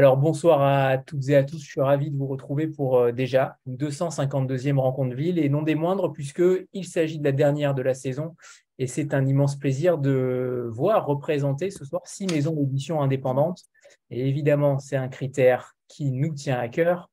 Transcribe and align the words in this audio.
Alors 0.00 0.16
bonsoir 0.16 0.62
à 0.62 0.96
toutes 0.96 1.28
et 1.28 1.36
à 1.36 1.44
tous, 1.44 1.58
je 1.58 1.72
suis 1.72 1.80
ravi 1.82 2.10
de 2.10 2.16
vous 2.16 2.26
retrouver 2.26 2.68
pour 2.68 2.96
euh, 2.96 3.12
déjà 3.12 3.58
une 3.66 3.76
252e 3.76 4.78
rencontre 4.78 5.14
ville 5.14 5.38
et 5.38 5.50
non 5.50 5.60
des 5.60 5.74
moindres 5.74 6.10
puisqu'il 6.10 6.86
s'agit 6.86 7.18
de 7.18 7.24
la 7.24 7.32
dernière 7.32 7.74
de 7.74 7.82
la 7.82 7.92
saison 7.92 8.34
et 8.78 8.86
c'est 8.86 9.12
un 9.12 9.26
immense 9.26 9.58
plaisir 9.58 9.98
de 9.98 10.70
voir 10.72 11.04
représenter 11.04 11.70
ce 11.70 11.84
soir 11.84 12.00
six 12.06 12.26
maisons 12.28 12.54
d'édition 12.54 13.02
indépendantes 13.02 13.60
et 14.08 14.26
évidemment 14.26 14.78
c'est 14.78 14.96
un 14.96 15.08
critère 15.08 15.74
qui 15.86 16.12
nous 16.12 16.32
tient 16.32 16.58
à 16.58 16.68
cœur 16.68 17.10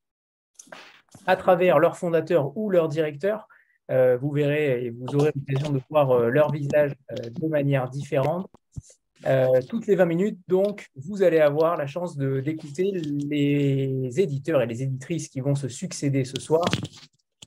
à 1.25 1.35
travers 1.35 1.79
leurs 1.79 1.97
fondateurs 1.97 2.55
ou 2.55 2.69
leurs 2.69 2.87
directeurs. 2.87 3.49
Euh, 3.91 4.15
vous 4.15 4.31
verrez 4.31 4.85
et 4.85 4.91
vous 4.91 5.13
aurez 5.13 5.33
l'occasion 5.35 5.73
de 5.73 5.81
voir 5.89 6.11
euh, 6.11 6.29
leur 6.29 6.53
visage 6.53 6.93
de 7.11 7.47
manière 7.47 7.89
différente. 7.89 8.49
Euh, 9.25 9.61
toutes 9.67 9.87
les 9.87 9.95
20 9.95 10.05
minutes, 10.05 10.39
donc, 10.47 10.89
vous 10.95 11.23
allez 11.23 11.39
avoir 11.39 11.75
la 11.75 11.87
chance 11.87 12.17
d'écouter 12.17 12.91
les 12.91 14.19
éditeurs 14.19 14.61
et 14.61 14.67
les 14.67 14.83
éditrices 14.83 15.27
qui 15.27 15.41
vont 15.41 15.55
se 15.55 15.67
succéder 15.67 16.23
ce 16.23 16.39
soir. 16.39 16.65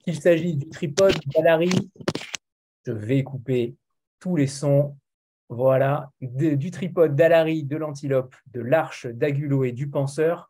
Il 0.07 0.21
s'agit 0.21 0.57
du 0.57 0.69
tripode 0.69 1.17
Valérie. 1.37 1.91
Je 2.87 2.93
vais 2.93 3.23
couper 3.23 3.77
tous 4.19 4.37
les 4.37 4.47
sons. 4.47 4.97
Voilà, 5.49 6.11
du 6.21 6.71
tripode 6.71 7.17
d'Alary, 7.17 7.65
de 7.65 7.77
l'antilope, 7.77 8.37
de 8.53 8.61
l'arche 8.61 9.07
d'Agulo 9.07 9.65
et 9.65 9.73
du 9.73 9.89
penseur. 9.89 10.50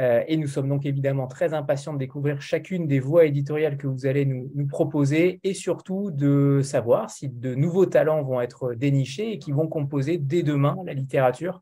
Euh, 0.00 0.24
et 0.28 0.36
nous 0.38 0.46
sommes 0.46 0.68
donc 0.68 0.86
évidemment 0.86 1.26
très 1.26 1.52
impatients 1.52 1.92
de 1.92 1.98
découvrir 1.98 2.40
chacune 2.40 2.86
des 2.86 3.00
voies 3.00 3.26
éditoriales 3.26 3.76
que 3.76 3.86
vous 3.86 4.06
allez 4.06 4.24
nous, 4.24 4.66
proposer 4.66 5.40
et 5.44 5.52
surtout 5.52 6.10
de 6.10 6.60
savoir 6.62 7.10
si 7.10 7.28
de 7.28 7.54
nouveaux 7.54 7.86
talents 7.86 8.22
vont 8.22 8.40
être 8.40 8.72
dénichés 8.74 9.32
et 9.32 9.38
qui 9.38 9.52
vont 9.52 9.68
composer 9.68 10.16
dès 10.16 10.42
demain 10.42 10.76
la 10.86 10.94
littérature. 10.94 11.60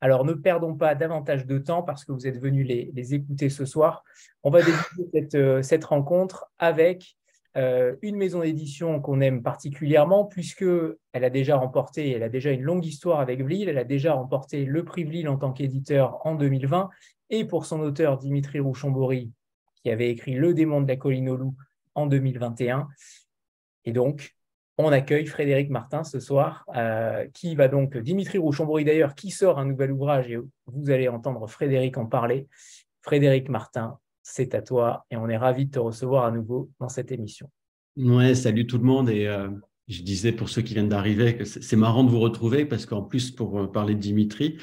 Alors 0.00 0.24
ne 0.24 0.32
perdons 0.32 0.74
pas 0.74 0.94
davantage 0.94 1.46
de 1.46 1.58
temps 1.58 1.82
parce 1.82 2.04
que 2.04 2.12
vous 2.12 2.26
êtes 2.26 2.40
venus 2.40 2.66
les, 2.66 3.14
écouter 3.14 3.48
ce 3.48 3.64
soir. 3.64 4.02
On 4.42 4.50
va 4.50 4.60
débuter 4.60 5.08
cette, 5.32 5.62
cette 5.62 5.84
rencontre 5.84 6.50
avec 6.58 7.16
euh, 7.56 7.96
une 8.02 8.16
maison 8.16 8.40
d'édition 8.40 9.00
qu'on 9.00 9.20
aime 9.20 9.42
particulièrement 9.42 10.24
puisqu'elle 10.24 10.96
a 11.12 11.30
déjà 11.30 11.56
remporté, 11.56 12.10
elle 12.10 12.22
a 12.22 12.28
déjà 12.28 12.50
une 12.50 12.62
longue 12.62 12.84
histoire 12.84 13.20
avec 13.20 13.42
Vlil, 13.42 13.68
elle 13.68 13.78
a 13.78 13.84
déjà 13.84 14.12
remporté 14.14 14.64
le 14.64 14.84
prix 14.84 15.04
Vlil 15.04 15.28
en 15.28 15.36
tant 15.36 15.52
qu'éditeur 15.52 16.24
en 16.26 16.34
2020 16.34 16.90
et 17.30 17.44
pour 17.44 17.66
son 17.66 17.80
auteur 17.80 18.18
Dimitri 18.18 18.60
Rouchambori, 18.60 19.32
qui 19.82 19.90
avait 19.90 20.10
écrit 20.10 20.34
Le 20.34 20.54
démon 20.54 20.80
de 20.80 20.88
la 20.88 20.96
colline 20.96 21.28
au 21.28 21.36
loup 21.36 21.54
en 21.94 22.06
2021. 22.06 22.88
Et 23.84 23.92
donc, 23.92 24.34
on 24.78 24.92
accueille 24.92 25.26
Frédéric 25.26 25.70
Martin 25.70 26.04
ce 26.04 26.20
soir, 26.20 26.64
euh, 26.76 27.26
qui 27.34 27.54
va 27.56 27.68
donc, 27.68 27.96
Dimitri 27.96 28.38
Rouchambori 28.38 28.84
d'ailleurs, 28.84 29.14
qui 29.14 29.30
sort 29.30 29.58
un 29.58 29.64
nouvel 29.64 29.92
ouvrage 29.92 30.30
et 30.30 30.38
vous 30.66 30.90
allez 30.90 31.08
entendre 31.08 31.46
Frédéric 31.48 31.98
en 31.98 32.06
parler. 32.06 32.46
Frédéric 33.02 33.48
Martin, 33.48 33.98
c'est 34.22 34.54
à 34.54 34.62
toi 34.62 35.04
et 35.10 35.16
on 35.16 35.28
est 35.28 35.36
ravi 35.36 35.66
de 35.66 35.70
te 35.72 35.78
recevoir 35.78 36.24
à 36.24 36.30
nouveau 36.30 36.70
dans 36.78 36.88
cette 36.88 37.10
émission. 37.10 37.50
Ouais, 37.96 38.34
salut 38.34 38.66
tout 38.66 38.78
le 38.78 38.84
monde 38.84 39.10
et 39.10 39.26
euh, 39.26 39.48
je 39.88 40.02
disais 40.02 40.30
pour 40.30 40.48
ceux 40.48 40.62
qui 40.62 40.74
viennent 40.74 40.88
d'arriver 40.88 41.36
que 41.36 41.44
c'est 41.44 41.76
marrant 41.76 42.04
de 42.04 42.10
vous 42.10 42.20
retrouver 42.20 42.64
parce 42.64 42.86
qu'en 42.86 43.02
plus 43.02 43.32
pour 43.32 43.58
euh, 43.58 43.66
parler 43.66 43.94
de 43.94 44.00
Dimitri, 44.00 44.58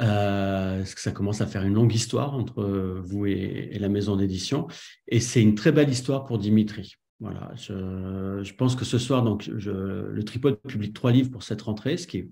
euh, 0.00 0.82
que 0.82 1.00
ça 1.00 1.12
commence 1.12 1.40
à 1.40 1.46
faire 1.46 1.62
une 1.62 1.74
longue 1.74 1.94
histoire 1.94 2.34
entre 2.34 2.62
vous 3.04 3.26
et, 3.26 3.76
la 3.78 3.88
maison 3.88 4.16
d'édition. 4.16 4.66
Et 5.08 5.20
c'est 5.20 5.42
une 5.42 5.54
très 5.54 5.72
belle 5.72 5.90
histoire 5.90 6.24
pour 6.24 6.38
Dimitri. 6.38 6.94
Voilà, 7.20 7.52
je, 7.54 8.52
pense 8.54 8.76
que 8.76 8.86
ce 8.86 8.98
soir, 8.98 9.22
donc, 9.22 9.46
le 9.46 10.22
tripode 10.24 10.58
publie 10.66 10.92
trois 10.92 11.12
livres 11.12 11.30
pour 11.30 11.42
cette 11.42 11.60
rentrée, 11.60 11.98
ce 11.98 12.06
qui 12.06 12.18
est 12.18 12.28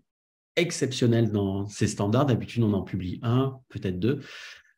exceptionnel 0.57 1.31
dans 1.31 1.67
ses 1.67 1.87
standards. 1.87 2.27
D'habitude, 2.27 2.63
on 2.63 2.73
en 2.73 2.83
publie 2.83 3.21
un, 3.23 3.59
peut-être 3.69 3.99
deux. 3.99 4.21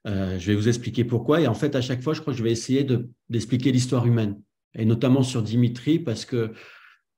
Euh, 0.07 0.39
je 0.39 0.47
vais 0.47 0.55
vous 0.55 0.69
expliquer 0.69 1.05
pourquoi. 1.05 1.41
Et 1.41 1.47
en 1.47 1.55
fait, 1.55 1.75
à 1.75 1.81
chaque 1.81 2.03
fois, 2.03 2.15
je 2.15 2.21
crois 2.21 2.33
que 2.33 2.39
je 2.39 2.45
vais 2.45 2.53
essayer 2.53 2.87
d'expliquer 3.29 3.73
l'histoire 3.73 4.07
humaine, 4.07 4.41
et 4.75 4.85
notamment 4.85 5.23
sur 5.23 5.43
Dimitri, 5.43 5.99
parce 5.99 6.25
que 6.25 6.53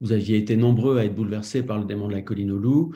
vous 0.00 0.12
aviez 0.12 0.36
été 0.36 0.56
nombreux 0.56 0.98
à 0.98 1.04
être 1.04 1.14
bouleversés 1.14 1.62
par 1.62 1.78
le 1.78 1.84
démon 1.84 2.08
de 2.08 2.12
la 2.12 2.22
colline 2.22 2.50
au 2.50 2.58
loup. 2.58 2.94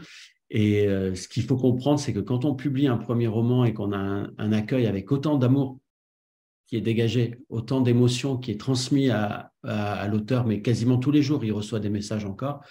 Et 0.50 0.86
euh, 0.86 1.14
ce 1.14 1.28
qu'il 1.28 1.42
faut 1.42 1.56
comprendre, 1.56 1.98
c'est 1.98 2.12
que 2.12 2.20
quand 2.20 2.44
on 2.44 2.54
publie 2.54 2.86
un 2.86 2.96
premier 2.96 3.26
roman 3.26 3.64
et 3.64 3.74
qu'on 3.74 3.92
a 3.92 4.30
un, 4.38 4.52
accueil 4.52 4.86
avec 4.86 5.10
autant 5.10 5.36
d'amour 5.36 5.78
qui 6.66 6.76
est 6.76 6.80
dégagé, 6.80 7.40
autant 7.48 7.80
d'émotions 7.80 8.36
qui 8.36 8.50
est 8.50 8.60
transmis 8.60 9.10
à, 9.10 9.52
l'auteur, 10.08 10.46
mais 10.46 10.62
quasiment 10.62 10.98
tous 10.98 11.10
les 11.10 11.22
jours, 11.22 11.44
il 11.44 11.52
reçoit 11.52 11.80
des 11.80 11.90
messages 11.90 12.24
encore, 12.24 12.64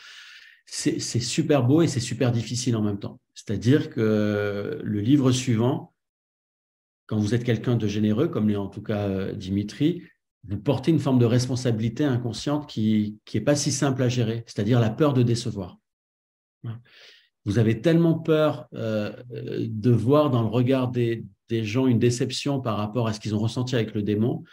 c'est 0.65 0.99
super 0.99 1.63
beau 1.63 1.81
et 1.81 1.87
c'est 1.87 1.99
super 1.99 2.31
difficile 2.31 2.75
en 2.75 2.81
même 2.81 2.99
temps. 2.99 3.19
C'est-à-dire 3.33 3.89
que 3.89 4.79
le 4.81 4.99
livre 5.01 5.31
suivant, 5.31 5.93
quand 7.05 7.17
vous 7.17 7.35
êtes 7.35 7.43
quelqu'un 7.43 7.75
de 7.75 7.87
généreux, 7.87 8.27
comme 8.27 8.49
l'est 8.49 8.55
en 8.55 8.67
tout 8.67 8.81
cas 8.81 9.07
euh, 9.07 9.33
Dimitri, 9.33 10.03
vous 10.47 10.57
portez 10.57 10.91
une 10.91 10.99
forme 10.99 11.19
de 11.19 11.25
responsabilité 11.25 12.03
inconsciente 12.03 12.67
qui 12.67 13.19
n'est 13.33 13.41
pas 13.41 13.55
si 13.55 13.71
simple 13.71 14.01
à 14.03 14.09
gérer, 14.09 14.43
c'est-à-dire 14.47 14.79
la 14.79 14.89
peur 14.89 15.13
de 15.13 15.23
décevoir 15.23 15.77
vous 17.45 17.59
avez 17.59 17.79
tellement 17.79 18.15
peur 18.15 18.67
euh, 18.73 19.11
de 19.29 19.91
voir 19.91 20.31
dans 20.31 20.41
le 20.41 20.47
regard 20.47 20.89
des, 20.89 21.23
gens 21.49 21.85
une 21.85 21.99
déception 21.99 22.59
par 22.59 22.77
rapport 22.77 23.07
à 23.07 23.13
ce 23.13 23.19
qu'ils 23.19 23.35
ont 23.35 23.39
ressenti 23.39 23.75
avec 23.75 23.93
le 23.93 24.01
démon, 24.01 24.43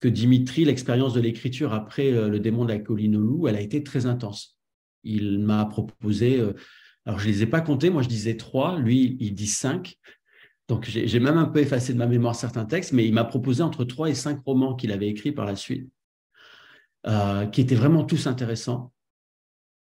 que 0.00 0.08
Dimitri, 0.08 0.64
l'expérience 0.64 1.14
de 1.14 1.20
l'écriture 1.20 1.72
après 1.72 2.12
euh, 2.12 2.28
le 2.28 2.40
démon 2.40 2.64
de 2.64 2.72
la 2.72 2.80
colline 2.80 3.16
au 3.16 3.46
elle 3.46 3.56
a 3.56 3.60
été 3.60 3.84
très 3.84 4.06
intense. 4.06 4.58
Il 5.04 5.38
m'a 5.38 5.64
proposé, 5.64 6.40
euh, 6.40 6.54
alors 7.06 7.20
je 7.20 7.28
ne 7.28 7.32
les 7.32 7.42
ai 7.44 7.46
pas 7.46 7.60
comptés, 7.60 7.88
moi 7.88 8.02
je 8.02 8.08
disais 8.08 8.36
trois, 8.36 8.78
lui 8.78 9.16
il 9.20 9.34
dit 9.34 9.46
cinq. 9.46 9.96
Donc 10.66 10.84
j'ai 10.86 11.18
même 11.18 11.36
un 11.36 11.46
peu 11.46 11.58
effacé 11.58 11.92
de 11.92 11.98
ma 11.98 12.06
mémoire 12.06 12.36
certains 12.36 12.64
textes, 12.64 12.92
mais 12.92 13.04
il 13.04 13.12
m'a 13.12 13.24
proposé 13.24 13.62
entre 13.62 13.84
trois 13.84 14.08
et 14.08 14.14
cinq 14.14 14.40
romans 14.44 14.76
qu'il 14.76 14.92
avait 14.92 15.08
écrits 15.08 15.32
par 15.32 15.44
la 15.44 15.56
suite, 15.56 15.90
qui 17.50 17.60
étaient 17.60 17.74
vraiment 17.74 18.04
tous 18.04 18.28
intéressants 18.28 18.92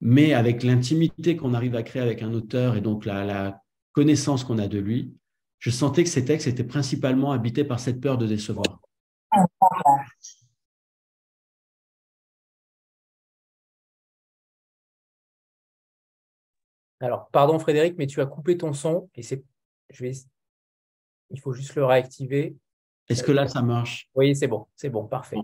mais 0.01 0.33
avec 0.33 0.63
l'intimité 0.63 1.37
qu'on 1.37 1.55
arrive 1.55 1.75
à 1.75 1.83
créer 1.83 2.03
avec 2.03 2.23
un 2.23 2.33
auteur 2.33 2.77
et 2.77 2.81
donc 2.81 3.05
la, 3.05 3.63
connaissance 3.93 4.45
qu'on 4.45 4.59
a 4.59 4.69
de 4.69 4.79
lui, 4.79 5.17
je 5.59 5.71
sentais 5.71 6.05
que 6.05 6.11
ces 6.11 6.27
textes 6.27 6.47
étaient 6.47 6.63
principalement 6.63 7.33
habités 7.33 7.65
par 7.65 7.81
cette 7.81 7.99
peur 7.99 8.19
de 8.19 8.27
décevoir. 8.27 8.79
Alors, 17.01 17.31
pardon 17.31 17.59
Frédéric, 17.59 17.97
mais 17.97 18.07
tu 18.07 18.21
as 18.21 18.27
coupé 18.27 18.59
ton 18.59 18.75
son 18.75 19.09
et 19.15 19.23
c'est, 19.23 19.43
je 19.89 20.05
vais, 20.05 20.13
il 21.31 21.41
faut 21.41 21.55
juste 21.55 21.75
le 21.75 21.87
réactiver. 21.87 22.55
Est-ce 23.09 23.23
que 23.23 23.33
là 23.33 23.49
ça 23.49 23.63
marche? 23.63 24.11
Oui, 24.15 24.37
c'est 24.37 24.49
bon, 24.49 24.67
c'est 24.75 24.91
bon, 24.91 25.07
parfait. 25.07 25.39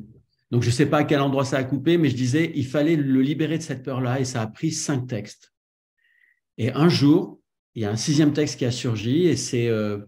Donc, 0.53 0.63
je 0.63 0.69
ne 0.69 0.73
sais 0.73 0.85
pas 0.85 0.99
à 0.99 1.05
quel 1.05 1.23
endroit 1.23 1.47
ça 1.47 1.57
a 1.57 1.65
coupé, 1.65 1.97
mais 1.97 2.11
je 2.11 2.15
disais, 2.15 2.53
il 2.55 2.67
fallait 2.67 2.95
le 2.95 3.23
libérer 3.23 3.57
de 3.57 3.63
cette 3.63 3.83
peur-là 3.83 4.21
et 4.21 4.27
ça 4.27 4.43
a 4.43 4.47
pris 4.47 4.71
cinq 4.71 5.07
textes. 5.07 5.55
Et 6.59 6.71
un 6.73 6.91
jour, 6.91 7.41
il 7.75 7.83
y 7.83 7.85
a 7.87 7.91
un 7.91 7.97
sixième 7.97 8.35
texte 8.35 8.59
qui 8.59 8.67
a 8.67 8.71
surgi 8.71 9.29
et 9.29 9.37
c'est 9.37 9.69
euh, 9.69 10.01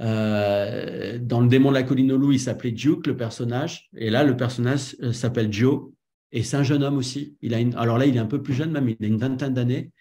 euh, 0.00 1.18
dans 1.18 1.42
le 1.42 1.48
démon 1.48 1.68
de 1.68 1.74
la 1.74 1.82
colline 1.82 2.10
au 2.10 2.16
loup, 2.16 2.32
il 2.32 2.40
s'appelait 2.40 2.72
Duke, 2.72 3.06
le 3.06 3.18
personnage. 3.18 3.90
Et 3.98 4.08
là, 4.08 4.24
le 4.24 4.34
personnage 4.34 4.96
euh, 5.02 5.12
s'appelle 5.12 5.52
Joe 5.52 5.90
et 6.32 6.42
c'est 6.42 6.56
un 6.56 6.62
jeune 6.62 6.82
homme 6.82 6.96
aussi. 6.96 7.36
Il 7.42 7.52
a 7.52 7.58
alors 7.78 7.98
là, 7.98 8.06
il 8.06 8.16
est 8.16 8.20
un 8.20 8.26
peu 8.26 8.42
plus 8.42 8.54
jeune, 8.54 8.70
même 8.70 8.88
il 8.88 8.96
a 8.98 9.06
une 9.06 9.18
vingtaine 9.18 9.52
d'années. 9.52 9.92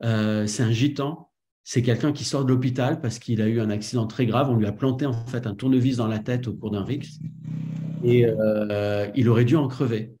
c'est 0.00 0.62
un 0.62 0.70
gitan. 0.70 1.27
C'est 1.70 1.82
quelqu'un 1.82 2.12
qui 2.12 2.24
sort 2.24 2.46
de 2.46 2.48
l'hôpital 2.48 2.98
parce 2.98 3.18
qu'il 3.18 3.42
a 3.42 3.46
eu 3.46 3.60
un 3.60 3.68
accident 3.68 4.06
très 4.06 4.24
grave. 4.24 4.48
On 4.48 4.56
lui 4.56 4.64
a 4.64 4.72
planté 4.72 5.04
en 5.04 5.12
fait 5.26 5.46
un 5.46 5.54
tournevis 5.54 5.98
dans 5.98 6.06
la 6.06 6.18
tête 6.18 6.48
au 6.48 6.54
cours 6.54 6.70
d'un 6.70 6.82
rix 6.82 7.20
et 8.02 8.24
euh, 8.24 9.06
il 9.14 9.28
aurait 9.28 9.44
dû 9.44 9.54
en 9.54 9.68
crever. 9.68 10.14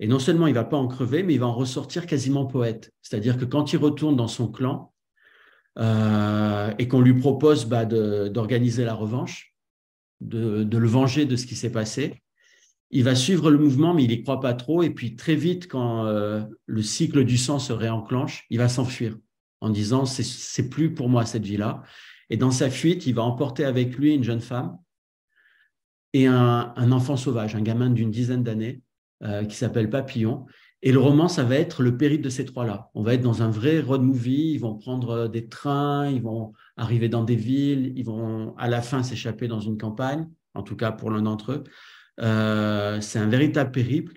Et 0.00 0.06
non 0.06 0.18
seulement 0.18 0.46
il 0.46 0.54
va 0.54 0.64
pas 0.64 0.78
en 0.78 0.88
crever, 0.88 1.22
mais 1.22 1.34
il 1.34 1.40
va 1.40 1.46
en 1.46 1.52
ressortir 1.52 2.06
quasiment 2.06 2.46
poète. 2.46 2.90
C'est-à-dire 3.02 3.36
que 3.36 3.44
quand 3.44 3.74
il 3.74 3.76
retourne 3.76 4.16
dans 4.16 4.28
son 4.28 4.48
clan 4.48 4.94
euh, 5.78 6.72
et 6.78 6.88
qu'on 6.88 7.02
lui 7.02 7.12
propose 7.12 7.66
bah, 7.66 7.84
d'organiser 7.84 8.86
la 8.86 8.94
revanche, 8.94 9.54
de, 10.22 10.64
le 10.64 10.88
venger 10.88 11.26
de 11.26 11.36
ce 11.36 11.44
qui 11.44 11.54
s'est 11.54 11.70
passé, 11.70 12.22
il 12.90 13.04
va 13.04 13.14
suivre 13.14 13.50
le 13.50 13.58
mouvement, 13.58 13.92
mais 13.92 14.04
il 14.04 14.08
n'y 14.08 14.22
croit 14.22 14.40
pas 14.40 14.54
trop. 14.54 14.82
Et 14.82 14.88
puis 14.88 15.16
très 15.16 15.34
vite, 15.34 15.68
quand 15.68 16.06
euh, 16.06 16.40
le 16.64 16.80
cycle 16.80 17.26
du 17.26 17.36
sang 17.36 17.58
se 17.58 17.74
réenclenche, 17.74 18.46
il 18.48 18.56
va 18.56 18.70
s'enfuir 18.70 19.18
en 19.60 19.70
disant 19.70 20.04
c'est 20.06 20.68
plus 20.68 20.94
pour 20.94 21.08
moi 21.08 21.24
cette 21.26 21.44
vie-là. 21.44 21.82
Et 22.30 22.36
dans 22.36 22.50
sa 22.50 22.70
fuite, 22.70 23.06
il 23.06 23.14
va 23.14 23.22
emporter 23.22 23.64
avec 23.64 23.96
lui 23.96 24.14
une 24.14 24.24
jeune 24.24 24.40
femme 24.40 24.76
et 26.12 26.26
un, 26.26 26.92
enfant 26.92 27.16
sauvage, 27.16 27.54
un 27.54 27.62
gamin 27.62 27.90
d'une 27.90 28.10
dizaine 28.10 28.42
d'années 28.42 28.82
euh, 29.22 29.44
qui 29.44 29.56
s'appelle 29.56 29.90
Papillon. 29.90 30.46
Et 30.82 30.92
le 30.92 31.00
roman, 31.00 31.28
ça 31.28 31.42
va 31.42 31.56
être 31.56 31.82
le 31.82 31.96
périple 31.96 32.24
de 32.24 32.28
ces 32.28 32.44
trois-là. 32.44 32.90
On 32.94 33.02
va 33.02 33.14
être 33.14 33.22
dans 33.22 33.42
un 33.42 33.50
vrai 33.50 33.80
road 33.80 34.02
movie. 34.02 34.52
Ils 34.52 34.58
vont 34.58 34.76
prendre 34.76 35.10
euh, 35.10 35.28
des 35.28 35.48
trains, 35.48 36.08
ils 36.08 36.22
vont 36.22 36.52
arriver 36.76 37.08
dans 37.08 37.24
des 37.24 37.36
villes, 37.36 37.92
ils 37.96 38.04
vont 38.04 38.54
à 38.56 38.68
la 38.68 38.80
fin 38.80 39.02
s'échapper 39.02 39.48
dans 39.48 39.60
une 39.60 39.76
campagne, 39.76 40.28
en 40.54 40.62
tout 40.62 40.76
cas 40.76 40.92
pour 40.92 41.10
l'un 41.10 41.22
d'entre 41.22 41.52
eux. 41.52 41.64
Euh, 42.20 43.00
c'est 43.00 43.18
un 43.18 43.28
véritable 43.28 43.72
périple. 43.72 44.14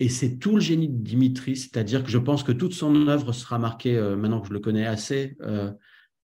Et 0.00 0.08
c'est 0.08 0.38
tout 0.38 0.56
le 0.56 0.60
génie 0.60 0.88
de 0.88 1.02
Dimitri, 1.02 1.56
c'est-à-dire 1.56 2.02
que 2.02 2.10
je 2.10 2.18
pense 2.18 2.42
que 2.42 2.52
toute 2.52 2.72
son 2.72 3.06
œuvre 3.06 3.32
sera 3.32 3.58
marquée, 3.58 4.00
maintenant 4.16 4.40
que 4.40 4.48
je 4.48 4.52
le 4.52 4.60
connais 4.60 4.86
assez, 4.86 5.36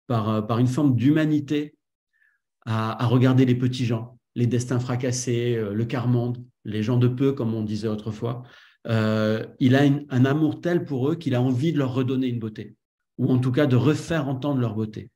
par, 0.08 0.46
par 0.46 0.60
une 0.60 0.68
forme 0.68 0.96
d'humanité 0.96 1.76
à, 2.66 3.06
regarder 3.06 3.46
les 3.46 3.56
petits 3.56 3.86
gens, 3.86 4.18
les 4.36 4.48
destins 4.48 4.80
fracassés, 4.80 5.56
euh, 5.56 5.74
le 5.74 5.86
quart-monde, 5.86 6.44
les 6.64 6.84
gens 6.84 6.98
de 6.98 7.08
peu, 7.08 7.34
comme 7.34 7.54
on 7.54 7.64
disait 7.64 7.88
autrefois. 7.88 8.44
Euh, 8.88 9.46
il 9.60 9.76
a 9.76 9.82
un 10.10 10.26
amour 10.26 10.62
tel 10.62 10.86
pour 10.86 11.10
eux 11.10 11.16
qu'il 11.16 11.36
a 11.36 11.42
envie 11.42 11.74
de 11.74 11.78
leur 11.78 11.94
redonner 11.94 12.28
une 12.28 12.40
beauté, 12.40 12.76
ou 13.18 13.32
en 13.32 13.40
tout 13.40 13.52
cas 13.52 13.68
de 13.68 13.76
refaire 13.76 14.28
entendre 14.28 14.60
leur 14.60 14.76
beauté. 14.76 15.12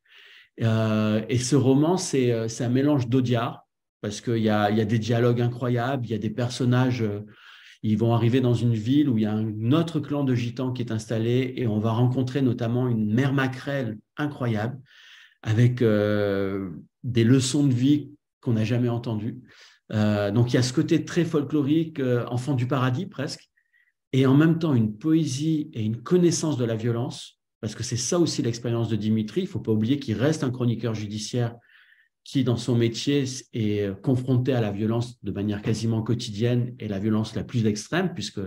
Euh, 0.62 1.24
et 1.30 1.38
ce 1.38 1.56
roman, 1.56 1.98
c'est 1.98 2.32
un 2.32 2.70
mélange 2.70 3.08
d'Audiard, 3.08 3.66
parce 4.02 4.22
qu'il 4.22 4.38
y 4.38 4.50
a, 4.50 4.70
y 4.70 4.82
a 4.82 4.86
des 4.86 5.00
dialogues 5.00 5.42
incroyables, 5.42 6.06
il 6.06 6.12
y 6.12 6.16
a 6.16 6.20
des 6.20 6.30
personnages 6.30 7.04
ils 7.88 7.98
vont 8.00 8.14
arriver 8.14 8.42
dans 8.42 8.56
une 8.56 8.74
ville 8.74 9.10
où 9.10 9.18
il 9.20 9.24
y 9.24 9.28
a 9.28 9.34
un 9.34 9.72
autre 9.72 10.00
clan 10.00 10.24
de 10.24 10.34
gitans 10.34 10.72
qui 10.72 10.82
est 10.82 10.92
installé 10.92 11.54
et 11.56 11.68
on 11.68 11.78
va 11.78 11.92
rencontrer 11.92 12.42
notamment 12.42 12.88
une 12.88 13.14
mère 13.14 13.32
maquerelle 13.32 14.00
incroyable 14.18 14.80
avec 15.44 15.84
euh, 15.84 16.72
des 17.04 17.24
leçons 17.24 17.68
de 17.68 17.74
vie 17.74 18.10
qu'on 18.42 18.54
n'a 18.54 18.64
jamais 18.64 18.90
entendues. 18.90 19.40
Euh, 19.94 20.32
donc 20.32 20.52
il 20.52 20.56
y 20.56 20.58
a 20.58 20.64
ce 20.64 20.74
côté 20.74 21.06
très 21.06 21.26
folklorique, 21.26 22.00
euh, 22.00 22.26
enfant 22.26 22.56
du 22.56 22.66
paradis 22.68 23.06
presque, 23.06 23.52
et 24.14 24.26
en 24.26 24.34
même 24.34 24.58
temps 24.58 24.74
une 24.74 24.98
poésie 24.98 25.70
et 25.74 25.84
une 25.84 26.02
connaissance 26.02 26.58
de 26.58 26.66
la 26.66 26.76
violence, 26.76 27.40
parce 27.62 27.76
que 27.76 27.84
c'est 27.84 27.98
ça 27.98 28.18
aussi 28.18 28.42
l'expérience 28.42 28.90
de 28.90 28.96
Dimitri. 28.96 29.42
Il 29.42 29.44
ne 29.44 29.50
faut 29.50 29.60
pas 29.60 29.72
oublier 29.72 30.00
qu'il 30.00 30.18
reste 30.18 30.44
un 30.44 30.50
chroniqueur 30.50 30.96
judiciaire 30.96 31.56
qui, 32.26 32.44
dans 32.44 32.58
son 32.58 32.76
métier, 32.76 33.24
est 33.54 34.02
confronté 34.02 34.52
à 34.52 34.60
la 34.60 34.72
violence 34.72 35.24
de 35.24 35.32
manière 35.32 35.62
quasiment 35.62 36.02
quotidienne 36.02 36.76
et 36.80 36.88
la 36.88 37.00
violence 37.00 37.36
la 37.36 37.44
plus 37.44 37.66
extrême, 37.68 38.14
puisque 38.14 38.42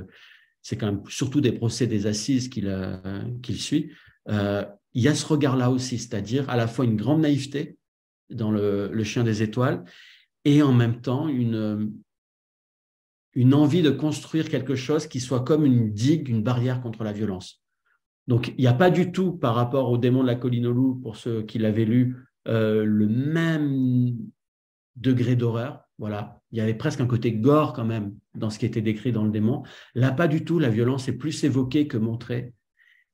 c'est 0.63 0.77
quand 0.77 0.87
même 0.87 1.03
surtout 1.09 1.41
des 1.41 1.53
procès 1.53 1.87
des 1.87 2.07
assises 2.07 2.51
qu'il 2.51 2.67
euh, 2.67 2.97
suit, 3.55 3.93
euh, 4.29 4.65
il 4.95 5.03
y 5.03 5.09
a 5.09 5.15
ce 5.15 5.25
regard-là 5.27 5.71
aussi, 5.71 5.97
c'est-à-dire 5.97 6.51
à 6.51 6.57
la 6.57 6.67
fois 6.67 6.85
une 6.85 6.97
grande 6.97 7.21
naïveté 7.21 7.79
dans 8.31 8.51
le, 8.51 9.03
chien 9.05 9.23
des 9.23 9.43
étoiles 9.43 9.85
et 10.45 10.61
en 10.61 10.73
même 10.73 11.01
temps 11.01 11.29
une, 11.29 11.93
une 13.35 13.55
envie 13.55 13.83
de 13.83 13.91
construire 13.91 14.49
quelque 14.49 14.75
chose 14.75 15.07
qui 15.07 15.21
soit 15.21 15.45
comme 15.45 15.65
une 15.65 15.93
digue, 15.93 16.29
une 16.29 16.43
barrière 16.43 16.83
contre 16.83 17.05
la 17.05 17.13
violence. 17.13 17.63
Donc, 18.27 18.49
il 18.59 18.61
n'y 18.61 18.67
a 18.67 18.75
pas 18.75 18.91
du 18.91 19.11
tout, 19.11 19.33
par 19.33 19.55
rapport 19.55 19.91
au 19.91 19.97
démon 19.97 20.23
de 20.23 20.27
la 20.27 20.35
colline 20.35 20.67
au 20.67 20.73
loup, 20.73 20.97
pour 20.97 21.17
ceux 21.17 21.43
qui 21.43 21.59
l'avaient 21.59 21.87
lu, 21.87 22.17
euh, 22.49 22.85
le 22.85 23.07
même 23.07 24.17
degré 24.97 25.37
d'horreur. 25.37 25.85
Voilà, 25.99 26.41
il 26.53 26.59
y 26.59 26.61
avait 26.61 26.75
presque 26.75 27.01
un 27.01 27.07
côté 27.07 27.33
gore 27.33 27.73
quand 27.73 27.85
même 27.85 28.15
dans 28.35 28.51
ce 28.51 28.59
qui 28.59 28.67
était 28.67 28.81
décrit 28.81 29.13
dans 29.13 29.25
le 29.25 29.31
démon. 29.31 29.65
Là, 29.95 30.13
pas 30.13 30.29
du 30.29 30.45
tout. 30.45 30.59
La 30.59 30.71
violence 30.71 31.09
est 31.09 31.17
plus 31.17 31.45
évoquée 31.45 31.89
que 31.89 31.97
montrée, 31.97 32.55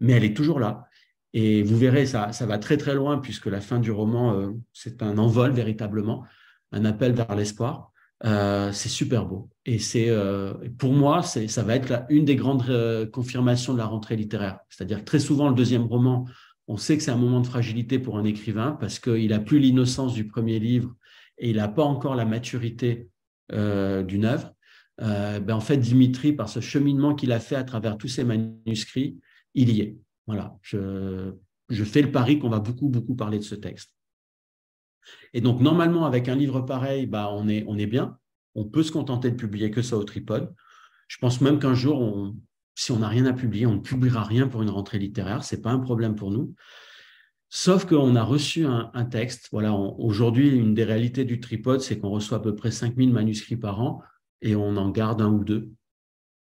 mais 0.01 0.13
elle 0.13 0.25
est 0.25 0.37
toujours 0.37 0.61
là. 0.61 0.87
Et 1.33 1.63
vous 1.63 1.77
verrez, 1.77 2.07
ça, 2.07 2.33
ça 2.33 2.47
va 2.47 2.59
très 2.59 2.77
très 2.77 2.95
loin 2.95 3.19
puisque 3.19 3.47
la 3.47 3.61
fin 3.61 3.81
du 3.81 3.91
roman, 3.91 4.35
euh, 4.35 4.51
c'est 4.73 5.03
un 5.03 5.19
envol 5.19 5.53
véritablement, 5.53 6.25
un 6.73 6.85
appel 6.85 7.13
vers 7.13 7.35
l'espoir. 7.35 7.91
Euh, 8.25 8.71
c'est 8.73 8.89
super 8.89 9.27
beau. 9.27 9.51
Et 9.67 9.79
c'est, 9.79 10.11
pour 10.79 10.93
moi, 10.93 11.23
ça 11.23 11.63
va 11.63 11.75
être 11.75 12.05
une 12.11 12.25
des 12.25 12.37
grandes 12.37 13.11
confirmations 13.11 13.73
de 13.73 13.79
la 13.79 13.87
rentrée 13.87 14.17
littéraire. 14.17 14.61
C'est-à-dire 14.69 15.01
que 15.01 15.05
très 15.05 15.19
souvent, 15.19 15.49
le 15.49 15.55
deuxième 15.55 15.85
roman, 15.85 16.27
on 16.67 16.77
sait 16.77 16.97
que 16.97 17.03
c'est 17.03 17.11
un 17.11 17.17
moment 17.17 17.41
de 17.41 17.47
fragilité 17.47 17.99
pour 17.99 18.19
un 18.19 18.25
écrivain 18.25 18.77
parce 18.81 18.99
qu'il 18.99 19.29
n'a 19.29 19.41
plus 19.41 19.59
l'innocence 19.59 20.15
du 20.15 20.27
premier 20.27 20.59
livre 20.59 20.95
et 21.39 21.51
il 21.51 21.57
n'a 21.57 21.69
pas 21.69 21.85
encore 21.85 22.15
la 22.15 22.25
maturité 22.25 23.09
euh, 23.53 24.03
d'une 24.03 24.25
œuvre. 24.25 24.55
Euh, 25.01 25.41
ben 25.41 25.55
en 25.55 25.61
fait, 25.61 25.77
Dimitri, 25.77 26.33
par 26.33 26.49
ce 26.49 26.61
cheminement 26.61 27.15
qu'il 27.15 27.33
a 27.33 27.41
fait 27.41 27.57
à 27.57 27.65
travers 27.65 27.99
tous 27.99 28.09
ses 28.09 28.25
manuscrits, 28.25 29.19
il 29.55 29.71
y 29.71 29.81
est. 29.81 29.97
Voilà, 30.27 30.57
je, 30.63 31.35
fais 31.71 32.01
le 32.01 32.11
pari 32.11 32.39
qu'on 32.39 32.49
va 32.49 32.61
beaucoup, 32.61 32.89
beaucoup 32.89 33.15
parler 33.15 33.39
de 33.39 33.45
ce 33.45 33.55
texte. 33.55 33.95
Et 35.35 35.43
donc, 35.43 35.61
normalement, 35.61 36.07
avec 36.07 36.29
un 36.29 36.37
livre 36.37 36.63
pareil, 36.63 37.07
bah, 37.07 37.29
on, 37.33 37.49
est, 37.49 37.65
on 37.67 37.77
est 37.77 37.87
bien. 37.87 38.17
On 38.55 38.65
peut 38.65 38.83
se 38.83 38.93
contenter 38.93 39.31
de 39.31 39.37
publier 39.37 39.71
que 39.71 39.83
ça 39.83 39.99
au 39.99 40.05
tripode. 40.05 40.55
Je 41.09 41.19
pense 41.19 41.43
même 41.43 41.59
qu'un 41.59 41.75
jour, 41.75 42.01
on, 42.01 42.37
si 42.75 42.93
on 42.93 42.99
n'a 42.99 43.09
rien 43.09 43.27
à 43.27 43.33
publier, 43.33 43.67
on 43.67 43.75
ne 43.75 43.81
publiera 43.81 44.25
rien 44.25 44.49
pour 44.49 44.63
une 44.63 44.71
rentrée 44.71 44.99
littéraire, 44.99 45.45
ce 45.45 45.55
n'est 45.55 45.63
pas 45.63 45.71
un 45.71 45.79
problème 45.79 46.15
pour 46.15 46.31
nous. 46.31 46.55
Sauf 47.49 47.85
qu'on 47.85 48.17
a 48.17 48.25
reçu 48.25 48.67
un, 48.67 49.05
texte. 49.05 49.49
Voilà, 49.53 49.73
aujourd'hui, 49.73 50.49
une 50.49 50.75
des 50.75 50.83
réalités 50.83 51.25
du 51.25 51.39
tripode, 51.39 51.81
c'est 51.81 52.01
qu'on 52.01 52.11
reçoit 52.11 52.39
à 52.39 52.41
peu 52.41 52.57
près 52.57 52.73
5000 52.73 53.13
manuscrits 53.13 53.57
par 53.57 53.81
an 53.81 54.03
et 54.43 54.57
on 54.57 54.77
en 54.77 54.91
garde 54.91 55.23
un 55.23 55.31
ou 55.31 55.45
deux. 55.45 55.71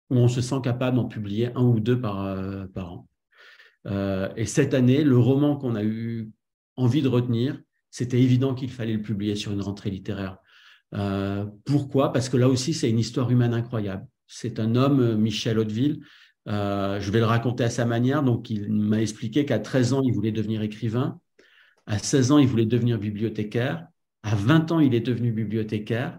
Ou 0.08 0.16
on 0.16 0.28
se 0.28 0.40
sent 0.40 0.60
capable 0.62 0.96
d'en 0.96 1.04
publier 1.04 1.52
un 1.54 1.64
ou 1.64 1.80
deux 1.80 2.00
par, 2.00 2.24
euh, 2.24 2.64
an. 2.76 3.06
Euh, 3.86 4.32
et 4.36 4.46
cette 4.46 4.72
année, 4.72 5.04
le 5.04 5.18
roman 5.18 5.56
qu'on 5.56 5.74
a 5.74 5.84
eu 5.84 6.30
envie 6.76 7.02
de 7.02 7.08
retenir, 7.08 7.60
c'était 7.90 8.22
évident 8.22 8.54
qu'il 8.54 8.70
fallait 8.70 8.94
le 8.94 9.02
publier 9.02 9.36
sur 9.36 9.52
une 9.52 9.60
rentrée 9.60 9.90
littéraire. 9.90 10.38
Euh, 10.94 11.44
pourquoi? 11.66 12.10
Parce 12.10 12.30
que 12.30 12.38
là 12.38 12.48
aussi, 12.48 12.72
c'est 12.72 12.88
une 12.88 12.98
histoire 12.98 13.30
humaine 13.30 13.52
incroyable. 13.52 14.06
C'est 14.26 14.58
un 14.58 14.74
homme, 14.74 15.00
euh, 15.00 15.16
Michel 15.16 15.58
Hauteville. 15.58 16.00
Euh, 16.48 17.00
je 17.00 17.10
vais 17.10 17.18
le 17.18 17.24
raconter 17.24 17.64
à 17.64 17.70
sa 17.70 17.84
manière. 17.84 18.22
Donc, 18.22 18.50
il 18.50 18.72
m'a 18.72 19.00
expliqué 19.00 19.44
qu'à 19.44 19.58
13 19.58 19.92
ans, 19.92 20.02
il 20.02 20.12
voulait 20.12 20.32
devenir 20.32 20.62
écrivain. 20.62 21.20
À 21.86 21.98
16 21.98 22.32
ans, 22.32 22.38
il 22.38 22.46
voulait 22.46 22.66
devenir 22.66 22.98
bibliothécaire. 22.98 23.86
À 24.22 24.34
20 24.34 24.72
ans, 24.72 24.80
il 24.80 24.94
est 24.94 25.00
devenu 25.00 25.32
bibliothécaire. 25.32 26.18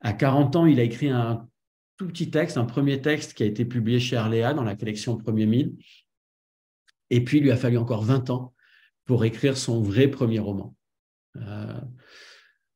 À 0.00 0.12
40 0.12 0.56
ans, 0.56 0.66
il 0.66 0.80
a 0.80 0.82
écrit 0.82 1.10
un 1.10 1.48
tout 1.96 2.06
petit 2.06 2.30
texte, 2.30 2.56
un 2.56 2.64
premier 2.64 3.00
texte 3.00 3.34
qui 3.34 3.42
a 3.42 3.46
été 3.46 3.64
publié 3.64 4.00
chez 4.00 4.16
Arléa 4.16 4.54
dans 4.54 4.64
la 4.64 4.74
collection 4.74 5.16
Premier 5.16 5.46
Mille. 5.46 5.76
Et 7.10 7.22
puis, 7.22 7.38
il 7.38 7.44
lui 7.44 7.50
a 7.50 7.56
fallu 7.56 7.78
encore 7.78 8.02
20 8.02 8.30
ans 8.30 8.54
pour 9.04 9.24
écrire 9.24 9.56
son 9.56 9.82
vrai 9.82 10.08
premier 10.08 10.38
roman. 10.38 10.74
Euh, 11.36 11.80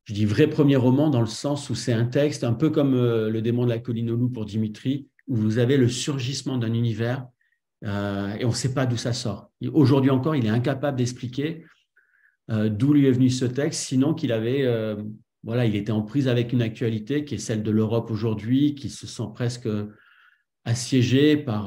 je 0.07 0.15
dis 0.15 0.25
vrai 0.25 0.47
premier 0.47 0.77
roman 0.77 1.11
dans 1.11 1.21
le 1.21 1.27
sens 1.27 1.69
où 1.69 1.75
c'est 1.75 1.93
un 1.93 2.07
texte 2.07 2.45
un 2.45 2.55
peu 2.55 2.71
comme 2.71 2.95
euh, 2.95 3.29
Le 3.29 3.43
démon 3.43 3.65
de 3.65 3.71
la 3.71 3.79
colline 3.79 4.11
au 4.11 4.17
loup 4.17 4.31
pour 4.31 4.45
Dimitri, 4.45 5.09
où 5.27 5.35
vous 5.35 5.59
avez 5.59 5.77
le 5.77 5.89
surgissement 5.89 6.59
d'un 6.59 6.73
univers 6.73 7.27
euh, 7.85 8.33
et 8.37 8.45
on 8.45 8.51
ne 8.51 8.55
sait 8.55 8.73
pas 8.73 8.87
d'où 8.87 8.97
ça 8.97 9.13
sort. 9.13 9.51
Aujourd'hui 9.73 10.11
encore, 10.11 10.37
il 10.37 10.47
est 10.47 10.51
incapable 10.51 10.97
d'expliquer 10.97 11.65
euh, 12.51 12.69
d'où 12.69 12.93
lui 12.93 13.07
est 13.07 13.13
venu 13.13 13.31
ce 13.31 13.45
texte, 13.45 13.83
sinon 13.83 14.15
qu'il 14.15 14.31
avait, 14.33 14.65
voilà, 15.43 15.67
il 15.67 15.75
était 15.75 15.93
en 15.93 16.03
prise 16.03 16.29
avec 16.29 16.53
une 16.53 16.63
actualité 16.63 17.25
qui 17.25 17.35
est 17.35 17.39
celle 17.39 17.65
de 17.65 17.71
l'Europe 17.73 18.11
aujourd'hui, 18.11 18.77
qui 18.77 18.89
se 18.89 19.09
sent 19.09 19.29
presque 19.35 19.69
assiégée 20.65 21.37
par, 21.37 21.67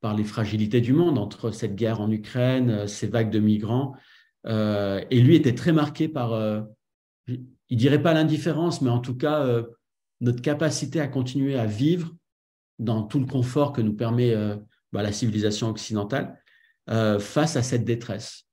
par 0.00 0.14
les 0.14 0.24
fragilités 0.24 0.80
du 0.80 0.92
monde 0.92 1.18
entre 1.18 1.52
cette 1.52 1.76
guerre 1.76 2.00
en 2.00 2.10
Ukraine, 2.10 2.88
ces 2.88 3.06
vagues 3.06 3.30
de 3.30 3.40
migrants. 3.40 3.94
et 4.46 5.20
lui 5.20 5.36
était 5.36 5.54
très 5.54 5.72
marqué 5.72 6.08
par 6.08 6.66
il 7.28 7.76
dirait 7.76 8.02
pas 8.02 8.14
l'indifférence, 8.14 8.82
mais 8.82 8.90
en 8.90 9.00
tout 9.00 9.16
cas, 9.16 9.40
euh, 9.40 9.64
notre 10.20 10.42
capacité 10.42 11.00
à 11.00 11.08
continuer 11.08 11.58
à 11.58 11.66
vivre 11.66 12.14
dans 12.78 13.02
tout 13.02 13.18
le 13.18 13.26
confort 13.26 13.72
que 13.72 13.80
nous 13.80 13.94
permet 13.94 14.32
euh, 14.32 14.56
bah, 14.92 15.02
la 15.02 15.12
civilisation 15.12 15.68
occidentale 15.68 16.40
euh, 16.90 17.18
face 17.18 17.56
à 17.56 17.62
cette 17.62 17.84
détresse. 17.84 18.44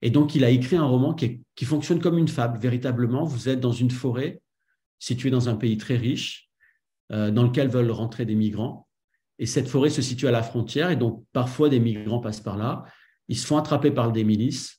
Et 0.00 0.10
donc, 0.10 0.34
il 0.34 0.44
a 0.44 0.50
écrit 0.50 0.76
un 0.76 0.84
roman 0.84 1.12
qui, 1.12 1.42
qui, 1.56 1.64
fonctionne 1.64 2.00
comme 2.00 2.18
une 2.18 2.28
fable, 2.28 2.58
véritablement. 2.58 3.24
Vous 3.24 3.48
êtes 3.48 3.60
dans 3.60 3.72
une 3.72 3.90
forêt 3.90 4.40
située 5.00 5.30
dans 5.30 5.48
un 5.48 5.56
pays 5.56 5.76
très 5.76 5.96
riche, 5.96 6.50
dans 7.10 7.42
lequel 7.42 7.68
veulent 7.68 7.90
rentrer 7.90 8.24
des 8.24 8.34
migrants. 8.34 8.88
Et 9.38 9.46
cette 9.46 9.68
forêt 9.68 9.90
se 9.90 10.02
situe 10.02 10.28
à 10.28 10.30
la 10.30 10.42
frontière, 10.42 10.90
et 10.90 10.96
donc 10.96 11.24
parfois 11.32 11.68
des 11.68 11.80
migrants 11.80 12.20
passent 12.20 12.40
par 12.40 12.56
là. 12.56 12.84
Ils 13.28 13.38
se 13.38 13.46
font 13.46 13.56
attraper 13.56 13.90
par 13.90 14.12
des 14.12 14.24
milices, 14.24 14.77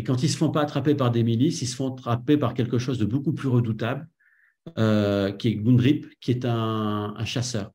et 0.00 0.02
quand 0.02 0.22
ils 0.22 0.28
ne 0.28 0.32
se 0.32 0.38
font 0.38 0.50
pas 0.50 0.62
attraper 0.62 0.94
par 0.94 1.10
des 1.10 1.22
milices, 1.22 1.60
ils 1.60 1.66
se 1.66 1.76
font 1.76 1.92
attraper 1.92 2.38
par 2.38 2.54
quelque 2.54 2.78
chose 2.78 2.96
de 2.96 3.04
beaucoup 3.04 3.34
plus 3.34 3.50
redoutable, 3.50 4.08
euh, 4.78 5.30
qui 5.30 5.48
est 5.48 5.56
Gundrip, 5.56 6.06
qui 6.20 6.30
est 6.30 6.46
un, 6.46 7.14
chasseur. 7.26 7.70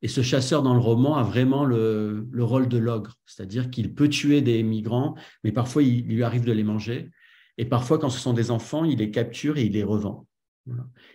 Et 0.00 0.08
ce 0.08 0.22
chasseur 0.22 0.62
dans 0.62 0.72
le 0.72 0.80
roman 0.80 1.18
a 1.18 1.22
vraiment 1.22 1.66
le, 1.66 2.26
rôle 2.38 2.68
de 2.68 2.78
l'ogre, 2.78 3.16
c'est-à-dire 3.26 3.68
qu'il 3.68 3.92
peut 3.92 4.08
tuer 4.08 4.40
des 4.40 4.62
migrants, 4.62 5.14
mais 5.44 5.52
parfois 5.52 5.82
il, 5.82 6.06
lui 6.06 6.22
arrive 6.22 6.46
de 6.46 6.52
les 6.52 6.64
manger. 6.64 7.10
Et 7.58 7.66
parfois, 7.66 7.98
quand 7.98 8.08
ce 8.08 8.18
sont 8.18 8.32
des 8.32 8.50
enfants, 8.50 8.86
il 8.86 9.00
les 9.00 9.10
capture 9.10 9.58
et 9.58 9.64
il 9.64 9.72
les 9.72 9.84
revend. 9.84 10.26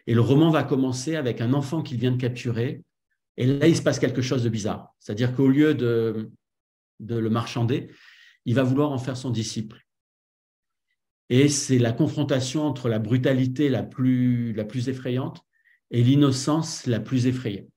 Et 0.06 0.14
le 0.14 0.22
roman 0.22 0.52
va 0.52 0.62
commencer 0.62 1.16
avec 1.16 1.42
un 1.42 1.52
enfant 1.54 1.82
qu'il 1.82 1.98
vient 1.98 2.12
de 2.12 2.22
capturer. 2.22 2.84
Et 3.38 3.48
là, 3.48 3.68
il 3.68 3.76
se 3.76 3.82
passe 3.82 3.98
quelque 3.98 4.22
chose 4.22 4.44
de 4.44 4.50
bizarre. 4.50 4.94
C'est-à-dire 5.00 5.36
qu'au 5.36 5.48
lieu 5.48 5.74
de, 5.74 6.30
de 7.00 7.16
le 7.16 7.32
marchander, 7.32 7.90
il 8.46 8.54
va 8.54 8.62
vouloir 8.62 8.92
en 8.92 9.00
faire 9.00 9.18
son 9.18 9.32
disciple. 9.32 9.87
Et 11.30 11.50
c'est 11.50 11.78
la 11.78 11.92
confrontation 11.92 12.64
entre 12.64 12.90
la 12.90 13.00
brutalité 13.00 13.70
la 13.70 13.84
plus, 13.84 14.54
la 14.54 14.64
plus 14.64 14.90
effrayante 14.90 15.42
et 15.92 16.04
l'innocence 16.04 16.86
la 16.86 17.00
plus 17.00 17.28
effrayée. 17.28 17.68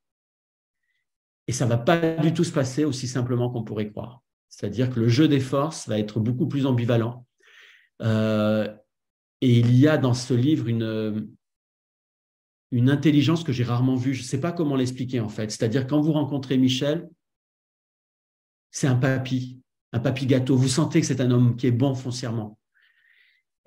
Et 1.49 1.52
ça 1.52 1.64
ne 1.64 1.71
va 1.71 1.78
pas 1.78 2.16
du 2.16 2.33
tout 2.33 2.45
se 2.45 2.52
passer 2.52 2.85
aussi 2.85 3.09
simplement 3.09 3.50
qu'on 3.50 3.64
pourrait 3.64 3.90
croire. 3.90 4.23
C'est-à-dire 4.49 4.90
que 4.90 5.00
le 5.00 5.09
jeu 5.09 5.26
des 5.26 5.40
forces 5.40 5.88
va 5.88 5.99
être 5.99 6.21
beaucoup 6.21 6.47
plus 6.47 6.66
ambivalent. 6.66 7.26
Euh, 8.02 8.73
et 9.40 9.59
il 9.59 9.75
y 9.75 9.88
a 9.88 9.99
dans 9.99 10.14
ce 10.14 10.35
livre 10.35 10.69
une, 10.69 11.28
une 12.71 12.90
intelligence 12.90 13.42
que 13.42 13.52
j'ai 13.52 13.64
rarement 13.64 13.97
vue. 13.97 14.14
Je 14.14 14.23
ne 14.23 14.26
sais 14.26 14.40
pas 14.40 14.52
comment 14.52 14.76
l'expliquer 14.76 15.19
en 15.19 15.28
fait. 15.28 15.50
C'est-à-dire 15.50 15.87
quand 15.87 16.00
vous 16.00 16.12
rencontrez 16.12 16.57
Michel, 16.57 17.09
c'est 18.71 18.87
un 18.87 18.97
papy, 18.97 19.61
un 19.92 19.99
papy 19.99 20.26
gâteau. 20.26 20.57
Vous 20.57 20.69
sentez 20.69 21.00
que 21.00 21.07
c'est 21.07 21.21
un 21.21 21.30
homme 21.30 21.57
qui 21.57 21.66
est 21.66 21.73
bon 21.73 21.95
foncièrement. 21.95 22.60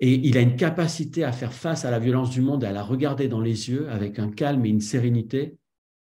Et 0.00 0.12
il 0.12 0.36
a 0.36 0.40
une 0.40 0.56
capacité 0.56 1.24
à 1.24 1.32
faire 1.32 1.52
face 1.52 1.84
à 1.84 1.90
la 1.90 1.98
violence 1.98 2.30
du 2.30 2.40
monde 2.40 2.64
et 2.64 2.66
à 2.66 2.72
la 2.72 2.82
regarder 2.82 3.28
dans 3.28 3.40
les 3.40 3.70
yeux 3.70 3.88
avec 3.90 4.18
un 4.18 4.30
calme 4.30 4.66
et 4.66 4.68
une 4.68 4.80
sérénité 4.80 5.56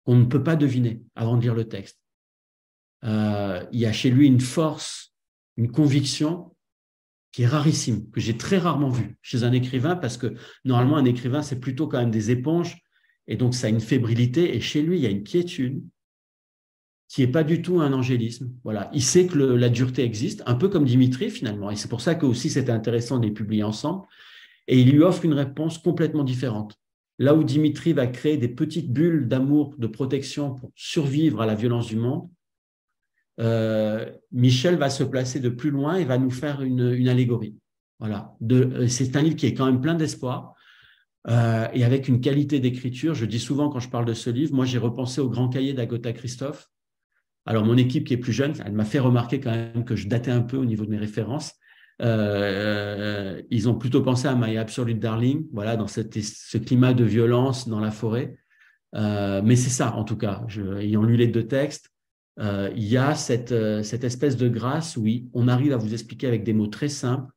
qu'on 0.05 0.17
ne 0.17 0.25
peut 0.25 0.43
pas 0.43 0.57
deviner 0.57 1.03
avant 1.15 1.37
de 1.37 1.43
lire 1.43 1.55
le 1.55 1.69
texte. 1.69 1.99
Euh, 3.05 3.65
il 3.73 3.81
y 3.81 3.87
a 3.87 3.93
chez 3.93 4.11
lui 4.11 4.27
une 4.27 4.41
force, 4.41 5.15
une 5.57 5.71
conviction 5.71 6.57
qui 7.33 7.43
est 7.43 7.47
rarissime, 7.47 8.11
que 8.11 8.21
j'ai 8.21 8.37
très 8.37 8.57
rarement 8.57 8.89
vu 8.89 9.19
chez 9.21 9.45
un 9.45 9.53
écrivain, 9.53 9.95
parce 9.95 10.17
que 10.17 10.35
normalement, 10.65 10.97
un 10.97 11.05
écrivain, 11.05 11.43
c'est 11.43 11.61
plutôt 11.61 11.87
quand 11.87 11.99
même 11.99 12.11
des 12.11 12.31
éponges, 12.31 12.79
et 13.27 13.37
donc 13.37 13.55
ça 13.55 13.67
a 13.67 13.71
une 13.71 13.81
fébrilité, 13.81 14.57
et 14.57 14.61
chez 14.61 14.81
lui, 14.81 14.97
il 14.97 15.03
y 15.03 15.07
a 15.07 15.11
une 15.11 15.23
quiétude 15.23 15.85
qui 17.09 17.21
n'est 17.21 17.31
pas 17.31 17.45
du 17.45 17.63
tout 17.63 17.81
un 17.81 17.93
angélisme. 17.93 18.51
Voilà, 18.65 18.91
il 18.93 19.03
sait 19.03 19.27
que 19.27 19.39
la 19.39 19.69
dureté 19.69 20.03
existe, 20.03 20.43
un 20.47 20.55
peu 20.55 20.69
comme 20.69 20.85
Dimitri 20.85 21.31
finalement, 21.31 21.71
et 21.71 21.77
c'est 21.77 21.89
pour 21.89 22.01
ça 22.01 22.15
que 22.15 22.27
aussi 22.27 22.51
c'était 22.51 22.73
intéressant 22.73 23.19
de 23.19 23.27
les 23.27 23.33
publier 23.33 23.63
ensemble, 23.63 24.07
et 24.69 24.81
il 24.81 24.91
lui 24.91 25.03
offre 25.03 25.25
une 25.25 25.35
réponse 25.35 25.79
complètement 25.79 26.25
différente. 26.25 26.77
Là 27.19 27.35
où 27.35 27.45
Dimitri 27.45 27.93
va 27.93 28.07
créer 28.07 28.37
des 28.37 28.49
petites 28.49 28.93
bulles 28.93 29.29
d'amour, 29.29 29.75
de 29.79 29.87
protection 29.87 30.55
pour 30.55 30.71
survivre 30.75 31.41
à 31.41 31.47
la 31.47 31.55
violence 31.55 31.87
du 31.87 31.97
monde, 31.97 32.29
euh, 33.41 34.11
Michel 34.33 34.77
va 34.77 34.91
se 34.91 35.05
placer 35.05 35.41
de 35.41 35.49
plus 35.49 35.71
loin 35.71 35.97
et 35.97 36.05
va 36.05 36.19
nous 36.19 36.31
faire 36.31 36.63
une, 36.63 37.09
allégorie. 37.09 37.57
Voilà. 37.99 38.35
Euh, 38.51 38.87
c'est 38.89 39.17
un 39.17 39.23
livre 39.23 39.37
qui 39.37 39.47
est 39.47 39.55
quand 39.55 39.67
même 39.67 39.81
plein 39.81 39.95
d'espoir 39.95 40.55
euh, 41.29 41.67
et 41.73 41.85
avec 41.85 42.09
une 42.09 42.21
qualité 42.21 42.61
d'écriture. 42.61 43.15
Je 43.15 43.25
dis 43.25 43.41
souvent 43.41 43.71
quand 43.71 43.81
je 43.81 43.89
parle 43.89 44.05
de 44.05 44.15
ce 44.15 44.31
livre, 44.31 44.55
moi 44.55 44.65
j'ai 44.65 44.79
repensé 44.79 45.21
au 45.21 45.29
grand 45.29 45.49
cahier 45.49 45.73
d'Agota 45.73 46.13
Christophe. 46.13 46.69
Alors 47.47 47.65
mon 47.65 47.77
équipe 47.77 48.05
qui 48.05 48.15
est 48.15 48.19
plus 48.19 48.33
jeune, 48.33 48.55
elle 48.65 48.73
m'a 48.73 48.85
fait 48.85 48.99
remarquer 48.99 49.41
quand 49.41 49.53
même 49.53 49.85
que 49.85 49.97
je 49.97 50.09
datais 50.09 50.31
un 50.31 50.43
peu 50.43 50.57
au 50.57 50.65
niveau 50.65 50.85
de 50.85 50.91
mes 50.91 50.99
références. 50.99 51.55
ils 52.01 53.69
ont 53.69 53.75
plutôt 53.79 54.03
pensé 54.03 54.29
à 54.29 54.35
My 54.35 54.59
Absolute 54.59 54.99
Darling, 54.99 55.47
voilà, 55.53 55.77
dans 55.77 55.87
ce 55.87 56.59
climat 56.59 56.93
de 56.93 57.05
violence 57.05 57.69
dans 57.69 57.81
la 57.81 57.91
forêt. 57.91 58.37
mais 58.93 59.57
c'est 59.57 59.71
ça, 59.71 59.95
en 59.95 60.05
tout 60.05 60.17
cas. 60.17 60.45
Ayant 60.79 61.05
lu 61.05 61.17
les 61.17 61.29
deux 61.29 61.47
textes, 61.47 61.91
euh, 62.39 62.71
il 62.77 62.85
y 62.85 62.97
a 62.97 63.15
cette, 63.15 63.53
euh, 63.53 63.83
cette, 63.83 64.05
espèce 64.05 64.37
de 64.37 64.49
grâce 64.49 64.97
où 64.97 65.07
on 65.33 65.49
arrive 65.49 65.73
à 65.73 65.79
vous 65.79 65.95
expliquer 65.95 66.27
avec 66.27 66.45
des 66.45 66.53
mots 66.53 66.67
très 66.67 66.89
simples 66.89 67.33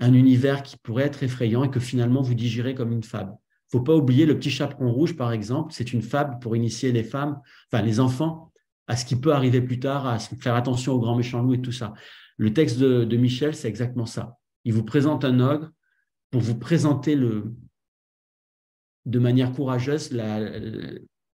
un 0.00 0.12
univers 0.12 0.62
qui 0.62 0.76
pourrait 0.76 1.04
être 1.04 1.22
effrayant 1.22 1.64
et 1.64 1.70
que 1.70 1.80
finalement 1.80 2.20
vous 2.20 2.34
digérez 2.34 2.74
comme 2.74 2.92
une 2.92 3.02
fable. 3.02 3.32
Il 3.32 3.76
ne 3.76 3.80
faut 3.80 3.84
pas 3.84 3.96
oublier 3.96 4.26
le 4.26 4.38
petit 4.38 4.50
chaperon 4.50 4.92
rouge, 4.92 5.16
par 5.16 5.32
exemple, 5.32 5.72
c'est 5.72 5.92
une 5.92 6.02
fable 6.02 6.38
pour 6.40 6.54
initier 6.56 6.92
les 6.92 7.02
femmes, 7.02 7.40
enfin 7.70 7.82
les 7.82 8.00
enfants, 8.00 8.52
à 8.88 8.96
ce 8.96 9.04
qui 9.04 9.16
peut 9.16 9.32
arriver 9.32 9.60
plus 9.60 9.78
tard, 9.78 10.06
à 10.06 10.18
faire 10.18 10.54
attention 10.54 10.94
aux 10.94 10.98
grands 10.98 11.16
méchants 11.16 11.42
loups 11.42 11.54
et 11.54 11.62
tout 11.62 11.72
ça. 11.72 11.94
Le 12.38 12.52
texte 12.52 12.78
de, 12.78 13.16
Michel, 13.16 13.54
c'est 13.54 13.68
exactement 13.68 14.06
ça. 14.06 14.38
Il 14.64 14.72
vous 14.72 14.84
présente 14.84 15.24
un 15.24 15.40
ogre 15.40 15.70
pour 16.30 16.40
vous 16.40 16.58
présenter 16.58 17.14
le, 17.14 17.54
de 19.06 19.18
manière 19.18 19.52
courageuse 19.52 20.12
la, 20.12 20.40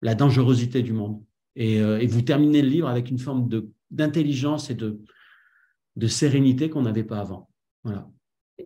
la 0.02 0.16
dangerosité 0.16 0.82
du 0.82 0.94
monde. 0.94 1.22
Euh, 1.60 2.00
et, 2.00 2.08
vous 2.08 2.22
terminez 2.22 2.62
le 2.62 2.70
livre 2.70 2.88
avec 2.88 3.10
une 3.10 3.20
forme 3.20 3.50
d'intelligence 3.90 4.70
et 4.70 4.76
de, 4.76 5.02
de 5.98 6.08
sérénité 6.08 6.70
qu'on 6.70 6.84
n'avait 6.84 7.04
pas 7.04 7.20
avant. 7.20 7.50
Voilà. 7.84 8.10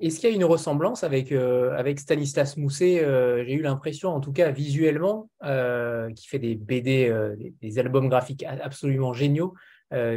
Est-ce 0.01 0.19
qu'il 0.19 0.29
y 0.29 0.33
a 0.33 0.35
une 0.35 0.45
ressemblance 0.45 1.03
avec, 1.03 1.31
euh, 1.31 1.75
avec 1.77 1.99
Stanislas 1.99 2.57
Mousset 2.57 3.03
euh, 3.03 3.43
J'ai 3.45 3.53
eu 3.53 3.61
l'impression, 3.61 4.09
en 4.09 4.19
tout 4.19 4.31
cas 4.31 4.51
visuellement, 4.51 5.29
qui 6.15 6.27
fait 6.27 6.39
des 6.39 6.55
BD, 6.55 7.13
des, 7.61 7.79
albums 7.79 8.09
graphiques 8.09 8.43
absolument 8.43 9.13
géniaux, 9.13 9.53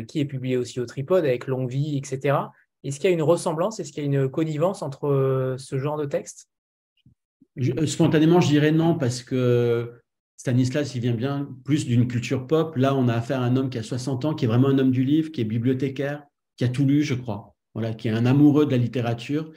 qui 0.07 0.21
est 0.21 0.25
publié 0.25 0.57
aussi 0.57 0.81
au 0.81 0.87
Tripode 0.87 1.25
avec 1.25 1.47
Longue 1.47 1.71
Vie, 1.71 1.99
etc. 1.99 2.37
Est-ce 2.85 3.01
qu'il 3.01 3.11
y 3.11 3.13
a 3.13 3.15
une 3.15 3.23
ressemblance? 3.23 3.81
Est-ce 3.81 3.93
qu'il 3.93 4.05
y 4.05 4.07
a 4.07 4.21
une 4.21 4.29
connivence 4.29 4.83
entre 4.83 5.57
ce 5.59 5.79
genre 5.79 5.97
de 5.97 6.07
texte? 6.07 6.49
Spontanément, 7.87 8.41
je 8.41 8.49
dirais 8.49 8.71
non, 8.71 8.95
parce 8.95 9.23
que 9.23 10.01
Stanislas, 10.37 10.95
il 10.95 11.01
vient 11.01 11.15
bien 11.15 11.49
plus 11.65 11.85
d'une 11.85 12.07
culture 12.07 12.47
pop. 12.47 12.77
Là, 12.77 12.95
on 12.95 13.09
a 13.09 13.15
affaire 13.15 13.41
à 13.43 13.45
un 13.45 13.57
homme 13.57 13.71
qui 13.71 13.79
a 13.79 13.83
60 13.83 14.25
ans, 14.25 14.35
qui 14.35 14.45
est 14.45 14.49
vraiment 14.49 14.69
un 14.69 14.79
homme 14.79 14.93
du 14.93 15.05
livre, 15.05 15.33
qui 15.33 15.41
est 15.41 15.45
bibliothécaire, 15.45 16.23
qui 16.57 16.65
a 16.65 16.69
tout 16.69 16.87
lu, 16.87 17.03
je 17.03 17.15
crois. 17.15 17.57
Voilà, 17.75 17.93
qui 17.93 18.09
est 18.09 18.13
un 18.13 18.25
amoureux 18.25 18.65
de 18.65 18.71
la 18.71 18.77
littérature 18.77 19.53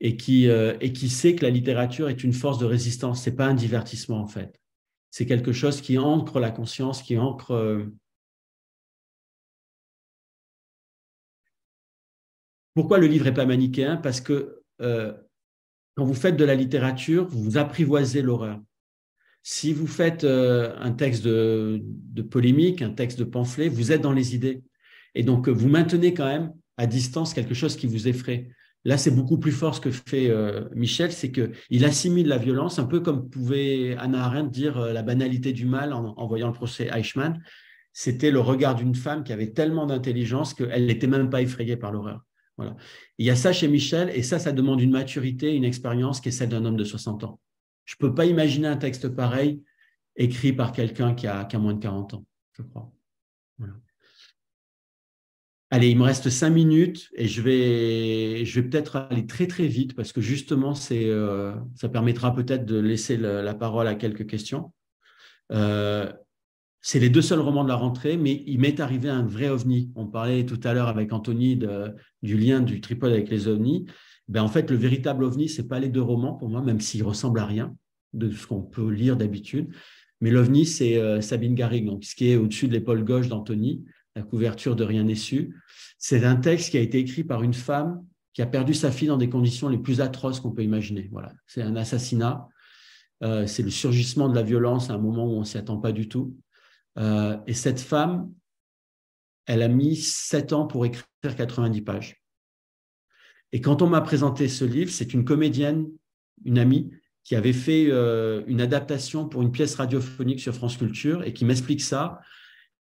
et 0.00 0.16
qui, 0.16 0.48
euh, 0.48 0.76
et 0.80 0.92
qui 0.92 1.08
sait 1.08 1.34
que 1.34 1.44
la 1.44 1.50
littérature 1.50 2.08
est 2.08 2.24
une 2.24 2.32
force 2.32 2.58
de 2.58 2.64
résistance. 2.64 3.22
C'est 3.22 3.36
pas 3.36 3.46
un 3.46 3.54
divertissement, 3.54 4.18
en 4.18 4.26
fait. 4.26 4.58
C'est 5.10 5.26
quelque 5.26 5.52
chose 5.52 5.80
qui 5.80 5.98
ancre 5.98 6.40
la 6.40 6.50
conscience, 6.50 7.02
qui 7.02 7.18
ancre. 7.18 7.52
Euh, 7.52 7.84
Pourquoi 12.74 12.98
le 12.98 13.08
livre 13.08 13.24
n'est 13.24 13.34
pas 13.34 13.46
manichéen? 13.46 13.96
Parce 13.96 14.20
que 14.20 14.62
euh, 14.80 15.12
quand 15.96 16.04
vous 16.04 16.14
faites 16.14 16.36
de 16.36 16.44
la 16.44 16.54
littérature, 16.54 17.26
vous 17.28 17.58
apprivoisez 17.58 18.22
l'horreur. 18.22 18.60
Si 19.42 19.72
vous 19.72 19.86
faites 19.86 20.24
un 20.24 20.92
texte 20.92 21.24
de, 21.24 21.82
polémique, 22.30 22.82
un 22.82 22.90
texte 22.90 23.18
de 23.18 23.24
pamphlet, 23.24 23.68
vous 23.68 23.90
êtes 23.90 24.02
dans 24.02 24.12
les 24.12 24.34
idées. 24.34 24.62
Et 25.14 25.22
donc, 25.22 25.48
vous 25.48 25.68
maintenez 25.68 26.12
quand 26.14 26.26
même 26.26 26.52
à 26.76 26.86
distance 26.86 27.32
quelque 27.32 27.54
chose 27.54 27.74
qui 27.74 27.86
vous 27.86 28.06
effraie. 28.06 28.50
Là, 28.84 28.96
c'est 28.96 29.10
beaucoup 29.10 29.38
plus 29.38 29.52
fort 29.52 29.74
ce 29.74 29.80
que 29.80 29.90
fait 29.90 30.30
euh, 30.30 30.64
Michel, 30.74 31.12
c'est 31.12 31.30
qu'il 31.30 31.84
assimile 31.84 32.28
la 32.28 32.38
violence, 32.38 32.78
un 32.78 32.86
peu 32.86 33.00
comme 33.00 33.28
pouvait 33.28 33.94
Anna 33.98 34.24
Arendt 34.24 34.50
dire 34.50 34.78
euh, 34.78 34.92
la 34.92 35.02
banalité 35.02 35.52
du 35.52 35.66
mal 35.66 35.92
en, 35.92 36.26
voyant 36.26 36.46
le 36.46 36.54
procès 36.54 36.88
Eichmann. 36.92 37.42
C'était 37.92 38.30
le 38.30 38.40
regard 38.40 38.76
d'une 38.76 38.94
femme 38.94 39.22
qui 39.22 39.32
avait 39.32 39.50
tellement 39.50 39.84
d'intelligence 39.84 40.54
qu'elle 40.54 40.86
n'était 40.86 41.08
même 41.08 41.28
pas 41.28 41.42
effrayée 41.42 41.76
par 41.76 41.92
l'horreur. 41.92 42.24
Voilà. 42.56 42.76
Il 43.18 43.26
y 43.26 43.30
a 43.30 43.36
ça 43.36 43.52
chez 43.52 43.68
Michel, 43.68 44.10
et 44.14 44.22
ça, 44.22 44.38
ça 44.38 44.52
demande 44.52 44.80
une 44.80 44.92
maturité, 44.92 45.54
une 45.54 45.64
expérience 45.64 46.20
qui 46.20 46.28
est 46.28 46.32
celle 46.32 46.48
d'un 46.48 46.64
homme 46.64 46.76
de 46.76 46.84
60 46.84 47.24
ans. 47.24 47.40
Je 47.84 47.96
ne 48.00 48.08
peux 48.08 48.14
pas 48.14 48.26
imaginer 48.26 48.68
un 48.68 48.76
texte 48.76 49.08
pareil 49.08 49.62
écrit 50.16 50.52
par 50.52 50.72
quelqu'un 50.72 51.14
qui 51.14 51.26
a, 51.26 51.46
moins 51.58 51.74
de 51.74 51.80
40 51.80 52.14
ans, 52.14 52.24
je 52.52 52.62
crois. 52.62 52.90
Allez, 55.72 55.90
il 55.90 55.96
me 55.96 56.02
reste 56.02 56.30
cinq 56.30 56.50
minutes 56.50 57.10
et 57.14 57.28
je 57.28 57.42
vais, 57.42 58.44
je 58.44 58.60
vais 58.60 58.68
peut-être 58.68 58.96
aller 58.96 59.26
très 59.26 59.46
très 59.46 59.68
vite 59.68 59.94
parce 59.94 60.12
que 60.12 60.20
justement, 60.20 60.74
c'est, 60.74 61.08
euh, 61.08 61.54
ça 61.76 61.88
permettra 61.88 62.34
peut-être 62.34 62.66
de 62.66 62.78
laisser 62.78 63.16
la 63.16 63.54
parole 63.54 63.86
à 63.86 63.94
quelques 63.94 64.26
questions. 64.26 64.72
Euh, 65.52 66.12
c'est 66.80 66.98
les 66.98 67.08
deux 67.08 67.22
seuls 67.22 67.40
romans 67.40 67.62
de 67.62 67.68
la 67.68 67.76
rentrée, 67.76 68.16
mais 68.16 68.42
il 68.46 68.58
m'est 68.58 68.80
arrivé 68.80 69.08
un 69.08 69.24
vrai 69.24 69.48
ovni. 69.48 69.92
On 69.94 70.06
parlait 70.06 70.44
tout 70.44 70.58
à 70.64 70.74
l'heure 70.74 70.88
avec 70.88 71.12
Anthony 71.12 71.56
du 72.22 72.36
lien 72.36 72.60
du 72.60 72.80
tripode 72.80 73.12
avec 73.12 73.28
les 73.28 73.46
ovnis. 73.46 73.86
Ben, 74.26 74.42
en 74.42 74.48
fait, 74.48 74.70
le 74.70 74.76
véritable 74.76 75.24
ovni, 75.24 75.48
ce 75.48 75.62
n'est 75.62 75.68
pas 75.68 75.78
les 75.78 75.88
deux 75.88 76.02
romans 76.02 76.34
pour 76.34 76.48
moi, 76.48 76.62
même 76.62 76.80
s'ils 76.80 77.02
ressemblent 77.04 77.40
à 77.40 77.46
rien 77.46 77.76
de 78.12 78.30
ce 78.30 78.46
qu'on 78.46 78.62
peut 78.62 78.90
lire 78.90 79.16
d'habitude. 79.16 79.72
Mais 80.20 80.30
l'ovni, 80.30 80.66
c'est 80.66 80.96
euh, 80.96 81.20
Sabine 81.20 81.54
Garrigue, 81.54 81.86
donc 81.86 82.04
ce 82.04 82.14
qui 82.14 82.30
est 82.30 82.36
au-dessus 82.36 82.68
de 82.68 82.72
l'épaule 82.72 83.04
gauche 83.04 83.28
d'Anthony, 83.28 83.84
la 84.16 84.22
couverture 84.22 84.76
de 84.76 84.84
Rien 84.84 85.04
n'est 85.04 85.14
su. 85.14 85.56
C'est 85.98 86.24
un 86.24 86.36
texte 86.36 86.70
qui 86.70 86.78
a 86.78 86.80
été 86.80 86.98
écrit 86.98 87.24
par 87.24 87.42
une 87.42 87.54
femme 87.54 88.04
qui 88.32 88.42
a 88.42 88.46
perdu 88.46 88.74
sa 88.74 88.90
fille 88.90 89.08
dans 89.08 89.16
des 89.16 89.28
conditions 89.28 89.68
les 89.68 89.78
plus 89.78 90.00
atroces 90.00 90.40
qu'on 90.40 90.52
peut 90.52 90.62
imaginer. 90.62 91.08
Voilà, 91.10 91.32
c'est 91.46 91.62
un 91.62 91.76
assassinat. 91.76 92.48
Euh, 93.22 93.46
c'est 93.46 93.62
le 93.62 93.70
surgissement 93.70 94.28
de 94.28 94.34
la 94.34 94.42
violence 94.42 94.88
à 94.88 94.94
un 94.94 94.98
moment 94.98 95.26
où 95.26 95.36
on 95.36 95.44
s'y 95.44 95.58
attend 95.58 95.78
pas 95.78 95.92
du 95.92 96.08
tout. 96.08 96.36
Euh, 96.98 97.36
et 97.46 97.54
cette 97.54 97.80
femme, 97.80 98.32
elle 99.46 99.62
a 99.62 99.68
mis 99.68 99.96
sept 99.96 100.52
ans 100.52 100.66
pour 100.66 100.86
écrire 100.86 101.04
90 101.22 101.82
pages. 101.82 102.22
Et 103.52 103.60
quand 103.60 103.82
on 103.82 103.88
m'a 103.88 104.00
présenté 104.00 104.48
ce 104.48 104.64
livre, 104.64 104.90
c'est 104.90 105.12
une 105.12 105.24
comédienne, 105.24 105.88
une 106.44 106.58
amie, 106.58 106.90
qui 107.24 107.36
avait 107.36 107.52
fait 107.52 107.86
euh, 107.90 108.42
une 108.46 108.60
adaptation 108.60 109.28
pour 109.28 109.42
une 109.42 109.52
pièce 109.52 109.74
radiophonique 109.74 110.40
sur 110.40 110.54
France 110.54 110.76
Culture 110.76 111.22
et 111.24 111.32
qui 111.32 111.44
m'explique 111.44 111.82
ça 111.82 112.20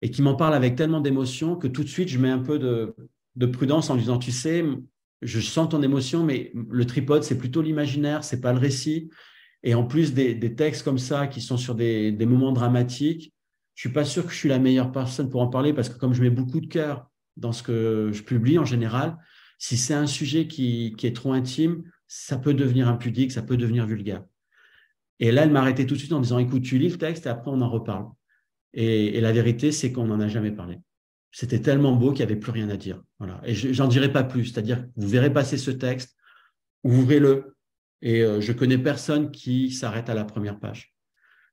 et 0.01 0.11
qui 0.11 0.21
m'en 0.21 0.35
parle 0.35 0.53
avec 0.53 0.75
tellement 0.75 1.01
d'émotion 1.01 1.55
que 1.55 1.67
tout 1.67 1.83
de 1.83 1.89
suite, 1.89 2.09
je 2.09 2.19
mets 2.19 2.29
un 2.29 2.39
peu 2.39 2.59
de, 2.59 3.45
prudence 3.47 3.89
en 3.89 3.95
disant, 3.95 4.17
tu 4.17 4.31
sais, 4.31 4.63
je 5.21 5.39
sens 5.39 5.69
ton 5.69 5.81
émotion, 5.81 6.23
mais 6.23 6.51
le 6.53 6.85
tripode, 6.85 7.23
c'est 7.23 7.37
plutôt 7.37 7.61
l'imaginaire, 7.61 8.23
c'est 8.23 8.41
pas 8.41 8.53
le 8.53 8.59
récit. 8.59 9.09
Et 9.63 9.73
en 9.75 9.83
plus 9.83 10.13
des, 10.13 10.55
textes 10.55 10.83
comme 10.83 10.97
ça 10.97 11.27
qui 11.27 11.41
sont 11.41 11.57
sur 11.57 11.75
des, 11.75 12.15
moments 12.25 12.53
dramatiques, 12.53 13.33
je 13.75 13.81
suis 13.81 13.93
pas 13.93 14.05
sûr 14.05 14.25
que 14.25 14.31
je 14.31 14.37
suis 14.37 14.49
la 14.49 14.59
meilleure 14.59 14.91
personne 14.91 15.29
pour 15.29 15.41
en 15.41 15.47
parler 15.47 15.73
parce 15.73 15.89
que 15.89 15.97
comme 15.97 16.13
je 16.13 16.21
mets 16.21 16.29
beaucoup 16.29 16.59
de 16.59 16.67
cœur 16.67 17.09
dans 17.37 17.53
ce 17.53 17.63
que 17.63 18.09
je 18.11 18.23
publie 18.23 18.59
en 18.59 18.65
général, 18.65 19.17
si 19.57 19.77
c'est 19.77 19.93
un 19.93 20.07
sujet 20.07 20.47
qui, 20.47 20.95
est 21.01 21.15
trop 21.15 21.33
intime, 21.33 21.83
ça 22.07 22.37
peut 22.37 22.53
devenir 22.53 22.87
impudique, 22.87 23.31
ça 23.31 23.41
peut 23.41 23.57
devenir 23.57 23.85
vulgaire. 23.85 24.23
Et 25.19 25.31
là, 25.31 25.43
elle 25.43 25.51
m'a 25.51 25.61
arrêté 25.61 25.85
tout 25.85 25.95
de 25.95 25.99
suite 25.99 26.13
en 26.13 26.21
disant, 26.21 26.39
écoute, 26.39 26.63
tu 26.63 26.77
lis 26.77 26.89
le 26.89 26.97
texte 26.97 27.25
et 27.25 27.29
après 27.29 27.51
on 27.51 27.61
en 27.61 27.69
reparle. 27.69 28.07
Et, 28.73 29.19
la 29.19 29.31
vérité, 29.31 29.71
c'est 29.71 29.91
qu'on 29.91 30.05
n'en 30.05 30.19
a 30.19 30.27
jamais 30.27 30.51
parlé. 30.51 30.77
C'était 31.31 31.61
tellement 31.61 31.95
beau 31.95 32.11
qu'il 32.11 32.25
n'y 32.25 32.31
avait 32.31 32.39
plus 32.39 32.51
rien 32.51 32.69
à 32.69 32.77
dire. 32.77 33.01
Et 33.43 33.53
j'en 33.53 33.87
dirai 33.87 34.11
pas 34.11 34.23
plus. 34.23 34.45
C'est-à-dire, 34.45 34.85
vous 34.95 35.07
verrez 35.07 35.31
passer 35.31 35.57
ce 35.57 35.71
texte, 35.71 36.15
ouvrez-le. 36.83 37.55
Et 38.01 38.21
euh, 38.21 38.41
je 38.41 38.53
connais 38.53 38.77
personne 38.77 39.29
qui 39.31 39.71
s'arrête 39.71 40.09
à 40.09 40.13
la 40.13 40.23
première 40.23 40.59
page. 40.59 40.95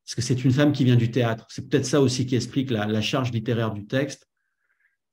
Parce 0.04 0.14
que 0.14 0.22
c'est 0.22 0.44
une 0.44 0.52
femme 0.52 0.72
qui 0.72 0.84
vient 0.84 0.96
du 0.96 1.10
théâtre. 1.10 1.46
C'est 1.50 1.68
peut-être 1.68 1.86
ça 1.86 2.00
aussi 2.00 2.26
qui 2.26 2.36
explique 2.36 2.70
la 2.70 3.00
charge 3.00 3.32
littéraire 3.32 3.72
du 3.72 3.86
texte 3.86 4.26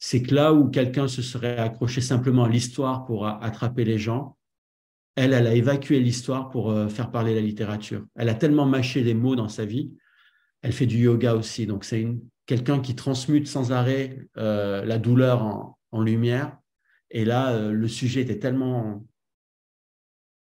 c'est 0.06 0.22
que 0.22 0.36
là 0.36 0.52
où 0.52 0.70
quelqu'un 0.70 1.08
se 1.08 1.22
serait 1.22 1.58
accroché 1.58 2.02
simplement 2.02 2.44
à 2.44 2.50
l'histoire 2.50 3.06
pour 3.06 3.26
attraper 3.26 3.86
les 3.86 3.98
gens, 3.98 4.38
elle, 5.16 5.32
elle 5.32 5.48
a 5.48 5.54
évacué 5.54 6.02
l'histoire 6.02 6.50
pour 6.50 6.72
euh, 6.72 6.90
faire 6.90 7.10
parler 7.10 7.34
la 7.34 7.40
littérature. 7.40 8.06
Elle 8.16 8.28
a 8.28 8.34
tellement 8.34 8.66
mâché 8.66 9.02
les 9.02 9.14
mots 9.14 9.38
dans 9.38 9.48
sa 9.48 9.64
vie. 9.64 9.94
Elle 10.64 10.74
fait 10.74 10.86
du 10.86 10.98
yoga 10.98 11.36
aussi. 11.36 11.68
Donc, 11.68 11.84
c'est 11.84 12.08
quelqu'un 12.46 12.80
qui 12.80 12.96
transmute 12.96 13.48
sans 13.48 13.72
arrêt 13.72 14.28
euh, 14.38 14.84
la 14.86 14.98
douleur 14.98 15.44
en, 15.44 16.02
lumière. 16.02 16.58
Et 17.12 17.24
là, 17.24 17.52
euh, 17.52 17.72
le 17.72 17.88
sujet 17.88 18.22
était 18.22 18.40
tellement 18.40 19.06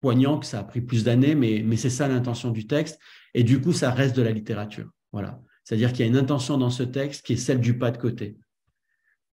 poignant 0.01 0.39
que 0.39 0.47
ça 0.47 0.61
a 0.61 0.65
pris 0.65 0.81
plus 0.81 1.05
d'années, 1.05 1.35
mais, 1.35 1.77
c'est 1.77 1.91
ça 1.91 2.09
l'intention 2.09 2.51
du 2.51 2.67
texte. 2.67 2.99
Et 3.35 3.45
du 3.45 3.61
coup, 3.61 3.73
ça 3.73 3.91
reste 3.91 4.17
de 4.17 4.23
la 4.23 4.31
littérature. 4.31 4.89
Voilà. 5.13 5.43
C'est-à-dire 5.65 5.93
qu'il 5.93 6.01
y 6.01 6.03
a 6.05 6.11
une 6.11 6.17
intention 6.17 6.57
dans 6.57 6.71
ce 6.71 6.83
texte 6.83 7.27
qui 7.27 7.35
est 7.35 7.37
celle 7.37 7.61
du 7.61 7.79
pas 7.79 7.91
de 7.91 7.99
côté. 7.99 8.37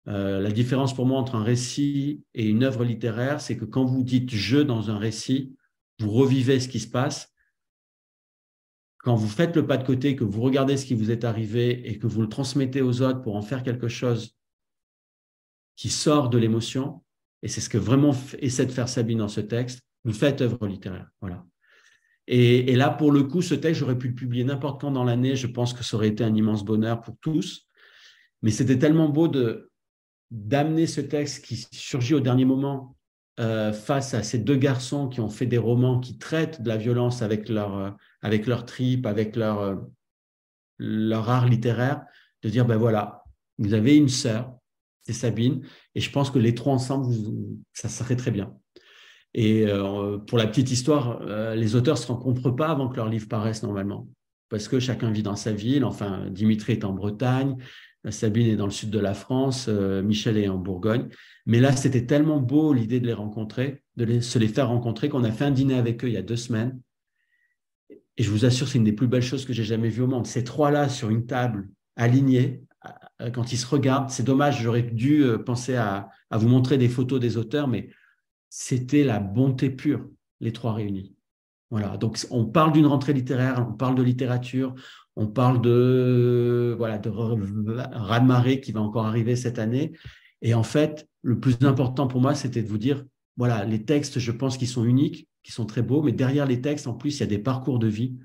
Euh, 0.08 0.40
la 0.40 0.50
différence 0.50 0.94
pour 0.94 1.06
moi 1.06 1.18
entre 1.18 1.36
un 1.36 1.42
récit 1.42 2.22
et 2.34 2.48
une 2.48 2.64
œuvre 2.64 2.84
littéraire, 2.84 3.40
c'est 3.40 3.56
que 3.56 3.64
quand 3.64 3.84
vous 3.84 4.02
dites 4.02 4.30
je 4.30 4.58
dans 4.58 4.90
un 4.90 4.98
récit, 4.98 5.54
vous 5.98 6.10
revivez 6.10 6.60
ce 6.60 6.68
qui 6.68 6.80
se 6.80 6.88
passe. 6.88 7.29
Quand 9.02 9.14
vous 9.14 9.28
faites 9.28 9.56
le 9.56 9.66
pas 9.66 9.78
de 9.78 9.84
côté, 9.84 10.14
que 10.14 10.24
vous 10.24 10.42
regardez 10.42 10.76
ce 10.76 10.84
qui 10.84 10.94
vous 10.94 11.10
est 11.10 11.24
arrivé 11.24 11.88
et 11.88 11.98
que 11.98 12.06
vous 12.06 12.20
le 12.20 12.28
transmettez 12.28 12.82
aux 12.82 13.00
autres 13.00 13.22
pour 13.22 13.36
en 13.36 13.42
faire 13.42 13.62
quelque 13.62 13.88
chose 13.88 14.36
qui 15.76 15.88
sort 15.88 16.28
de 16.28 16.36
l'émotion, 16.36 17.02
et 17.42 17.48
c'est 17.48 17.62
ce 17.62 17.70
que 17.70 17.78
vraiment 17.78 18.14
essaie 18.38 18.66
de 18.66 18.72
faire 18.72 18.88
Sabine 18.88 19.18
dans 19.18 19.28
ce 19.28 19.40
texte, 19.40 19.80
vous 20.04 20.12
faites 20.12 20.42
œuvre 20.42 20.66
littéraire. 20.66 21.08
Voilà. 21.22 21.46
Et, 22.26 22.76
là, 22.76 22.90
pour 22.90 23.10
le 23.10 23.24
coup, 23.24 23.42
ce 23.42 23.54
texte, 23.54 23.80
j'aurais 23.80 23.98
pu 23.98 24.08
le 24.08 24.14
publier 24.14 24.44
n'importe 24.44 24.80
quand 24.80 24.92
dans 24.92 25.02
l'année. 25.02 25.34
Je 25.34 25.48
pense 25.48 25.72
que 25.72 25.82
ça 25.82 25.96
aurait 25.96 26.08
été 26.08 26.22
un 26.22 26.34
immense 26.34 26.64
bonheur 26.64 27.00
pour 27.00 27.16
tous. 27.20 27.66
Mais 28.42 28.50
c'était 28.50 28.78
tellement 28.78 29.08
beau 29.08 29.26
de, 29.26 29.72
d'amener 30.30 30.86
ce 30.86 31.00
texte 31.00 31.44
qui 31.44 31.56
surgit 31.72 32.14
au 32.14 32.20
dernier 32.20 32.44
moment 32.44 32.96
euh, 33.40 33.72
face 33.72 34.14
à 34.14 34.22
ces 34.22 34.38
deux 34.38 34.54
garçons 34.54 35.08
qui 35.08 35.20
ont 35.20 35.28
fait 35.28 35.46
des 35.46 35.58
romans 35.58 35.98
qui 35.98 36.18
traitent 36.18 36.62
de 36.62 36.68
la 36.68 36.76
violence 36.76 37.20
avec 37.20 37.48
leur, 37.48 37.76
euh, 37.76 37.90
avec 38.22 38.46
leur 38.46 38.64
trip, 38.66 39.06
avec 39.06 39.36
leur, 39.36 39.60
euh, 39.60 41.12
art 41.12 41.46
littéraire, 41.48 42.02
de 42.42 42.48
dire, 42.48 42.66
ben 42.66 42.76
voilà, 42.76 43.24
vous 43.58 43.74
avez 43.74 43.96
une 43.96 44.08
sœur, 44.08 44.52
c'est 45.02 45.12
Sabine, 45.12 45.62
et 45.94 46.00
je 46.00 46.10
pense 46.10 46.30
que 46.30 46.38
les 46.38 46.54
trois 46.54 46.72
ensemble, 46.72 47.14
ça 47.72 47.88
serait 47.88 48.16
très 48.16 48.30
bien. 48.30 48.54
Et 49.34 49.66
pour 50.26 50.38
la 50.38 50.46
petite 50.46 50.70
histoire, 50.70 51.22
les 51.54 51.76
auteurs 51.76 51.96
ne 51.96 52.00
se 52.00 52.06
rencontrent 52.06 52.50
pas 52.50 52.68
avant 52.68 52.88
que 52.88 52.96
leur 52.96 53.08
livre 53.08 53.28
paraisse 53.28 53.62
normalement, 53.62 54.08
parce 54.48 54.66
que 54.66 54.80
chacun 54.80 55.10
vit 55.10 55.22
dans 55.22 55.36
sa 55.36 55.52
ville. 55.52 55.84
Enfin, 55.84 56.26
Dimitri 56.30 56.72
est 56.72 56.84
en 56.84 56.92
Bretagne, 56.92 57.56
Sabine 58.08 58.46
est 58.46 58.56
dans 58.56 58.64
le 58.64 58.70
sud 58.70 58.90
de 58.90 58.98
la 58.98 59.12
France, 59.12 59.66
euh, 59.68 60.02
Michel 60.02 60.38
est 60.38 60.48
en 60.48 60.56
Bourgogne. 60.56 61.08
Mais 61.44 61.60
là, 61.60 61.76
c'était 61.76 62.06
tellement 62.06 62.38
beau 62.38 62.72
l'idée 62.72 63.00
de 63.00 63.06
les 63.06 63.12
rencontrer, 63.12 63.82
de 63.96 64.20
se 64.20 64.38
les 64.38 64.48
faire 64.48 64.68
rencontrer, 64.68 65.10
qu'on 65.10 65.24
a 65.24 65.32
fait 65.32 65.44
un 65.44 65.50
dîner 65.50 65.74
avec 65.74 66.02
eux 66.04 66.08
il 66.08 66.14
y 66.14 66.16
a 66.16 66.22
deux 66.22 66.36
semaines. 66.36 66.80
Et 68.16 68.22
je 68.22 68.30
vous 68.30 68.44
assure, 68.44 68.68
c'est 68.68 68.78
une 68.78 68.84
des 68.84 68.92
plus 68.92 69.06
belles 69.06 69.22
choses 69.22 69.44
que 69.44 69.52
j'ai 69.52 69.64
jamais 69.64 69.88
vues 69.88 70.02
au 70.02 70.06
monde. 70.06 70.26
Ces 70.26 70.44
trois-là 70.44 70.88
sur 70.88 71.10
une 71.10 71.26
table, 71.26 71.68
alignés, 71.96 72.62
euh, 73.20 73.30
quand 73.30 73.52
ils 73.52 73.56
se 73.56 73.66
regardent, 73.66 74.10
c'est 74.10 74.22
dommage, 74.22 74.62
j'aurais 74.62 74.82
dû 74.82 75.22
euh, 75.22 75.38
penser 75.38 75.76
à, 75.76 76.08
vous 76.32 76.48
montrer 76.48 76.78
des 76.78 76.88
photos 76.88 77.20
des 77.20 77.36
auteurs, 77.36 77.68
mais 77.68 77.90
c'était 78.48 79.04
la 79.04 79.20
bonté 79.20 79.70
pure, 79.70 80.08
les 80.40 80.52
trois 80.52 80.72
réunis. 80.72 81.14
Voilà, 81.70 81.96
donc 81.96 82.24
on 82.30 82.46
parle 82.46 82.72
d'une 82.72 82.86
rentrée 82.86 83.12
littéraire, 83.12 83.66
on 83.68 83.74
parle 83.74 83.94
de 83.94 84.02
littérature, 84.02 84.74
on 85.14 85.28
parle 85.28 85.60
de 85.60 86.74
voilà 86.76 86.98
de 86.98 88.54
qui 88.56 88.72
va 88.72 88.80
encore 88.80 89.06
arriver 89.06 89.36
cette 89.36 89.58
année. 89.58 89.92
Et 90.42 90.54
en 90.54 90.64
fait, 90.64 91.08
le 91.22 91.38
plus 91.38 91.56
important 91.62 92.08
pour 92.08 92.20
moi, 92.20 92.34
c'était 92.34 92.62
de 92.62 92.68
vous 92.68 92.78
dire 92.78 93.04
voilà, 93.36 93.64
les 93.64 93.84
textes, 93.84 94.18
je 94.18 94.32
pense 94.32 94.56
qu'ils 94.56 94.68
sont 94.68 94.84
uniques, 94.84 95.28
qui 95.42 95.52
sont 95.52 95.66
très 95.66 95.82
beaux, 95.82 96.02
mais 96.02 96.12
derrière 96.12 96.46
les 96.46 96.60
textes, 96.60 96.86
en 96.86 96.94
plus, 96.94 97.16
il 97.16 97.20
y 97.20 97.24
a 97.24 97.26
des 97.26 97.38
parcours 97.38 97.78
de 97.78 97.86
vie 97.86 98.16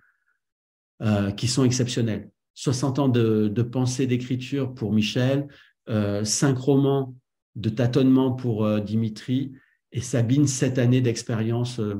euh, 1.01 1.31
qui 1.31 1.47
sont 1.47 1.63
exceptionnels. 1.63 2.29
60 2.55 2.99
ans 2.99 3.09
de, 3.09 3.61
pensée, 3.61 4.07
d'écriture 4.07 4.73
pour 4.73 4.93
Michel, 4.93 5.47
euh, 5.89 6.23
5 6.23 6.57
romans 6.57 7.15
de 7.55 7.69
tâtonnement 7.69 8.31
pour 8.31 8.65
euh, 8.65 8.79
Dimitri, 8.79 9.53
et 9.91 10.01
Sabine, 10.01 10.47
7 10.47 10.77
années 10.77 11.01
d'expérience 11.01 11.79
euh, 11.79 11.95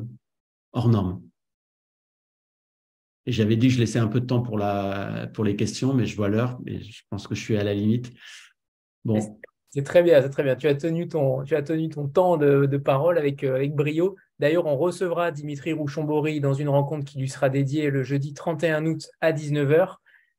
hors 0.74 0.90
norme. 0.90 1.22
J'avais 3.26 3.56
dit 3.56 3.68
que 3.68 3.74
je 3.74 3.80
laissais 3.80 4.00
un 4.00 4.08
peu 4.08 4.22
de 4.22 4.26
temps 4.26 4.42
pour, 4.42 4.58
la, 4.58 5.28
pour 5.34 5.44
les 5.44 5.56
questions, 5.56 5.94
mais 5.94 6.06
je 6.06 6.16
vois 6.16 6.30
l'heure 6.30 6.60
et 6.68 6.82
je 6.82 7.02
pense 7.10 7.28
que 7.28 7.36
je 7.36 7.42
suis 7.42 7.58
à 7.58 7.64
la 7.64 7.74
limite. 7.74 8.12
Bon. 9.04 9.20
C'est 9.70 9.84
très 9.84 10.04
bien, 10.04 10.22
c'est 10.22 10.30
très 10.30 10.44
bien. 10.44 10.56
Tu 10.56 10.68
as 10.68 10.76
tenu 10.76 11.08
ton, 11.08 11.44
tu 11.44 11.56
as 11.56 11.64
tenu 11.64 11.90
ton 11.90 12.08
temps 12.08 12.38
de, 12.38 12.66
de 12.66 12.78
parole 12.78 13.18
avec, 13.18 13.44
avec 13.44 13.74
brio. 13.74 14.16
D'ailleurs, 14.40 14.66
on 14.66 14.78
recevra 14.78 15.32
Dimitri 15.32 15.74
Rouchon-Bory 15.74 16.40
dans 16.42 16.54
une 16.54 16.70
rencontre 16.70 17.06
qui 17.06 17.20
lui 17.20 17.30
sera 17.30 17.50
dédiée 17.50 17.90
le 17.90 18.04
jeudi 18.04 18.34
31 18.34 18.86
août 18.86 19.10
à 19.22 19.32
19h 19.32 19.96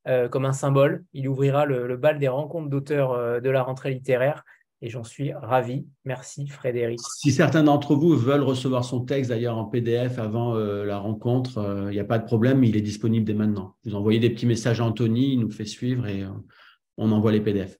euh, 0.09 0.29
comme 0.29 0.45
un 0.45 0.53
symbole. 0.53 1.05
Il 1.13 1.29
ouvrira 1.29 1.65
le, 1.65 1.87
le 1.87 1.97
bal 1.97 2.19
des 2.19 2.29
rencontres 2.29 2.69
d'auteurs 2.69 3.13
euh, 3.13 3.41
de 3.41 3.51
la 3.51 3.63
rentrée 3.63 3.93
littéraire 3.93 4.45
et 4.83 4.91
j'en 4.91 5.05
suis 5.05 5.33
ravi. 5.33 5.87
Merci 6.05 6.47
Frédéric. 6.47 7.01
Si 7.19 7.33
certains 7.33 7.65
d'entre 7.65 7.95
vous 7.95 8.17
veulent 8.17 8.43
recevoir 8.43 8.85
son 8.85 9.01
texte 9.05 9.31
d'ailleurs 9.31 9.57
en 9.57 9.65
PDF 9.65 10.19
avant 10.19 10.55
euh, 10.55 10.85
la 10.85 10.99
rencontre, 10.99 11.53
il 11.57 11.89
euh, 11.89 11.91
n'y 11.91 11.99
a 11.99 12.05
pas 12.05 12.19
de 12.19 12.25
problème, 12.25 12.63
il 12.65 12.77
est 12.77 12.83
disponible 12.83 13.25
dès 13.25 13.35
maintenant. 13.35 13.77
Vous 13.85 13.95
envoyez 13.95 14.19
des 14.19 14.31
petits 14.31 14.47
messages 14.47 14.81
à 14.81 14.85
Anthony, 14.85 15.33
il 15.33 15.41
nous 15.41 15.51
fait 15.51 15.65
suivre 15.65 16.07
et 16.07 16.23
euh, 16.23 16.31
on 16.99 17.11
envoie 17.13 17.33
les 17.33 17.41
PDF. 17.41 17.79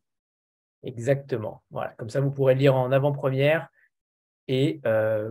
Exactement. 0.83 1.63
Voilà, 1.71 1.91
comme 1.99 2.09
ça 2.09 2.21
vous 2.21 2.31
pourrez 2.31 2.55
le 2.55 2.61
lire 2.61 2.75
en 2.75 2.91
avant-première 2.93 3.69
et 4.49 4.81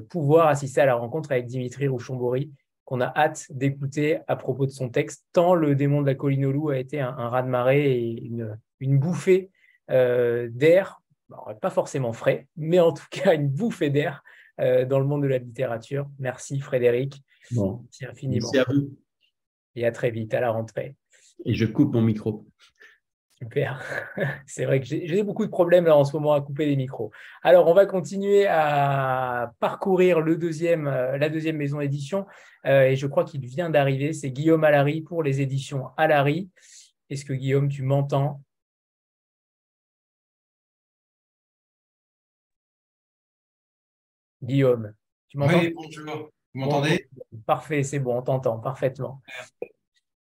pouvoir 0.09 0.47
assister 0.47 0.81
à 0.81 0.85
la 0.85 0.95
rencontre 0.95 1.31
avec 1.31 1.45
Dimitri 1.45 1.87
Rouchon-Bory 1.87 2.51
qu'on 2.83 3.01
a 3.01 3.11
hâte 3.15 3.47
d'écouter 3.49 4.19
à 4.27 4.35
propos 4.35 4.65
de 4.65 4.71
son 4.71 4.89
texte, 4.89 5.25
tant 5.33 5.55
le 5.55 5.73
démon 5.73 6.01
de 6.01 6.07
la 6.07 6.15
colline 6.15 6.45
au 6.45 6.51
loup 6.51 6.69
a 6.69 6.77
été 6.77 6.99
un, 6.99 7.15
un 7.17 7.29
raz-de-marée 7.29 7.91
et 7.91 8.23
une, 8.23 8.59
une 8.79 8.99
bouffée 8.99 9.49
d'air 9.89 11.01
pas 11.61 11.69
forcément 11.69 12.13
frais, 12.13 12.47
mais 12.55 12.79
en 12.79 12.93
tout 12.93 13.05
cas 13.09 13.33
une 13.33 13.49
bouffée 13.49 13.89
d'air 13.89 14.23
euh, 14.59 14.85
dans 14.85 14.99
le 14.99 15.05
monde 15.05 15.23
de 15.23 15.27
la 15.27 15.37
littérature. 15.37 16.09
Merci 16.19 16.59
Frédéric. 16.59 17.21
Bon. 17.51 17.81
Merci 17.83 18.05
infiniment. 18.05 18.49
Merci 18.53 18.57
à 18.57 18.73
vous. 18.73 18.97
Et 19.75 19.85
à 19.85 19.91
très 19.91 20.11
vite, 20.11 20.33
à 20.33 20.39
la 20.39 20.51
rentrée. 20.51 20.95
Et 21.43 21.53
je 21.53 21.65
coupe 21.65 21.93
mon 21.93 22.01
micro. 22.01 22.45
Super. 23.37 23.81
C'est 24.47 24.65
vrai 24.65 24.79
que 24.79 24.85
j'ai 24.85 25.23
beaucoup 25.23 25.45
de 25.45 25.51
problèmes 25.51 25.85
là 25.85 25.97
en 25.97 26.05
ce 26.05 26.15
moment 26.15 26.33
à 26.33 26.41
couper 26.41 26.65
les 26.65 26.77
micros. 26.77 27.11
Alors, 27.43 27.67
on 27.67 27.73
va 27.73 27.85
continuer 27.85 28.47
à 28.47 29.51
parcourir 29.59 30.21
le 30.21 30.37
deuxième, 30.37 30.87
euh, 30.87 31.17
la 31.17 31.29
deuxième 31.29 31.57
maison 31.57 31.81
édition. 31.81 32.25
Euh, 32.65 32.83
et 32.83 32.95
je 32.95 33.07
crois 33.07 33.25
qu'il 33.25 33.45
vient 33.45 33.69
d'arriver. 33.69 34.13
C'est 34.13 34.31
Guillaume 34.31 34.63
Allary 34.63 35.01
pour 35.01 35.21
les 35.21 35.41
éditions 35.41 35.89
Allary. 35.97 36.49
Est-ce 37.09 37.25
que 37.25 37.33
Guillaume, 37.33 37.67
tu 37.67 37.83
m'entends? 37.83 38.41
Guillaume, 44.41 44.93
tu 45.27 45.37
m'entends? 45.37 45.59
Oui, 45.59 45.73
bonjour. 45.75 46.29
Vous 46.53 46.61
m'entendez? 46.61 47.09
Parfait, 47.45 47.83
c'est 47.83 47.99
bon, 47.99 48.17
on 48.17 48.21
t'entend 48.21 48.59
parfaitement. 48.59 49.21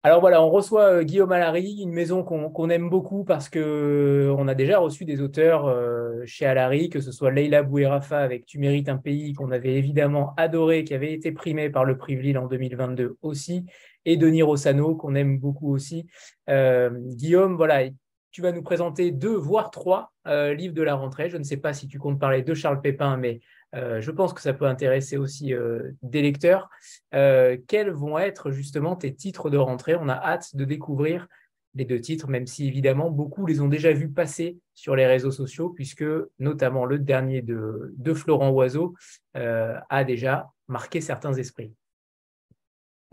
Alors 0.07 0.21
voilà, 0.21 0.41
on 0.41 0.51
reçoit 0.51 0.85
euh, 0.85 1.03
Guillaume 1.03 1.33
Allary, 1.33 1.81
une 1.83 1.91
maison 1.91 2.23
qu'on 2.23 2.71
aime 2.71 2.89
beaucoup 2.89 3.25
parce 3.25 3.49
qu'on 3.49 3.59
euh, 3.59 4.47
a 4.47 4.55
déjà 4.55 4.79
reçu 4.79 5.05
des 5.05 5.21
auteurs 5.21 5.67
euh, 5.67 6.23
chez 6.27 6.47
Allary, 6.47 6.91
que 6.91 7.01
ce 7.01 7.11
soit 7.11 7.33
Leila 7.33 7.65
Bouirafa 7.65 8.21
avec 8.21 8.47
Tu 8.47 8.61
mérites 8.61 8.89
un 8.89 8.99
pays, 8.99 9.33
qu'on 9.33 9.51
avait 9.51 9.75
évidemment 9.75 10.33
adoré, 10.37 10.85
qui 10.85 10.95
avait 10.95 11.13
été 11.13 11.33
primé 11.33 11.71
par 11.71 11.85
le 11.85 11.99
prix 11.99 12.15
Lille 12.15 12.39
en 12.39 12.47
2022 12.47 13.17
aussi, 13.23 13.65
et 14.05 14.17
Denis 14.17 14.45
Rossano, 14.45 14.95
qu'on 14.95 15.17
aime 15.17 15.41
beaucoup 15.41 15.75
aussi. 15.75 16.07
Guillaume, 16.47 17.57
voilà, 17.57 17.91
tu 18.31 18.43
vas 18.43 18.53
nous 18.53 18.63
présenter 18.63 19.11
deux, 19.11 19.35
voire 19.35 19.73
trois 19.73 20.13
livres 20.25 20.75
de 20.75 20.83
la 20.83 20.95
rentrée. 20.95 21.31
Je 21.31 21.37
ne 21.37 21.43
sais 21.43 21.57
pas 21.57 21.73
si 21.73 21.89
tu 21.89 21.99
comptes 21.99 22.21
parler 22.21 22.43
de 22.43 22.55
Charles 22.55 22.81
Pépin, 22.81 23.17
mais 23.17 23.41
euh, 23.77 24.01
je 24.01 24.11
pense 24.11 24.33
que 24.33 24.41
ça 24.41 24.55
peut 24.55 24.67
intéresser 24.67 25.17
aussi 25.17 25.53
euh, 25.53 25.93
des 26.03 26.23
lecteurs. 26.23 26.69
Euh, 27.15 27.57
quels 27.69 27.91
vont 27.91 28.19
être 28.19 28.51
justement 28.51 28.97
tes 28.97 29.15
titres 29.15 29.51
de 29.51 29.59
rentrée? 29.59 29.95
On 29.97 30.09
a 30.09 30.15
hâte 30.15 30.57
de 30.57 30.65
découvrir 30.65 31.29
les 31.75 31.85
deux 31.85 32.01
titres, 32.01 32.29
même 32.29 32.47
si 32.47 32.67
évidemment 32.67 33.11
beaucoup 33.11 33.45
les 33.45 33.61
ont 33.61 33.69
déjà 33.69 33.93
vus 33.93 34.09
passer 34.09 34.59
sur 34.75 34.97
les 34.97 35.07
réseaux 35.07 35.31
sociaux, 35.31 35.69
puisque 35.69 36.05
notamment 36.39 36.87
le 36.87 36.99
dernier 36.99 37.43
de, 37.43 37.95
de 37.99 38.15
Florent 38.15 38.51
Oiseau 38.51 38.95
a 39.35 40.05
déjà 40.05 40.49
marqué 40.69 41.03
certains 41.03 41.35
esprits. 41.35 41.75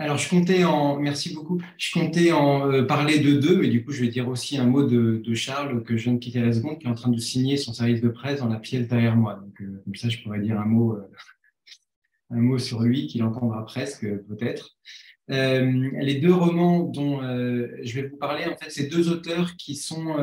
Alors, 0.04 0.18
je 0.18 0.30
comptais 0.30 0.66
en, 0.66 1.00
merci 1.00 1.34
beaucoup, 1.34 1.62
je 1.78 1.94
comptais 1.94 2.34
en 2.34 2.70
euh, 2.70 2.84
parler 2.84 3.20
de 3.20 3.40
deux, 3.40 3.56
mais 3.56 3.70
du 3.70 3.86
coup, 3.86 3.94
je 3.94 4.02
vais 4.02 4.10
dire 4.10 4.28
aussi 4.28 4.58
un 4.58 4.66
mot 4.66 4.84
de, 4.84 5.34
Charles 5.34 5.82
que 5.82 5.96
je 5.96 6.04
viens 6.04 6.14
de 6.16 6.20
quitter 6.20 6.42
la 6.42 6.52
seconde, 6.52 6.78
qui 6.78 6.88
est 6.88 6.90
en 6.90 6.94
train 6.94 7.10
de 7.10 7.18
signer 7.18 7.56
son 7.56 7.72
service 7.72 8.02
de 8.02 8.10
presse 8.10 8.42
dans 8.42 8.50
la 8.50 8.60
pièce 8.60 8.90
derrière 8.90 9.16
moi. 9.16 9.36
Donc, 9.36 9.62
euh, 9.62 9.82
comme 9.86 9.96
ça, 9.96 10.10
je 10.10 10.22
pourrais 10.22 10.42
dire 10.42 10.60
un 10.60 10.66
mot, 10.66 10.98
euh, 10.98 11.10
un 12.32 12.42
mot 12.42 12.58
sur 12.60 12.82
lui, 12.82 13.08
qu'il 13.08 13.24
entendra 13.24 13.66
presque, 13.66 14.06
peut-être. 14.28 14.76
les 15.30 16.20
deux 16.22 16.34
romans 16.34 16.82
dont 16.82 17.22
je 17.22 17.94
vais 17.94 18.10
vous 18.10 18.18
parler, 18.18 18.44
en 18.44 18.58
fait, 18.58 18.72
c'est 18.72 18.90
deux 18.90 19.08
auteurs 19.08 19.56
qui 19.56 19.76
sont 19.76 20.16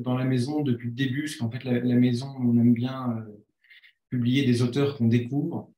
dans 0.00 0.18
la 0.18 0.24
maison 0.24 0.62
depuis 0.62 0.88
le 0.88 0.94
début, 0.94 1.22
parce 1.26 1.36
qu'en 1.36 1.50
fait, 1.52 1.62
la, 1.62 1.78
la, 1.78 1.94
maison, 1.94 2.34
on 2.40 2.58
aime 2.58 2.74
bien 2.74 3.24
publier 4.10 4.44
des 4.44 4.62
auteurs 4.62 4.96
qu'on 4.96 5.06
découvre. 5.06 5.70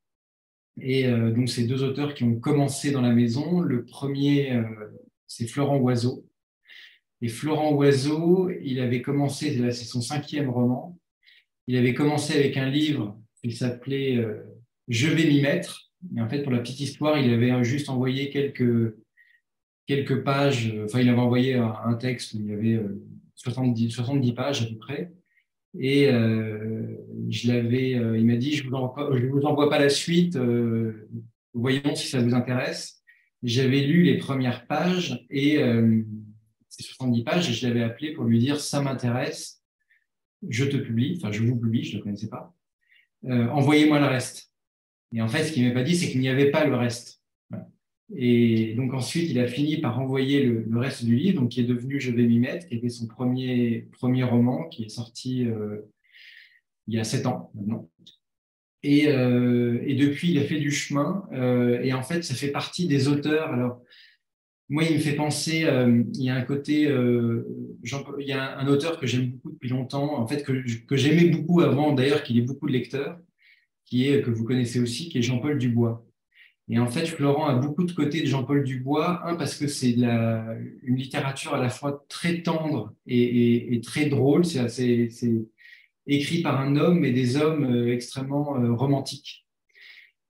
Et 0.81 1.11
donc, 1.11 1.49
c'est 1.49 1.65
deux 1.65 1.83
auteurs 1.83 2.15
qui 2.15 2.25
ont 2.25 2.39
commencé 2.39 2.91
dans 2.91 3.01
la 3.01 3.13
maison. 3.13 3.61
Le 3.61 3.85
premier, 3.85 4.63
c'est 5.27 5.47
Florent 5.47 5.79
Oiseau. 5.79 6.27
Et 7.21 7.29
Florent 7.29 7.73
Oiseau, 7.75 8.51
il 8.63 8.81
avait 8.81 9.03
commencé, 9.03 9.57
c'est 9.73 9.85
son 9.85 10.01
cinquième 10.01 10.51
roman, 10.51 10.99
il 11.67 11.77
avait 11.77 11.95
commencé 11.95 12.35
avec 12.35 12.57
un 12.57 12.71
livre 12.71 13.19
qui 13.43 13.53
s'appelait 13.53 14.25
Je 14.87 15.09
vais 15.09 15.27
m'y 15.27 15.41
mettre. 15.41 15.91
Et 16.17 16.21
en 16.21 16.29
fait, 16.29 16.43
pour 16.43 16.53
la 16.53 16.61
petite 16.61 16.81
histoire, 16.81 17.19
il 17.19 17.33
avait 17.33 17.65
juste 17.65 17.89
envoyé 17.89 18.31
quelques, 18.31 18.95
quelques 19.87 20.23
pages, 20.23 20.73
enfin, 20.85 21.01
il 21.01 21.09
avait 21.09 21.19
envoyé 21.19 21.55
un 21.55 21.95
texte 21.95 22.35
où 22.35 22.39
il 22.39 22.47
y 22.47 22.53
avait 22.53 22.81
70, 23.35 23.91
70 23.91 24.33
pages 24.33 24.63
à 24.63 24.67
peu 24.67 24.77
près. 24.77 25.13
Et 25.77 26.09
euh, 26.09 26.87
je 27.29 27.53
l'avais, 27.53 27.95
euh, 27.95 28.19
il 28.19 28.27
m'a 28.27 28.37
dit, 28.37 28.53
je 28.55 28.65
ne 28.65 28.71
vous, 28.71 29.31
vous, 29.31 29.43
envoie 29.43 29.69
pas 29.69 29.79
la 29.79 29.89
suite, 29.89 30.37
euh, 30.37 31.09
voyons 31.53 31.95
si 31.95 32.09
ça 32.09 32.21
vous 32.21 32.35
intéresse. 32.35 33.03
J'avais 33.43 33.81
lu 33.81 34.03
les 34.03 34.19
premières 34.19 34.67
pages 34.67 35.25
et 35.31 35.59
ces 36.69 36.83
70 36.83 37.23
pages 37.23 37.49
et 37.49 37.53
je 37.53 37.69
l'avais 37.69 37.85
appelé 37.85 38.13
pour 38.13 38.25
lui 38.25 38.41
dire, 38.41 38.59
ça 38.59 38.83
m'intéresse, 38.83 39.63
je 40.49 40.65
te 40.65 40.77
publie, 40.77 41.15
enfin 41.17 41.31
je 41.31 41.45
vous 41.45 41.57
publie, 41.57 41.85
je 41.85 41.93
ne 41.93 41.99
le 41.99 42.03
connaissais 42.03 42.29
pas, 42.29 42.53
envoyez-moi 43.23 44.01
le 44.01 44.07
reste. 44.07 44.53
Et 45.15 45.23
en 45.23 45.29
fait, 45.29 45.45
ce 45.45 45.53
qu'il 45.53 45.63
ne 45.63 45.69
m'a 45.69 45.75
pas 45.75 45.83
dit, 45.85 45.95
c'est 45.95 46.11
qu'il 46.11 46.21
n'y 46.21 46.29
avait 46.29 46.51
pas 46.51 46.65
le 46.65 46.75
reste. 46.75 47.18
Et 48.15 48.75
donc 48.75 48.95
ensuite, 48.95 49.31
il 49.31 49.39
a 49.39 49.47
fini 49.47 49.79
par 49.79 50.01
envoyer 50.01 50.43
le, 50.43 50.79
reste 50.79 51.05
du 51.05 51.17
livre, 51.17 51.41
donc 51.41 51.51
qui 51.51 51.61
est 51.61 51.65
devenu 51.65 52.01
Je 52.01 52.11
vais 52.11 52.25
m'y 52.25 52.39
mettre, 52.39 52.67
qui 52.67 52.75
était 52.75 52.89
son 52.89 53.07
premier, 53.07 53.89
premier 53.93 54.25
roman, 54.25 54.65
qui 54.69 54.85
est 54.85 54.89
sorti 54.89 55.47
euh, 55.47 55.79
il 56.87 56.95
y 56.95 56.99
a 56.99 57.05
sept 57.05 57.27
ans 57.27 57.51
maintenant. 57.55 57.91
Et, 58.83 59.09
euh, 59.09 59.79
depuis, 59.99 60.31
il 60.31 60.39
a 60.39 60.45
fait 60.45 60.59
du 60.59 60.71
chemin. 60.71 61.27
Euh, 61.33 61.81
et 61.83 61.93
en 61.93 62.03
fait, 62.03 62.23
ça 62.23 62.35
fait 62.35 62.51
partie 62.51 62.87
des 62.87 63.09
auteurs. 63.09 63.53
Alors, 63.53 63.83
moi, 64.71 64.85
il 64.85 64.95
me 64.95 65.01
fait 65.01 65.17
penser, 65.17 65.67
il 66.15 66.23
y 66.23 66.31
a 66.31 66.35
un 66.35 66.43
côté, 66.43 66.83
il 66.83 68.27
y 68.27 68.33
a 68.33 68.59
un, 68.59 68.67
auteur 68.69 68.99
que 68.99 69.07
j'aime 69.07 69.31
beaucoup 69.31 69.51
depuis 69.51 69.69
longtemps, 69.69 70.19
en 70.19 70.27
fait, 70.27 70.43
que, 70.45 70.53
que 70.87 70.97
j'aimais 70.97 71.27
beaucoup 71.31 71.61
avant, 71.61 71.93
d'ailleurs, 71.93 72.23
qu'il 72.23 72.39
ait 72.39 72.43
beaucoup 72.43 72.67
de 72.67 72.73
lecteurs, 72.73 73.19
qui 73.85 74.09
est, 74.09 74.23
que 74.23 74.31
vous 74.31 74.45
connaissez 74.45 74.79
aussi, 74.81 75.09
qui 75.09 75.19
est 75.19 75.23
Jean-Paul 75.23 75.59
Dubois. 75.59 76.08
Et 76.71 76.79
en 76.79 76.87
fait, 76.87 77.07
Florent 77.07 77.47
a 77.47 77.55
beaucoup 77.55 77.85
de 77.85 77.93
côtés 77.93 78.21
de 78.21 78.27
Jean-Paul 78.27 78.63
Dubois. 78.63 79.27
Un, 79.27 79.37
parce 79.37 79.55
que 79.57 79.67
c'est 79.67 79.93
une 79.93 80.97
littérature 80.97 81.55
à 81.55 81.61
la 81.61 81.71
fois 81.71 82.05
très 82.09 82.43
tendre 82.43 82.93
et, 83.07 83.81
très 83.85 84.07
drôle. 84.07 84.45
C'est 84.45 85.09
écrit 86.07 86.43
par 86.43 86.61
un 86.61 86.77
homme, 86.77 87.01
mais 87.01 87.13
des 87.13 87.37
hommes 87.37 87.65
euh, 87.65 87.93
extrêmement 87.93 88.59
euh, 88.59 88.73
romantiques. 88.73 89.47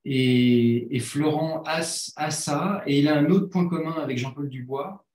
Et, 0.05 0.99
Florent 1.01 1.63
a, 1.67 1.81
a, 2.17 2.31
ça. 2.31 2.83
Et 2.87 3.01
il 3.01 3.09
a 3.09 3.19
un 3.19 3.31
autre 3.31 3.49
point 3.49 3.69
commun 3.69 3.97
avec 4.03 4.19
Jean-Paul 4.19 4.49
Dubois, 4.49 5.07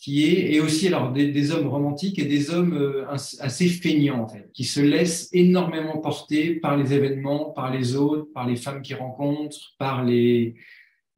qui 0.00 0.26
est, 0.26 0.54
et 0.54 0.60
aussi 0.60 0.86
alors 0.86 1.12
des, 1.12 1.50
hommes 1.50 1.66
romantiques 1.66 2.18
et 2.20 2.24
des 2.24 2.50
hommes 2.50 2.74
euh, 2.74 3.04
assez 3.08 3.68
feignants, 3.68 4.28
qui 4.54 4.64
se 4.64 4.80
laissent 4.80 5.28
énormément 5.32 5.98
porter 5.98 6.54
par 6.54 6.76
les 6.76 6.92
événements, 6.94 7.50
par 7.50 7.72
les 7.72 7.96
autres, 7.96 8.28
par 8.32 8.46
les 8.46 8.54
femmes 8.54 8.80
qu'ils 8.80 8.96
rencontrent, 8.96 9.74
par 9.76 10.04
les, 10.04 10.54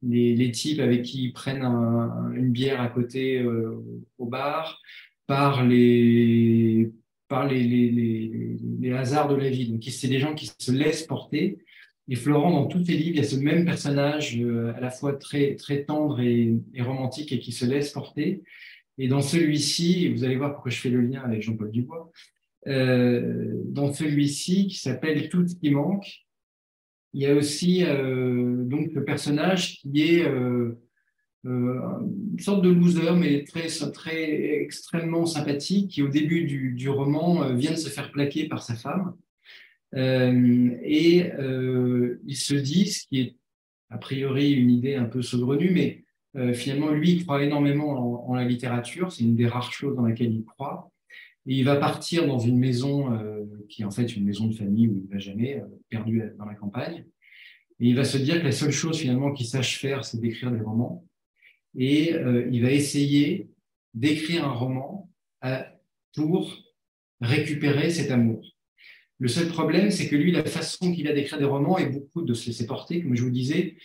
les, 0.01 0.51
types 0.51 0.79
avec 0.79 1.03
qui 1.03 1.25
ils 1.25 1.33
prennent 1.33 1.63
une 1.63 2.51
bière 2.51 2.81
à 2.81 2.87
côté 2.87 3.39
euh, 3.39 3.83
au 4.17 4.25
bar, 4.25 4.81
par 5.27 5.63
les, 5.63 6.91
par 7.27 7.47
les, 7.47 7.63
les, 7.63 8.57
les, 8.79 8.91
hasards 8.93 9.29
de 9.29 9.35
la 9.35 9.49
vie. 9.51 9.69
Donc, 9.69 9.83
c'est 9.83 10.07
des 10.07 10.19
gens 10.19 10.33
qui 10.33 10.51
se 10.57 10.71
laissent 10.71 11.03
porter. 11.03 11.59
Et 12.09 12.15
Florent, 12.15 12.51
dans 12.51 12.65
tous 12.65 12.83
ses 12.83 12.93
livres, 12.93 13.11
il 13.11 13.17
y 13.17 13.19
a 13.19 13.23
ce 13.23 13.35
même 13.35 13.63
personnage 13.63 14.37
euh, 14.41 14.73
à 14.75 14.79
la 14.79 14.89
fois 14.89 15.13
très, 15.13 15.55
très 15.55 15.83
tendre 15.83 16.19
et 16.19 16.59
romantique 16.79 17.31
et 17.31 17.39
qui 17.39 17.51
se 17.51 17.63
laisse 17.63 17.91
porter. 17.91 18.41
Et 18.97 19.07
dans 19.07 19.21
celui-ci, 19.21 20.09
vous 20.09 20.23
allez 20.23 20.35
voir 20.35 20.53
pourquoi 20.53 20.71
je 20.71 20.79
fais 20.79 20.89
le 20.89 21.01
lien 21.01 21.21
avec 21.21 21.41
Jean-Paul 21.41 21.71
Dubois, 21.71 22.11
euh, 22.67 23.53
dans 23.65 23.91
celui-ci 23.91 24.67
qui 24.67 24.77
s'appelle 24.77 25.29
Tout 25.29 25.47
ce 25.47 25.55
qui 25.55 25.71
manque, 25.71 26.25
il 27.13 27.21
y 27.21 27.25
a 27.25 27.33
aussi 27.33 27.83
euh, 27.83 28.63
donc 28.63 28.91
le 28.93 29.03
personnage 29.03 29.79
qui 29.79 30.01
est 30.03 30.27
euh, 30.27 30.77
une 31.43 32.39
sorte 32.39 32.63
de 32.63 32.69
loser, 32.69 33.13
mais 33.17 33.43
très, 33.43 33.67
très 33.91 34.61
extrêmement 34.61 35.25
sympathique, 35.25 35.91
qui 35.91 36.03
au 36.03 36.07
début 36.07 36.43
du, 36.43 36.73
du 36.73 36.87
roman 36.87 37.53
vient 37.55 37.71
de 37.71 37.77
se 37.77 37.89
faire 37.89 38.11
plaquer 38.11 38.47
par 38.47 38.61
sa 38.61 38.75
femme. 38.75 39.15
et 39.95 41.31
il 42.27 42.35
se 42.35 42.53
dit, 42.53 42.91
ce 42.91 43.07
qui 43.07 43.21
est 43.21 43.35
a 43.89 43.97
priori 43.97 44.51
une 44.51 44.69
idée 44.69 44.95
un 44.95 45.05
peu 45.05 45.21
saugrenue, 45.21 45.71
mais 45.71 46.00
euh, 46.37 46.53
finalement, 46.53 46.91
lui, 46.91 47.11
il 47.11 47.25
croit 47.25 47.43
énormément 47.43 48.29
en, 48.29 48.35
la 48.35 48.45
littérature. 48.45 49.11
C'est 49.11 49.23
une 49.23 49.35
des 49.35 49.47
rares 49.47 49.71
choses 49.71 49.95
dans 49.95 50.05
laquelle 50.05 50.33
il 50.33 50.45
croit. 50.45 50.91
Et 51.47 51.55
il 51.55 51.63
va 51.65 51.75
partir 51.75 52.27
dans 52.27 52.39
une 52.39 52.57
maison 52.57 53.13
euh, 53.13 53.43
qui 53.67 53.81
est 53.81 53.85
en 53.85 53.91
fait 53.91 54.15
une 54.15 54.25
maison 54.25 54.47
de 54.47 54.53
famille 54.53 54.87
où 54.87 54.97
il 54.97 55.03
ne 55.03 55.13
va 55.13 55.19
jamais, 55.19 55.59
euh, 55.59 55.65
perdu 55.89 56.21
dans 56.37 56.45
la 56.45 56.55
campagne. 56.55 57.05
Et 57.79 57.87
il 57.87 57.95
va 57.95 58.03
se 58.03 58.17
dire 58.17 58.39
que 58.39 58.45
la 58.45 58.51
seule 58.51 58.71
chose 58.71 58.99
finalement 58.99 59.33
qu'il 59.33 59.47
sache 59.47 59.79
faire, 59.79 60.05
c'est 60.05 60.21
d'écrire 60.21 60.51
des 60.51 60.61
romans. 60.61 61.05
Et 61.75 62.13
il 62.51 62.61
va 62.61 62.69
essayer 62.69 63.49
d'écrire 63.93 64.45
un 64.45 64.51
roman 64.51 65.09
pour 66.13 66.53
récupérer 67.21 67.89
cet 67.89 68.11
amour. 68.11 68.45
Le 69.17 69.27
seul 69.27 69.47
problème, 69.47 69.89
c'est 69.89 70.07
que 70.09 70.15
lui, 70.15 70.31
la 70.31 70.43
façon 70.43 70.91
qu'il 70.91 71.07
a 71.07 71.13
d'écrire 71.13 71.39
des 71.39 71.45
romans 71.45 71.77
et 71.77 71.85
beaucoup 71.85 72.23
de 72.23 72.33
se 72.33 72.47
laisser 72.47 72.65
porter, 72.65 73.01
comme 73.01 73.15
je 73.15 73.23
vous 73.23 73.29
disais, 73.29 73.77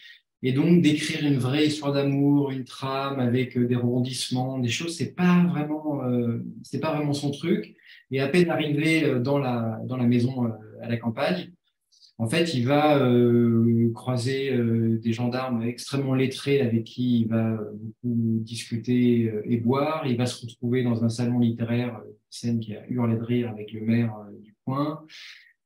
et 0.43 0.53
donc, 0.53 0.83
d'écrire 0.83 1.25
une 1.27 1.39
vraie 1.39 1.67
histoire 1.67 1.93
d'amour, 1.93 2.51
une 2.51 2.65
trame 2.65 3.21
avec 3.21 3.57
euh, 3.57 3.67
des 3.67 3.77
rebondissements, 3.77 4.59
des 4.59 4.69
choses, 4.69 4.97
c'est 4.97 5.15
pas 5.15 5.45
euh, 5.57 6.39
pas 6.81 6.95
vraiment 6.95 7.13
son 7.15 7.31
truc. 7.31 7.75
Et 8.11 8.21
à 8.21 8.29
peine 8.29 8.51
arrivé 8.51 9.05
euh, 9.05 9.19
dans 9.19 9.39
la, 9.39 9.81
dans 9.85 9.97
la 9.97 10.05
maison 10.05 10.53
à 10.83 10.89
la 10.89 10.97
campagne, 10.99 11.53
en 12.19 12.29
fait, 12.29 12.55
il 12.55 12.67
va 12.67 12.99
croiser 13.93 14.51
des 15.03 15.13
gendarmes 15.13 15.63
extrêmement 15.63 16.15
lettrés 16.15 16.63
avec 16.63 16.85
qui 16.85 17.21
il 17.21 17.29
va 17.29 17.59
beaucoup 17.75 18.39
discuter 18.41 19.31
et 19.45 19.59
boire. 19.59 20.07
Il 20.07 20.17
va 20.17 20.25
se 20.25 20.41
retrouver 20.41 20.83
dans 20.83 21.05
un 21.05 21.11
salon 21.11 21.41
littéraire, 21.41 22.01
scène 22.31 22.59
qui 22.59 22.75
a 22.75 22.89
hurlé 22.89 23.17
de 23.17 23.23
rire 23.23 23.51
avec 23.51 23.71
le 23.71 23.83
maire 23.83 24.17
du 24.43 24.55
coin. 24.65 25.05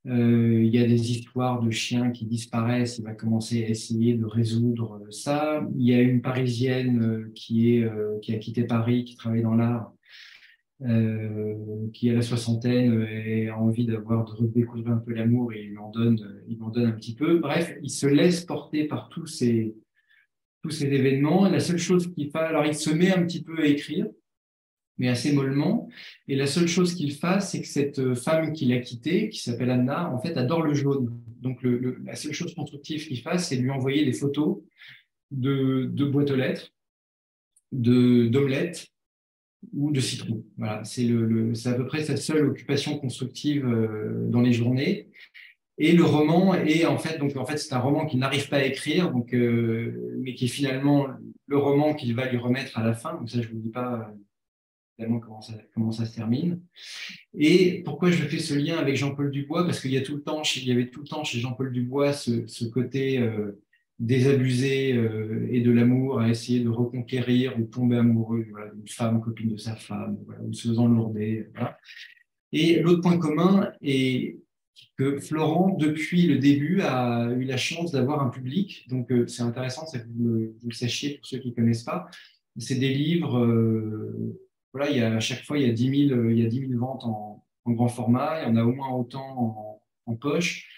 Euh, 0.06 0.62
il 0.64 0.74
y 0.74 0.78
a 0.78 0.86
des 0.86 1.10
histoires 1.12 1.60
de 1.60 1.70
chiens 1.70 2.10
qui 2.10 2.24
disparaissent, 2.24 2.98
il 2.98 3.04
va 3.04 3.12
commencer 3.12 3.64
à 3.64 3.68
essayer 3.68 4.14
de 4.14 4.24
résoudre 4.24 4.98
ça. 5.10 5.66
Il 5.76 5.86
y 5.86 5.94
a 5.94 6.00
une 6.00 6.22
Parisienne 6.22 7.02
euh, 7.02 7.32
qui, 7.34 7.76
est, 7.76 7.84
euh, 7.84 8.18
qui 8.20 8.32
a 8.32 8.38
quitté 8.38 8.64
Paris, 8.64 9.04
qui 9.04 9.16
travaille 9.16 9.42
dans 9.42 9.54
l'art, 9.54 9.92
qui 11.92 12.08
a 12.08 12.14
la 12.14 12.22
soixantaine 12.22 13.06
et 13.06 13.48
a 13.48 13.58
envie 13.58 13.84
d'avoir 13.84 14.24
de 14.24 14.30
redécouvrir 14.30 14.88
un 14.88 14.96
peu 14.96 15.12
l'amour 15.12 15.52
et 15.52 15.68
il 15.70 15.78
en 15.78 15.90
donne, 15.90 16.42
il 16.48 16.62
en 16.62 16.70
donne 16.70 16.86
un 16.86 16.92
petit 16.92 17.14
peu. 17.14 17.38
Bref, 17.38 17.76
il 17.82 17.90
se 17.90 18.06
laisse 18.06 18.46
porter 18.46 18.84
par 18.84 19.10
tous 19.10 19.26
ces, 19.26 19.74
tous 20.62 20.70
ces 20.70 20.86
événements. 20.86 21.46
La 21.50 21.60
seule 21.60 21.76
chose 21.76 22.10
qu'il 22.14 22.30
fait, 22.30 22.38
alors 22.38 22.64
il 22.64 22.74
se 22.74 22.88
met 22.88 23.12
un 23.12 23.26
petit 23.26 23.42
peu 23.42 23.58
à 23.60 23.66
écrire, 23.66 24.06
mais 24.98 25.08
assez 25.08 25.32
mollement. 25.32 25.88
Et 26.28 26.36
la 26.36 26.46
seule 26.46 26.68
chose 26.68 26.94
qu'il 26.94 27.12
fasse, 27.12 27.52
c'est 27.52 27.62
que 27.62 27.68
cette 27.68 28.14
femme 28.14 28.52
qu'il 28.52 28.72
a 28.72 28.78
quittée, 28.78 29.28
qui 29.28 29.40
s'appelle 29.40 29.70
Anna, 29.70 30.12
en 30.12 30.18
fait, 30.18 30.36
adore 30.36 30.62
le 30.62 30.74
jaune. 30.74 31.10
Donc, 31.40 31.60
la 31.62 32.16
seule 32.16 32.32
chose 32.32 32.54
constructive 32.54 33.06
qu'il 33.06 33.20
fasse, 33.20 33.48
c'est 33.48 33.56
lui 33.56 33.70
envoyer 33.70 34.04
des 34.04 34.12
photos 34.12 34.58
de, 35.30 35.88
de 35.90 36.04
boîtes 36.04 36.30
aux 36.30 36.36
lettres, 36.36 36.72
d'omelettes 37.72 38.88
ou 39.72 39.90
de 39.90 40.00
citron. 40.00 40.44
Voilà, 40.56 40.84
c'est 40.84 41.06
à 41.66 41.74
peu 41.74 41.86
près 41.86 42.04
sa 42.04 42.16
seule 42.16 42.46
occupation 42.46 42.98
constructive 42.98 43.66
euh, 43.66 44.28
dans 44.28 44.40
les 44.40 44.52
journées. 44.52 45.08
Et 45.78 45.92
le 45.92 46.04
roman 46.04 46.54
est 46.54 46.84
en 46.84 46.98
fait, 46.98 47.18
donc 47.18 47.36
en 47.36 47.46
fait, 47.46 47.56
c'est 47.56 47.72
un 47.74 47.78
roman 47.78 48.04
qu'il 48.06 48.18
n'arrive 48.18 48.48
pas 48.48 48.58
à 48.58 48.64
écrire, 48.64 49.10
donc, 49.10 49.32
euh, 49.32 50.14
mais 50.18 50.34
qui 50.34 50.44
est 50.44 50.48
finalement 50.48 51.06
le 51.46 51.56
roman 51.56 51.94
qu'il 51.94 52.14
va 52.14 52.30
lui 52.30 52.36
remettre 52.36 52.78
à 52.78 52.84
la 52.84 52.94
fin. 52.94 53.14
Donc 53.14 53.30
ça, 53.30 53.40
je 53.40 53.48
vous 53.48 53.58
dis 53.58 53.70
pas 53.70 54.12
comment 55.20 55.40
ça, 55.40 55.54
comment 55.74 55.92
ça 55.92 56.04
se 56.06 56.14
termine. 56.14 56.60
Et 57.34 57.82
pourquoi 57.84 58.10
je 58.10 58.22
fais 58.24 58.38
ce 58.38 58.54
lien 58.54 58.76
avec 58.76 58.96
Jean-Paul 58.96 59.30
Dubois? 59.30 59.64
Parce 59.64 59.80
qu'il 59.80 59.92
y, 59.92 59.96
a 59.96 60.02
tout 60.02 60.16
le 60.16 60.22
temps, 60.22 60.42
il 60.56 60.68
y 60.68 60.72
avait 60.72 60.90
tout 60.90 61.00
le 61.00 61.08
temps 61.08 61.24
chez 61.24 61.40
Jean-Paul 61.40 61.72
Dubois 61.72 62.12
ce, 62.12 62.64
côté 62.66 63.18
euh, 63.18 63.60
désabusé 63.98 64.94
euh, 64.94 65.48
et 65.50 65.60
de 65.60 65.70
l'amour 65.70 66.20
à 66.20 66.28
essayer 66.28 66.60
de 66.60 66.68
reconquérir 66.68 67.58
ou 67.58 67.64
tomber 67.64 67.96
amoureux 67.96 68.44
d'une 68.74 68.88
femme, 68.88 69.20
copine 69.20 69.50
de 69.50 69.56
sa 69.56 69.76
femme, 69.76 70.18
ou 70.42 70.52
se 70.52 70.68
faisant 70.68 70.88
lourder. 70.88 71.48
Et 72.52 72.80
l'autre 72.80 73.02
point 73.02 73.18
commun 73.18 73.72
est 73.82 74.38
que 74.96 75.18
Florent, 75.18 75.76
depuis 75.78 76.26
le 76.26 76.38
début, 76.38 76.80
a 76.82 77.30
eu 77.32 77.44
la 77.44 77.56
chance 77.56 77.92
d'avoir 77.92 78.22
un 78.22 78.28
public. 78.28 78.86
Donc, 78.88 79.10
euh, 79.10 79.26
c'est 79.26 79.42
intéressant, 79.42 79.86
que 79.90 79.98
vous, 79.98 80.52
vous, 80.60 80.68
le 80.68 80.74
sachiez 80.74 81.16
pour 81.16 81.26
ceux 81.26 81.38
qui 81.38 81.48
ne 81.48 81.54
connaissent 81.54 81.84
pas. 81.84 82.08
C'est 82.58 82.78
des 82.78 82.92
livres 82.92 83.38
voilà, 84.72 84.90
a, 85.06 85.16
à 85.16 85.20
chaque 85.20 85.44
fois, 85.44 85.58
il 85.58 85.66
y 85.66 85.70
a 85.70 85.72
10 85.72 86.08
000, 86.08 86.30
il 86.30 86.38
y 86.38 86.44
a 86.44 86.48
10 86.48 86.68
000 86.68 86.80
ventes 86.80 87.04
en, 87.04 87.44
grand 87.66 87.88
format, 87.88 88.42
il 88.42 88.48
y 88.48 88.50
en 88.50 88.56
a 88.56 88.64
au 88.64 88.72
moins 88.72 88.90
autant 88.90 89.80
en, 90.06 90.14
poche. 90.16 90.68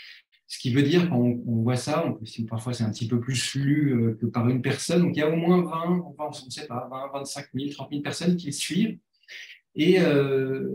Ce 0.47 0.59
qui 0.59 0.75
veut 0.75 0.83
dire, 0.83 1.09
quand 1.09 1.17
on, 1.17 1.63
voit 1.63 1.77
ça, 1.77 2.05
on 2.07 2.13
peut, 2.13 2.27
parfois 2.47 2.75
c'est 2.75 2.85
un 2.85 2.91
petit 2.91 3.09
peu 3.09 3.19
plus 3.19 3.55
lu 3.55 3.95
euh, 3.95 4.19
que 4.21 4.27
par 4.27 4.47
une 4.51 4.61
personne, 4.61 5.01
donc 5.01 5.17
il 5.17 5.21
y 5.21 5.23
a 5.23 5.31
au 5.31 5.37
moins 5.37 5.63
20, 5.63 6.05
on 6.19 6.29
ne 6.29 6.51
sait 6.51 6.67
pas, 6.67 6.87
20, 6.91 7.13
25 7.21 7.47
000, 7.55 7.71
30 7.71 7.91
000 7.91 8.03
personnes 8.03 8.37
qui 8.37 8.47
le 8.47 8.53
suivent. 8.53 8.99
Et 9.75 10.01
euh, 10.01 10.69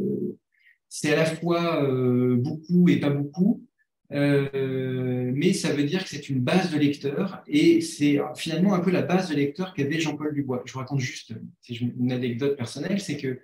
c'est 0.90 1.14
à 1.14 1.18
la 1.18 1.26
fois 1.26 1.84
euh, 1.84 2.36
beaucoup 2.38 2.90
et 2.90 3.00
pas 3.00 3.12
beaucoup, 3.12 3.67
mais 4.10 5.54
ça 5.54 5.74
veut 5.74 5.84
dire 5.84 6.04
que 6.04 6.10
c'est 6.10 6.30
une 6.30 6.40
base 6.40 6.72
de 6.72 6.78
lecteurs 6.78 7.44
et 7.48 7.82
c'est 7.82 8.20
finalement 8.36 8.74
un 8.74 8.80
peu 8.80 8.92
la 8.92 9.02
base 9.02 9.30
de 9.30 9.36
lecteurs 9.36 9.74
qu'avait 9.74 10.00
Jean-Paul 10.00 10.34
Dubois. 10.34 10.64
Je 10.66 10.74
vous 10.74 10.80
raconte 10.80 11.00
juste 11.00 11.34
une 11.70 12.12
anecdote 12.12 12.56
personnelle, 12.56 13.00
c'est 13.00 13.18
que 13.18 13.40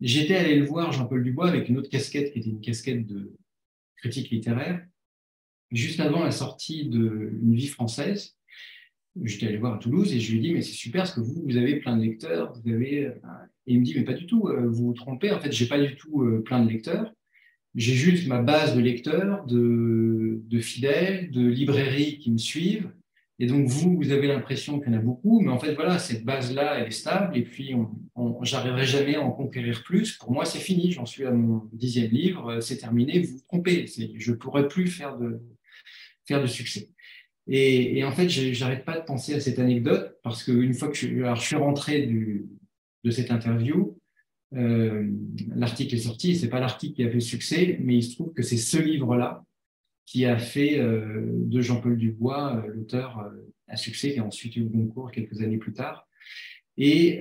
j'étais 0.00 0.36
allé 0.36 0.56
le 0.56 0.66
voir, 0.66 0.92
Jean-Paul 0.92 1.22
Dubois, 1.22 1.48
avec 1.48 1.68
une 1.68 1.78
autre 1.78 1.88
casquette 1.88 2.32
qui 2.32 2.40
était 2.40 2.50
une 2.50 2.60
casquette 2.60 3.06
de 3.06 3.32
critique 3.96 4.30
littéraire 4.30 4.82
juste 5.72 6.00
avant 6.00 6.22
la 6.22 6.30
sortie 6.30 6.86
de 6.86 7.32
Une 7.42 7.54
vie 7.54 7.66
française, 7.66 8.36
j'étais 9.22 9.46
allé 9.46 9.56
voir 9.56 9.74
à 9.74 9.78
Toulouse 9.78 10.12
et 10.12 10.20
je 10.20 10.32
lui 10.32 10.38
ai 10.38 10.42
dit, 10.42 10.54
mais 10.54 10.62
c'est 10.62 10.72
super 10.72 11.02
parce 11.02 11.14
que 11.14 11.20
vous, 11.20 11.42
vous 11.44 11.56
avez 11.56 11.76
plein 11.80 11.96
de 11.96 12.02
lecteurs, 12.02 12.52
vous 12.52 12.72
avez... 12.72 13.06
Euh, 13.06 13.14
et 13.66 13.74
il 13.74 13.80
me 13.80 13.84
dit, 13.84 13.94
mais 13.96 14.04
pas 14.04 14.14
du 14.14 14.26
tout, 14.26 14.48
euh, 14.48 14.66
vous 14.68 14.86
vous 14.86 14.92
trompez, 14.92 15.30
en 15.30 15.40
fait, 15.40 15.52
j'ai 15.52 15.66
pas 15.66 15.80
du 15.80 15.94
tout 15.96 16.22
euh, 16.22 16.42
plein 16.42 16.64
de 16.64 16.70
lecteurs. 16.70 17.12
J'ai 17.74 17.94
juste 17.94 18.26
ma 18.28 18.42
base 18.42 18.76
de 18.76 18.80
lecteurs, 18.80 19.44
de, 19.46 20.60
fidèles, 20.60 21.30
de 21.30 21.46
librairies 21.46 22.18
qui 22.18 22.30
me 22.30 22.38
suivent. 22.38 22.90
Et 23.38 23.46
donc, 23.46 23.66
vous, 23.66 23.96
vous 23.96 24.12
avez 24.12 24.28
l'impression 24.28 24.78
qu'il 24.78 24.92
y 24.92 24.94
en 24.94 24.98
a 24.98 25.02
beaucoup, 25.02 25.40
mais 25.40 25.50
en 25.50 25.58
fait, 25.58 25.74
voilà, 25.74 25.98
cette 25.98 26.24
base-là, 26.24 26.78
elle 26.78 26.88
est 26.88 26.90
stable, 26.90 27.36
et 27.36 27.42
puis 27.42 27.74
on, 28.14 28.44
j'arriverai 28.44 28.84
jamais 28.84 29.16
à 29.16 29.22
en 29.22 29.32
conquérir 29.32 29.82
plus. 29.84 30.18
Pour 30.18 30.32
moi, 30.32 30.44
c'est 30.44 30.58
fini, 30.58 30.92
j'en 30.92 31.06
suis 31.06 31.24
à 31.24 31.32
mon 31.32 31.68
dixième 31.72 32.10
livre, 32.10 32.60
c'est 32.60 32.76
terminé, 32.76 33.20
vous 33.20 33.38
vous 33.38 33.42
trompez. 33.48 33.86
Je 33.86 34.30
ne 34.30 34.36
pourrais 34.36 34.68
plus 34.68 34.86
faire 34.86 35.16
de, 35.16 35.40
faire 36.26 36.42
de 36.42 36.46
succès. 36.46 36.90
Et, 37.48 38.04
en 38.04 38.12
fait, 38.12 38.28
j'arrête 38.28 38.84
pas 38.84 38.98
de 38.98 39.04
penser 39.04 39.34
à 39.34 39.40
cette 39.40 39.58
anecdote 39.58 40.18
parce 40.22 40.44
qu'une 40.44 40.74
fois 40.74 40.88
que 40.88 40.94
je, 40.94 41.34
suis 41.40 41.56
rentré 41.56 42.06
de 42.06 43.10
cette 43.10 43.30
interview, 43.30 43.98
euh, 44.54 45.08
l'article 45.54 45.94
est 45.94 45.98
sorti. 45.98 46.36
C'est 46.36 46.48
pas 46.48 46.60
l'article 46.60 46.94
qui 46.94 47.04
a 47.04 47.10
fait 47.10 47.20
succès, 47.20 47.78
mais 47.80 47.96
il 47.96 48.02
se 48.02 48.14
trouve 48.14 48.32
que 48.32 48.42
c'est 48.42 48.56
ce 48.56 48.78
livre-là 48.78 49.44
qui 50.04 50.26
a 50.26 50.36
fait 50.36 50.78
euh, 50.78 51.30
de 51.32 51.60
Jean-Paul 51.60 51.96
Dubois 51.96 52.56
euh, 52.56 52.68
l'auteur 52.74 53.30
à 53.68 53.76
succès 53.76 54.12
qui 54.12 54.18
a 54.18 54.24
ensuite 54.24 54.56
eu 54.56 54.64
le 54.64 54.68
concours 54.68 55.10
quelques 55.10 55.40
années 55.40 55.58
plus 55.58 55.72
tard. 55.72 56.06
Et 56.78 57.20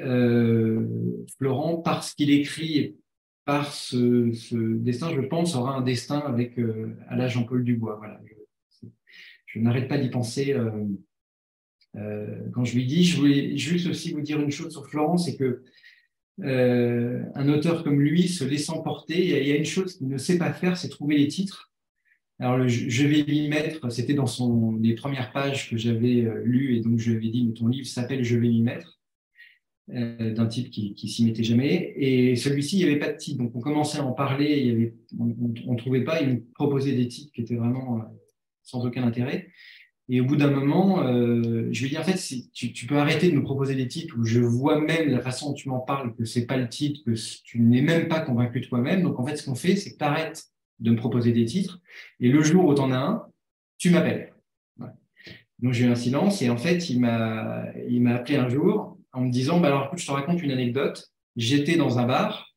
Florent, 1.38 1.78
parce 1.78 2.14
qu'il 2.14 2.32
écrit 2.32 2.96
par 3.44 3.74
ce, 3.74 4.78
destin, 4.78 5.14
je 5.14 5.22
pense, 5.22 5.56
aura 5.56 5.76
un 5.76 5.82
destin 5.82 6.20
avec 6.20 6.58
à 7.10 7.18
la 7.18 7.28
Jean-Paul 7.28 7.64
Dubois. 7.64 7.98
Voilà 7.98 8.20
je 9.46 9.60
n'arrête 9.60 9.90
pas 9.90 9.98
d'y 9.98 10.10
penser 10.10 10.56
quand 11.94 12.64
je 12.64 12.76
lui 12.76 12.86
dis. 12.86 13.04
Je 13.04 13.18
voulais 13.18 13.58
juste 13.58 13.88
aussi 13.88 14.14
vous 14.14 14.22
dire 14.22 14.40
une 14.40 14.52
chose 14.52 14.72
sur 14.72 14.88
Florence, 14.88 15.26
c'est 15.26 15.36
que 15.36 15.64
euh, 16.44 17.24
un 17.36 17.50
auteur 17.50 17.84
comme 17.84 18.00
lui, 18.00 18.28
se 18.28 18.44
laissant 18.44 18.82
porter, 18.82 19.42
il 19.42 19.48
y 19.48 19.52
a 19.52 19.56
une 19.56 19.66
chose 19.66 19.98
qu'il 19.98 20.08
ne 20.08 20.18
sait 20.18 20.38
pas 20.38 20.54
faire, 20.54 20.78
c'est 20.78 20.90
trouver 20.90 21.18
les 21.18 21.28
titres. 21.28 21.72
Alors, 22.40 22.68
je 22.68 23.08
vais 23.08 23.24
m'y 23.24 23.50
mettre, 23.50 23.92
c'était 23.92 24.16
dans 24.16 24.26
son, 24.26 24.76
les 24.78 24.96
premières 24.96 25.32
pages 25.32 25.70
que 25.70 25.78
j'avais 25.78 26.28
lues, 26.44 26.76
et 26.76 26.80
donc 26.80 26.98
je 26.98 27.12
lui 27.12 27.18
avais 27.18 27.30
dit, 27.30 27.46
mais 27.46 27.54
ton 27.54 27.68
livre 27.68 27.88
s'appelle 27.88 28.24
Je 28.24 28.36
vais 28.36 28.48
m'y 28.48 28.64
mettre, 28.64 29.00
d'un 29.88 30.48
type 30.48 30.72
qui, 30.72 30.96
qui 30.96 31.08
s'y 31.08 31.24
mettait 31.24 31.44
jamais. 31.44 31.94
Et 31.98 32.36
celui-ci, 32.36 32.80
il 32.80 32.86
n'y 32.86 32.90
avait 32.90 33.00
pas 33.00 33.12
de 33.12 33.18
titre. 33.18 33.38
Donc, 33.38 33.56
on 33.56 33.60
commençait 33.60 34.00
à 34.00 34.06
en 34.06 34.14
parler, 34.14 34.96
on 35.20 35.26
ne 35.26 35.78
trouvait 35.78 36.04
pas, 36.04 36.22
il 36.22 36.30
me 36.30 36.44
proposait 36.56 36.94
des 36.94 37.08
titres 37.08 37.32
qui 37.32 37.42
étaient 37.42 37.56
vraiment 37.56 38.02
sans 38.64 38.86
aucun 38.86 39.04
intérêt. 39.04 39.50
Et 40.14 40.20
au 40.20 40.26
bout 40.26 40.36
d'un 40.36 40.52
moment, 40.52 41.08
euh, 41.08 41.70
je 41.72 41.84
lui 41.84 41.90
dis 41.90 41.98
en 41.98 42.04
fait, 42.04 42.22
tu, 42.52 42.86
peux 42.86 42.98
arrêter 42.98 43.32
de 43.32 43.36
me 43.38 43.44
proposer 43.44 43.76
des 43.76 43.88
titres 43.88 44.14
où 44.20 44.26
je 44.26 44.42
vois 44.42 44.82
même 44.82 45.10
la 45.10 45.22
façon 45.22 45.50
dont 45.50 45.54
tu 45.54 45.70
m'en 45.70 45.80
parles 45.80 46.14
que 46.14 46.26
c'est 46.26 46.46
pas 46.46 46.58
le 46.58 46.68
titre, 46.68 47.00
que 47.06 47.14
tu 47.46 47.62
n'es 47.62 47.82
même 47.82 48.10
pas 48.10 48.20
convaincu 48.20 48.60
de 48.60 48.66
toi-même. 48.66 49.04
Donc 49.04 49.18
en 49.22 49.26
fait, 49.26 49.38
ce 49.38 49.46
qu'on 49.46 49.56
fait, 49.56 49.78
c'est 49.78 49.94
que 49.94 49.98
tu 49.98 50.04
arrêtes 50.04 50.48
de 50.80 50.92
me 50.92 50.98
proposer 50.98 51.32
des 51.32 51.46
titres 51.46 51.80
et 52.20 52.28
le 52.28 52.44
jour 52.44 52.66
où 52.66 52.76
tu 52.76 52.82
en 52.82 52.92
as 52.92 52.98
un, 52.98 53.24
tu 53.78 53.90
m'appelles. 53.90 54.34
Donc 55.60 55.72
j'ai 55.72 55.86
eu 55.86 55.90
un 55.90 55.96
silence 55.96 56.42
et 56.42 56.50
en 56.50 56.58
fait, 56.58 56.90
il 56.90 57.00
m'a 57.00 57.64
il 57.88 58.02
m'a 58.02 58.16
appelé 58.16 58.36
un 58.36 58.50
jour 58.50 58.98
en 59.14 59.22
me 59.22 59.32
disant 59.32 59.62
bah 59.62 59.70
alors 59.70 59.86
écoute, 59.86 60.00
je 60.00 60.08
te 60.08 60.12
raconte 60.12 60.44
une 60.44 60.52
anecdote. 60.52 61.10
J'étais 61.38 61.78
dans 61.78 62.00
un 62.00 62.06
bar 62.06 62.52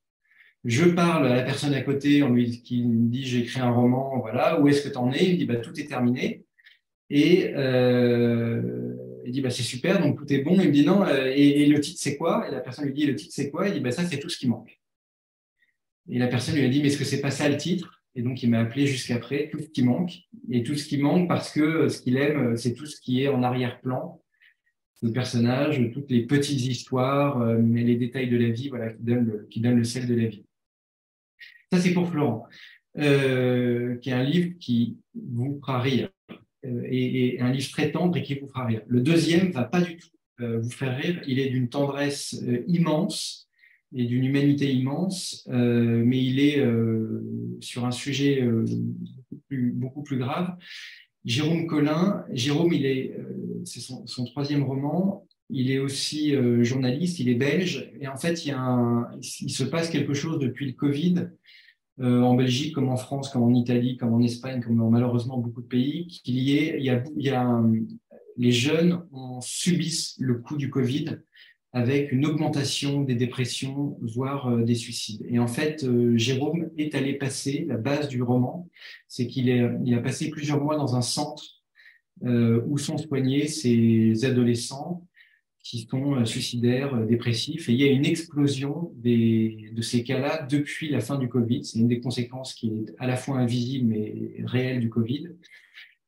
je 0.65 0.87
parle 0.87 1.27
à 1.27 1.37
la 1.37 1.43
personne 1.43 1.75
à 1.75 1.83
côté 1.83 2.23
on 2.23 2.31
lui, 2.31 2.63
qui 2.63 2.83
me 2.83 3.11
dit 3.11 3.25
j'ai 3.25 3.41
écrit 3.41 3.61
un 3.61 3.71
roman, 3.71 4.19
voilà, 4.19 4.61
où 4.61 4.67
est-ce 4.67 4.83
que 4.83 4.89
tu 4.89 4.97
en 4.97 5.13
es? 5.13 5.23
Il 5.23 5.33
me 5.35 5.37
dit 5.37 5.45
bah, 5.45 5.57
tout 5.57 5.79
est 5.79 5.87
terminé. 5.87 6.44
Et 7.17 7.53
euh, 7.55 9.21
il 9.25 9.33
dit 9.33 9.41
bah, 9.41 9.51
c'est 9.51 9.63
super, 9.63 10.01
donc 10.01 10.19
tout 10.19 10.33
est 10.33 10.43
bon. 10.43 10.59
Il 10.61 10.69
me 10.69 10.73
dit 10.73 10.85
non, 10.85 11.05
euh, 11.05 11.33
et, 11.35 11.65
le 11.67 11.81
titre 11.81 12.01
c'est 12.01 12.17
quoi? 12.17 12.49
Et 12.49 12.51
la 12.51 12.61
personne 12.61 12.87
lui 12.87 12.93
dit 12.93 13.07
le 13.07 13.15
titre 13.15 13.33
c'est 13.35 13.51
quoi? 13.51 13.69
Il 13.69 13.75
dit 13.75 13.81
bah, 13.81 13.93
ça 13.93 14.05
c'est 14.05 14.19
tout 14.19 14.29
ce 14.29 14.37
qui 14.37 14.49
manque. 14.49 14.81
Et 16.11 16.19
la 16.19 16.27
personne 16.27 16.57
lui 16.57 16.65
a 16.65 16.69
dit 16.69 16.83
mais 16.83 16.89
est-ce 16.89 16.99
que 16.99 17.05
c'est 17.05 17.21
pas 17.21 17.31
ça 17.31 17.49
le 17.49 17.57
titre? 17.57 18.03
Et 18.17 18.23
donc 18.23 18.43
il 18.43 18.51
m'a 18.51 18.61
appelé 18.61 18.89
jusqu'après, 18.89 19.49
tout 19.51 19.61
ce 19.61 19.69
qui 19.69 19.85
manque. 19.85 20.13
Et 20.51 20.65
tout 20.65 20.75
ce 20.75 20.89
qui 20.89 20.99
manque 20.99 21.29
parce 21.29 21.53
que 21.53 21.89
ce 21.89 22.03
qu'il 22.03 22.17
aime, 22.17 22.57
c'est 22.57 22.75
tout 22.75 22.87
ce 22.87 23.01
qui 23.01 23.23
est 23.23 23.29
en 23.29 23.45
arrière-plan 23.45 24.21
le 25.05 25.13
personnage, 25.13 25.81
toutes 25.93 26.11
les 26.11 26.23
petites 26.23 26.63
histoires, 26.63 27.41
euh, 27.43 27.59
mais 27.61 27.83
les 27.83 27.97
détails 27.97 28.31
de 28.31 28.39
la 28.39 28.49
vie, 28.49 28.71
voilà, 28.71 28.91
qui 28.91 29.03
donnent 29.03 29.47
qui 29.51 29.61
donnent 29.61 29.77
le 29.77 29.85
sel 29.85 30.07
de 30.07 30.15
la 30.15 30.29
vie. 30.29 30.47
Ça, 31.71 31.79
c'est 31.79 31.93
pour 31.93 32.09
Florent, 32.09 32.47
euh, 32.99 33.97
qui 33.97 34.11
est 34.11 34.15
un 34.15 34.23
livre 34.23 34.55
qui 34.59 34.97
vous 35.15 35.59
fera 35.61 35.81
rire, 35.81 36.09
euh, 36.65 36.83
et, 36.91 37.41
un 37.41 37.51
livre 37.51 37.71
très 37.71 37.91
tendre 37.91 38.17
et 38.17 38.23
qui 38.23 38.35
vous 38.35 38.47
fera 38.47 38.67
rire. 38.67 38.83
Le 38.87 39.01
deuxième 39.01 39.51
va 39.51 39.65
pas 39.65 39.81
du 39.81 39.97
tout 39.97 40.09
euh, 40.41 40.61
vous 40.61 40.71
faire 40.71 40.97
rire. 40.97 41.21
Il 41.27 41.39
est 41.39 41.51
d'une 41.51 41.69
tendresse 41.69 42.43
immense 42.67 43.49
et 43.97 44.05
d'une 44.07 44.25
humanité 44.25 44.73
immense, 44.73 45.47
mais 45.49 46.25
il 46.25 46.41
est 46.41 46.61
sur 47.61 47.85
un 47.85 47.93
sujet 47.93 48.45
beaucoup 49.51 50.03
plus, 50.03 50.19
grave. 50.19 50.57
Jérôme 51.25 51.69
Collin, 51.69 52.25
Jérôme, 52.33 52.73
il 52.73 52.87
est, 52.87 53.17
c'est 53.65 53.79
son, 53.79 54.25
troisième 54.25 54.65
roman. 54.65 55.25
Il 55.49 55.71
est 55.71 55.79
aussi 55.79 56.35
journaliste, 56.63 57.21
il 57.21 57.29
est 57.29 57.37
belge, 57.37 57.93
et 58.01 58.09
en 58.09 58.17
fait, 58.17 58.45
il 58.45 59.51
se 59.51 59.63
passe 59.63 59.91
quelque 59.91 60.15
chose 60.15 60.41
depuis 60.41 60.67
le 60.67 60.73
Covid 60.73 61.29
euh, 62.01 62.23
en 62.23 62.35
Belgique 62.35 62.75
comme 62.75 62.89
en 62.89 62.97
France, 62.97 63.29
comme 63.29 63.43
en 63.43 63.55
Italie, 63.55 63.97
comme 63.97 64.13
en 64.13 64.21
Espagne, 64.21 64.61
comme 64.61 64.77
dans 64.77 64.91
malheureusement 64.91 65.39
beaucoup 65.39 65.63
de 65.63 65.67
pays, 65.67 66.07
qu'il 66.25 66.39
y 66.39 66.57
ait, 66.59 66.77
il 66.79 66.85
y 66.85 66.91
a, 66.91 67.03
il 67.17 67.25
y 67.25 67.31
a 67.31 67.63
les 68.37 68.51
jeunes 68.51 69.05
subissent 69.41 70.17
le 70.19 70.35
coup 70.35 70.57
du 70.57 70.71
Covid 70.71 71.19
avec 71.73 72.13
une 72.13 72.27
augmentation 72.27 73.03
des 73.03 73.15
dépressions, 73.15 73.97
voire 74.01 74.49
euh, 74.49 74.63
des 74.63 74.75
suicides. 74.75 75.27
Et 75.29 75.39
en 75.39 75.49
fait, 75.49 75.85
euh, 75.85 76.17
Jérôme 76.17 76.71
est 76.79 76.95
allé 76.95 77.15
passer, 77.15 77.65
la 77.69 77.77
base 77.77 78.09
du 78.09 78.23
roman, 78.23 78.69
c'est 79.09 79.27
qu'il 79.27 79.49
il 79.85 79.95
a 79.95 80.01
passé 80.01 80.31
plusieurs 80.31 80.63
mois 80.63 80.77
dans 80.77 80.97
un 80.97 81.03
centre 81.03 81.45
où 82.23 82.79
sont 82.79 82.97
soignés 82.97 83.49
ces 83.49 84.25
adolescents 84.25 85.05
qui 85.65 85.89
sont 85.91 86.15
euh, 86.15 86.25
suicidaires, 86.27 86.95
euh, 86.95 87.07
dépressifs. 87.07 87.69
Et 87.69 87.73
il 87.73 87.81
y 87.81 87.89
a 87.89 87.91
une 87.91 88.05
explosion 88.05 88.93
de 88.97 89.81
ces 89.81 90.05
cas-là 90.05 90.47
depuis 90.49 90.91
la 90.91 91.01
fin 91.01 91.19
du 91.19 91.29
Covid. 91.29 91.65
C'est 91.65 91.79
une 91.79 91.89
des 91.89 92.01
conséquences 92.01 92.53
qui 92.55 92.69
est 92.69 92.95
à 92.99 93.07
la 93.07 93.17
fois 93.17 93.39
invisible 93.39 93.89
mais 93.89 94.35
réelle 94.45 94.79
du 94.79 94.91
Covid. 94.91 95.31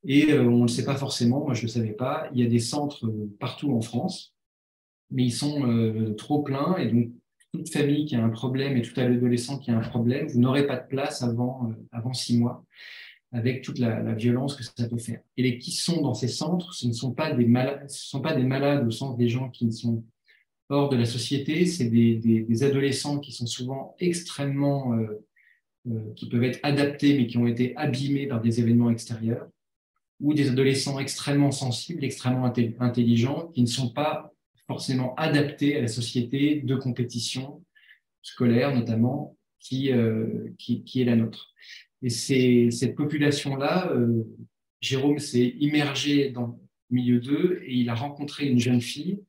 Et 0.05 0.31
euh, 0.31 0.45
on 0.45 0.59
ne 0.59 0.62
le 0.62 0.69
sait 0.69 0.85
pas 0.85 0.95
forcément, 0.95 1.42
moi 1.42 1.55
je 1.55 1.62
ne 1.62 1.66
le 1.66 1.73
savais 1.73 1.95
pas. 1.95 2.29
Il 2.35 2.40
y 2.40 2.47
a 2.47 2.49
des 2.49 2.61
centres 2.61 3.11
partout 3.40 3.73
en 3.73 3.81
France, 3.81 4.35
mais 5.11 5.25
ils 5.25 5.33
sont 5.33 6.14
trop 6.19 6.42
pleins. 6.42 6.77
Et 6.77 6.88
donc, 6.88 7.12
toute 7.55 7.71
famille 7.71 8.05
qui 8.05 8.14
a 8.14 8.23
un 8.23 8.29
problème 8.29 8.77
et 8.77 8.83
tout 8.83 9.01
adolescent 9.01 9.59
qui 9.59 9.71
a 9.71 9.79
un 9.79 9.81
problème, 9.81 10.27
vous 10.27 10.38
n'aurez 10.38 10.66
pas 10.66 10.77
de 10.77 10.87
place 10.87 11.23
avant 11.23 12.12
six 12.12 12.38
mois 12.38 12.62
avec 13.37 13.62
toute 13.62 13.79
la, 13.79 14.14
violence 14.14 14.55
que 14.55 14.64
ça 14.64 14.88
peut 14.88 14.99
faire. 14.99 15.20
Et 15.37 15.42
les 15.42 15.59
qui 15.59 15.70
sont 15.70 16.01
dans 16.01 16.14
ces 16.14 16.29
centres, 16.29 16.72
ce 16.72 16.87
ne 16.87 16.92
sont 16.92 17.12
pas 17.12 17.33
des 17.33 17.44
malades, 17.44 17.88
ce 17.90 18.09
sont 18.09 18.22
pas 18.22 18.35
des 18.35 18.44
malades 18.44 18.87
au 18.87 18.90
sens 18.90 19.16
des 19.16 19.29
gens 19.29 19.51
qui 19.51 19.70
sont 19.72 20.03
hors 20.70 20.88
de 20.88 20.96
la 20.96 21.05
société, 21.05 21.66
c'est 21.66 21.90
des, 21.90 22.62
adolescents 22.62 23.18
qui 23.18 23.33
sont 23.33 23.46
souvent 23.46 23.94
extrêmement, 23.99 24.94
euh, 24.94 25.25
euh, 25.88 26.12
qui 26.16 26.29
peuvent 26.29 26.44
être 26.44 26.61
adaptés, 26.62 27.16
mais 27.16 27.27
qui 27.27 27.37
ont 27.37 27.46
été 27.46 27.77
abîmés 27.77 28.27
par 28.27 28.40
des 28.40 28.59
événements 28.59 28.90
extérieurs, 28.90 29.46
ou 30.18 30.33
des 30.33 30.49
adolescents 30.49 30.99
extrêmement 30.99 31.53
sensibles, 31.53 32.05
extrêmement 32.05 32.51
intelligents, 32.81 33.49
qui 33.49 33.61
ne 33.61 33.66
sont 33.66 33.90
pas 33.90 34.33
forcément 34.66 35.14
adaptés 35.16 35.77
à 35.77 35.83
la 35.83 35.88
société 35.88 36.62
de 36.62 36.75
compétition 36.75 37.62
scolaire 38.22 38.75
notamment, 38.75 39.37
qui, 39.61 39.92
euh, 39.92 40.49
est 40.68 41.05
la 41.05 41.16
nôtre. 41.16 41.53
Et 42.02 42.11
cette 42.11 42.94
population-là, 42.94 43.90
euh, 43.92 44.24
Jérôme 44.80 45.18
s'est 45.18 45.54
immergé 45.59 46.30
dans 46.30 46.59
le 46.90 46.94
milieu 46.94 47.20
d'eux 47.20 47.61
et 47.64 47.74
il 47.74 47.88
a 47.88 47.94
rencontré 47.94 48.46
une 48.46 48.59
jeune 48.59 48.80
fille 48.80 49.22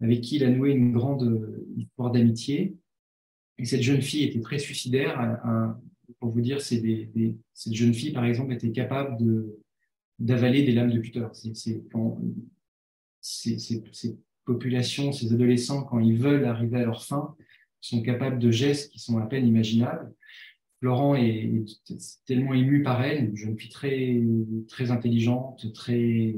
avec 0.00 0.20
qui 0.20 0.36
il 0.36 0.44
a 0.44 0.50
noué 0.50 0.70
une 0.70 0.92
grande 0.92 1.24
euh, 1.24 1.66
histoire 1.76 2.10
d'amitié. 2.10 2.76
Et 3.58 3.64
cette 3.64 3.82
jeune 3.82 4.02
fille 4.02 4.24
était 4.24 4.40
très 4.40 4.58
suicidaire. 4.58 5.40
pour 6.20 6.30
vous 6.30 6.40
dire, 6.40 6.60
cette 6.60 6.84
jeune 7.72 7.94
fille, 7.94 8.12
par 8.12 8.24
exemple, 8.24 8.52
était 8.52 8.70
capable 8.70 9.16
d'avaler 10.18 10.62
des 10.62 10.72
lames 10.72 10.92
de 10.92 11.02
ces, 11.32 11.82
ces, 13.58 14.16
populations, 14.44 15.12
ces 15.12 15.32
adolescents, 15.32 15.82
quand 15.82 15.98
ils 15.98 16.16
veulent 16.16 16.44
arriver 16.44 16.78
à 16.78 16.84
leur 16.84 17.04
fin, 17.04 17.34
sont 17.80 18.02
capables 18.02 18.38
de 18.38 18.50
gestes 18.50 18.90
qui 18.90 18.98
sont 18.98 19.18
à 19.18 19.26
peine 19.26 19.46
imaginables. 19.46 20.12
Florent 20.80 21.16
est, 21.16 21.64
tellement 22.26 22.54
ému 22.54 22.82
par 22.82 23.02
elle, 23.02 23.30
une 23.30 23.36
jeune 23.36 23.58
fille 23.58 23.70
très, 23.70 24.22
très 24.68 24.90
intelligente, 24.90 25.72
très, 25.72 26.36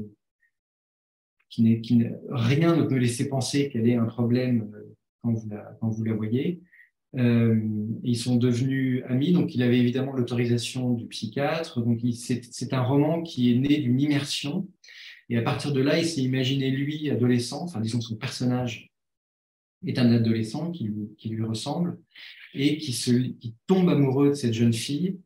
qui, 1.49 1.81
qui 1.81 2.03
rien 2.29 2.75
ne 2.75 2.83
peut 2.83 2.95
laisser 2.95 3.29
penser 3.29 3.69
qu'elle 3.69 3.87
ait 3.87 3.95
un 3.95 4.05
problème 4.05 4.71
euh, 4.73 4.95
quand 5.21 5.33
vous 5.33 5.49
la, 5.49 5.77
quand 5.79 5.89
vous 5.89 6.03
la 6.03 6.13
voyez. 6.13 6.61
Euh, 7.17 7.59
ils 8.03 8.17
sont 8.17 8.37
devenus 8.37 9.03
amis, 9.07 9.33
donc 9.33 9.53
il 9.53 9.61
avait 9.61 9.77
évidemment 9.77 10.13
l'autorisation 10.13 10.93
du 10.93 11.07
psychiatre. 11.07 11.81
Donc 11.81 11.99
c'est 12.13 12.73
un 12.73 12.81
roman 12.81 13.21
qui 13.21 13.51
est 13.51 13.57
né 13.57 13.77
d'une 13.77 13.99
immersion. 13.99 14.67
Et 15.29 15.37
à 15.37 15.41
partir 15.41 15.71
de 15.71 15.81
là, 15.81 15.99
il 15.99 16.05
s'est 16.05 16.21
imaginé 16.21 16.71
lui, 16.71 17.09
adolescent, 17.09 17.63
enfin 17.63 17.79
disons 17.79 18.01
son 18.01 18.15
personnage 18.15 18.90
est 19.85 19.97
un 19.97 20.11
adolescent 20.11 20.71
qui 20.71 20.89
lui, 21.25 21.43
ressemble 21.43 21.99
et 22.53 22.77
qui, 22.77 22.93
se, 22.93 23.11
tombe 23.67 23.89
amoureux 23.89 24.29
de 24.29 24.33
cette 24.33 24.53
jeune 24.53 24.73
fille. 24.73 25.19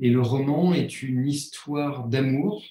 Et 0.00 0.10
le 0.10 0.20
roman 0.20 0.72
est 0.74 1.02
une 1.02 1.26
histoire 1.26 2.08
d'amour 2.08 2.64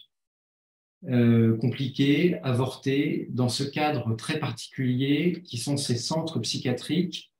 euh, 1.07 1.55
compliquée, 1.57 2.39
avortée, 2.41 3.27
dans 3.31 3.49
ce 3.49 3.63
cadre 3.63 4.15
très 4.15 4.39
particulier 4.39 5.41
qui 5.43 5.57
sont 5.57 5.77
ces 5.77 5.97
centres 5.97 6.39
psychiatriques 6.39 7.31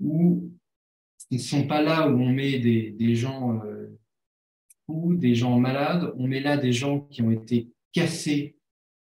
où 0.00 0.50
ce 1.18 1.34
ne 1.34 1.38
sont 1.38 1.66
pas 1.66 1.82
là 1.82 2.08
où 2.08 2.18
on 2.18 2.30
met 2.30 2.58
des, 2.58 3.14
gens 3.14 3.60
euh, 3.64 3.98
ou 4.88 5.14
des 5.14 5.34
gens 5.34 5.58
malades, 5.58 6.12
on 6.16 6.26
met 6.26 6.40
là 6.40 6.56
des 6.56 6.72
gens 6.72 7.00
qui 7.00 7.22
ont 7.22 7.30
été 7.30 7.68
cassés 7.92 8.56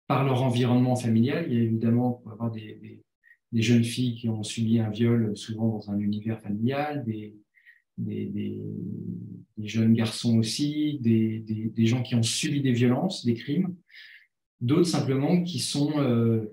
par 0.07 0.23
leur 0.23 0.41
environnement 0.41 0.95
familial. 0.95 1.45
Il 1.49 1.53
y 1.53 1.59
a 1.59 1.63
évidemment, 1.63 2.13
pour 2.13 2.31
avoir 2.31 2.51
des, 2.51 3.03
des, 3.51 3.61
jeunes 3.61 3.83
filles 3.83 4.15
qui 4.15 4.29
ont 4.29 4.43
subi 4.43 4.79
un 4.79 4.89
viol, 4.89 5.35
souvent 5.35 5.69
dans 5.69 5.91
un 5.91 5.99
univers 5.99 6.39
familial, 6.41 7.05
des, 7.05 7.35
jeunes 9.57 9.93
garçons 9.93 10.37
aussi, 10.37 10.99
des, 11.01 11.85
gens 11.85 12.03
qui 12.03 12.15
ont 12.15 12.23
subi 12.23 12.61
des 12.61 12.73
violences, 12.73 13.25
des 13.25 13.33
crimes, 13.33 13.75
d'autres 14.61 14.87
simplement 14.87 15.43
qui 15.43 15.59
sont 15.59 15.99
euh, 15.99 16.45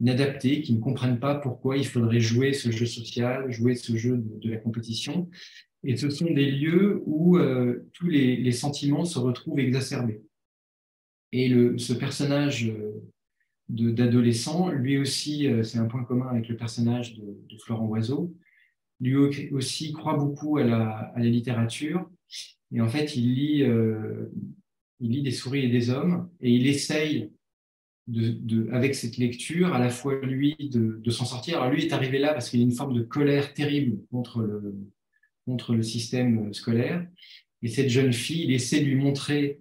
inadaptés, 0.00 0.62
qui 0.62 0.74
ne 0.74 0.80
comprennent 0.80 1.20
pas 1.20 1.34
pourquoi 1.34 1.76
il 1.76 1.86
faudrait 1.86 2.20
jouer 2.20 2.52
ce 2.52 2.70
jeu 2.70 2.86
social, 2.86 3.50
jouer 3.52 3.74
ce 3.74 3.96
jeu 3.96 4.16
de, 4.16 4.50
la 4.50 4.56
compétition. 4.56 5.28
Et 5.84 5.96
ce 5.96 6.10
sont 6.10 6.30
des 6.30 6.50
lieux 6.50 7.02
où 7.06 7.38
euh, 7.38 7.88
tous 7.92 8.08
les, 8.08 8.52
sentiments 8.52 9.04
se 9.04 9.18
retrouvent 9.18 9.60
exacerbés. 9.60 10.22
Et 11.32 11.48
le, 11.48 11.78
ce 11.78 11.92
personnage 11.92 12.68
euh, 12.68 12.92
d'adolescent, 13.70 14.70
lui 14.70 14.98
aussi, 14.98 15.46
euh, 15.46 15.62
c'est 15.62 15.78
un 15.78 15.86
point 15.86 16.04
commun 16.04 16.28
avec 16.28 16.48
le 16.48 16.56
personnage 16.56 17.16
de, 17.16 17.56
Florent 17.58 17.86
Oiseau, 17.86 18.34
lui 19.00 19.16
aussi 19.52 19.92
croit 19.92 20.16
beaucoup 20.16 20.58
à 20.58 20.64
la, 20.64 20.88
à 21.14 21.18
la 21.18 21.28
littérature. 21.28 22.10
Et 22.72 22.80
en 22.80 22.88
fait, 22.88 23.16
il 23.16 23.34
lit, 23.34 23.64
il 25.00 25.10
lit 25.10 25.22
des 25.22 25.30
souris 25.30 25.64
et 25.64 25.68
des 25.68 25.90
hommes 25.90 26.28
et 26.40 26.50
il 26.50 26.66
essaye 26.66 27.30
de, 28.10 28.68
avec 28.72 28.94
cette 28.94 29.16
lecture, 29.16 29.72
à 29.74 29.78
la 29.78 29.90
fois 29.90 30.20
lui 30.20 30.56
de, 30.58 31.10
s'en 31.10 31.24
sortir. 31.24 31.60
Alors 31.60 31.72
lui 31.72 31.84
est 31.84 31.92
arrivé 31.92 32.18
là 32.18 32.32
parce 32.32 32.50
qu'il 32.50 32.60
a 32.60 32.62
une 32.62 32.72
forme 32.72 32.94
de 32.94 33.02
colère 33.02 33.54
terrible 33.54 33.98
contre 34.10 34.42
le, 34.42 34.74
contre 35.46 35.74
le 35.74 35.82
système 35.82 36.52
scolaire. 36.52 37.06
Et 37.62 37.68
cette 37.68 37.88
jeune 37.88 38.12
fille, 38.12 38.44
il 38.44 38.52
essaie 38.52 38.80
de 38.80 38.86
lui 38.86 38.96
montrer 38.96 39.60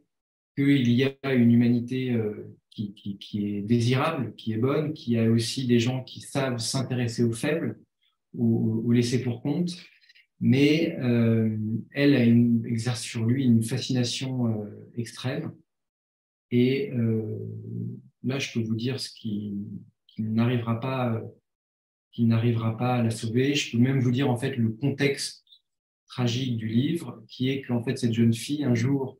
qu'il 0.55 0.89
y 0.91 1.03
a 1.03 1.33
une 1.33 1.51
humanité 1.51 2.11
euh, 2.11 2.55
qui, 2.71 2.93
qui, 2.93 3.45
est 3.45 3.62
désirable, 3.62 4.34
qui 4.36 4.53
est 4.53 4.58
bonne, 4.58 4.93
qui 4.93 5.17
a 5.17 5.29
aussi 5.29 5.67
des 5.67 5.79
gens 5.79 6.03
qui 6.03 6.21
savent 6.21 6.60
s'intéresser 6.60 7.23
aux 7.23 7.34
faibles 7.34 7.79
ou, 8.34 8.82
ou, 8.86 8.91
laisser 8.91 9.21
pour 9.21 9.41
compte. 9.41 9.75
Mais 10.39 10.97
euh, 10.99 11.58
elle 11.91 12.15
exerce 12.65 13.01
sur 13.01 13.25
lui 13.25 13.43
une 13.43 13.63
fascination 13.63 14.47
euh, 14.47 14.89
extrême. 14.95 15.51
Et 16.51 16.91
là, 18.23 18.39
je 18.39 18.51
peux 18.51 18.62
vous 18.62 18.75
dire 18.75 18.99
ce 18.99 19.12
qui, 19.12 19.53
n'arrivera 20.17 20.79
pas, 20.79 21.21
qui 22.12 22.25
n'arrivera 22.25 22.75
pas 22.75 22.95
à 22.95 23.03
la 23.03 23.12
sauver. 23.12 23.53
Je 23.53 23.71
peux 23.71 23.82
même 23.82 23.99
vous 23.99 24.12
dire 24.12 24.29
en 24.29 24.36
fait 24.36 24.55
le 24.58 24.69
contexte 24.69 25.45
tragique 26.08 26.58
du 26.58 26.67
livre, 26.67 27.23
qui 27.27 27.49
est 27.49 27.62
qu'en 27.62 27.84
fait 27.84 27.97
cette 27.97 28.13
jeune 28.13 28.34
fille 28.34 28.63
un 28.63 28.73
jour, 28.73 29.18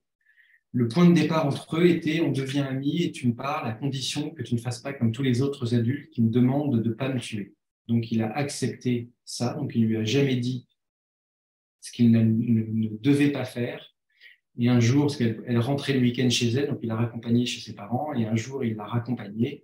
le 0.72 0.88
point 0.88 1.10
de 1.10 1.14
départ 1.14 1.46
entre 1.46 1.78
eux 1.78 1.88
était 1.88 2.22
on 2.22 2.32
devient 2.32 2.60
amis 2.60 3.04
et 3.04 3.12
tu 3.12 3.28
me 3.28 3.34
parles 3.34 3.68
à 3.68 3.74
condition 3.74 4.30
que 4.32 4.44
tu 4.44 4.56
ne 4.56 4.60
fasses 4.60 4.80
pas 4.80 4.94
comme 4.94 5.12
tous 5.12 5.24
les 5.24 5.42
autres 5.42 5.76
adultes 5.76 6.12
qui 6.12 6.22
me 6.22 6.30
demandent 6.30 6.82
de 6.82 6.90
ne 6.90 6.94
pas 6.94 7.10
me 7.10 7.20
tuer. 7.20 7.54
Donc 7.88 8.12
il 8.12 8.22
a 8.22 8.32
accepté 8.32 9.10
ça, 9.26 9.56
donc 9.56 9.76
il 9.76 9.86
lui 9.86 9.98
a 9.98 10.04
jamais 10.04 10.36
dit 10.36 10.68
ce 11.82 11.92
qu'il 11.92 12.12
ne 12.12 12.98
devait 12.98 13.32
pas 13.32 13.46
faire. 13.46 13.96
Et 14.58 14.68
un 14.68 14.80
jour, 14.80 15.16
qu'elle 15.16 15.58
rentrait 15.60 15.94
le 15.94 16.02
week-end 16.02 16.30
chez 16.30 16.50
elle, 16.52 16.68
donc 16.68 16.80
il 16.84 16.88
l'a 16.88 16.98
raccompagnée 16.98 17.46
chez 17.46 17.62
ses 17.62 17.74
parents, 17.74 18.14
et 18.14 18.26
un 18.26 18.36
jour, 18.36 18.64
il 18.64 18.76
l'a 18.76 18.86
raccompagnée, 18.86 19.64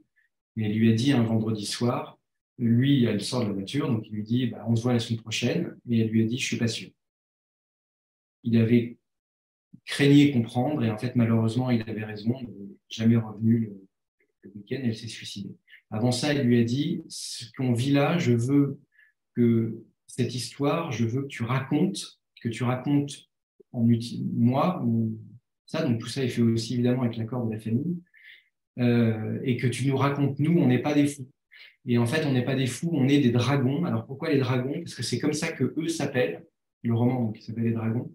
et 0.56 0.64
elle 0.64 0.74
lui 0.74 0.90
a 0.90 0.94
dit 0.94 1.12
un 1.12 1.24
vendredi 1.24 1.66
soir, 1.66 2.18
lui, 2.58 3.04
elle 3.04 3.22
sort 3.22 3.42
de 3.42 3.48
la 3.48 3.54
voiture, 3.54 3.90
donc 3.90 4.08
il 4.08 4.14
lui 4.14 4.24
dit, 4.24 4.48
bah, 4.48 4.64
on 4.70 4.76
se 4.76 4.84
voit 4.84 4.94
la 4.94 5.00
semaine 5.00 5.22
prochaine, 5.22 5.78
et 5.90 6.00
elle 6.00 6.08
lui 6.08 6.24
a 6.24 6.26
dit, 6.26 6.38
je 6.38 6.46
suis 6.46 6.58
pas 6.58 6.70
sûr. 6.70 6.90
Il 8.44 8.58
avait 8.58 8.98
craigné 9.86 10.32
comprendre, 10.32 10.84
et 10.84 10.90
en 10.90 10.98
fait, 10.98 11.16
malheureusement, 11.16 11.70
il 11.70 11.82
avait 11.88 12.04
raison, 12.04 12.36
il 12.42 12.48
n'est 12.48 12.76
jamais 12.90 13.18
revenu 13.18 13.72
le, 14.44 14.52
week-end, 14.56 14.80
elle 14.84 14.96
s'est 14.96 15.08
suicidée. 15.08 15.56
Avant 15.90 16.12
ça, 16.12 16.34
il 16.34 16.42
lui 16.42 16.60
a 16.60 16.64
dit, 16.64 17.02
ce 17.08 17.46
qu'on 17.58 17.74
vit 17.74 17.92
là, 17.92 18.18
je 18.18 18.34
veux 18.34 18.80
que 19.36 19.84
cette 20.08 20.36
histoire, 20.36 20.92
je 20.92 21.06
veux 21.06 21.24
que 21.24 21.28
tu 21.28 21.44
racontes, 21.44 22.20
que 22.42 22.50
tu 22.50 22.64
racontes 22.64 23.30
en 23.72 23.88
moi, 24.34 24.86
ça, 25.66 25.84
donc 25.84 26.00
tout 26.00 26.08
ça 26.08 26.24
est 26.24 26.30
fait 26.30 26.42
aussi 26.42 26.76
évidemment 26.76 27.02
avec 27.04 27.18
l'accord 27.18 27.46
de 27.46 27.54
la 27.54 27.60
famille, 27.60 27.98
euh, 28.78 29.40
et 29.44 29.58
que 29.58 29.68
tu 29.68 29.88
nous 29.88 29.98
racontes, 29.98 30.40
nous, 30.40 30.58
on 30.58 30.68
n'est 30.68 30.82
pas 30.82 30.94
des 30.94 31.08
fous. 31.08 31.28
Et 31.86 31.98
en 31.98 32.06
fait, 32.06 32.26
on 32.26 32.32
n'est 32.32 32.46
pas 32.46 32.56
des 32.56 32.68
fous, 32.68 32.90
on 32.92 33.08
est 33.08 33.20
des 33.20 33.32
dragons. 33.32 33.86
Alors 33.86 34.06
pourquoi 34.06 34.30
les 34.30 34.40
dragons? 34.40 34.74
Parce 34.74 34.96
que 34.96 35.04
c'est 35.04 35.20
comme 35.20 35.34
ça 35.34 35.52
que 35.52 35.74
eux 35.78 35.88
s'appellent, 35.88 36.44
le 36.84 36.94
roman 36.94 37.32
qui 37.32 37.44
s'appelle 37.44 37.66
Les 37.66 37.72
Dragons. 37.72 38.12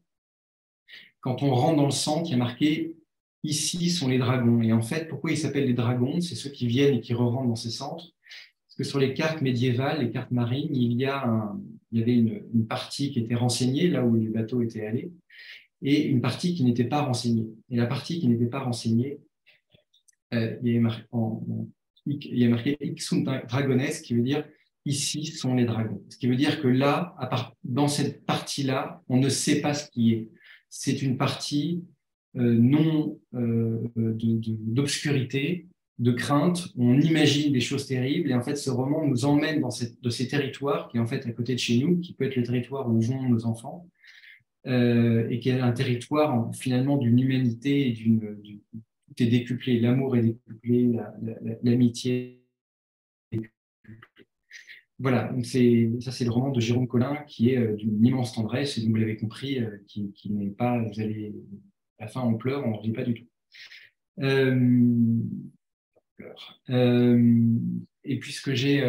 Quand 1.20 1.42
on 1.42 1.54
rentre 1.54 1.76
dans 1.76 1.86
le 1.86 1.90
centre, 1.90 2.28
il 2.28 2.32
y 2.32 2.34
a 2.34 2.38
marqué 2.38 2.94
Ici 3.42 3.88
sont 3.88 4.08
les 4.08 4.18
dragons. 4.18 4.60
Et 4.60 4.72
en 4.72 4.82
fait, 4.82 5.08
pourquoi 5.08 5.30
ils 5.30 5.38
s'appellent 5.38 5.66
les 5.66 5.72
dragons? 5.72 6.20
C'est 6.20 6.34
ceux 6.34 6.50
qui 6.50 6.66
viennent 6.66 6.96
et 6.96 7.00
qui 7.00 7.14
re-rentrent 7.14 7.48
dans 7.48 7.56
ces 7.56 7.70
centres. 7.70 8.12
Parce 8.66 8.76
que 8.76 8.84
sur 8.84 8.98
les 8.98 9.14
cartes 9.14 9.40
médiévales, 9.40 10.00
les 10.04 10.10
cartes 10.10 10.30
marines, 10.30 10.76
il 10.76 10.92
y, 10.92 11.06
a 11.06 11.54
il 11.90 11.98
y 11.98 12.02
avait 12.02 12.14
une, 12.14 12.66
partie 12.66 13.10
qui 13.10 13.20
était 13.20 13.34
renseignée, 13.34 13.88
là 13.88 14.04
où 14.04 14.14
les 14.14 14.28
bateaux 14.28 14.60
étaient 14.60 14.86
allés 14.86 15.10
et 15.82 16.02
une 16.02 16.20
partie 16.20 16.54
qui 16.54 16.64
n'était 16.64 16.84
pas 16.84 17.02
renseignée. 17.02 17.48
Et 17.70 17.76
la 17.76 17.86
partie 17.86 18.20
qui 18.20 18.28
n'était 18.28 18.46
pas 18.46 18.60
renseignée, 18.60 19.18
euh, 20.34 20.56
il, 20.62 20.74
y 20.74 20.76
a 20.76 20.80
marqué, 20.80 21.06
en, 21.10 21.42
Dragones, 23.48 23.88
qui 24.04 24.14
veut 24.14 24.22
dire 24.22 24.44
ici 24.84 25.26
sont 25.26 25.54
les 25.54 25.64
dragons. 25.64 26.02
Ce 26.08 26.18
qui 26.18 26.26
veut 26.26 26.36
dire 26.36 26.60
que 26.60 26.68
là, 26.68 27.14
dans 27.64 27.88
cette 27.88 28.24
partie-là, 28.26 29.02
on 29.08 29.18
ne 29.18 29.28
sait 29.28 29.60
pas 29.60 29.74
ce 29.74 29.90
qui 29.90 30.12
est. 30.12 30.28
C'est 30.70 31.02
une 31.02 31.16
partie 31.16 31.84
euh, 32.36 32.54
non 32.54 33.18
euh, 33.34 33.82
d'obscurité, 33.96 35.66
de, 35.98 36.12
crainte. 36.12 36.68
On 36.78 36.98
imagine 37.00 37.52
des 37.52 37.60
choses 37.60 37.86
terribles 37.86 38.30
et 38.30 38.34
en 38.34 38.42
fait, 38.42 38.56
ce 38.56 38.70
roman 38.70 39.06
nous 39.06 39.24
emmène 39.24 39.60
dans 39.60 39.70
cette, 39.70 40.00
de 40.00 40.10
ces 40.10 40.28
territoires 40.28 40.88
qui 40.88 40.96
est 40.96 41.00
en 41.00 41.06
fait 41.06 41.26
à 41.26 41.32
côté 41.32 41.54
de 41.54 41.58
chez 41.58 41.78
nous, 41.78 41.98
qui 41.98 42.14
peut 42.14 42.24
être 42.24 42.36
le 42.36 42.44
territoire 42.44 42.88
où 42.88 43.00
vont 43.00 43.28
nos 43.28 43.46
enfants, 43.46 43.88
euh, 44.66 45.28
et 45.28 45.40
qui 45.40 45.48
est 45.48 45.58
un 45.58 45.72
territoire 45.72 46.50
finalement 46.54 46.98
d'une 46.98 47.18
humanité 47.18 47.88
et 47.88 47.92
d'une 47.92 48.36
tout 48.72 49.22
est 49.24 49.26
décuplé, 49.26 49.80
l'amour 49.80 50.16
est 50.16 50.22
décuplé, 50.22 50.92
l'amitié. 51.64 52.39
Voilà, 55.00 55.32
c'est 55.44 55.90
ça 56.00 56.12
c'est 56.12 56.26
le 56.26 56.30
roman 56.30 56.50
de 56.50 56.60
Jérôme 56.60 56.86
Collin 56.86 57.16
qui 57.26 57.50
est 57.50 57.56
euh, 57.56 57.74
d'une 57.74 58.04
immense 58.04 58.34
tendresse 58.34 58.76
et 58.76 58.86
vous 58.86 58.94
l'avez 58.94 59.16
compris, 59.16 59.58
euh, 59.58 59.78
qui, 59.88 60.12
n'est 60.30 60.50
pas, 60.50 60.78
vous 60.78 61.00
allez, 61.00 61.34
à 61.98 62.04
la 62.04 62.08
fin 62.08 62.20
on 62.20 62.34
pleure, 62.34 62.66
on 62.66 62.72
ne 62.72 62.76
rit 62.76 62.92
pas 62.92 63.04
du 63.04 63.14
tout. 63.14 63.26
Euh, 66.68 67.58
et 68.04 68.18
puisque 68.18 68.52
j'ai 68.52 68.82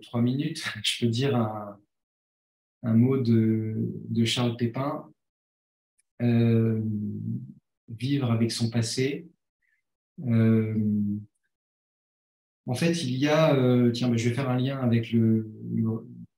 trois 0.00 0.22
minutes, 0.22 0.64
je 0.82 1.04
peux 1.04 1.10
dire 1.10 1.36
un, 1.36 2.94
mot 2.94 3.18
de, 3.18 4.24
Charles 4.24 4.56
Pépin, 4.56 5.12
vivre 7.88 8.30
avec 8.32 8.50
son 8.50 8.70
passé. 8.70 9.28
En 12.70 12.74
fait, 12.74 13.02
il 13.02 13.16
y 13.16 13.26
a, 13.26 13.56
euh, 13.56 13.90
tiens, 13.90 14.16
je 14.16 14.28
vais 14.28 14.34
faire 14.34 14.48
un 14.48 14.56
lien 14.56 14.78
avec 14.78 15.10
le, 15.10 15.50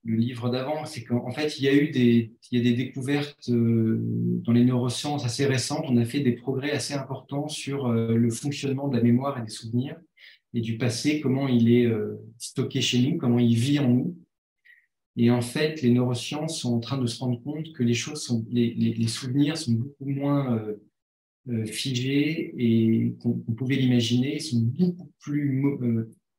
livre 0.06 0.48
d'avant, 0.48 0.86
c'est 0.86 1.04
qu'en 1.04 1.30
fait, 1.30 1.58
il 1.58 1.64
y 1.64 1.68
a 1.68 1.74
eu 1.74 1.90
des, 1.90 2.32
il 2.50 2.58
y 2.58 2.60
a 2.60 2.64
des 2.64 2.74
découvertes 2.74 3.50
euh, 3.50 3.98
dans 4.42 4.52
les 4.52 4.64
neurosciences 4.64 5.26
assez 5.26 5.44
récentes. 5.44 5.84
On 5.90 5.98
a 5.98 6.06
fait 6.06 6.20
des 6.20 6.32
progrès 6.32 6.70
assez 6.70 6.94
importants 6.94 7.48
sur 7.48 7.86
euh, 7.86 8.14
le 8.14 8.30
fonctionnement 8.30 8.88
de 8.88 8.96
la 8.96 9.02
mémoire 9.02 9.38
et 9.38 9.42
des 9.42 9.50
souvenirs 9.50 10.00
et 10.54 10.62
du 10.62 10.78
passé, 10.78 11.20
comment 11.20 11.48
il 11.48 11.70
est 11.70 11.90
stocké 12.38 12.80
chez 12.80 13.02
nous, 13.02 13.18
comment 13.18 13.38
il 13.38 13.54
vit 13.54 13.78
en 13.78 13.88
nous. 13.88 14.16
Et 15.16 15.30
en 15.30 15.42
fait, 15.42 15.82
les 15.82 15.90
neurosciences 15.90 16.60
sont 16.60 16.74
en 16.74 16.80
train 16.80 16.98
de 16.98 17.06
se 17.06 17.20
rendre 17.20 17.42
compte 17.42 17.72
que 17.74 17.82
les 17.82 17.94
choses 17.94 18.22
sont, 18.22 18.44
les, 18.50 18.72
les 18.72 19.08
souvenirs 19.08 19.58
sont 19.58 19.72
beaucoup 19.72 20.06
moins 20.06 20.62
figés 21.66 22.54
et 22.58 23.14
qu'on 23.20 23.32
pouvait 23.54 23.76
l'imaginer, 23.76 24.40
sont 24.40 24.60
beaucoup 24.60 25.10
plus 25.20 25.64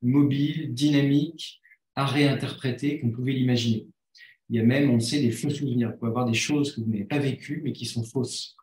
mobiles, 0.04 0.74
dynamiques 0.74 1.62
à 1.96 2.06
réinterpréter 2.06 3.00
qu'on 3.00 3.12
pouvait 3.12 3.34
l'imaginer. 3.34 3.88
Il 4.50 4.58
y 4.58 4.60
a 4.60 4.64
même, 4.64 4.90
on 4.90 5.00
sait, 5.00 5.22
des 5.22 5.32
faux 5.32 5.50
souvenirs. 5.50 5.92
Vous 5.92 5.98
pouvez 5.98 6.10
avoir 6.10 6.26
des 6.26 6.34
choses 6.34 6.76
que 6.76 6.82
vous 6.82 6.88
n'avez 6.88 7.06
pas 7.06 7.20
vécues, 7.20 7.62
mais 7.64 7.72
qui 7.72 7.86
sont 7.86 8.04
fausses. 8.04 8.56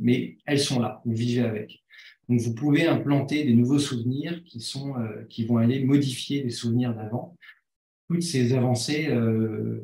mais 0.00 0.36
elles 0.44 0.58
sont 0.58 0.80
là, 0.80 1.00
vous 1.04 1.14
vivez 1.14 1.42
avec. 1.42 1.82
Donc, 2.28 2.40
vous 2.40 2.54
pouvez 2.54 2.86
implanter 2.86 3.44
des 3.44 3.54
nouveaux 3.54 3.78
souvenirs 3.78 4.42
qui, 4.44 4.60
sont, 4.60 4.98
euh, 4.98 5.24
qui 5.30 5.46
vont 5.46 5.56
aller 5.56 5.84
modifier 5.84 6.42
les 6.42 6.50
souvenirs 6.50 6.94
d'avant. 6.94 7.36
Toutes 8.08 8.22
ces 8.22 8.52
avancées 8.52 9.08
euh, 9.08 9.82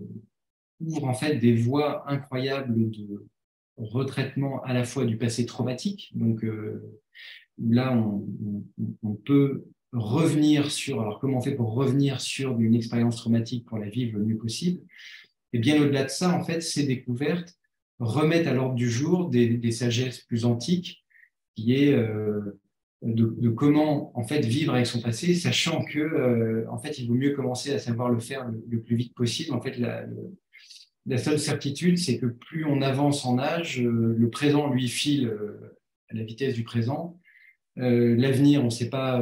ouvrent 0.81 1.05
en 1.05 1.15
fait 1.15 1.37
des 1.37 1.55
voies 1.55 2.11
incroyables 2.11 2.91
de 2.91 3.25
retraitement 3.77 4.63
à 4.63 4.73
la 4.73 4.85
fois 4.85 5.05
du 5.05 5.17
passé 5.17 5.47
traumatique, 5.47 6.13
donc 6.15 6.45
euh, 6.45 6.83
là, 7.59 7.97
on, 7.97 9.15
peut 9.15 9.65
revenir 9.95 10.71
sur, 10.71 11.01
alors 11.01 11.21
comment 11.21 11.39
on 11.39 11.41
fait 11.41 11.55
pour 11.55 11.75
revenir 11.75 12.21
sur 12.21 12.59
une 12.59 12.75
expérience 12.75 13.17
traumatique 13.17 13.65
pour 13.65 13.79
la 13.79 13.89
vivre 13.89 14.19
le 14.19 14.25
mieux 14.25 14.37
possible 14.37 14.81
Et 15.53 15.59
bien 15.59 15.81
au-delà 15.81 16.05
de 16.05 16.11
ça, 16.11 16.33
en 16.35 16.43
fait, 16.43 16.61
ces 16.61 16.85
découvertes 16.85 17.57
remettent 18.01 18.47
à 18.47 18.55
l'ordre 18.55 18.75
du 18.75 18.91
jour 18.91 19.31
des, 19.31 19.71
sagesses 19.71 20.21
plus 20.21 20.45
antiques, 20.45 21.05
qui 21.55 21.77
est 21.77 21.93
euh, 21.93 22.59
de, 23.03 23.49
comment 23.51 24.17
en 24.19 24.25
fait 24.25 24.41
vivre 24.41 24.75
avec 24.75 24.87
son 24.87 25.01
passé, 25.01 25.35
sachant 25.35 25.85
que 25.85 26.01
euh, 26.01 26.65
en 26.71 26.79
fait 26.79 26.99
il 26.99 27.09
vaut 27.09 27.15
mieux 27.15 27.31
commencer 27.31 27.73
à 27.73 27.79
savoir 27.79 28.09
le 28.09 28.19
faire 28.19 28.51
le, 28.69 28.81
plus 28.81 28.97
vite 28.97 29.15
possible. 29.15 29.53
En 29.55 29.61
fait, 29.61 29.79
la, 29.79 30.05
la 31.07 31.19
seule 31.19 31.39
certitude, 31.39 31.99
c'est 31.99 32.19
que 32.19 32.27
plus 32.27 32.65
on 32.65 32.83
avance 32.83 33.25
en 33.25 33.39
âge, 33.39 33.81
euh, 33.81 34.15
le 34.19 34.31
présent 34.31 34.71
lui 34.71 34.89
file 34.89 35.33
à 36.11 36.15
la 36.15 36.25
vitesse 36.25 36.55
du 36.55 36.65
présent. 36.65 37.21
L'avenir, 37.77 38.61
on 38.63 38.67
ne 38.67 38.71
sait 38.71 38.89
pas 38.89 39.21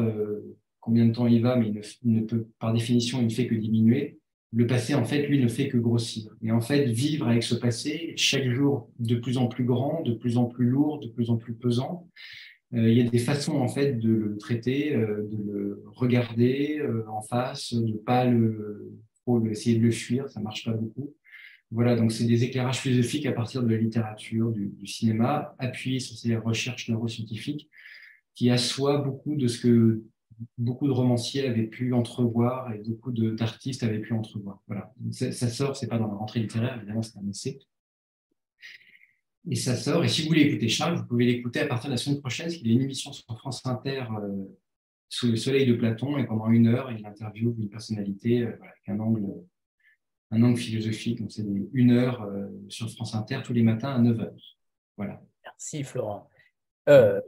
combien 0.82 1.06
de 1.06 1.12
temps 1.12 1.26
il 1.26 1.40
va, 1.40 1.56
mais 1.56 1.72
il 2.02 2.12
ne, 2.12 2.20
peut, 2.20 2.48
par 2.58 2.74
définition, 2.74 3.20
il 3.20 3.26
ne 3.26 3.30
fait 3.30 3.46
que 3.46 3.54
diminuer. 3.54 4.18
Le 4.52 4.66
passé, 4.66 4.94
en 4.94 5.04
fait, 5.04 5.26
lui, 5.26 5.40
ne 5.40 5.48
fait 5.48 5.68
que 5.68 5.78
grossir. 5.78 6.34
Et 6.42 6.50
en 6.50 6.60
fait, 6.60 6.84
vivre 6.84 7.26
avec 7.26 7.42
ce 7.42 7.54
passé, 7.54 8.12
chaque 8.16 8.50
jour 8.50 8.90
de 8.98 9.14
plus 9.14 9.38
en 9.38 9.46
plus 9.46 9.64
grand, 9.64 10.02
de 10.02 10.12
plus 10.12 10.36
en 10.36 10.44
plus 10.44 10.66
lourd, 10.66 11.00
de 11.00 11.08
plus 11.08 11.30
en 11.30 11.38
plus 11.38 11.54
pesant, 11.54 12.08
euh, 12.74 12.90
il 12.90 12.98
y 12.98 13.00
a 13.00 13.08
des 13.08 13.18
façons, 13.18 13.56
en 13.56 13.68
fait, 13.68 13.94
de 13.94 14.10
le 14.10 14.36
traiter, 14.38 14.94
euh, 14.94 15.28
de 15.30 15.36
le 15.36 15.84
regarder 15.86 16.80
euh, 16.80 17.08
en 17.08 17.22
face, 17.22 17.72
de 17.72 17.96
pas 17.96 18.24
le, 18.26 18.92
trop 19.22 19.42
essayer 19.46 19.78
de 19.78 19.84
le 19.84 19.92
fuir, 19.92 20.28
ça 20.28 20.40
marche 20.40 20.64
pas 20.64 20.72
beaucoup. 20.72 21.14
Voilà, 21.70 21.96
donc 21.96 22.12
c'est 22.12 22.24
des 22.24 22.44
éclairages 22.44 22.80
philosophiques 22.80 23.24
à 23.24 23.32
partir 23.32 23.62
de 23.62 23.68
la 23.68 23.78
littérature, 23.78 24.50
du, 24.50 24.66
du 24.66 24.86
cinéma, 24.86 25.54
appuyés 25.58 26.00
sur 26.00 26.18
ces 26.18 26.36
recherches 26.36 26.88
neuroscientifiques 26.88 27.70
qui 28.34 28.50
assoient 28.50 28.98
beaucoup 28.98 29.36
de 29.36 29.46
ce 29.46 29.60
que 29.60 30.02
beaucoup 30.58 30.86
de 30.86 30.92
romanciers 30.92 31.46
avaient 31.46 31.66
pu 31.66 31.92
entrevoir 31.92 32.72
et 32.72 32.78
beaucoup 32.78 33.12
d'artistes 33.12 33.82
avaient 33.82 34.00
pu 34.00 34.12
entrevoir. 34.12 34.62
Voilà. 34.66 34.92
Ça, 35.10 35.48
sort, 35.48 35.76
c'est 35.76 35.88
pas 35.88 35.98
dans 35.98 36.08
la 36.08 36.14
rentrée 36.14 36.40
littéraire, 36.40 36.76
évidemment, 36.76 37.02
c'est 37.02 37.18
un 37.18 37.28
essai. 37.28 37.58
Et 39.50 39.56
ça 39.56 39.74
sort. 39.74 40.04
Et 40.04 40.08
si 40.08 40.22
vous 40.22 40.28
voulez 40.28 40.42
écouter 40.42 40.68
Charles, 40.68 40.96
vous 40.96 41.06
pouvez 41.06 41.26
l'écouter 41.26 41.60
à 41.60 41.66
partir 41.66 41.88
de 41.88 41.94
la 41.94 41.96
semaine 41.96 42.20
prochaine, 42.20 42.46
parce 42.46 42.56
qu'il 42.56 42.68
y 42.68 42.70
a 42.70 42.74
une 42.74 42.82
émission 42.82 43.12
sur 43.12 43.24
France 43.38 43.64
Inter 43.66 44.04
euh, 44.22 44.44
sous 45.08 45.28
le 45.28 45.36
soleil 45.36 45.66
de 45.66 45.74
Platon, 45.74 46.16
et 46.18 46.26
pendant 46.26 46.48
une 46.48 46.68
heure, 46.68 46.90
il 46.92 47.04
interviewe 47.04 47.54
une 47.58 47.68
personnalité 47.68 48.42
euh, 48.42 48.56
avec 48.62 48.88
un 48.88 49.00
angle, 49.00 49.26
un 50.30 50.42
angle 50.42 50.58
philosophique. 50.58 51.20
Donc, 51.20 51.32
c'est 51.32 51.44
une 51.72 51.90
heure 51.90 52.22
euh, 52.22 52.46
sur 52.68 52.88
France 52.90 53.14
Inter 53.14 53.40
tous 53.44 53.52
les 53.52 53.62
matins 53.62 53.94
à 53.94 53.98
9 53.98 54.16
h. 54.16 54.30
Voilà. 54.96 55.20
Merci, 55.44 55.82
Florent. 55.82 56.28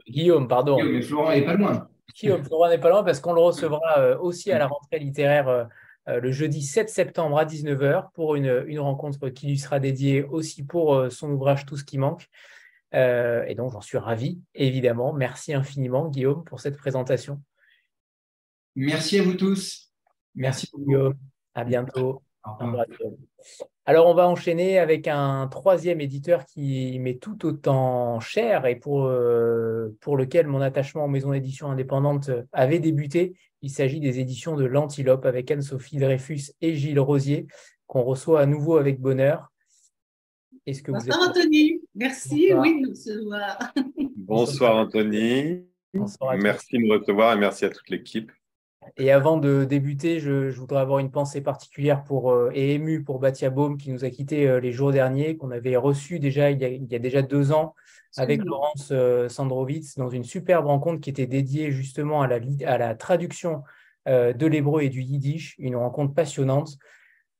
Guillaume, 0.07 0.47
pardon. 0.47 0.77
Guillaume, 0.77 0.93
mais 0.93 1.01
Florent 1.01 1.31
n'est 1.31 1.45
pas 1.45 1.55
loin. 1.55 1.89
Guillaume 2.13 2.43
Florent 2.43 2.69
n'est 2.69 2.79
pas 2.79 2.89
loin 2.89 3.03
parce 3.03 3.19
qu'on 3.19 3.33
le 3.33 3.41
recevra 3.41 3.99
euh, 3.99 4.17
aussi 4.17 4.51
à 4.51 4.57
la 4.57 4.67
rentrée 4.67 4.99
littéraire 4.99 5.47
euh, 5.47 5.65
euh, 6.07 6.19
le 6.19 6.31
jeudi 6.31 6.61
7 6.61 6.89
septembre 6.89 7.37
à 7.37 7.45
19h 7.45 8.11
pour 8.13 8.35
une, 8.35 8.63
une 8.67 8.79
rencontre 8.79 9.29
qui 9.29 9.47
lui 9.47 9.57
sera 9.57 9.79
dédiée 9.79 10.23
aussi 10.23 10.63
pour 10.63 11.11
son 11.11 11.31
ouvrage 11.31 11.65
Tout 11.65 11.77
ce 11.77 11.83
qui 11.83 11.97
manque. 11.97 12.29
et 12.93 13.55
donc, 13.57 13.71
j'en 13.71 13.81
suis 13.81 13.97
ravi, 13.97 14.39
évidemment. 14.53 15.13
Merci 15.13 15.53
infiniment, 15.53 16.07
Guillaume, 16.07 16.43
pour 16.43 16.59
cette 16.59 16.77
présentation. 16.77 17.41
Merci 18.75 19.19
à 19.19 19.23
vous 19.23 19.33
tous. 19.33 19.91
Merci, 20.35 20.69
Guillaume. 20.77 21.15
À 21.55 21.63
bientôt. 21.63 22.21
Alors, 23.87 24.07
on 24.07 24.15
va 24.15 24.27
enchaîner 24.27 24.79
avec 24.79 25.07
un 25.07 25.47
troisième 25.47 26.01
éditeur 26.01 26.45
qui 26.45 26.97
m'est 26.97 27.21
tout 27.21 27.45
autant 27.45 28.19
cher 28.19 28.65
et 28.65 28.75
pour, 28.75 29.05
euh, 29.05 29.95
pour 30.01 30.17
lequel 30.17 30.47
mon 30.47 30.59
attachement 30.59 31.05
aux 31.05 31.07
maisons 31.07 31.31
d'édition 31.31 31.69
indépendantes 31.69 32.31
avait 32.51 32.79
débuté. 32.79 33.35
Il 33.61 33.69
s'agit 33.69 33.99
des 33.99 34.19
éditions 34.19 34.55
de 34.55 34.65
l'Antilope 34.65 35.25
avec 35.25 35.51
Anne-Sophie 35.51 35.97
Dreyfus 35.97 36.51
et 36.61 36.73
Gilles 36.73 36.99
Rosier, 36.99 37.45
qu'on 37.85 38.01
reçoit 38.01 38.41
à 38.41 38.47
nouveau 38.47 38.77
avec 38.77 38.99
bonheur. 38.99 39.51
Est-ce 40.65 40.81
que 40.81 40.91
Bonsoir 40.91 41.19
vous 41.19 41.29
Anthony, 41.29 41.79
merci. 41.93 42.53
Oui, 42.55 42.83
Bonsoir 44.15 44.77
Anthony. 44.77 45.63
Bonsoir 45.93 46.35
merci 46.37 46.77
de 46.77 46.83
me 46.83 46.97
recevoir 46.97 47.33
et 47.33 47.39
merci 47.39 47.65
à 47.65 47.69
toute 47.69 47.89
l'équipe. 47.91 48.31
Et 48.97 49.11
avant 49.11 49.37
de 49.37 49.65
débuter, 49.65 50.19
je, 50.19 50.49
voudrais 50.51 50.81
avoir 50.81 50.99
une 50.99 51.11
pensée 51.11 51.41
particulière 51.41 52.03
pour, 52.03 52.31
euh, 52.31 52.51
et 52.53 52.75
émue 52.75 53.03
pour 53.03 53.19
Batia 53.19 53.49
Baum 53.49 53.77
qui 53.77 53.91
nous 53.91 54.05
a 54.05 54.09
quittés 54.09 54.47
euh, 54.47 54.59
les 54.59 54.71
jours 54.71 54.91
derniers, 54.91 55.37
qu'on 55.37 55.51
avait 55.51 55.75
reçu 55.75 56.19
déjà 56.19 56.51
il 56.51 56.61
y, 56.61 56.95
a, 56.95 56.99
déjà 56.99 57.21
deux 57.21 57.51
ans 57.51 57.75
avec 58.17 58.43
Laurence 58.43 58.89
euh, 58.91 59.27
Sandrovitz 59.27 59.97
dans 59.97 60.09
une 60.09 60.23
superbe 60.23 60.67
rencontre 60.67 61.01
qui 61.01 61.09
était 61.09 61.27
dédiée 61.27 61.71
justement 61.71 62.21
à 62.21 62.27
la, 62.27 62.39
à 62.65 62.77
la 62.77 62.95
traduction 62.95 63.63
de 64.07 64.45
l'hébreu 64.45 64.83
et 64.83 64.89
du 64.89 65.01
yiddish, 65.01 65.55
une 65.57 65.75
rencontre 65.75 66.13
passionnante. 66.13 66.77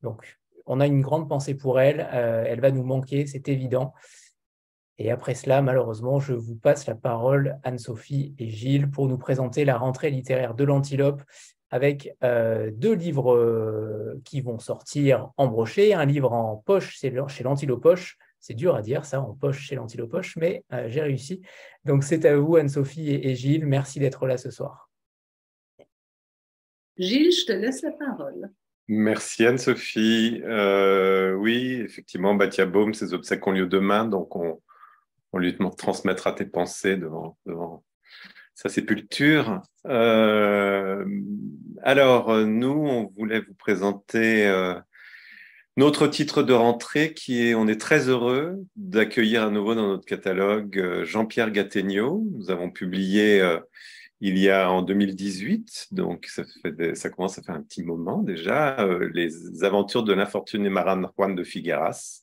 Donc, 0.01 0.39
on 0.65 0.79
a 0.79 0.87
une 0.87 1.01
grande 1.01 1.29
pensée 1.29 1.53
pour 1.53 1.79
elle. 1.79 2.07
elle 2.11 2.59
va 2.59 2.71
nous 2.71 2.83
manquer, 2.83 3.27
c'est 3.27 3.47
évident. 3.49 3.93
Et 4.97 5.11
après 5.11 5.35
cela, 5.35 5.61
malheureusement, 5.61 6.19
je 6.19 6.33
vous 6.33 6.55
passe 6.55 6.87
la 6.87 6.95
parole, 6.95 7.59
Anne-Sophie 7.63 8.33
et 8.39 8.49
Gilles, 8.49 8.89
pour 8.89 9.07
nous 9.07 9.17
présenter 9.17 9.65
la 9.65 9.77
rentrée 9.77 10.09
littéraire 10.09 10.53
de 10.53 10.63
l'Antilope 10.63 11.21
avec 11.69 12.15
euh, 12.23 12.71
deux 12.73 12.93
livres 12.93 13.35
euh, 13.35 14.21
qui 14.23 14.39
vont 14.39 14.59
sortir 14.59 15.31
en 15.35 15.47
brochet, 15.47 15.93
un 15.93 16.05
livre 16.05 16.31
en 16.31 16.55
poche 16.55 16.97
chez 16.99 17.09
l'Antilopoche. 17.09 18.17
C'est 18.39 18.53
dur 18.53 18.75
à 18.75 18.81
dire 18.81 19.03
ça, 19.03 19.19
en 19.19 19.33
poche 19.33 19.59
chez 19.59 19.75
l'Antilopoche, 19.75 20.37
mais 20.37 20.63
euh, 20.71 20.85
j'ai 20.87 21.01
réussi. 21.01 21.41
Donc 21.83 22.03
c'est 22.05 22.23
à 22.25 22.37
vous, 22.37 22.55
Anne-Sophie 22.55 23.09
et, 23.09 23.35
Gilles. 23.35 23.65
Merci 23.65 23.99
d'être 23.99 24.25
là 24.27 24.37
ce 24.37 24.51
soir. 24.51 24.89
Gilles, 26.97 27.33
je 27.33 27.45
te 27.45 27.51
laisse 27.51 27.81
la 27.81 27.91
parole. 27.91 28.49
Merci 28.87 29.45
Anne-Sophie. 29.45 30.41
oui, 30.45 31.81
effectivement, 31.83 32.35
Batia 32.35 32.65
Baume, 32.65 32.93
ses 32.93 33.13
obsèques 33.13 33.45
ont 33.47 33.51
lieu 33.51 33.65
demain, 33.65 34.05
donc 34.05 34.35
on, 34.37 34.61
on 35.35 35.39
lui 35.39 35.53
transmettra 35.77 36.31
tes 36.31 36.45
pensées 36.45 36.95
devant, 36.95 37.37
sa 38.53 38.69
sépulture. 38.69 39.61
Euh, 39.85 41.05
alors, 41.83 42.37
nous, 42.37 42.69
on 42.69 43.11
voulait 43.17 43.41
vous 43.41 43.53
présenter 43.53 44.47
euh, 44.47 44.75
notre 45.75 46.07
titre 46.07 46.41
de 46.41 46.53
rentrée 46.53 47.13
qui 47.13 47.47
est, 47.47 47.53
on 47.53 47.67
est 47.67 47.79
très 47.79 48.07
heureux 48.07 48.55
d'accueillir 48.77 49.43
à 49.43 49.49
nouveau 49.49 49.75
dans 49.75 49.87
notre 49.87 50.05
catalogue 50.05 50.79
euh, 50.79 51.03
Jean-Pierre 51.03 51.51
Gattegno. 51.51 52.23
Nous 52.33 52.49
avons 52.49 52.71
publié 52.71 53.43
il 54.21 54.37
y 54.37 54.49
a 54.49 54.71
en 54.71 54.83
2018, 54.83 55.87
donc 55.91 56.27
ça, 56.27 57.09
commence 57.09 57.37
à 57.37 57.43
faire 57.43 57.55
un 57.55 57.61
petit 57.61 57.83
moment 57.83 58.23
déjà, 58.23 58.87
les 59.13 59.65
aventures 59.65 60.03
de 60.03 60.13
l'infortuné 60.13 60.69
marin 60.69 61.11
Juan 61.17 61.35
de 61.35 61.43
Figueras. 61.43 62.21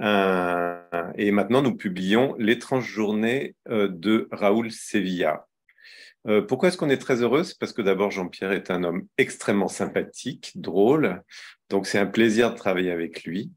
Euh, 0.00 0.80
et 1.16 1.30
maintenant, 1.30 1.62
nous 1.62 1.76
publions 1.76 2.34
L'étrange 2.38 2.86
journée 2.86 3.54
euh, 3.68 3.88
de 3.88 4.28
Raoul 4.30 4.70
Sevilla. 4.70 5.46
Euh, 6.26 6.42
pourquoi 6.42 6.68
est-ce 6.68 6.76
qu'on 6.76 6.90
est 6.90 6.98
très 6.98 7.22
heureux? 7.22 7.44
C'est 7.44 7.58
parce 7.58 7.72
que 7.72 7.82
d'abord, 7.82 8.10
Jean-Pierre 8.10 8.52
est 8.52 8.70
un 8.70 8.84
homme 8.84 9.06
extrêmement 9.18 9.68
sympathique, 9.68 10.52
drôle. 10.54 11.22
Donc, 11.70 11.86
c'est 11.86 11.98
un 11.98 12.06
plaisir 12.06 12.52
de 12.52 12.56
travailler 12.56 12.90
avec 12.90 13.24
lui. 13.24 13.50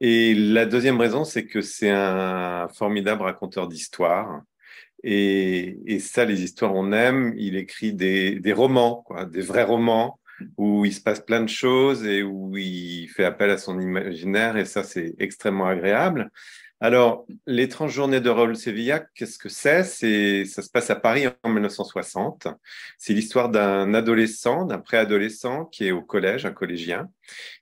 Et 0.00 0.34
la 0.34 0.66
deuxième 0.66 1.00
raison, 1.00 1.24
c'est 1.24 1.46
que 1.46 1.62
c'est 1.62 1.90
un 1.90 2.68
formidable 2.68 3.22
raconteur 3.22 3.66
d'histoires. 3.66 4.42
Et, 5.02 5.98
ça, 6.00 6.24
les 6.24 6.42
histoires, 6.42 6.74
on 6.74 6.92
aime. 6.92 7.34
Il 7.38 7.56
écrit 7.56 7.94
des, 7.94 8.40
romans, 8.52 9.04
des 9.30 9.40
vrais 9.40 9.64
romans, 9.64 10.18
où 10.56 10.84
il 10.84 10.92
se 10.92 11.00
passe 11.00 11.20
plein 11.20 11.40
de 11.42 11.48
choses 11.48 12.04
et 12.06 12.22
où 12.22 12.56
il 12.56 13.08
fait 13.08 13.24
appel 13.24 13.50
à 13.50 13.58
son 13.58 13.80
imaginaire, 13.80 14.56
et 14.56 14.64
ça, 14.64 14.82
c'est 14.82 15.14
extrêmement 15.18 15.66
agréable. 15.66 16.30
Alors, 16.78 17.26
l'étrange 17.46 17.94
journée 17.94 18.20
de 18.20 18.28
Raoul 18.28 18.54
Sevilla, 18.54 19.00
qu'est-ce 19.14 19.38
que 19.38 19.48
c'est? 19.48 19.82
Ça 20.44 20.60
se 20.62 20.68
passe 20.70 20.90
à 20.90 20.96
Paris 20.96 21.24
en 21.42 21.48
1960. 21.48 22.48
C'est 22.98 23.14
l'histoire 23.14 23.48
d'un 23.48 23.94
adolescent, 23.94 24.66
d'un 24.66 24.78
préadolescent 24.78 25.64
qui 25.64 25.86
est 25.86 25.92
au 25.92 26.02
collège, 26.02 26.44
un 26.44 26.52
collégien, 26.52 27.08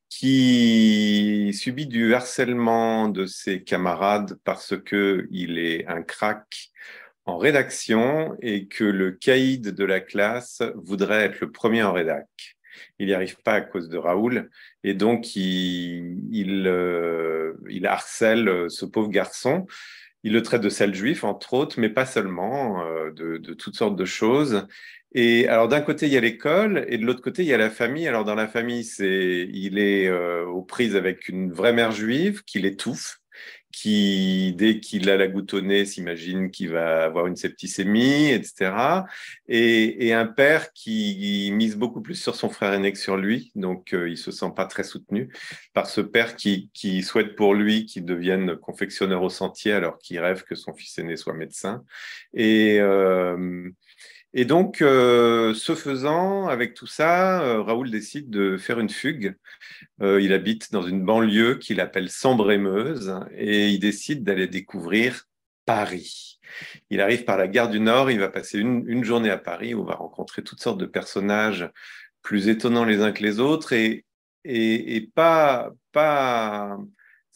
qui 0.09 1.53
subit 1.55 1.87
du 1.87 2.13
harcèlement 2.15 3.09
de 3.09 3.27
ses 3.27 3.63
camarades 3.63 4.37
parce 4.43 4.77
que 4.77 5.29
il 5.31 5.59
est 5.59 5.87
un 5.87 6.03
crack 6.03 6.71
en 7.25 7.39
rédaction 7.39 8.37
et 8.43 8.67
que 8.67 8.85
le 8.85 9.13
caïd 9.13 9.69
de 9.69 9.85
la 9.85 10.01
classe 10.01 10.61
voudrait 10.75 11.27
être 11.27 11.41
le 11.41 11.53
premier 11.53 11.85
en 11.85 11.93
rédac. 11.93 12.54
Il 12.99 13.07
n'y 13.07 13.15
arrive 13.15 13.37
pas 13.43 13.55
à 13.55 13.61
cause 13.61 13.89
de 13.89 13.99
Raoul 13.99 14.51
et 14.83 14.95
donc 14.95 15.37
il, 15.37 16.65
euh, 16.67 17.55
harcèle 17.85 18.67
ce 18.69 18.85
pauvre 18.85 19.11
garçon. 19.11 19.67
Il 20.23 20.33
le 20.33 20.43
traite 20.43 20.63
de 20.63 20.71
sale 20.71 20.95
juif, 20.95 21.23
entre 21.23 21.53
autres, 21.53 21.79
mais 21.79 21.91
pas 21.91 22.07
seulement, 22.07 22.83
euh, 22.83 23.11
de, 23.11 23.55
toutes 23.55 23.77
sortes 23.77 23.97
de 23.97 24.07
choses. 24.07 24.67
Et 25.13 25.47
alors 25.49 25.69
d'un 25.69 25.81
côté 25.81 26.07
il 26.07 26.13
y 26.13 26.17
a 26.17 26.21
l'école 26.21 26.85
et 26.89 26.99
de 26.99 27.05
l'autre 27.05 27.21
côté 27.21 27.43
il 27.43 27.49
y 27.49 27.55
a 27.55 27.59
la 27.59 27.71
famille. 27.71 28.09
Alors 28.09 28.25
dans 28.25 28.35
la 28.35 28.49
famille 28.49 28.85
il 28.99 29.79
est 29.79 30.09
euh, 30.09 30.45
aux 30.47 30.63
prises 30.63 30.97
avec 30.97 31.29
une 31.29 31.53
vraie 31.53 31.73
mère 31.73 31.93
juive 31.93 32.43
qui 32.45 32.59
l'étouffe 32.59 33.21
qui, 33.75 34.55
dès 34.57 34.79
qu'il 34.81 35.11
a 35.11 35.17
la 35.17 35.27
goutte 35.27 35.55
s'imagine 35.85 36.51
qu'il 36.51 36.71
va 36.71 37.05
avoir 37.05 37.27
une 37.27 37.37
septicémie, 37.37 38.31
etc. 38.31 39.05
Et, 39.49 40.13
un 40.15 40.27
père 40.27 40.73
qui 40.73 41.51
mise 41.53 41.77
beaucoup 41.77 42.01
plus 42.01 42.15
sur 42.15 42.37
son 42.37 42.49
frère 42.49 42.73
aîné 42.73 42.93
que 42.93 42.99
sur 42.99 43.17
lui, 43.17 43.51
donc 43.57 43.93
euh, 43.93 44.09
il 44.09 44.17
se 44.17 44.31
sent 44.31 44.53
pas 44.55 44.67
très 44.67 44.85
soutenu 44.85 45.29
par 45.73 45.89
ce 45.89 46.01
père 46.01 46.37
qui, 46.37 46.71
souhaite 47.03 47.35
pour 47.35 47.55
lui 47.55 47.87
qu'il 47.87 48.05
devienne 48.05 48.57
confectionneur 48.57 49.23
au 49.23 49.31
sentier 49.31 49.73
alors 49.73 49.99
qu'il 49.99 50.21
rêve 50.21 50.45
que 50.45 50.55
son 50.55 50.73
fils 50.73 50.99
aîné 50.99 51.17
soit 51.17 51.35
médecin. 51.35 51.85
Et 52.33 52.79
euh, 52.81 53.69
et 54.37 54.45
donc, 54.45 54.83
euh, 54.83 55.55
ce 55.55 55.77
faisant, 55.77 56.49
avec 56.49 56.75
tout 56.75 56.89
ça, 56.89 57.41
euh, 57.43 57.63
Raoul 57.63 57.89
décide 57.89 58.31
de 58.31 58.57
faire 58.57 58.81
une 58.81 58.91
fugue. 58.91 59.37
Euh, 60.03 60.21
il 60.21 60.33
habite 60.33 60.73
dans 60.73 60.83
une 60.83 61.05
banlieue 61.05 61.55
qu'il 61.55 61.81
appelle 61.81 62.11
Sambrémeuse 62.11 63.15
et 63.37 63.69
il 63.69 63.79
décide 63.79 64.25
d'aller 64.25 64.49
découvrir 64.49 65.29
Paris. 65.67 66.41
Il 66.91 67.01
arrive 67.01 67.25
par 67.25 67.39
la 67.39 67.47
gare 67.47 67.71
du 67.71 67.79
Nord, 67.79 68.11
il 68.11 68.19
va 68.19 68.29
passer 68.29 68.59
une, 68.59 69.05
journée 69.05 69.31
à 69.31 69.39
Paris 69.39 69.73
où 69.73 69.83
on 69.83 69.85
va 69.85 69.95
rencontrer 69.95 70.43
toutes 70.43 70.61
sortes 70.61 70.79
de 70.79 70.87
personnages 70.87 71.71
plus 72.23 72.49
étonnants 72.49 72.85
les 72.85 73.03
uns 73.03 73.13
que 73.13 73.23
les 73.23 73.39
autres 73.39 73.73
et, 73.73 74.05
et, 74.45 75.11
pas, 75.15 75.71
pas, 75.93 76.77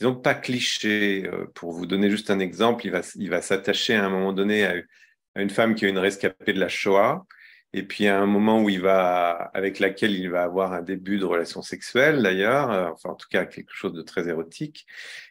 disons 0.01 0.17
pas 0.17 0.35
clichés. 0.35 1.31
Pour 1.55 1.73
vous 1.73 1.87
donner 1.87 2.11
juste 2.11 2.31
un 2.31 2.41
exemple, 2.41 2.87
il 2.87 2.91
va, 2.91 3.03
il 3.15 3.31
va 3.31 3.41
s'attacher 3.41 3.95
à 3.95 4.05
un 4.05 4.11
moment 4.11 4.33
donné 4.33 4.65
à 4.65 4.75
une 5.37 5.51
femme 5.51 5.75
qui 5.75 5.87
est 5.87 5.91
une 5.91 5.99
rescapée 5.99 6.53
de 6.53 6.61
la 6.61 6.69
Shoah, 6.69 7.27
et 7.75 7.83
puis 7.83 8.07
à 8.07 8.19
un 8.19 8.27
moment 8.27 8.63
où 8.63 8.71
il 8.71 8.81
va, 8.81 9.31
avec 9.53 9.79
laquelle 9.79 10.13
il 10.13 10.31
va 10.31 10.43
avoir 10.43 10.73
un 10.73 10.83
début 10.83 11.19
de 11.19 11.25
relation 11.25 11.61
sexuelle 11.61 12.23
d'ailleurs, 12.23 12.71
euh, 12.71 12.89
enfin 12.91 13.11
en 13.11 13.15
tout 13.15 13.29
cas 13.31 13.45
quelque 13.45 13.75
chose 13.75 13.93
de 13.93 14.03
très 14.03 14.29
érotique, 14.29 14.87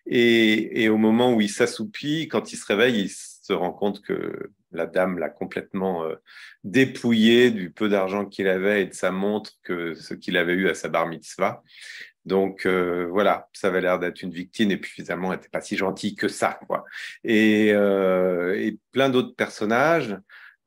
et, 0.05 0.87
au 0.89 0.97
moment 0.97 1.33
où 1.33 1.41
il 1.41 1.49
s'assoupit, 1.49 2.27
quand 2.27 2.53
il 2.53 2.57
se 2.57 2.65
réveille, 2.65 3.01
il 3.01 3.09
se 3.09 3.53
rend 3.53 3.71
compte 3.71 4.01
que 4.01 4.51
la 4.71 4.85
dame 4.85 5.17
l'a 5.17 5.29
complètement 5.29 6.03
euh, 6.03 6.15
dépouillé 6.63 7.49
du 7.51 7.71
peu 7.71 7.89
d'argent 7.89 8.25
qu'il 8.25 8.47
avait 8.47 8.83
et 8.83 8.85
de 8.85 8.93
sa 8.93 9.11
montre 9.11 9.53
que 9.63 9.95
ce 9.95 10.13
qu'il 10.13 10.37
avait 10.37 10.53
eu 10.53 10.69
à 10.69 10.75
sa 10.75 10.89
bar 10.89 11.07
mitzvah. 11.07 11.63
Donc 12.27 12.65
euh, 12.65 13.07
voilà, 13.09 13.47
ça 13.53 13.69
avait 13.69 13.79
l'air 13.79 13.99
d'être 13.99 14.21
une 14.21 14.31
victime 14.31 14.69
et 14.71 14.77
puis 14.77 14.91
finalement, 14.91 15.31
elle 15.31 15.39
n'était 15.39 15.49
pas 15.49 15.61
si 15.61 15.77
gentille 15.77 16.15
que 16.15 16.27
ça. 16.27 16.59
Quoi. 16.67 16.83
Et, 17.23 17.71
euh, 17.73 18.69
plein 18.91 19.09
d'autres 19.09 19.35
personnages. 19.35 20.17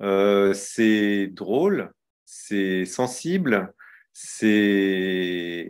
Euh, 0.01 0.55
c'est 0.55 1.27
drôle, 1.27 1.93
c'est 2.25 2.87
sensible, 2.87 3.75
c'est 4.15 5.69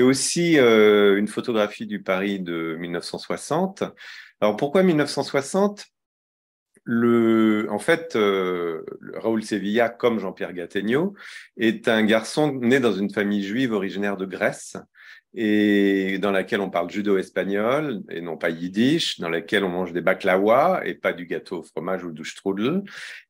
aussi 0.00 0.58
une 0.58 1.26
photographie 1.26 1.86
du 1.86 2.02
Paris 2.02 2.38
de 2.38 2.76
1960. 2.78 3.82
Alors 4.40 4.56
pourquoi 4.56 4.84
1960 4.84 5.86
le, 6.88 7.66
en 7.68 7.80
fait, 7.80 8.16
Raoul 9.14 9.42
Sevilla, 9.42 9.88
comme 9.88 10.20
Jean-Pierre 10.20 10.52
Gattegno, 10.52 11.14
est 11.56 11.88
un 11.88 12.04
garçon 12.04 12.52
né 12.52 12.78
dans 12.78 12.92
une 12.92 13.12
famille 13.12 13.42
juive 13.42 13.72
originaire 13.72 14.16
de 14.16 14.24
Grèce 14.24 14.76
et 15.36 16.18
dans 16.18 16.30
laquelle 16.32 16.60
on 16.60 16.70
parle 16.70 16.90
judo-espagnol 16.90 18.02
et 18.10 18.22
non 18.22 18.36
pas 18.38 18.50
yiddish, 18.50 19.20
dans 19.20 19.28
laquelle 19.28 19.64
on 19.64 19.68
mange 19.68 19.92
des 19.92 20.00
baklawa 20.00 20.80
et 20.84 20.94
pas 20.94 21.12
du 21.12 21.26
gâteau 21.26 21.58
au 21.58 21.62
fromage 21.62 22.04
ou 22.04 22.10
du 22.10 22.24
strudel. 22.24 22.82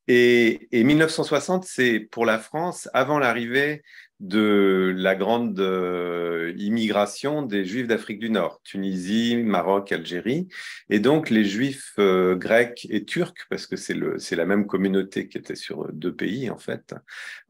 Et, 0.06 0.68
et 0.70 0.84
1960, 0.84 1.64
c'est 1.64 1.98
pour 1.98 2.24
la 2.24 2.38
France, 2.38 2.88
avant 2.94 3.18
l'arrivée 3.18 3.82
de 4.20 4.94
la 4.96 5.14
grande 5.14 5.60
euh, 5.60 6.54
immigration 6.56 7.42
des 7.42 7.64
Juifs 7.64 7.86
d'Afrique 7.86 8.18
du 8.18 8.30
Nord, 8.30 8.60
Tunisie, 8.64 9.36
Maroc, 9.36 9.92
Algérie, 9.92 10.48
et 10.88 11.00
donc 11.00 11.28
les 11.28 11.44
Juifs 11.44 11.92
euh, 11.98 12.34
grecs 12.34 12.86
et 12.88 13.04
turcs, 13.04 13.46
parce 13.50 13.66
que 13.66 13.76
c'est 13.76 14.36
la 14.36 14.46
même 14.46 14.66
communauté 14.66 15.28
qui 15.28 15.36
était 15.36 15.54
sur 15.54 15.92
deux 15.92 16.14
pays 16.14 16.48
en 16.48 16.58
fait. 16.58 16.94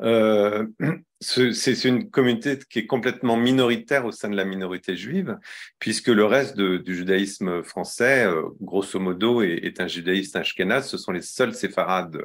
Euh, 0.00 0.66
c'est 1.20 1.84
une 1.84 2.10
communauté 2.10 2.58
qui 2.70 2.80
est 2.80 2.86
complètement 2.86 3.36
minoritaire 3.36 4.04
au 4.04 4.12
sein 4.12 4.28
de 4.28 4.36
la 4.36 4.44
minorité 4.44 4.96
juive, 4.96 5.38
puisque 5.78 6.08
le 6.08 6.24
reste 6.24 6.56
du 6.58 6.94
judaïsme 6.94 7.62
français, 7.62 8.26
grosso 8.60 9.00
modo, 9.00 9.42
est, 9.42 9.60
est, 9.64 9.80
un 9.80 9.88
judaïsme 9.88 10.38
ashkénaze. 10.38 10.88
Ce 10.88 10.98
sont 10.98 11.12
les 11.12 11.22
seuls 11.22 11.54
séfarades 11.54 12.20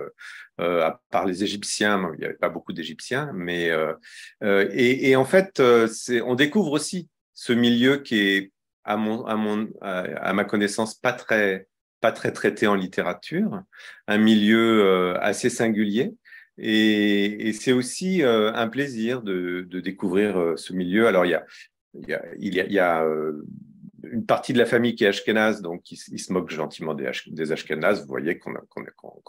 euh, 0.62 0.86
à 0.86 1.02
part 1.10 1.26
les 1.26 1.44
Égyptiens, 1.44 2.12
il 2.14 2.20
n'y 2.20 2.26
avait 2.26 2.36
pas 2.36 2.50
beaucoup 2.50 2.74
d'Égyptiens, 2.74 3.32
mais 3.34 3.72
euh, 3.72 3.94
euh, 4.44 4.70
et, 4.72 5.16
en 5.16 5.26
fait, 5.26 5.62
on 6.24 6.36
découvre 6.36 6.72
aussi 6.72 7.10
ce 7.34 7.54
milieu 7.54 7.98
qui 7.98 8.20
est, 8.20 8.52
à, 8.84 8.98
mon, 8.98 9.26
à, 9.26 9.36
mon, 9.36 9.70
à, 9.82 10.34
ma 10.34 10.44
connaissance, 10.44 10.94
pas 10.94 11.14
très, 11.14 11.68
pas 12.00 12.12
très 12.12 12.32
traité 12.32 12.68
en 12.68 12.76
littérature, 12.76 13.62
un 14.08 14.18
milieu 14.18 15.18
assez 15.20 15.50
singulier. 15.50 16.14
Et, 16.58 17.54
c'est 17.54 17.72
aussi 17.72 18.24
un 18.24 18.68
plaisir 18.68 19.22
de, 19.22 19.68
découvrir 19.84 20.54
ce 20.56 20.74
milieu. 20.74 21.08
Alors, 21.08 21.26
il 21.26 21.32
y 22.39 22.80
a, 22.80 23.06
une 24.04 24.26
partie 24.26 24.54
de 24.54 24.58
la 24.58 24.66
famille 24.66 24.95
qui 24.95 25.04
est 25.04 25.08
ashkénaze, 25.08 25.62
donc 25.62 25.91
il, 25.91 25.97
se 25.97 26.34
moque 26.34 26.49
gentiment 26.49 26.93
des, 26.93 27.10
des. 27.28 27.45
Vous 27.45 28.08
voyez 28.08 28.39
qu'on 28.39 28.52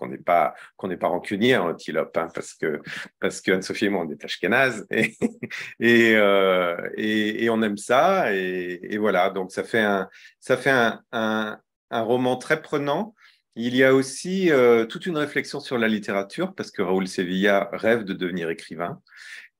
n'est 0.07 0.18
pas 0.18 0.55
pas 1.01 1.09
rancunier 1.09 1.57
en 1.57 1.70
antilope, 1.70 2.16
hein, 2.16 2.29
parce 2.35 2.55
que 2.55 2.81
parce 3.20 3.41
que 3.41 3.53
Anne-Sophie 3.53 3.87
et 3.87 3.89
moi 3.89 4.05
on 4.07 4.11
est 4.11 4.25
ashkénazes 4.25 4.87
et 4.91 6.14
euh, 6.16 6.77
et, 6.97 7.49
on 7.51 7.62
aime 7.62 7.77
ça 7.77 8.35
et, 8.35 8.97
voilà. 8.99 9.31
Donc 9.31 9.53
ça 9.53 9.64
fait 9.64 9.81
un 9.81 10.09
ça 10.41 10.57
fait 10.57 10.70
un, 10.70 11.01
un 11.12 12.03
roman 12.03 12.37
très 12.37 12.61
prenant. 12.61 13.14
Il 13.55 13.77
y 13.77 13.85
a 13.85 13.95
aussi 13.95 14.51
euh, 14.51 14.87
toute 14.87 15.07
une 15.07 15.19
réflexion 15.19 15.61
sur 15.61 15.77
la 15.79 15.89
littérature 15.89 16.55
parce 16.55 16.71
que 16.71 16.81
Raoul 16.83 17.07
Sevilla 17.07 17.69
rêve 17.73 18.05
de 18.05 18.15
devenir 18.15 18.49
écrivain 18.51 19.01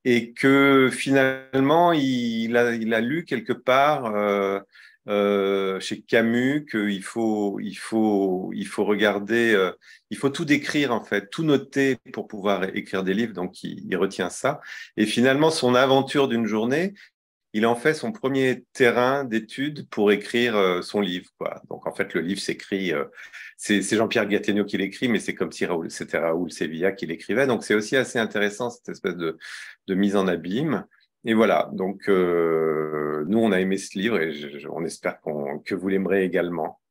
et 0.05 0.33
que 0.33 0.89
finalement 0.91 1.93
il 1.93 2.57
a, 2.57 2.73
il 2.73 2.93
a 2.93 3.01
lu 3.01 3.25
quelque 3.25 3.53
part 3.53 4.05
euh, 4.07 4.59
euh, 5.09 5.81
chez 5.81 6.01
Camus 6.01 6.65
qu'il 6.65 7.03
faut, 7.03 7.59
il 7.59 7.75
faut, 7.75 8.51
il 8.53 8.65
faut 8.65 8.85
regarder, 8.85 9.53
euh, 9.53 9.71
il 10.09 10.17
faut 10.17 10.29
tout 10.29 10.45
décrire 10.45 10.93
en 10.93 11.03
fait, 11.03 11.29
tout 11.29 11.43
noter 11.43 11.97
pour 12.13 12.27
pouvoir 12.27 12.63
écrire 12.75 13.03
des 13.03 13.13
livres. 13.13 13.33
Donc 13.33 13.63
il, 13.63 13.85
il 13.85 13.97
retient 13.97 14.29
ça. 14.29 14.61
Et 14.95 15.05
finalement, 15.05 15.51
son 15.51 15.75
aventure 15.75 16.27
d'une 16.29 16.45
journée, 16.45 16.93
il 17.53 17.65
en 17.67 17.75
fait 17.75 17.93
son 17.93 18.11
premier 18.11 18.65
terrain 18.73 19.23
d'étude 19.23 19.87
pour 19.89 20.11
écrire 20.11 20.55
euh, 20.55 20.81
son 20.81 21.01
livre. 21.01 21.29
Quoi. 21.37 21.61
Donc 21.69 21.85
en 21.87 21.93
fait, 21.93 22.13
le 22.13 22.21
livre 22.21 22.41
s'écrit, 22.41 22.91
euh, 22.91 23.05
c'est 23.57 23.81
Jean-Pierre 23.83 24.27
Gattegno 24.27 24.65
qui 24.65 24.77
l'écrit, 24.77 25.07
mais 25.07 25.19
c'est 25.19 25.35
comme 25.35 25.51
si 25.51 25.65
c'était 25.89 26.17
Raoul 26.17 26.51
Sevilla 26.51 26.91
qui 26.91 27.05
l'écrivait. 27.05 27.47
Donc 27.47 27.63
c'est 27.63 27.75
aussi 27.75 27.95
assez 27.95 28.19
intéressant 28.19 28.69
cette 28.71 28.89
espèce 28.89 29.15
de, 29.15 29.37
de 29.87 29.95
mise 29.95 30.15
en 30.15 30.27
abîme. 30.27 30.85
Et 31.25 31.33
voilà, 31.33 31.69
donc 31.73 32.09
euh, 32.09 33.23
nous, 33.27 33.39
on 33.39 33.51
a 33.51 33.61
aimé 33.61 33.77
ce 33.77 33.97
livre 33.97 34.19
et 34.19 34.33
on 34.69 34.83
espère 34.83 35.19
que 35.63 35.75
vous 35.75 35.87
l'aimerez 35.87 36.25
également. 36.25 36.81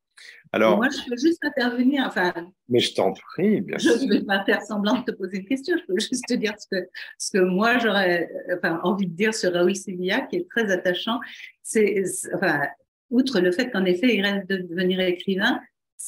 Alors, 0.53 0.77
Moi, 0.77 0.87
je 0.89 1.09
peux 1.09 1.17
juste 1.17 1.43
intervenir. 1.43 2.03
Enfin, 2.05 2.31
mais 2.69 2.79
je 2.79 2.93
t'en 2.93 3.11
prie, 3.11 3.59
bien 3.61 3.77
je 3.79 3.89
sûr. 3.89 3.99
Je 3.99 4.05
ne 4.05 4.19
vais 4.19 4.23
pas 4.23 4.45
faire 4.45 4.61
semblant 4.61 4.99
de 4.99 5.03
te 5.03 5.11
poser 5.11 5.37
une 5.37 5.45
question. 5.45 5.75
Je 5.77 5.85
peux 5.85 5.99
juste 5.99 6.25
te 6.27 6.35
dire 6.35 6.53
ce 6.59 6.67
que, 6.71 6.87
ce 7.17 7.31
que 7.31 7.39
moi, 7.39 7.79
j'aurais 7.79 8.29
enfin, 8.55 8.79
envie 8.83 9.07
de 9.07 9.15
dire 9.15 9.33
sur 9.33 9.51
Raoul 9.51 9.75
Sevilla, 9.75 10.21
qui 10.21 10.37
est 10.37 10.47
très 10.47 10.71
attachant. 10.71 11.19
C'est, 11.63 12.03
enfin, 12.35 12.61
outre 13.09 13.39
le 13.39 13.51
fait 13.51 13.71
qu'en 13.71 13.83
effet, 13.85 14.15
il 14.15 14.21
rêve 14.21 14.45
de 14.45 14.57
devenir 14.57 14.99
écrivain, 14.99 15.59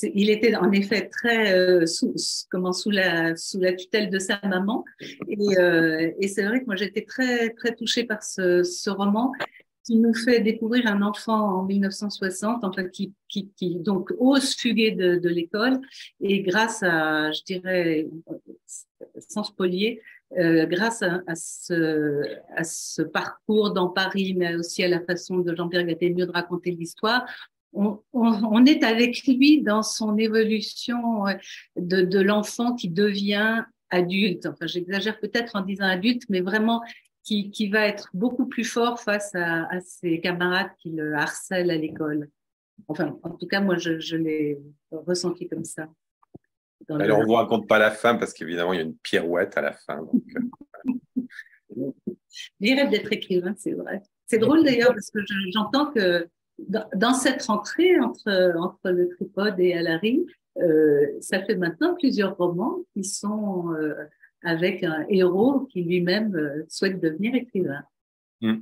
il 0.03 0.29
était 0.29 0.55
en 0.55 0.71
effet 0.71 1.07
très 1.07 1.53
euh, 1.53 1.85
sous, 1.85 2.13
comment, 2.51 2.73
sous, 2.73 2.91
la, 2.91 3.35
sous 3.35 3.59
la 3.59 3.73
tutelle 3.73 4.09
de 4.09 4.19
sa 4.19 4.39
maman. 4.43 4.83
Et, 5.27 5.57
euh, 5.57 6.11
et 6.19 6.27
c'est 6.27 6.43
vrai 6.45 6.59
que 6.59 6.65
moi, 6.65 6.75
j'étais 6.75 7.03
très, 7.03 7.49
très 7.51 7.73
touchée 7.73 8.03
par 8.03 8.21
ce, 8.21 8.63
ce, 8.63 8.89
roman 8.89 9.31
qui 9.85 9.97
nous 9.97 10.13
fait 10.13 10.41
découvrir 10.41 10.87
un 10.87 11.01
enfant 11.01 11.59
en 11.59 11.63
1960, 11.63 12.63
enfin, 12.63 12.85
qui, 12.85 13.13
qui, 13.29 13.51
qui 13.55 13.75
donc 13.75 14.11
ose 14.17 14.55
fuguer 14.55 14.91
de, 14.91 15.17
de 15.17 15.29
l'école. 15.29 15.79
Et 16.21 16.41
grâce 16.41 16.81
à, 16.81 17.31
je 17.31 17.43
dirais, 17.43 18.07
sans 19.29 19.43
spolier, 19.43 20.01
euh, 20.37 20.65
grâce 20.65 21.03
à, 21.03 21.21
à, 21.27 21.35
ce, 21.35 22.23
à, 22.55 22.63
ce, 22.63 23.03
parcours 23.03 23.73
dans 23.73 23.89
Paris, 23.89 24.33
mais 24.35 24.55
aussi 24.55 24.83
à 24.83 24.87
la 24.87 25.01
façon 25.01 25.37
de 25.37 25.55
Jean-Pierre 25.55 25.85
Gattegno 25.85 26.25
de 26.25 26.31
raconter 26.31 26.71
l'histoire, 26.71 27.25
on, 27.73 28.65
est 28.65 28.83
avec 28.83 29.25
lui 29.27 29.61
dans 29.61 29.83
son 29.83 30.17
évolution 30.17 31.25
de, 31.75 32.19
l'enfant 32.21 32.73
qui 32.73 32.89
devient 32.89 33.63
adulte. 33.89 34.45
Enfin, 34.45 34.65
j'exagère 34.65 35.19
peut-être 35.19 35.55
en 35.55 35.61
disant 35.61 35.85
adulte, 35.85 36.23
mais 36.29 36.41
vraiment 36.41 36.81
qui, 37.25 37.69
va 37.69 37.87
être 37.87 38.09
beaucoup 38.13 38.45
plus 38.45 38.63
fort 38.63 38.99
face 38.99 39.33
à, 39.33 39.67
ses 39.81 40.21
camarades 40.21 40.69
qui 40.77 40.91
le 40.91 41.15
harcèlent 41.15 41.71
à 41.71 41.75
l'école. 41.75 42.29
Enfin, 42.87 43.17
en 43.23 43.31
tout 43.31 43.47
cas, 43.47 43.61
moi, 43.61 43.77
je, 43.77 44.15
l'ai 44.15 44.59
ressenti 44.91 45.47
comme 45.47 45.63
ça. 45.63 45.87
Alors, 46.89 47.19
on 47.19 47.21
ne 47.21 47.27
vous 47.27 47.33
raconte 47.33 47.67
pas 47.67 47.79
la 47.79 47.89
fin 47.89 48.15
parce 48.15 48.31
qu'évidemment, 48.31 48.73
il 48.73 48.77
y 48.77 48.79
a 48.79 48.85
une 48.85 48.97
pirouette 48.97 49.57
à 49.57 49.61
la 49.61 49.73
fin. 49.73 50.03
Donc, 50.03 50.23
euh, 51.77 51.91
rêve 52.61 52.89
d'être 52.91 53.11
écrivain, 53.11 53.55
c'est 53.57 53.73
vrai. 53.73 54.03
C'est 54.27 54.37
drôle 54.37 54.63
d'ailleurs 54.63 54.93
parce 54.93 55.09
que 55.09 55.19
j'entends 55.51 55.91
que 55.91 56.27
dans, 56.59 57.13
cette 57.13 57.41
rentrée 57.43 57.99
entre, 57.99 58.53
entre 58.57 58.91
le 58.91 59.09
tripode 59.09 59.59
et 59.59 59.73
Alary, 59.73 60.25
euh, 60.57 61.07
ça 61.21 61.43
fait 61.43 61.55
maintenant 61.55 61.95
plusieurs 61.95 62.37
romans 62.37 62.79
qui 62.93 63.03
sont 63.03 63.73
euh, 63.73 63.95
avec 64.45 64.83
un 64.83 65.05
héros 65.09 65.67
qui 65.71 65.83
lui-même 65.83 66.35
euh, 66.35 66.65
souhaite 66.69 67.01
devenir 67.01 67.35
écrivain. 67.35 67.83
Hmm. 68.41 68.59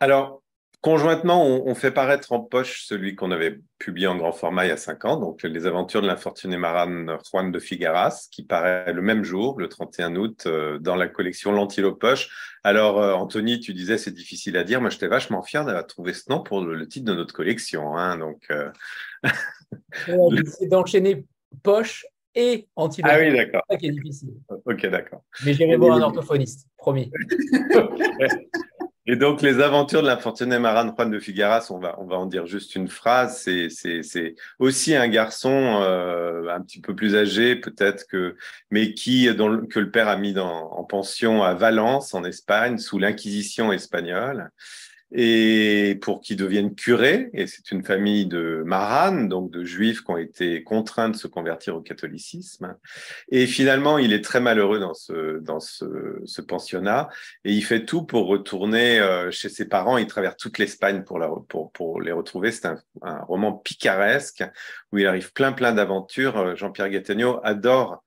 Alors, 0.00 0.44
Conjointement, 0.84 1.46
on, 1.46 1.74
fait 1.74 1.92
paraître 1.92 2.32
en 2.32 2.40
poche 2.40 2.84
celui 2.84 3.14
qu'on 3.14 3.30
avait 3.30 3.58
publié 3.78 4.06
en 4.06 4.16
grand 4.16 4.32
format 4.32 4.66
il 4.66 4.68
y 4.68 4.70
a 4.70 4.76
cinq 4.76 5.06
ans, 5.06 5.16
donc 5.16 5.42
Les 5.42 5.64
aventures 5.64 6.02
de 6.02 6.06
l'infortuné 6.06 6.58
marane 6.58 7.16
Juan 7.24 7.50
de 7.50 7.58
Figaras, 7.58 8.28
qui 8.30 8.42
paraît 8.42 8.92
le 8.92 9.00
même 9.00 9.24
jour, 9.24 9.58
le 9.58 9.70
31 9.70 10.14
août, 10.16 10.42
euh, 10.44 10.78
dans 10.78 10.94
la 10.94 11.08
collection 11.08 11.52
L'Antilope 11.52 11.98
Poche. 11.98 12.28
Alors, 12.64 13.00
euh, 13.00 13.14
Anthony, 13.14 13.60
tu 13.60 13.72
disais 13.72 13.96
c'est 13.96 14.10
difficile 14.10 14.58
à 14.58 14.62
dire. 14.62 14.82
Moi, 14.82 14.90
j'étais 14.90 15.08
vachement 15.08 15.42
fier 15.42 15.64
d'avoir 15.64 15.86
trouvé 15.86 16.12
ce 16.12 16.30
nom 16.30 16.42
pour 16.42 16.60
le, 16.60 16.86
titre 16.86 17.06
de 17.06 17.14
notre 17.14 17.32
collection. 17.32 17.96
Hein, 17.96 18.18
donc, 18.18 18.44
euh... 18.50 18.70
d'enchaîner 20.68 21.24
poche 21.62 22.04
et 22.34 22.66
antilope. 22.76 23.10
Ah 23.14 23.18
oui, 23.20 23.32
d'accord. 23.32 23.62
C'est 23.68 23.74
ça 23.74 23.78
qui 23.78 23.86
est 23.86 23.92
difficile. 23.92 24.34
Ok, 24.64 24.86
d'accord. 24.86 25.22
Mais 25.44 25.54
j'irai 25.54 25.76
voir 25.76 25.96
un 25.96 26.02
orthophoniste, 26.02 26.68
promis. 26.76 27.10
Et 29.06 29.16
donc, 29.16 29.42
les 29.42 29.60
aventures 29.60 30.00
de 30.00 30.06
l'infortuné 30.06 30.58
marin 30.58 30.94
Juan 30.96 31.10
de 31.10 31.18
Figueras, 31.18 31.66
on 31.68 31.78
va, 31.78 31.94
on 32.00 32.06
va 32.06 32.16
en 32.16 32.24
dire 32.24 32.46
juste 32.46 32.74
une 32.74 32.88
phrase. 32.88 33.38
C'est, 33.38 33.68
c'est, 33.68 34.02
c'est 34.02 34.34
aussi 34.58 34.94
un 34.94 35.08
garçon 35.08 35.50
euh, 35.82 36.48
un 36.48 36.62
petit 36.62 36.80
peu 36.80 36.94
plus 36.94 37.14
âgé, 37.14 37.54
peut-être 37.54 38.06
que, 38.06 38.34
mais 38.70 38.94
qui, 38.94 39.32
dont, 39.34 39.66
que 39.66 39.78
le 39.78 39.90
père 39.90 40.08
a 40.08 40.16
mis 40.16 40.32
dans, 40.32 40.72
en 40.72 40.84
pension 40.84 41.42
à 41.42 41.52
Valence, 41.52 42.14
en 42.14 42.24
Espagne, 42.24 42.78
sous 42.78 42.98
l'Inquisition 42.98 43.72
espagnole 43.72 44.50
et 45.12 45.98
pour 46.00 46.20
qu'ils 46.20 46.36
deviennent 46.36 46.74
curés. 46.74 47.30
Et 47.32 47.46
c'est 47.46 47.70
une 47.70 47.84
famille 47.84 48.26
de 48.26 48.62
maranes, 48.64 49.28
donc 49.28 49.50
de 49.50 49.64
juifs 49.64 50.02
qui 50.02 50.10
ont 50.10 50.18
été 50.18 50.62
contraints 50.62 51.08
de 51.08 51.16
se 51.16 51.26
convertir 51.26 51.76
au 51.76 51.80
catholicisme. 51.80 52.76
Et 53.28 53.46
finalement, 53.46 53.98
il 53.98 54.12
est 54.12 54.22
très 54.22 54.40
malheureux 54.40 54.80
dans 54.80 54.94
ce, 54.94 55.38
dans 55.38 55.60
ce, 55.60 56.20
ce 56.24 56.42
pensionnat 56.42 57.08
et 57.44 57.52
il 57.52 57.62
fait 57.62 57.84
tout 57.84 58.02
pour 58.02 58.26
retourner 58.26 59.00
euh, 59.00 59.30
chez 59.30 59.48
ses 59.48 59.68
parents. 59.68 59.98
Il 59.98 60.06
traverse 60.06 60.36
toute 60.36 60.58
l'Espagne 60.58 61.04
pour, 61.04 61.20
pour, 61.48 61.70
pour 61.72 62.00
les 62.00 62.12
retrouver. 62.12 62.50
C'est 62.50 62.66
un, 62.66 62.78
un, 63.02 63.20
roman 63.20 63.52
picaresque 63.52 64.44
où 64.92 64.98
il 64.98 65.06
arrive 65.06 65.32
plein, 65.32 65.52
plein 65.52 65.72
d'aventures. 65.72 66.38
Euh, 66.38 66.54
Jean-Pierre 66.56 66.90
Gattegno 66.90 67.40
adore 67.44 68.02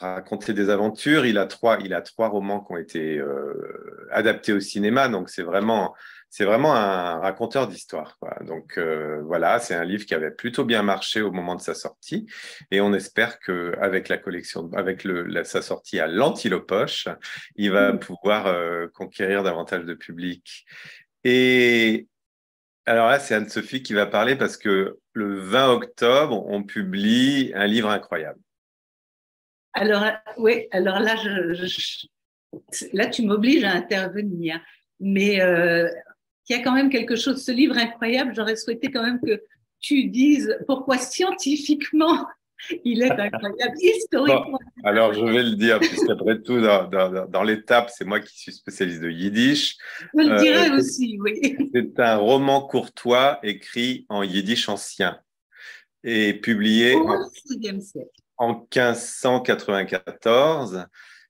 raconter 0.00 0.52
des 0.52 0.70
aventures. 0.70 1.26
Il 1.26 1.38
a 1.38 1.46
trois, 1.46 1.78
il 1.84 1.94
a 1.94 2.00
trois 2.00 2.28
romans 2.28 2.60
qui 2.60 2.72
ont 2.72 2.76
été 2.76 3.18
euh, 3.18 4.08
adaptés 4.10 4.52
au 4.52 4.60
cinéma, 4.60 5.08
donc 5.08 5.28
c'est 5.30 5.42
vraiment 5.42 5.94
c'est 6.30 6.44
vraiment 6.44 6.74
un 6.74 7.18
raconteur 7.18 7.66
d'histoire. 7.66 8.16
Donc 8.46 8.78
euh, 8.78 9.20
voilà, 9.22 9.58
c'est 9.58 9.74
un 9.74 9.84
livre 9.84 10.06
qui 10.06 10.14
avait 10.14 10.30
plutôt 10.30 10.64
bien 10.64 10.82
marché 10.82 11.20
au 11.20 11.32
moment 11.32 11.56
de 11.56 11.60
sa 11.60 11.74
sortie, 11.74 12.26
et 12.70 12.80
on 12.80 12.94
espère 12.94 13.40
que 13.40 13.74
avec 13.80 14.08
la 14.08 14.16
collection, 14.16 14.70
avec 14.74 15.02
le, 15.02 15.42
sa 15.44 15.60
sortie 15.60 15.98
à 15.98 16.06
l'Antilopoche, 16.06 17.08
il 17.56 17.72
va 17.72 17.92
mmh. 17.92 17.98
pouvoir 17.98 18.46
euh, 18.46 18.86
conquérir 18.94 19.42
davantage 19.42 19.84
de 19.84 19.94
public. 19.94 20.64
Et 21.24 22.06
alors 22.86 23.08
là, 23.08 23.18
c'est 23.18 23.34
Anne-Sophie 23.34 23.82
qui 23.82 23.92
va 23.92 24.06
parler 24.06 24.36
parce 24.36 24.56
que 24.56 24.98
le 25.12 25.40
20 25.40 25.72
octobre, 25.72 26.46
on 26.46 26.62
publie 26.62 27.50
un 27.54 27.66
livre 27.66 27.90
incroyable. 27.90 28.38
Alors 29.72 30.04
oui, 30.38 30.68
alors 30.70 31.00
là, 31.00 31.16
je, 31.16 32.06
là 32.92 33.06
tu 33.08 33.22
m'obliges 33.22 33.64
à 33.64 33.72
intervenir. 33.72 34.60
Mais 35.00 35.40
euh, 35.40 35.88
il 36.48 36.56
y 36.56 36.58
a 36.58 36.62
quand 36.62 36.72
même 36.72 36.90
quelque 36.90 37.16
chose, 37.16 37.44
ce 37.44 37.52
livre 37.52 37.76
incroyable, 37.76 38.32
j'aurais 38.34 38.56
souhaité 38.56 38.90
quand 38.90 39.02
même 39.02 39.20
que 39.20 39.42
tu 39.80 40.04
dises 40.04 40.56
pourquoi 40.66 40.96
scientifiquement 40.98 42.26
il 42.84 43.02
est 43.02 43.10
incroyable, 43.18 43.74
historiquement. 43.80 44.60
alors 44.84 45.12
je 45.14 45.24
vais 45.24 45.42
le 45.42 45.56
dire, 45.56 45.80
puisqu'après 45.80 46.40
tout, 46.40 46.60
dans, 46.60 47.42
l'étape, 47.42 47.90
c'est 47.96 48.04
moi 48.04 48.20
qui 48.20 48.38
suis 48.38 48.52
spécialiste 48.52 49.00
de 49.00 49.10
yiddish. 49.10 49.76
Je 50.14 50.22
le 50.22 50.38
dirais 50.38 50.70
euh, 50.70 50.78
aussi, 50.78 51.18
oui. 51.20 51.56
C'est 51.74 51.98
un 52.00 52.16
roman 52.16 52.62
courtois 52.62 53.40
écrit 53.42 54.06
en 54.08 54.22
yiddish 54.22 54.68
ancien 54.68 55.18
et 56.02 56.32
publié 56.34 56.94
en, 56.94 57.28
en 58.38 58.54
1594. 58.54 60.86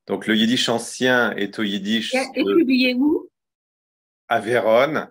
Donc 0.07 0.27
le 0.27 0.37
yiddish 0.37 0.69
ancien 0.69 1.35
est 1.37 1.59
au 1.59 1.63
yiddish. 1.63 2.15
Et, 2.15 2.45
publié 2.45 2.93
où? 2.95 3.30
À 4.31 4.41
Vérone. 4.41 5.11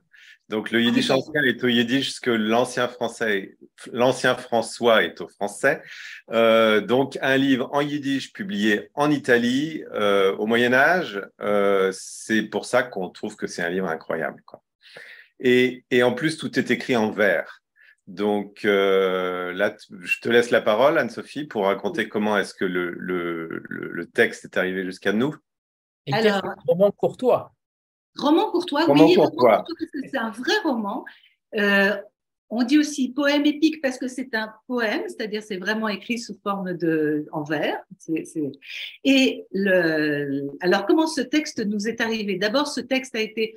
Donc 0.50 0.72
le 0.72 0.82
yiddish 0.82 1.12
ancien 1.12 1.44
est 1.44 1.64
au 1.64 1.68
yiddish 1.68 2.14
ce 2.14 2.20
que 2.20 2.32
l'ancien 2.32 2.88
français, 2.88 3.56
l'ancien 3.94 4.34
François 4.34 5.04
est 5.04 5.22
au 5.22 5.28
français. 5.28 5.84
Euh, 6.32 6.82
donc 6.82 7.20
un 7.22 7.38
livre 7.38 7.70
en 7.72 7.82
yiddish 7.82 8.34
publié 8.34 8.90
en 8.96 9.12
Italie 9.12 9.84
euh, 9.94 10.36
au 10.38 10.48
Moyen 10.48 10.74
Âge, 10.74 11.22
euh, 11.40 11.92
c'est 11.94 12.42
pour 12.42 12.66
ça 12.66 12.82
qu'on 12.82 13.10
trouve 13.10 13.36
que 13.36 13.46
c'est 13.46 13.62
un 13.62 13.70
livre 13.70 13.88
incroyable. 13.88 14.42
Quoi. 14.48 14.64
Et, 15.40 15.84
et, 15.92 16.02
en 16.02 16.14
plus 16.14 16.38
tout 16.38 16.58
est 16.58 16.72
écrit 16.72 16.96
en 16.96 17.12
vers. 17.12 17.62
Donc 18.08 18.64
là, 18.64 19.76
je 20.02 20.20
te 20.20 20.30
laisse 20.30 20.50
la 20.50 20.62
parole, 20.62 20.98
Anne-Sophie, 20.98 21.44
pour 21.44 21.66
raconter 21.66 22.10
comment 22.10 22.40
est-ce 22.40 22.56
que 22.56 22.66
le, 22.66 22.90
le, 22.98 23.62
le, 23.70 24.06
texte 24.08 24.46
est 24.46 24.58
arrivé 24.58 24.84
jusqu'à 24.84 25.14
nous. 25.14 25.36
Et 26.08 26.14
Alors, 26.16 26.42
roman 26.66 26.90
courtois. 26.90 27.54
Roman 28.20 28.52
courtois, 28.52 28.90
oui, 28.90 29.16
roman 29.16 29.64
c'est 30.12 30.18
un 30.18 30.32
vrai 30.32 30.54
roman. 30.64 31.06
Euh, 31.56 31.96
on 32.50 32.64
dit 32.64 32.80
aussi 32.80 33.10
poème 33.10 33.46
épique 33.46 33.82
parce 33.82 33.98
que 33.98 34.08
c'est 34.08 34.34
un 34.34 34.52
poème, 34.68 35.04
c'est-à-dire 35.08 35.44
c'est 35.44 35.58
vraiment 35.58 35.88
écrit 35.88 36.18
sous 36.18 36.36
forme 36.42 36.74
de 36.74 37.28
en 37.32 37.44
vers. 37.44 37.80
Et 39.04 39.46
le, 39.52 40.50
alors 40.60 40.86
comment 40.88 41.06
ce 41.06 41.22
texte 41.22 41.64
nous 41.64 41.88
est 41.88 42.02
arrivé? 42.02 42.38
D'abord, 42.38 42.68
ce 42.68 42.82
texte 42.82 43.16
a 43.16 43.22
été 43.22 43.54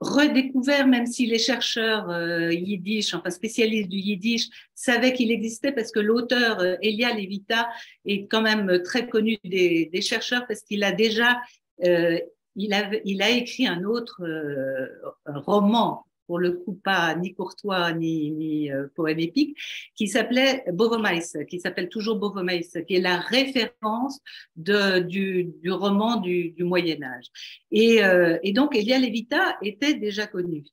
redécouvert, 0.00 0.86
même 0.86 1.06
si 1.06 1.26
les 1.26 1.38
chercheurs 1.38 2.10
euh, 2.10 2.52
yiddish, 2.52 3.14
enfin 3.14 3.30
spécialistes 3.30 3.88
du 3.88 3.96
yiddish, 3.96 4.48
savaient 4.74 5.12
qu'il 5.12 5.32
existait 5.32 5.72
parce 5.72 5.90
que 5.90 5.98
l'auteur 5.98 6.60
euh, 6.60 6.76
Elia 6.82 7.12
Levita 7.14 7.68
est 8.04 8.26
quand 8.26 8.42
même 8.42 8.82
très 8.84 9.08
connu 9.08 9.38
des, 9.44 9.86
des 9.86 10.02
chercheurs 10.02 10.46
parce 10.46 10.60
qu'il 10.60 10.84
a 10.84 10.92
déjà 10.92 11.40
euh, 11.84 12.18
il 12.56 12.72
a, 12.72 12.90
il 13.04 13.22
a 13.22 13.30
écrit 13.30 13.66
un 13.66 13.84
autre 13.84 14.22
euh, 14.22 14.88
roman, 15.26 16.06
pour 16.26 16.38
le 16.40 16.52
coup 16.52 16.74
pas 16.74 17.14
ni 17.14 17.34
courtois 17.34 17.92
ni, 17.92 18.32
ni 18.32 18.72
euh, 18.72 18.88
poème 18.94 19.20
épique, 19.20 19.56
qui 19.94 20.08
s'appelait 20.08 20.64
Bovomais, 20.72 21.22
qui 21.48 21.60
s'appelle 21.60 21.88
toujours 21.88 22.16
Bovomais, 22.16 22.66
qui 22.86 22.96
est 22.96 23.00
la 23.00 23.18
référence 23.18 24.18
de, 24.56 25.00
du, 25.00 25.52
du 25.62 25.70
roman 25.70 26.16
du, 26.16 26.50
du 26.50 26.64
Moyen 26.64 27.02
Âge. 27.02 27.26
Et, 27.70 28.02
euh, 28.02 28.38
et, 28.42 28.52
donc 28.52 28.74
Elia 28.74 28.98
Levita 28.98 29.56
était 29.62 29.94
déjà 29.94 30.26
connu. 30.26 30.64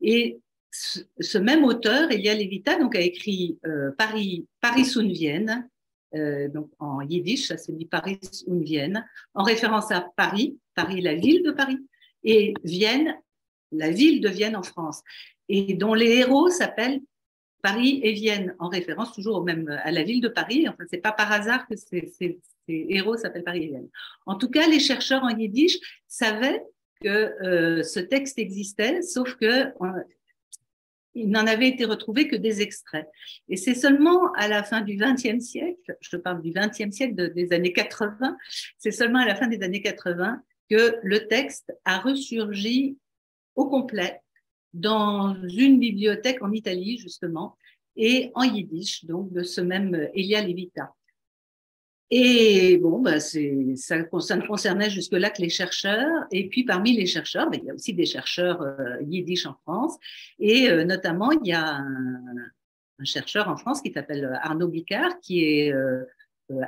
Et 0.00 0.40
ce, 0.70 1.38
même 1.38 1.64
auteur, 1.64 2.10
Elia 2.10 2.34
Levita, 2.34 2.78
donc 2.78 2.96
a 2.96 3.00
écrit 3.00 3.58
Paris, 3.98 4.46
Paris 4.60 4.86
sous 4.86 5.02
Vienne, 5.02 5.68
euh, 6.14 6.48
donc 6.48 6.70
en 6.78 7.00
yiddish, 7.00 7.48
ça 7.48 7.58
se 7.58 7.72
dit 7.72 7.86
Paris 7.86 8.20
ou 8.46 8.60
Vienne, 8.60 9.06
en 9.34 9.42
référence 9.42 9.90
à 9.90 10.06
Paris, 10.16 10.58
Paris, 10.74 11.00
la 11.00 11.14
ville 11.14 11.42
de 11.42 11.50
Paris, 11.50 11.78
et 12.24 12.54
Vienne, 12.64 13.16
la 13.72 13.90
ville 13.90 14.20
de 14.20 14.28
Vienne 14.28 14.56
en 14.56 14.62
France, 14.62 15.02
et 15.48 15.74
dont 15.74 15.94
les 15.94 16.18
héros 16.18 16.50
s'appellent 16.50 17.00
Paris 17.62 18.00
et 18.02 18.12
Vienne, 18.12 18.54
en 18.58 18.68
référence 18.68 19.12
toujours 19.12 19.36
au 19.36 19.42
même, 19.42 19.68
à 19.84 19.90
la 19.92 20.02
ville 20.02 20.20
de 20.20 20.28
Paris. 20.28 20.68
Enfin, 20.68 20.84
c'est 20.90 20.98
pas 20.98 21.12
par 21.12 21.30
hasard 21.30 21.66
que 21.68 21.76
ces, 21.76 22.40
héros 22.68 23.16
s'appellent 23.16 23.44
Paris 23.44 23.64
et 23.64 23.68
Vienne. 23.68 23.88
En 24.26 24.36
tout 24.36 24.48
cas, 24.48 24.66
les 24.66 24.80
chercheurs 24.80 25.22
en 25.22 25.30
yiddish 25.30 25.78
savaient 26.08 26.62
que 27.00 27.08
euh, 27.08 27.82
ce 27.82 28.00
texte 28.00 28.38
existait, 28.38 29.02
sauf 29.02 29.34
que 29.36 29.46
euh, 29.46 30.02
il 31.14 31.30
n'en 31.30 31.46
avait 31.46 31.68
été 31.68 31.84
retrouvé 31.84 32.28
que 32.28 32.36
des 32.36 32.62
extraits. 32.62 33.06
Et 33.48 33.56
c'est 33.56 33.74
seulement 33.74 34.32
à 34.32 34.48
la 34.48 34.62
fin 34.62 34.80
du 34.80 34.96
XXe 34.96 35.44
siècle, 35.44 35.96
je 36.00 36.16
parle 36.16 36.42
du 36.42 36.52
XXe 36.52 36.90
siècle, 36.90 37.32
des 37.32 37.52
années 37.52 37.72
80, 37.72 38.36
c'est 38.78 38.90
seulement 38.90 39.20
à 39.20 39.26
la 39.26 39.34
fin 39.34 39.46
des 39.46 39.62
années 39.62 39.82
80 39.82 40.42
que 40.70 40.96
le 41.02 41.26
texte 41.28 41.72
a 41.84 41.98
ressurgi 41.98 42.96
au 43.54 43.68
complet 43.68 44.20
dans 44.72 45.36
une 45.42 45.78
bibliothèque 45.78 46.42
en 46.42 46.52
Italie, 46.52 46.96
justement, 46.98 47.56
et 47.96 48.30
en 48.34 48.44
yiddish, 48.44 49.04
donc 49.04 49.32
de 49.32 49.42
ce 49.42 49.60
même 49.60 50.08
Elia 50.14 50.40
Levita. 50.40 50.94
Et 52.14 52.76
bon, 52.76 53.00
bah 53.00 53.20
ça, 53.20 53.38
ça, 53.74 53.96
ne 54.36 54.46
concernait 54.46 54.90
jusque-là 54.90 55.30
que 55.30 55.40
les 55.40 55.48
chercheurs. 55.48 56.26
Et 56.30 56.46
puis 56.46 56.62
parmi 56.62 56.94
les 56.94 57.06
chercheurs, 57.06 57.48
bah, 57.48 57.56
il 57.58 57.64
y 57.64 57.70
a 57.70 57.74
aussi 57.74 57.94
des 57.94 58.04
chercheurs 58.04 58.60
euh, 58.60 58.98
yiddish 59.00 59.46
en 59.46 59.54
France. 59.62 59.96
Et 60.38 60.68
euh, 60.68 60.84
notamment, 60.84 61.32
il 61.32 61.48
y 61.48 61.54
a 61.54 61.78
un, 61.78 63.04
chercheur 63.04 63.48
en 63.48 63.56
France 63.56 63.80
qui 63.80 63.90
s'appelle 63.92 64.38
Arnaud 64.42 64.68
Bicard, 64.68 65.20
qui 65.20 65.42
est 65.42 65.72
euh, 65.72 66.04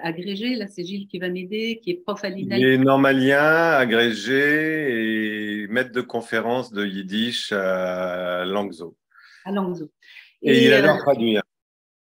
agrégé, 0.02 0.56
là 0.56 0.66
c'est 0.66 0.82
Gilles 0.82 1.06
qui 1.06 1.18
va 1.18 1.28
m'aider, 1.28 1.78
qui 1.80 1.90
est 1.90 2.02
prof 2.02 2.24
à 2.24 2.30
l'INA. 2.30 2.56
Il 2.56 2.66
est 2.66 2.78
normalien, 2.78 3.72
agrégé 3.72 5.62
et 5.62 5.68
maître 5.68 5.92
de 5.92 6.00
conférence 6.00 6.72
de 6.72 6.86
yiddish 6.86 7.52
à 7.52 8.46
Langso. 8.46 8.96
À 9.44 9.52
Langso. 9.52 9.92
Et, 10.40 10.64
il 10.64 10.72
adore 10.72 10.98
traduire. 10.98 11.42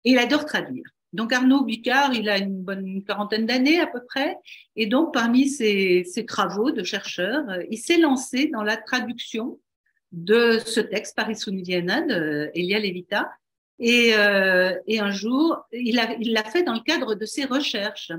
Et 0.05 0.13
il 0.13 0.19
adore 0.19 0.47
traduire. 0.47 0.85
Donc 1.13 1.33
Arnaud 1.33 1.65
Bicard, 1.65 2.15
il 2.15 2.29
a 2.29 2.39
une 2.39 2.63
bonne 2.63 3.03
quarantaine 3.05 3.47
d'années 3.47 3.81
à 3.81 3.87
peu 3.87 4.01
près, 4.07 4.37
et 4.75 4.87
donc 4.87 5.15
parmi 5.15 5.49
ses, 5.49 6.05
travaux 6.27 6.71
de 6.71 6.83
chercheur, 6.83 7.49
euh, 7.49 7.63
il 7.71 7.79
s'est 7.79 7.99
lancé 7.99 8.49
dans 8.49 8.63
la 8.63 8.77
traduction 8.77 9.59
de 10.13 10.59
ce 10.65 10.81
texte 10.81 11.17
Paris 11.17 11.37
Sundiana 11.37 12.03
de 12.03 12.51
Elia 12.55 12.79
Levita, 12.79 13.31
et, 13.79 14.15
euh, 14.15 14.75
un 14.89 15.11
jour, 15.11 15.67
il 15.73 15.95
l'a 15.97 16.45
fait 16.45 16.63
dans 16.63 16.75
le 16.75 16.81
cadre 16.81 17.15
de 17.15 17.27
ses 17.27 17.45
recherches. 17.45 18.13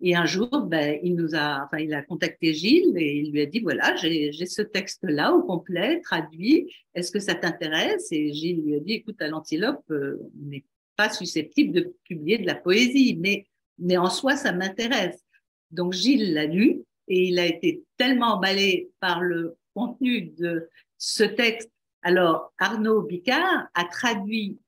Et 0.00 0.16
un 0.16 0.26
jour, 0.26 0.62
ben, 0.62 0.98
il 1.02 1.14
nous 1.14 1.34
a, 1.34 1.64
enfin, 1.64 1.78
il 1.78 1.94
a 1.94 2.02
contacté 2.02 2.52
Gilles 2.52 2.94
et 2.96 3.20
il 3.20 3.32
lui 3.32 3.40
a 3.40 3.46
dit 3.46 3.60
voilà, 3.60 3.94
j'ai 3.96 4.32
ce 4.32 4.60
texte-là 4.60 5.32
au 5.32 5.42
complet, 5.42 6.00
traduit. 6.00 6.70
Est-ce 6.94 7.10
que 7.10 7.20
ça 7.20 7.34
t'intéresse? 7.34 8.08
Et 8.10 8.32
Gilles 8.32 8.62
lui 8.62 8.74
a 8.74 8.80
dit 8.80 8.94
écoute, 8.94 9.20
à 9.22 9.28
l'antilope, 9.28 9.84
euh, 9.90 10.18
on 10.42 10.48
n'est 10.48 10.64
pas 10.96 11.10
susceptible 11.10 11.72
de 11.72 11.94
publier 12.04 12.38
de 12.38 12.46
la 12.46 12.54
poésie, 12.54 13.18
mais, 13.20 13.46
mais 13.78 13.96
en 13.96 14.10
soi, 14.10 14.36
ça 14.36 14.52
m'intéresse. 14.52 15.24
Donc 15.70 15.92
Gilles 15.92 16.34
l'a 16.34 16.46
lu 16.46 16.82
et 17.08 17.28
il 17.28 17.38
a 17.38 17.46
été 17.46 17.84
tellement 17.96 18.34
emballé 18.34 18.90
par 19.00 19.20
le 19.20 19.56
contenu 19.74 20.22
de 20.22 20.68
ce 20.98 21.24
texte. 21.24 21.70
Alors 22.02 22.52
Arnaud 22.58 23.02
Bicard 23.02 23.68
a 23.74 23.84
traduit 23.84 24.58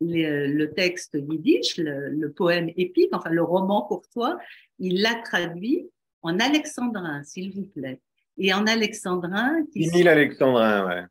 le, 0.00 0.66
texte 0.66 1.14
yiddish, 1.14 1.76
le, 1.78 2.28
poème 2.32 2.70
épique, 2.76 3.10
enfin 3.12 3.30
le 3.30 3.42
roman 3.42 3.82
courtois, 3.82 4.38
il 4.78 5.00
l'a 5.00 5.14
traduit 5.24 5.88
en 6.22 6.38
alexandrin, 6.38 7.22
s'il 7.24 7.52
vous 7.52 7.66
plaît. 7.66 8.00
Et 8.38 8.52
en 8.52 8.66
alexandrin. 8.66 9.64
6000 9.72 10.08
alexandrins, 10.08 10.86
ouais. 10.86 11.04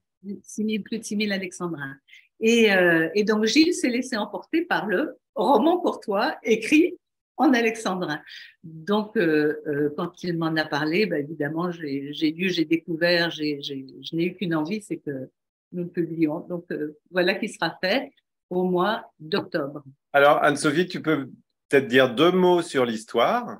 6 0.43 0.79
plus 0.79 0.99
de 0.99 1.03
6000 1.03 1.31
alexandrins. 1.31 1.95
Et, 2.41 2.73
euh, 2.73 3.09
et 3.15 3.23
donc 3.23 3.45
Gilles 3.45 3.73
s'est 3.73 3.89
laissé 3.89 4.17
emporter 4.17 4.65
par 4.65 4.87
le 4.87 5.17
roman 5.35 5.77
courtois 5.79 6.35
écrit 6.43 6.97
en 7.37 7.53
alexandrin. 7.53 8.21
Donc, 8.63 9.17
euh, 9.17 9.61
euh, 9.65 9.89
quand 9.95 10.23
il 10.23 10.37
m'en 10.37 10.55
a 10.55 10.65
parlé, 10.65 11.05
bah, 11.05 11.19
évidemment, 11.19 11.71
j'ai 11.71 12.11
lu, 12.31 12.49
j'ai 12.49 12.65
découvert, 12.65 13.31
je 13.31 14.15
n'ai 14.15 14.25
eu 14.25 14.35
qu'une 14.35 14.53
envie, 14.53 14.81
c'est 14.81 14.97
que 14.97 15.29
nous 15.71 15.83
le 15.83 15.89
publions. 15.89 16.41
Donc, 16.41 16.65
voilà 17.09 17.35
qui 17.35 17.47
sera 17.47 17.77
fait 17.81 18.11
au 18.49 18.63
mois 18.63 19.09
d'octobre. 19.19 19.83
Alors, 20.13 20.43
Anne-Sophie, 20.43 20.87
tu 20.87 21.01
peux 21.01 21.29
peut-être 21.69 21.87
dire 21.87 22.13
deux 22.13 22.31
mots 22.31 22.61
sur 22.61 22.85
l'histoire. 22.85 23.59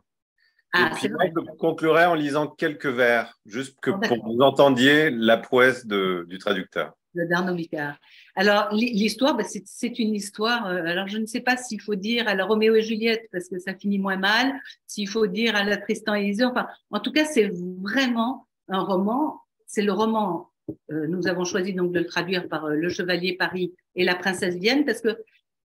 Ah, 0.73 0.91
et 0.91 0.95
puis 0.95 1.09
moi, 1.09 1.25
je 1.25 1.57
conclurai 1.57 2.05
en 2.05 2.13
lisant 2.13 2.47
quelques 2.47 2.86
vers, 2.86 3.38
juste 3.45 3.77
que, 3.82 3.91
pour 3.91 4.01
que 4.01 4.23
vous 4.23 4.41
entendiez 4.41 5.09
la 5.09 5.38
prouesse 5.38 5.86
de, 5.86 6.25
du 6.29 6.38
traducteur. 6.38 6.93
De 7.13 7.25
Darno 7.25 7.53
Bicard. 7.53 7.97
Alors, 8.36 8.69
l'histoire, 8.73 9.36
bah, 9.36 9.43
c'est 9.43 9.99
une 9.99 10.15
histoire. 10.15 10.67
Euh, 10.67 10.84
alors, 10.86 11.07
je 11.07 11.17
ne 11.17 11.25
sais 11.25 11.41
pas 11.41 11.57
s'il 11.57 11.82
faut 11.82 11.95
dire 11.95 12.27
à 12.27 12.36
la 12.36 12.45
Roméo 12.45 12.75
et 12.75 12.82
Juliette, 12.82 13.27
parce 13.32 13.49
que 13.49 13.59
ça 13.59 13.73
finit 13.75 13.99
moins 13.99 14.17
mal, 14.17 14.53
s'il 14.88 15.07
faut 15.07 15.27
dire 15.27 15.55
à 15.55 15.63
la 15.63 15.77
Tristan 15.77 16.15
et 16.15 16.27
Isolde. 16.27 16.51
Enfin, 16.55 16.67
en 16.91 16.99
tout 16.99 17.11
cas, 17.11 17.25
c'est 17.25 17.51
vraiment 17.82 18.47
un 18.69 18.82
roman. 18.82 19.41
C'est 19.67 19.82
le 19.82 19.91
roman 19.91 20.51
euh, 20.91 21.07
nous 21.07 21.27
avons 21.27 21.43
choisi 21.43 21.73
donc 21.73 21.91
de 21.91 21.99
le 21.99 22.05
traduire 22.05 22.47
par 22.47 22.65
euh, 22.65 22.75
Le 22.75 22.89
Chevalier 22.89 23.34
Paris 23.34 23.73
et 23.95 24.05
La 24.05 24.15
Princesse 24.15 24.55
Vienne, 24.55 24.86
parce 24.86 25.01
que 25.01 25.17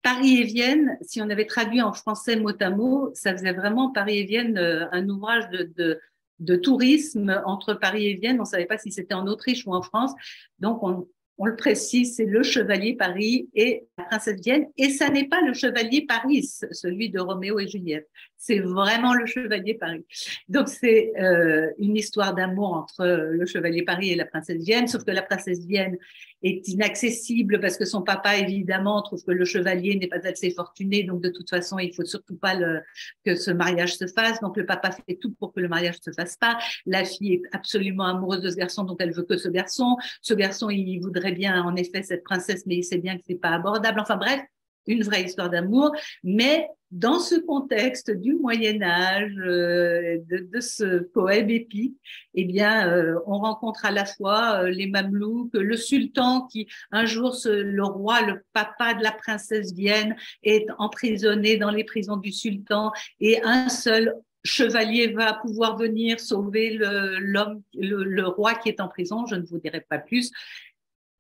Paris 0.02 0.38
et 0.38 0.44
Vienne, 0.44 0.96
si 1.02 1.20
on 1.20 1.28
avait 1.28 1.46
traduit 1.46 1.82
en 1.82 1.92
français 1.92 2.36
mot 2.36 2.52
à 2.61 2.70
mot, 2.70 3.11
ça 3.14 3.32
faisait 3.32 3.52
vraiment 3.52 3.90
Paris 3.90 4.18
et 4.18 4.24
Vienne 4.24 4.56
un 4.56 5.09
ouvrage 5.09 5.48
de, 5.50 5.70
de, 5.76 6.00
de 6.38 6.56
tourisme 6.56 7.42
entre 7.44 7.74
Paris 7.74 8.06
et 8.06 8.14
Vienne. 8.14 8.36
On 8.38 8.44
ne 8.44 8.48
savait 8.48 8.66
pas 8.66 8.78
si 8.78 8.92
c'était 8.92 9.14
en 9.14 9.26
Autriche 9.26 9.66
ou 9.66 9.74
en 9.74 9.82
France. 9.82 10.12
Donc, 10.61 10.82
on, 10.82 11.09
on 11.39 11.47
le 11.47 11.57
précise, 11.57 12.16
c'est 12.16 12.24
le 12.24 12.43
chevalier 12.43 12.97
Paris 12.97 13.49
et 13.55 13.86
la 13.97 14.05
princesse 14.05 14.41
Vienne. 14.41 14.66
Et 14.76 14.91
ça 14.91 15.09
n'est 15.09 15.28
pas 15.28 15.41
le 15.41 15.55
chevalier 15.55 16.05
Paris, 16.07 16.51
celui 16.72 17.11
de 17.11 17.20
Roméo 17.20 17.61
et 17.61 17.68
Juliette. 17.68 18.09
C'est 18.41 18.61
vraiment 18.61 19.14
le 19.14 19.26
chevalier 19.26 19.74
Paris. 19.74 20.05
Donc 20.49 20.68
c'est 20.68 21.12
euh, 21.20 21.70
une 21.78 21.97
histoire 21.97 22.34
d'amour 22.34 22.72
entre 22.72 23.05
le 23.05 23.47
chevalier 23.47 23.82
Paris 23.82 24.11
et 24.11 24.14
la 24.14 24.26
princesse 24.26 24.62
Vienne, 24.62 24.86
sauf 24.86 25.05
que 25.05 25.11
la 25.11 25.22
princesse 25.22 25.66
Vienne 25.66 25.99
est 26.45 26.68
inaccessible 26.68 27.59
parce 27.61 27.76
que 27.76 27.84
son 27.84 28.03
papa, 28.03 28.36
évidemment, 28.36 29.03
trouve 29.03 29.24
que 29.24 29.32
le 29.32 29.45
chevalier 29.45 29.97
n'est 29.97 30.07
pas 30.07 30.24
assez 30.24 30.53
fortuné. 30.53 31.03
Donc 31.03 31.20
de 31.20 31.30
toute 31.30 31.51
façon, 31.51 31.80
il 31.80 31.93
faut 31.93 32.05
surtout 32.05 32.36
pas 32.36 32.55
le, 32.55 32.80
que 33.24 33.34
ce 33.34 33.51
mariage 33.51 33.97
se 33.97 34.07
fasse. 34.07 34.41
Donc 34.41 34.57
le 34.57 34.64
papa 34.64 34.93
fait 34.93 35.16
tout 35.16 35.32
pour 35.32 35.53
que 35.53 35.59
le 35.59 35.68
mariage 35.68 35.97
se 36.01 36.12
fasse 36.12 36.36
pas. 36.36 36.59
La 36.86 37.05
fille 37.05 37.34
est 37.34 37.43
absolument 37.51 38.05
amoureuse 38.05 38.41
de 38.41 38.51
ce 38.51 38.57
garçon, 38.57 38.84
donc 38.84 38.99
elle 39.01 39.12
veut 39.12 39.24
que 39.24 39.36
ce 39.36 39.49
garçon. 39.49 39.97
Ce 40.22 40.32
garçon, 40.32 40.70
il 40.70 41.01
voudrait 41.01 41.32
bien 41.32 41.61
en 41.61 41.74
effet 41.74 42.05
cette 42.05 42.22
princesse, 42.22 42.66
mais 42.66 42.76
il 42.76 42.84
sait 42.84 42.99
bien 42.99 43.16
que 43.16 43.24
c'est 43.26 43.41
pas 43.41 43.51
abordable. 43.51 43.99
Enfin 43.99 44.16
bref, 44.16 44.41
une 44.86 45.03
vraie 45.03 45.24
histoire 45.24 45.51
d'amour, 45.51 45.93
mais 46.22 46.68
dans 46.91 47.18
ce 47.18 47.34
contexte 47.34 48.11
du 48.11 48.34
Moyen 48.34 48.82
Âge, 48.82 49.34
euh, 49.39 50.18
de, 50.28 50.61
ce 50.61 51.01
poème 51.01 51.51
épique, 51.51 51.97
eh 52.34 52.45
bien, 52.45 52.89
euh, 52.89 53.18
on 53.26 53.39
rencontre 53.39 53.84
à 53.84 53.91
la 53.91 54.07
fois 54.07 54.62
euh, 54.62 54.70
les 54.70 54.86
Mamelouks, 54.86 55.53
le 55.53 55.76
sultan 55.76 56.47
qui, 56.47 56.66
un 56.91 57.05
jour, 57.05 57.36
le 57.45 57.84
roi, 57.84 58.22
le 58.22 58.43
papa 58.53 58.95
de 58.95 59.03
la 59.03 59.12
princesse 59.12 59.74
Vienne, 59.74 60.16
est 60.43 60.66
emprisonné 60.78 61.59
dans 61.59 61.70
les 61.70 61.84
prisons 61.84 62.16
du 62.16 62.32
sultan, 62.32 62.93
et 63.20 63.43
un 63.43 63.68
seul 63.68 64.14
chevalier 64.45 65.09
va 65.09 65.34
pouvoir 65.34 65.76
venir 65.76 66.20
sauver 66.20 66.70
l'homme, 66.70 67.62
le, 67.74 68.26
roi 68.26 68.55
qui 68.55 68.70
est 68.70 68.80
en 68.80 68.89
prison. 68.89 69.26
Je 69.26 69.34
ne 69.34 69.45
vous 69.45 69.59
dirai 69.59 69.82
pas 69.82 69.99
plus. 69.99 70.30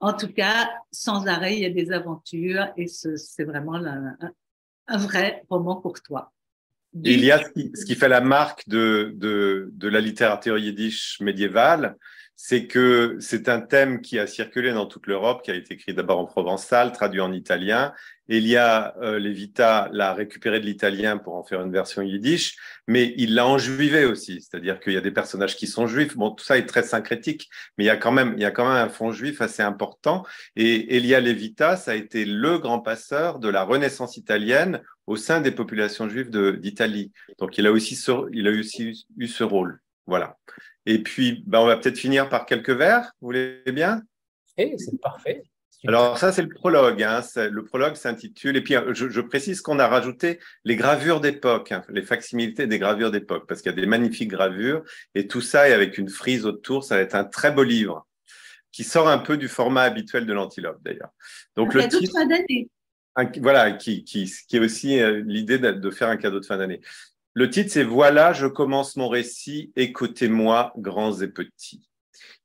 En 0.00 0.14
tout 0.14 0.32
cas, 0.32 0.70
sans 0.92 1.26
arrêt, 1.26 1.56
il 1.56 1.62
y 1.62 1.66
a 1.66 1.70
des 1.70 1.90
aventures 1.90 2.68
et 2.76 2.86
c'est 2.86 3.44
vraiment 3.44 3.78
un, 4.88 4.98
vrai 4.98 5.44
roman 5.48 5.76
courtois. 5.76 6.32
Il 7.04 7.24
y 7.24 7.30
a 7.30 7.38
ce 7.38 7.84
qui, 7.84 7.94
fait 7.94 8.08
la 8.08 8.20
marque 8.20 8.68
de, 8.68 9.12
de, 9.14 9.68
de 9.72 9.88
la 9.88 10.00
littérature 10.00 10.58
yiddish 10.58 11.20
médiévale, 11.20 11.96
c'est 12.34 12.66
que 12.66 13.16
c'est 13.20 13.48
un 13.48 13.60
thème 13.60 14.00
qui 14.00 14.18
a 14.18 14.26
circulé 14.26 14.72
dans 14.72 14.86
toute 14.86 15.06
l'Europe, 15.06 15.42
qui 15.42 15.50
a 15.50 15.54
été 15.54 15.74
écrit 15.74 15.92
d'abord 15.92 16.18
en 16.18 16.24
provençal, 16.24 16.92
traduit 16.92 17.20
en 17.20 17.32
italien. 17.32 17.92
Elia 18.28 18.94
euh, 19.00 19.18
Levita 19.18 19.88
l'a 19.92 20.12
récupéré 20.12 20.60
de 20.60 20.66
l'italien 20.66 21.16
pour 21.16 21.34
en 21.34 21.44
faire 21.44 21.62
une 21.62 21.72
version 21.72 22.02
yiddish, 22.02 22.56
mais 22.86 23.14
il 23.16 23.34
l'a 23.34 23.46
enjuivé 23.46 24.04
aussi, 24.04 24.42
c'est-à-dire 24.42 24.80
qu'il 24.80 24.92
y 24.92 24.96
a 24.96 25.00
des 25.00 25.10
personnages 25.10 25.56
qui 25.56 25.66
sont 25.66 25.86
juifs. 25.86 26.16
Bon, 26.16 26.30
tout 26.30 26.44
ça 26.44 26.58
est 26.58 26.66
très 26.66 26.82
syncrétique, 26.82 27.48
mais 27.76 27.84
il 27.84 27.86
y 27.86 27.90
a 27.90 27.96
quand 27.96 28.12
même, 28.12 28.34
il 28.36 28.42
y 28.42 28.44
a 28.44 28.50
quand 28.50 28.68
même 28.68 28.76
un 28.76 28.88
fond 28.88 29.12
juif 29.12 29.40
assez 29.40 29.62
important. 29.62 30.24
Et 30.56 30.96
Elia 30.96 31.20
Levita, 31.20 31.76
ça 31.76 31.92
a 31.92 31.94
été 31.94 32.24
le 32.24 32.58
grand 32.58 32.80
passeur 32.80 33.38
de 33.38 33.48
la 33.48 33.62
Renaissance 33.62 34.16
italienne 34.16 34.82
au 35.06 35.16
sein 35.16 35.40
des 35.40 35.52
populations 35.52 36.08
juives 36.08 36.30
d'Italie. 36.58 37.12
Donc, 37.38 37.56
il 37.56 37.66
a 37.66 37.72
aussi, 37.72 37.98
il 38.32 38.46
a 38.46 38.50
aussi 38.50 39.06
eu 39.16 39.26
ce 39.26 39.42
rôle. 39.42 39.80
Voilà. 40.06 40.36
Et 40.86 41.02
puis, 41.02 41.44
ben, 41.46 41.60
on 41.60 41.66
va 41.66 41.76
peut-être 41.76 41.98
finir 41.98 42.28
par 42.28 42.46
quelques 42.46 42.70
vers. 42.70 43.12
Vous 43.20 43.28
voulez 43.28 43.62
bien? 43.72 44.02
Eh, 44.56 44.76
c'est 44.76 45.00
parfait. 45.00 45.42
Alors 45.86 46.18
ça, 46.18 46.32
c'est 46.32 46.42
le 46.42 46.48
prologue. 46.48 47.02
Hein. 47.02 47.20
Le 47.36 47.64
prologue 47.64 47.94
s'intitule, 47.94 48.56
et 48.56 48.62
puis 48.62 48.74
je, 48.92 49.20
précise 49.20 49.60
qu'on 49.60 49.78
a 49.78 49.86
rajouté 49.86 50.40
les 50.64 50.74
gravures 50.74 51.20
d'époque, 51.20 51.70
hein, 51.70 51.82
les 51.88 52.02
facsimilités 52.02 52.66
des 52.66 52.78
gravures 52.78 53.12
d'époque, 53.12 53.46
parce 53.46 53.62
qu'il 53.62 53.70
y 53.70 53.74
a 53.74 53.80
des 53.80 53.86
magnifiques 53.86 54.30
gravures, 54.30 54.82
et 55.14 55.28
tout 55.28 55.40
ça, 55.40 55.68
et 55.68 55.72
avec 55.72 55.96
une 55.96 56.08
frise 56.08 56.46
autour, 56.46 56.82
ça 56.82 56.96
va 56.96 57.02
être 57.02 57.14
un 57.14 57.24
très 57.24 57.52
beau 57.52 57.62
livre, 57.62 58.06
qui 58.72 58.82
sort 58.82 59.08
un 59.08 59.18
peu 59.18 59.36
du 59.36 59.46
format 59.46 59.82
habituel 59.82 60.26
de 60.26 60.32
l'antilope 60.32 60.78
d'ailleurs. 60.82 61.10
Donc, 61.54 61.70
trois 61.70 62.26
dates. 62.26 63.38
voilà, 63.40 63.70
qui, 63.72 64.02
qui, 64.02 64.32
qui, 64.48 64.56
est 64.56 64.60
aussi 64.60 65.00
euh, 65.00 65.22
l'idée 65.26 65.58
de, 65.58 65.90
faire 65.90 66.08
un 66.08 66.16
cadeau 66.16 66.40
de 66.40 66.46
fin 66.46 66.56
d'année. 66.56 66.80
Le 67.34 67.48
titre, 67.50 67.70
c'est 67.70 67.84
Voilà, 67.84 68.32
je 68.32 68.46
commence 68.46 68.96
mon 68.96 69.08
récit, 69.08 69.72
écoutez-moi, 69.76 70.72
grands 70.76 71.20
et 71.20 71.28
petits. 71.28 71.88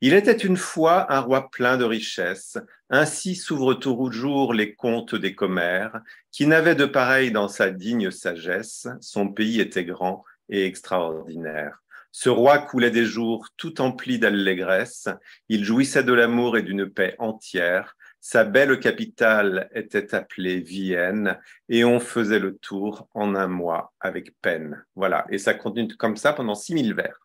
Il 0.02 0.14
était 0.14 0.32
une 0.38 0.58
fois 0.58 1.12
un 1.14 1.20
roi 1.20 1.50
plein 1.50 1.78
de 1.78 1.84
richesses, 1.84 2.58
ainsi 2.90 3.36
s'ouvrent 3.36 3.74
toujours 3.74 4.54
les 4.54 4.76
contes 4.76 5.16
des 5.16 5.36
commères, 5.36 6.02
qui 6.32 6.48
n'avait 6.48 6.76
de 6.76 6.86
pareil 6.86 7.32
dans 7.32 7.48
sa 7.48 7.70
digne 7.70 8.12
sagesse, 8.12 8.88
son 9.02 9.30
pays 9.30 9.60
était 9.60 9.86
grand 9.86 10.24
et 10.50 10.66
extraordinaire. 10.66 11.80
Ce 12.12 12.30
roi 12.30 12.60
coulait 12.60 12.92
des 12.92 13.06
jours 13.06 13.48
tout 13.58 13.82
emplis 13.82 14.20
d'allégresse, 14.20 15.10
il 15.50 15.64
jouissait 15.64 16.04
de 16.04 16.14
l'amour 16.14 16.58
et 16.58 16.62
d'une 16.62 16.88
paix 16.88 17.16
entière, 17.18 17.96
sa 18.26 18.46
belle 18.46 18.80
capitale 18.80 19.70
était 19.74 20.16
appelée 20.16 20.62
Vienne 20.62 21.38
et 21.68 21.84
on 21.84 22.00
faisait 22.00 22.40
le 22.40 22.56
tour 22.56 23.10
en 23.14 23.36
un 23.36 23.48
mois 23.48 23.92
avec 24.00 24.40
peine. 24.42 24.86
Voilà, 24.96 25.26
et 25.30 25.38
ça 25.38 25.54
continue 25.54 25.98
comme 25.98 26.16
ça 26.16 26.32
pendant 26.32 26.56
6000 26.56 26.94
vers. 26.94 27.20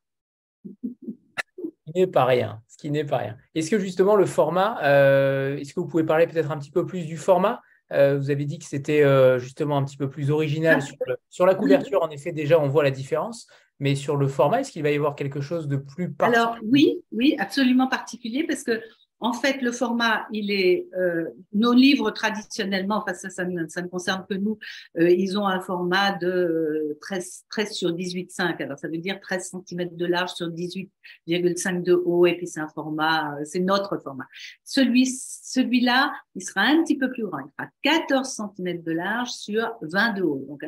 Ce 1.88 1.92
qui 1.92 2.00
n'est 2.00 2.06
pas 2.06 2.24
rien. 2.24 2.62
Ce 2.68 2.76
qui 2.76 2.90
n'est 2.90 3.04
pas 3.04 3.18
rien. 3.18 3.36
Est-ce 3.54 3.70
que 3.70 3.78
justement 3.78 4.14
le 4.14 4.26
format, 4.26 4.78
euh, 4.84 5.56
est-ce 5.56 5.74
que 5.74 5.80
vous 5.80 5.86
pouvez 5.86 6.04
parler 6.04 6.26
peut-être 6.26 6.50
un 6.50 6.58
petit 6.58 6.70
peu 6.70 6.86
plus 6.86 7.06
du 7.06 7.16
format? 7.16 7.62
Euh, 7.92 8.18
Vous 8.18 8.30
avez 8.30 8.44
dit 8.44 8.58
que 8.58 8.66
c'était 8.66 9.02
euh, 9.02 9.38
justement 9.38 9.78
un 9.78 9.84
petit 9.84 9.96
peu 9.96 10.10
plus 10.10 10.30
original 10.30 10.82
sur, 11.30 11.46
la 11.46 11.54
couverture. 11.54 12.02
En 12.02 12.10
effet, 12.10 12.32
déjà 12.32 12.60
on 12.60 12.68
voit 12.68 12.84
la 12.84 12.90
différence. 12.90 13.48
Mais 13.80 13.94
sur 13.94 14.16
le 14.16 14.26
format, 14.26 14.60
est-ce 14.60 14.72
qu'il 14.72 14.82
va 14.82 14.90
y 14.90 14.96
avoir 14.96 15.14
quelque 15.14 15.40
chose 15.40 15.68
de 15.68 15.76
plus 15.76 16.12
particulier? 16.12 16.44
Alors 16.44 16.56
oui, 16.64 17.00
oui, 17.12 17.36
absolument 17.38 17.86
particulier 17.86 18.44
parce 18.44 18.64
que 18.64 18.80
en 19.20 19.32
fait, 19.32 19.62
le 19.62 19.72
format, 19.72 20.26
il 20.32 20.50
est 20.50 20.88
euh, 20.96 21.26
nos 21.52 21.72
livres 21.72 22.10
traditionnellement, 22.10 22.98
enfin 22.98 23.14
ça, 23.14 23.30
ça, 23.30 23.44
ne, 23.44 23.66
ça 23.66 23.82
ne 23.82 23.88
concerne 23.88 24.24
que 24.28 24.34
nous, 24.34 24.58
euh, 24.98 25.10
ils 25.10 25.36
ont 25.38 25.46
un 25.46 25.60
format 25.60 26.12
de 26.12 26.96
13, 27.00 27.44
13 27.50 27.72
sur 27.72 27.90
18,5. 27.90 28.62
Alors 28.62 28.78
ça 28.78 28.88
veut 28.88 28.98
dire 28.98 29.18
13 29.20 29.54
cm 29.66 29.96
de 29.96 30.06
large 30.06 30.30
sur 30.30 30.48
18,5 30.48 31.82
de 31.82 31.94
haut, 31.94 32.26
et 32.26 32.36
puis 32.36 32.46
c'est 32.46 32.60
un 32.60 32.68
format, 32.68 33.36
euh, 33.36 33.44
c'est 33.44 33.60
notre 33.60 33.98
format. 33.98 34.26
Celui, 34.64 35.06
celui-là, 35.06 36.12
il 36.36 36.42
sera 36.42 36.62
un 36.62 36.82
petit 36.84 36.96
peu 36.96 37.10
plus 37.10 37.24
grand. 37.24 37.38
Il 37.40 37.50
fera 37.58 37.70
14 37.82 38.28
cm 38.56 38.82
de 38.82 38.92
large 38.92 39.30
sur 39.30 39.74
20 39.82 40.12
de 40.12 40.22
haut. 40.22 40.44
Donc, 40.48 40.64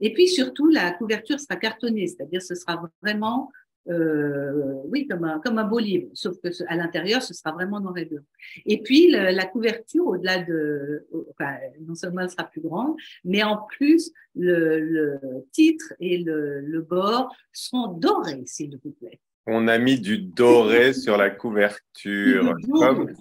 et 0.00 0.12
puis 0.12 0.28
surtout, 0.28 0.68
la 0.68 0.92
couverture 0.92 1.38
sera 1.40 1.56
cartonnée, 1.56 2.06
c'est-à-dire 2.06 2.42
ce 2.42 2.54
sera 2.54 2.82
vraiment 3.02 3.50
euh, 3.88 4.74
oui, 4.84 5.06
comme 5.08 5.24
un, 5.24 5.40
comme 5.40 5.58
un 5.58 5.64
beau 5.64 5.78
livre, 5.78 6.08
sauf 6.14 6.36
que 6.42 6.48
à 6.68 6.76
l'intérieur, 6.76 7.22
ce 7.22 7.34
sera 7.34 7.52
vraiment 7.52 7.80
noir 7.80 7.96
et 7.98 8.04
blanc. 8.04 8.22
Et 8.66 8.80
puis, 8.82 9.10
la 9.10 9.44
couverture, 9.46 10.06
au-delà 10.06 10.38
de, 10.38 11.06
enfin, 11.30 11.56
non 11.80 11.94
seulement 11.94 12.22
elle 12.22 12.30
sera 12.30 12.44
plus 12.44 12.60
grande, 12.60 12.94
mais 13.24 13.42
en 13.42 13.58
plus, 13.68 14.12
le, 14.34 14.78
le 14.80 15.20
titre 15.52 15.92
et 16.00 16.18
le, 16.18 16.60
le 16.60 16.80
bord 16.80 17.34
seront 17.52 17.88
dorés, 17.88 18.42
s'il 18.46 18.78
vous 18.82 18.92
plaît. 18.92 19.20
On 19.46 19.66
a 19.66 19.78
mis 19.78 19.98
du 19.98 20.18
doré 20.18 20.92
sur 20.92 21.16
la 21.16 21.30
couverture, 21.30 22.54
comme, 22.72 23.12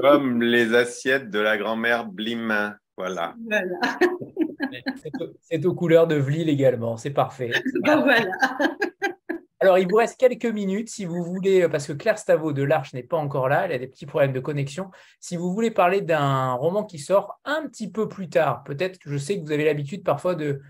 comme, 0.00 0.42
les 0.42 0.74
assiettes 0.74 1.30
de 1.30 1.38
la 1.38 1.56
grand-mère 1.56 2.06
Blimin. 2.06 2.76
Voilà. 2.96 3.34
voilà. 3.48 3.98
C'est 5.40 5.64
aux 5.64 5.74
couleurs 5.74 6.06
de 6.06 6.16
Vlil 6.16 6.50
également, 6.50 6.98
c'est 6.98 7.10
parfait. 7.10 7.50
Ben 7.82 8.02
voilà. 8.02 8.30
Alors, 9.62 9.78
il 9.78 9.86
vous 9.86 9.96
reste 9.96 10.18
quelques 10.18 10.46
minutes 10.46 10.88
si 10.88 11.04
vous 11.04 11.22
voulez, 11.22 11.68
parce 11.68 11.86
que 11.86 11.92
Claire 11.92 12.18
Stavo 12.18 12.54
de 12.54 12.62
l'Arche 12.62 12.94
n'est 12.94 13.02
pas 13.02 13.18
encore 13.18 13.50
là, 13.50 13.66
elle 13.66 13.72
a 13.72 13.78
des 13.78 13.86
petits 13.86 14.06
problèmes 14.06 14.32
de 14.32 14.40
connexion. 14.40 14.90
Si 15.20 15.36
vous 15.36 15.52
voulez 15.52 15.70
parler 15.70 16.00
d'un 16.00 16.52
roman 16.54 16.82
qui 16.82 16.98
sort 16.98 17.38
un 17.44 17.68
petit 17.68 17.90
peu 17.90 18.08
plus 18.08 18.30
tard, 18.30 18.64
peut-être 18.64 18.98
que 18.98 19.10
je 19.10 19.18
sais 19.18 19.38
que 19.38 19.44
vous 19.44 19.52
avez 19.52 19.66
l'habitude 19.66 20.02
parfois 20.02 20.34
de, 20.34 20.62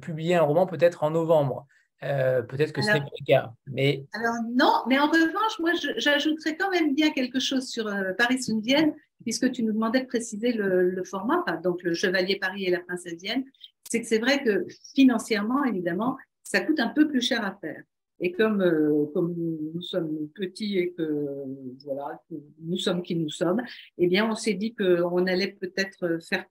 publier 0.00 0.36
un 0.36 0.42
roman 0.42 0.66
peut-être 0.66 1.02
en 1.02 1.10
novembre. 1.10 1.66
Euh, 2.04 2.42
peut-être 2.42 2.72
que 2.72 2.82
ce 2.82 2.88
n'est 2.88 3.00
pas 3.00 3.06
le 3.20 3.26
cas. 3.26 3.52
Mais... 3.66 4.04
Alors 4.12 4.34
non, 4.54 4.82
mais 4.86 4.98
en 4.98 5.06
revanche, 5.06 5.58
moi, 5.58 5.72
j'ajouterais 5.96 6.56
quand 6.56 6.70
même 6.70 6.94
bien 6.94 7.10
quelque 7.10 7.40
chose 7.40 7.66
sur 7.68 7.88
euh, 7.88 8.12
Paris 8.16 8.42
sous 8.42 8.60
Vienne, 8.60 8.94
puisque 9.22 9.50
tu 9.50 9.64
nous 9.64 9.72
demandais 9.72 10.02
de 10.02 10.06
préciser 10.06 10.52
le, 10.52 11.02
format, 11.04 11.42
donc 11.64 11.82
le 11.82 11.94
Chevalier 11.94 12.38
Paris 12.38 12.64
et 12.64 12.70
la 12.70 12.80
Princesse 12.80 13.20
Vienne. 13.20 13.44
C'est 13.90 14.02
que 14.02 14.06
c'est 14.06 14.18
vrai 14.18 14.42
que 14.42 14.66
financièrement, 14.94 15.64
évidemment, 15.64 16.16
ça 16.44 16.60
coûte 16.60 16.78
un 16.78 16.88
peu 16.88 17.08
plus 17.08 17.22
cher 17.22 17.44
à 17.44 17.56
faire. 17.60 17.82
Et 18.20 18.32
comme, 18.32 18.62
euh, 18.62 19.06
comme 19.12 19.34
nous 19.36 19.82
sommes 19.82 20.28
petits 20.34 20.78
et 20.78 20.92
que 20.92 21.44
voilà, 21.84 22.22
nous 22.60 22.78
sommes 22.78 23.02
qui 23.02 23.14
nous 23.14 23.28
sommes, 23.28 23.62
eh 23.98 24.06
bien, 24.06 24.28
on 24.30 24.34
s'est 24.34 24.54
dit 24.54 24.74
qu'on 24.74 25.26
allait 25.26 25.52
peut-être 25.52 26.18
faire 26.22 26.46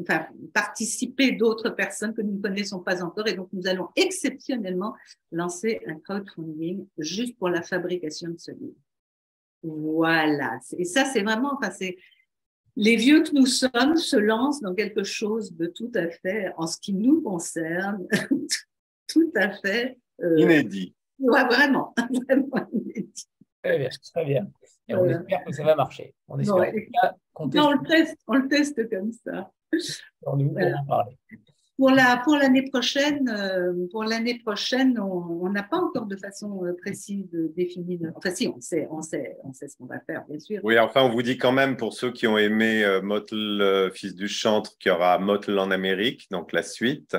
enfin, 0.00 0.26
participer 0.52 1.32
d'autres 1.32 1.70
personnes 1.70 2.14
que 2.14 2.22
nous 2.22 2.36
ne 2.36 2.42
connaissons 2.42 2.80
pas 2.80 3.02
encore. 3.02 3.28
Et 3.28 3.34
donc, 3.34 3.48
nous 3.52 3.66
allons 3.66 3.88
exceptionnellement 3.96 4.94
lancer 5.30 5.80
un 5.86 5.96
crowdfunding 5.96 6.86
juste 6.98 7.36
pour 7.38 7.48
la 7.48 7.62
fabrication 7.62 8.30
de 8.30 8.38
ce 8.38 8.52
livre. 8.52 8.76
Voilà. 9.62 10.58
Et 10.76 10.84
ça, 10.84 11.04
c'est 11.04 11.22
vraiment, 11.22 11.54
enfin, 11.54 11.70
c'est, 11.70 11.96
les 12.76 12.96
vieux 12.96 13.22
que 13.22 13.34
nous 13.34 13.46
sommes 13.46 13.96
se 13.96 14.16
lancent 14.16 14.60
dans 14.60 14.74
quelque 14.74 15.04
chose 15.04 15.52
de 15.52 15.66
tout 15.66 15.92
à 15.94 16.08
fait, 16.08 16.52
en 16.56 16.66
ce 16.66 16.78
qui 16.78 16.92
nous 16.92 17.20
concerne, 17.22 18.06
tout 19.06 19.30
à 19.36 19.50
fait 19.50 19.98
euh, 20.22 20.38
inédit. 20.38 20.94
Ouais, 21.18 21.44
vraiment, 21.44 21.94
vraiment 22.28 22.68
inédit. 22.72 23.26
Très 23.62 23.78
bien, 23.78 23.88
très 24.14 24.24
bien. 24.24 24.50
Et 24.88 24.94
on 24.94 25.06
espère 25.06 25.44
que 25.44 25.52
ça 25.52 25.64
va 25.64 25.74
marcher. 25.74 26.14
On 26.28 26.38
espère 26.38 26.72
non, 27.40 27.46
non, 27.52 27.66
on 27.68 27.72
le 27.72 27.86
teste, 27.88 28.18
on 28.26 28.34
le 28.34 28.48
teste 28.48 28.88
comme 28.90 29.12
ça. 29.12 29.50
On 30.22 30.36
nous, 30.36 30.52
voilà. 30.52 30.82
parler. 30.86 31.18
Pour 31.76 31.90
la 31.90 32.18
pour 32.18 32.36
l'année 32.36 32.62
prochaine, 32.62 33.28
euh, 33.28 33.72
pour 33.90 34.04
l'année 34.04 34.38
prochaine, 34.38 34.96
on 35.00 35.50
n'a 35.50 35.64
pas 35.64 35.78
encore 35.78 36.06
de 36.06 36.14
façon 36.14 36.64
euh, 36.64 36.72
précise 36.80 37.26
définie. 37.56 37.98
Enfin, 38.14 38.30
si, 38.30 38.46
on 38.46 38.60
sait, 38.60 38.86
on 38.92 39.02
sait, 39.02 39.36
on 39.42 39.52
sait 39.52 39.66
ce 39.66 39.76
qu'on 39.76 39.86
va 39.86 39.98
faire, 40.06 40.24
bien 40.28 40.38
sûr. 40.38 40.60
Oui, 40.62 40.78
enfin, 40.78 41.02
on 41.02 41.08
vous 41.08 41.22
dit 41.22 41.36
quand 41.36 41.50
même 41.50 41.76
pour 41.76 41.92
ceux 41.92 42.12
qui 42.12 42.28
ont 42.28 42.38
aimé 42.38 42.84
euh, 42.84 43.02
Motel, 43.02 43.90
fils 43.92 44.14
du 44.14 44.28
chantre, 44.28 44.78
qu'il 44.78 44.92
y 44.92 44.94
aura 44.94 45.18
Motel 45.18 45.58
en 45.58 45.72
Amérique, 45.72 46.28
donc 46.30 46.52
la 46.52 46.62
suite. 46.62 47.16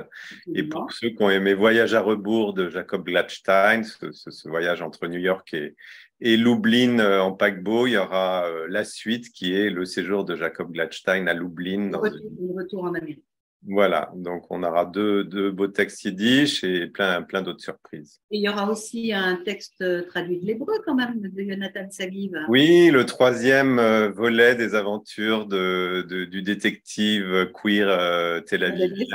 Et 0.53 0.63
pour 0.63 0.89
ceux 0.93 1.09
qui 1.09 1.21
ont 1.21 1.29
aimé 1.29 1.53
Voyage 1.53 1.93
à 1.93 1.99
rebours 1.99 2.53
de 2.53 2.69
Jacob 2.69 3.03
Gladstein, 3.03 3.83
ce, 3.83 4.47
voyage 4.47 4.81
entre 4.81 5.07
New 5.07 5.19
York 5.19 5.53
et, 5.53 5.75
et 6.21 6.37
Lublin 6.37 7.19
en 7.19 7.33
paquebot, 7.33 7.87
il 7.87 7.93
y 7.93 7.97
aura 7.97 8.45
la 8.69 8.85
suite 8.85 9.31
qui 9.31 9.53
est 9.53 9.69
le 9.69 9.83
séjour 9.83 10.23
de 10.23 10.37
Jacob 10.37 10.71
Gladstein 10.71 11.27
à 11.27 11.33
Lublin. 11.33 11.89
Dans 11.89 12.01
le 12.01 12.55
retour 12.55 12.83
en 12.83 12.93
Amérique. 12.93 13.23
Voilà, 13.67 14.11
donc 14.15 14.45
on 14.51 14.61
aura 14.61 14.85
deux, 14.85 15.23
deux 15.23 15.49
beaux 15.49 15.67
textes 15.67 16.03
yiddish 16.03 16.63
et 16.63 16.85
plein, 16.87 17.23
plein 17.23 17.41
d'autres 17.41 17.63
surprises. 17.63 18.21
Et 18.29 18.37
il 18.37 18.43
y 18.43 18.49
aura 18.49 18.69
aussi 18.69 19.11
un 19.11 19.37
texte 19.37 19.83
traduit 20.07 20.39
de 20.39 20.45
l'hébreu 20.45 20.73
quand 20.85 20.93
même, 20.93 21.19
de 21.19 21.43
Jonathan 21.43 21.89
Sagiv. 21.89 22.37
Oui, 22.47 22.91
le 22.91 23.05
troisième 23.05 23.79
euh, 23.79 24.09
volet 24.09 24.55
des 24.55 24.75
aventures 24.75 25.47
de, 25.47 26.05
du 26.07 26.41
détective 26.43 27.51
queer 27.53 27.87
euh, 27.89 28.41
Tel 28.41 28.63
Aviv. 28.63 29.07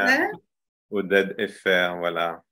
Oded 0.91 1.37
FR, 1.49 1.99
voilà. 1.99 2.43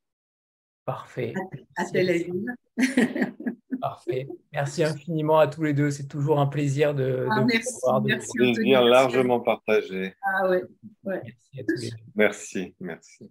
Parfait. 0.84 1.34
À, 1.76 1.82
à 1.82 1.90
Tel 1.90 2.10
Aviv. 2.10 2.44
Parfait. 3.80 4.28
Merci 4.52 4.84
infiniment 4.84 5.38
à 5.38 5.46
tous 5.46 5.62
les 5.62 5.72
deux. 5.72 5.90
C'est 5.90 6.06
toujours 6.06 6.40
un 6.40 6.46
plaisir 6.46 6.94
de, 6.94 7.26
ah, 7.30 7.44
merci, 7.44 7.72
vous 7.72 7.80
voir. 7.82 8.02
Merci, 8.02 8.30
plaisir 8.36 8.82
largement 8.82 9.40
partagé. 9.40 10.14
Ah 10.22 10.48
ouais. 10.48 10.64
Merci 11.04 11.60
à 11.60 11.62
tous 11.62 11.80
les 11.80 11.90
deux. 11.90 11.96
Merci, 12.14 12.74
merci. 12.80 13.30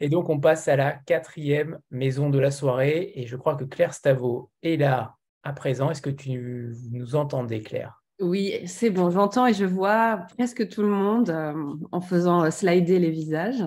Et 0.00 0.08
donc, 0.08 0.30
on 0.30 0.40
passe 0.40 0.66
à 0.68 0.76
la 0.76 0.92
quatrième 0.92 1.78
maison 1.90 2.30
de 2.30 2.38
la 2.38 2.50
soirée. 2.50 3.12
Et 3.14 3.26
je 3.26 3.36
crois 3.36 3.54
que 3.54 3.64
Claire 3.64 3.92
Stavo 3.92 4.50
est 4.62 4.76
là 4.76 5.16
à 5.42 5.52
présent. 5.52 5.90
Est-ce 5.90 6.02
que 6.02 6.10
tu 6.10 6.72
nous 6.90 7.16
entendais, 7.16 7.60
Claire? 7.60 8.00
Oui, 8.20 8.60
c'est 8.66 8.90
bon, 8.90 9.08
j'entends 9.08 9.46
et 9.46 9.54
je 9.54 9.64
vois 9.64 10.26
presque 10.36 10.68
tout 10.68 10.82
le 10.82 10.88
monde 10.88 11.30
euh, 11.30 11.54
en 11.90 12.02
faisant 12.02 12.50
slider 12.50 12.98
les 12.98 13.10
visages. 13.10 13.64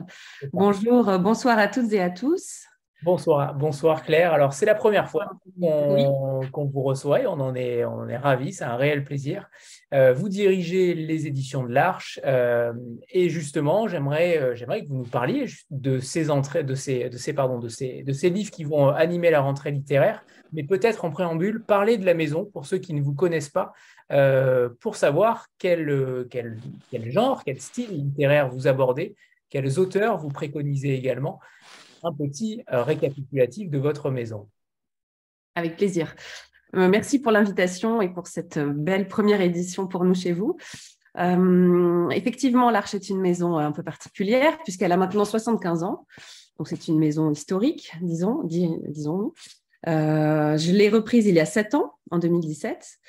Bonjour, 0.54 1.10
euh, 1.10 1.18
bonsoir 1.18 1.58
à 1.58 1.68
toutes 1.68 1.92
et 1.92 2.00
à 2.00 2.12
tous. 2.12 2.68
Bonsoir, 3.04 3.54
bonsoir 3.54 4.04
Claire. 4.04 4.32
Alors, 4.32 4.54
c'est 4.54 4.66
la 4.66 4.76
première 4.76 5.10
fois 5.10 5.32
qu'on 5.60 6.66
vous 6.66 6.84
reçoit 6.84 7.22
et 7.22 7.28
on 7.28 7.34
en 7.34 7.54
est, 7.54 7.84
on 7.84 8.08
est 8.08 8.16
ravis, 8.16 8.54
c'est 8.54 8.64
un 8.64 8.78
réel 8.78 9.04
plaisir. 9.04 9.50
Euh, 9.94 10.14
vous 10.14 10.30
dirigez 10.30 10.94
les 10.94 11.28
éditions 11.28 11.64
de 11.64 11.74
l'Arche 11.74 12.22
euh, 12.24 12.72
et 13.10 13.28
justement, 13.28 13.90
j'aimerais 13.90 14.38
euh, 14.38 14.56
j'aimerais 14.56 14.84
que 14.84 14.88
vous 14.88 14.98
nous 14.98 15.04
parliez 15.04 15.48
de 15.70 16.00
ces 16.00 16.30
entrées, 16.30 16.64
de 16.64 16.76
ces, 16.76 17.10
de 17.10 17.18
ces, 17.18 17.34
pardon, 17.34 17.60
de 17.60 17.68
ces, 17.68 18.04
de 18.04 18.14
ces 18.14 18.30
livres 18.30 18.52
qui 18.52 18.64
vont 18.64 18.88
animer 18.88 19.32
la 19.32 19.42
rentrée 19.42 19.72
littéraire, 19.72 20.24
mais 20.54 20.64
peut-être 20.64 21.04
en 21.04 21.12
préambule, 21.12 21.62
parler 21.62 21.98
de 21.98 22.06
la 22.06 22.14
maison 22.14 22.46
pour 22.46 22.66
ceux 22.66 22.78
qui 22.78 22.94
ne 22.94 23.02
vous 23.02 23.14
connaissent 23.14 23.50
pas, 23.50 23.74
pour 24.80 24.96
savoir 24.96 25.48
quel, 25.58 26.28
quel, 26.30 26.58
quel 26.90 27.12
genre, 27.12 27.44
quel 27.44 27.60
style 27.60 27.90
littéraire 27.90 28.50
vous 28.50 28.68
abordez, 28.68 29.16
quels 29.50 29.78
auteurs 29.80 30.18
vous 30.18 30.30
préconisez 30.30 30.96
également 30.96 31.40
un 32.04 32.14
petit 32.14 32.64
euh, 32.72 32.84
récapitulatif 32.84 33.70
de 33.70 33.78
votre 33.78 34.12
maison. 34.12 34.50
Avec 35.56 35.78
plaisir. 35.78 36.16
Euh, 36.76 36.90
merci 36.90 37.20
pour 37.20 37.32
l'invitation 37.32 38.02
et 38.02 38.10
pour 38.10 38.28
cette 38.28 38.58
euh, 38.58 38.72
belle 38.74 39.08
première 39.08 39.42
édition 39.42 39.88
pour 39.88 40.04
nous 40.04 40.16
chez 40.16 40.34
vous. 40.34 40.58
effectivement, 42.12 42.72
l'Arche 42.72 42.96
est 42.96 43.10
une 43.10 43.22
maison 43.22 43.58
un 43.58 43.72
peu 43.72 43.84
particulière 43.84 44.58
puisqu'elle 44.64 44.92
a 44.92 44.98
maintenant 44.98 45.26
75 45.26 45.84
ans. 45.84 46.08
Donc, 46.58 46.68
c'est 46.68 46.88
une 46.88 47.00
maison 47.00 47.32
historique, 47.32 47.92
disons, 48.02 48.44
disons-nous. 48.44 49.34
je 49.86 50.72
l'ai 50.72 50.90
reprise 50.90 51.26
il 51.26 51.36
y 51.36 51.40
a 51.40 51.46
7 51.46 51.76
ans, 51.76 51.94
en 52.12 52.20
2017. 52.20 53.00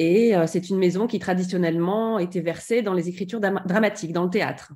Et 0.00 0.34
c'est 0.46 0.68
une 0.70 0.78
maison 0.78 1.08
qui 1.08 1.18
traditionnellement 1.18 2.20
était 2.20 2.40
versée 2.40 2.82
dans 2.82 2.94
les 2.94 3.08
écritures 3.08 3.40
dramatiques, 3.40 4.12
dans 4.12 4.24
le 4.24 4.30
théâtre. 4.30 4.72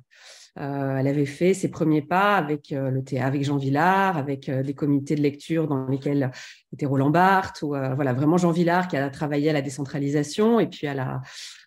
Euh, 0.59 0.97
elle 0.97 1.07
avait 1.07 1.25
fait 1.25 1.55
ses 1.55 1.71
premiers 1.71 2.03
pas 2.03 2.35
avec 2.37 2.71
euh, 2.71 2.91
le 2.91 3.03
avec 3.19 3.43
Jean 3.43 3.57
Villard, 3.57 4.17
avec 4.17 4.49
euh, 4.49 4.61
des 4.61 4.75
comités 4.75 5.15
de 5.15 5.21
lecture 5.21 5.67
dans 5.67 5.87
lesquels 5.87 6.29
était 6.71 6.85
Roland 6.85 7.09
Barthes, 7.09 7.63
ou 7.63 7.69
voilà 7.69 8.13
vraiment 8.13 8.37
Jean 8.37 8.51
Villard 8.51 8.87
qui 8.87 8.97
a 8.97 9.09
travaillé 9.09 9.49
à 9.49 9.53
la 9.53 9.61
décentralisation 9.61 10.59
et 10.59 10.67
puis 10.67 10.87
à 10.87 10.93
la 10.93 11.21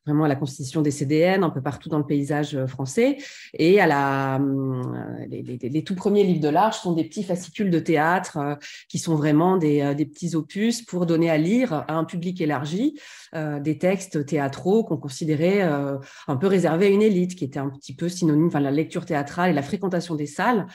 vraiment 0.07 0.25
à 0.25 0.29
la 0.29 0.37
constitution 0.37 0.83
des 0.83 0.91
CDN 0.91 1.43
un 1.43 1.51
peu 1.51 1.61
partout 1.61 1.89
dans 1.89 1.99
le 1.99 2.07
paysage 2.07 2.55
euh, 2.55 2.67
français. 2.67 3.19
Et 3.55 3.81
à 3.81 3.87
la, 3.87 4.39
euh, 4.39 5.27
les, 5.29 5.85
tout 5.85 5.95
premiers 5.95 6.25
livres 6.25 6.41
de 6.41 6.49
l'Arche 6.49 6.81
sont 6.81 6.93
des 6.93 7.05
petits 7.05 7.25
fascicules 7.25 7.71
de 7.71 7.79
théâtre 7.79 8.37
euh, 8.39 8.55
qui 8.89 8.99
sont 8.99 9.17
vraiment 9.17 9.57
des, 9.57 9.95
des, 9.95 10.07
petits 10.07 10.37
opus 10.37 10.83
pour 10.83 11.07
donner 11.07 11.31
à 11.31 11.37
lire 11.37 11.73
à 11.89 11.95
un 11.95 12.05
public 12.05 12.41
élargi 12.41 12.99
des 13.35 13.79
textes 13.79 14.25
théâtraux 14.25 14.85
qu'on 14.85 14.97
considérait 14.97 15.61
un 15.63 16.37
peu 16.37 16.47
réservés 16.47 16.87
à 16.87 16.89
une 16.89 17.03
élite, 17.03 17.35
qui 17.35 17.45
était 17.45 17.59
un 17.59 17.69
petit 17.69 17.95
peu 17.95 18.09
synonyme, 18.09 18.47
enfin 18.47 18.61
la 18.61 18.71
lecture 18.71 19.05
théâtrale 19.05 19.51
et 19.51 19.53
la 19.53 19.63
fréquentation 19.63 20.15
des 20.15 20.27
salles 20.27 20.67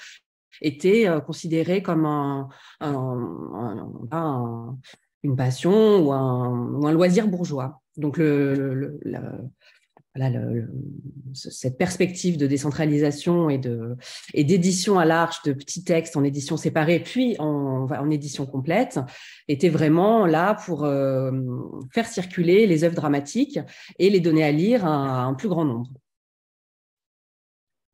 étaient 0.61 1.07
considérées 1.25 1.81
comme 1.81 2.05
un, 2.05 2.49
une 5.23 5.35
passion 5.35 5.99
ou 5.99 6.11
un, 6.11 6.91
loisir 6.91 7.27
bourgeois. 7.27 7.81
Donc, 7.97 8.17
le, 8.17 8.99
cette 11.33 11.77
perspective 11.77 12.37
de 12.37 12.45
décentralisation 12.45 13.49
et 13.49 14.43
d'édition 14.43 14.99
à 14.99 15.05
l'arche 15.05 15.41
de 15.43 15.53
petits 15.53 15.83
textes 15.83 16.17
en 16.17 16.23
édition 16.23 16.57
séparée, 16.57 16.99
puis 16.99 17.35
en, 17.39 17.87
en 17.89 18.09
édition 18.09 18.45
complète, 18.45 18.99
était 19.47 19.69
vraiment 19.69 20.25
là 20.25 20.55
pour 20.65 20.83
euh, 20.83 21.31
faire 21.93 22.07
circuler 22.07 22.67
les 22.67 22.83
œuvres 22.83 22.95
dramatiques 22.95 23.59
et 23.99 24.09
les 24.09 24.19
donner 24.19 24.43
à 24.43 24.51
lire 24.51 24.85
à 24.85 25.23
un 25.23 25.33
plus 25.33 25.47
grand 25.47 25.65
nombre. 25.65 25.89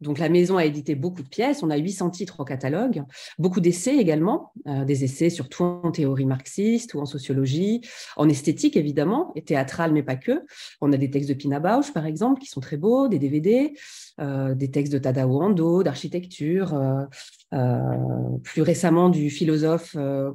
Donc 0.02 0.20
la 0.20 0.30
maison 0.30 0.58
a 0.58 0.66
édité 0.66 0.96
beaucoup 0.96 1.24
de 1.24 1.28
pièces, 1.28 1.64
on 1.64 1.70
a 1.70 1.78
800 1.78 2.12
titres 2.12 2.40
au 2.40 2.46
catalogue, 2.46 3.04
beaucoup 3.40 3.62
d'essais 3.62 3.98
également, 3.98 4.52
euh, 4.68 4.86
des 4.86 5.04
essais 5.04 5.30
surtout 5.30 5.64
en 5.64 5.92
théorie 5.92 6.26
marxiste 6.26 6.94
ou 6.94 7.00
en 7.00 7.06
sociologie, 7.06 7.82
en 8.16 8.30
esthétique 8.30 8.78
évidemment, 8.78 9.32
et 9.36 9.44
théâtrale 9.44 9.94
mais 9.94 10.04
pas 10.04 10.16
que. 10.16 10.46
On 10.82 10.94
a 10.94 10.98
des 10.98 11.10
textes 11.10 11.30
de 11.30 11.34
Pina 11.34 11.60
Bausch 11.60 11.94
par 11.94 12.06
exemple 12.06 12.42
qui 12.42 12.48
sont 12.48 12.62
très 12.62 12.78
beaux, 12.78 13.08
des 13.08 13.20
DVD, 13.20 13.74
euh, 14.20 14.54
des 14.54 14.70
textes 14.70 14.94
de 14.94 15.00
Tadao 15.00 15.42
Ando, 15.42 15.84
d'architecture, 15.84 16.74
euh, 16.76 17.04
plus 17.52 18.62
récemment 18.62 19.10
du 19.10 19.30
philosophe 19.30 19.96
euh, 19.98 20.32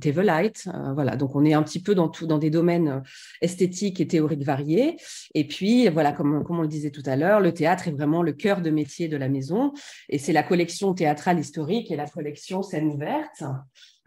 Tevelite. 0.00 0.68
voilà, 0.94 1.16
donc 1.16 1.34
on 1.34 1.44
est 1.44 1.54
un 1.54 1.62
petit 1.62 1.82
peu 1.82 1.94
dans, 1.94 2.08
tout, 2.08 2.26
dans 2.26 2.38
des 2.38 2.50
domaines 2.50 3.02
esthétiques 3.40 4.00
et 4.00 4.06
théoriques 4.06 4.44
variés. 4.44 4.96
Et 5.34 5.46
puis, 5.46 5.88
voilà, 5.88 6.12
comme, 6.12 6.44
comme 6.44 6.58
on 6.58 6.62
le 6.62 6.68
disait 6.68 6.90
tout 6.90 7.02
à 7.06 7.16
l'heure, 7.16 7.40
le 7.40 7.52
théâtre 7.52 7.88
est 7.88 7.92
vraiment 7.92 8.22
le 8.22 8.32
cœur 8.32 8.60
de 8.60 8.70
métier 8.70 9.08
de 9.08 9.16
la 9.16 9.28
maison. 9.28 9.72
Et 10.08 10.18
c'est 10.18 10.32
la 10.32 10.42
collection 10.42 10.92
théâtrale 10.94 11.38
historique 11.38 11.90
et 11.90 11.96
la 11.96 12.06
collection 12.06 12.62
scène 12.62 12.88
ouverte. 12.88 13.42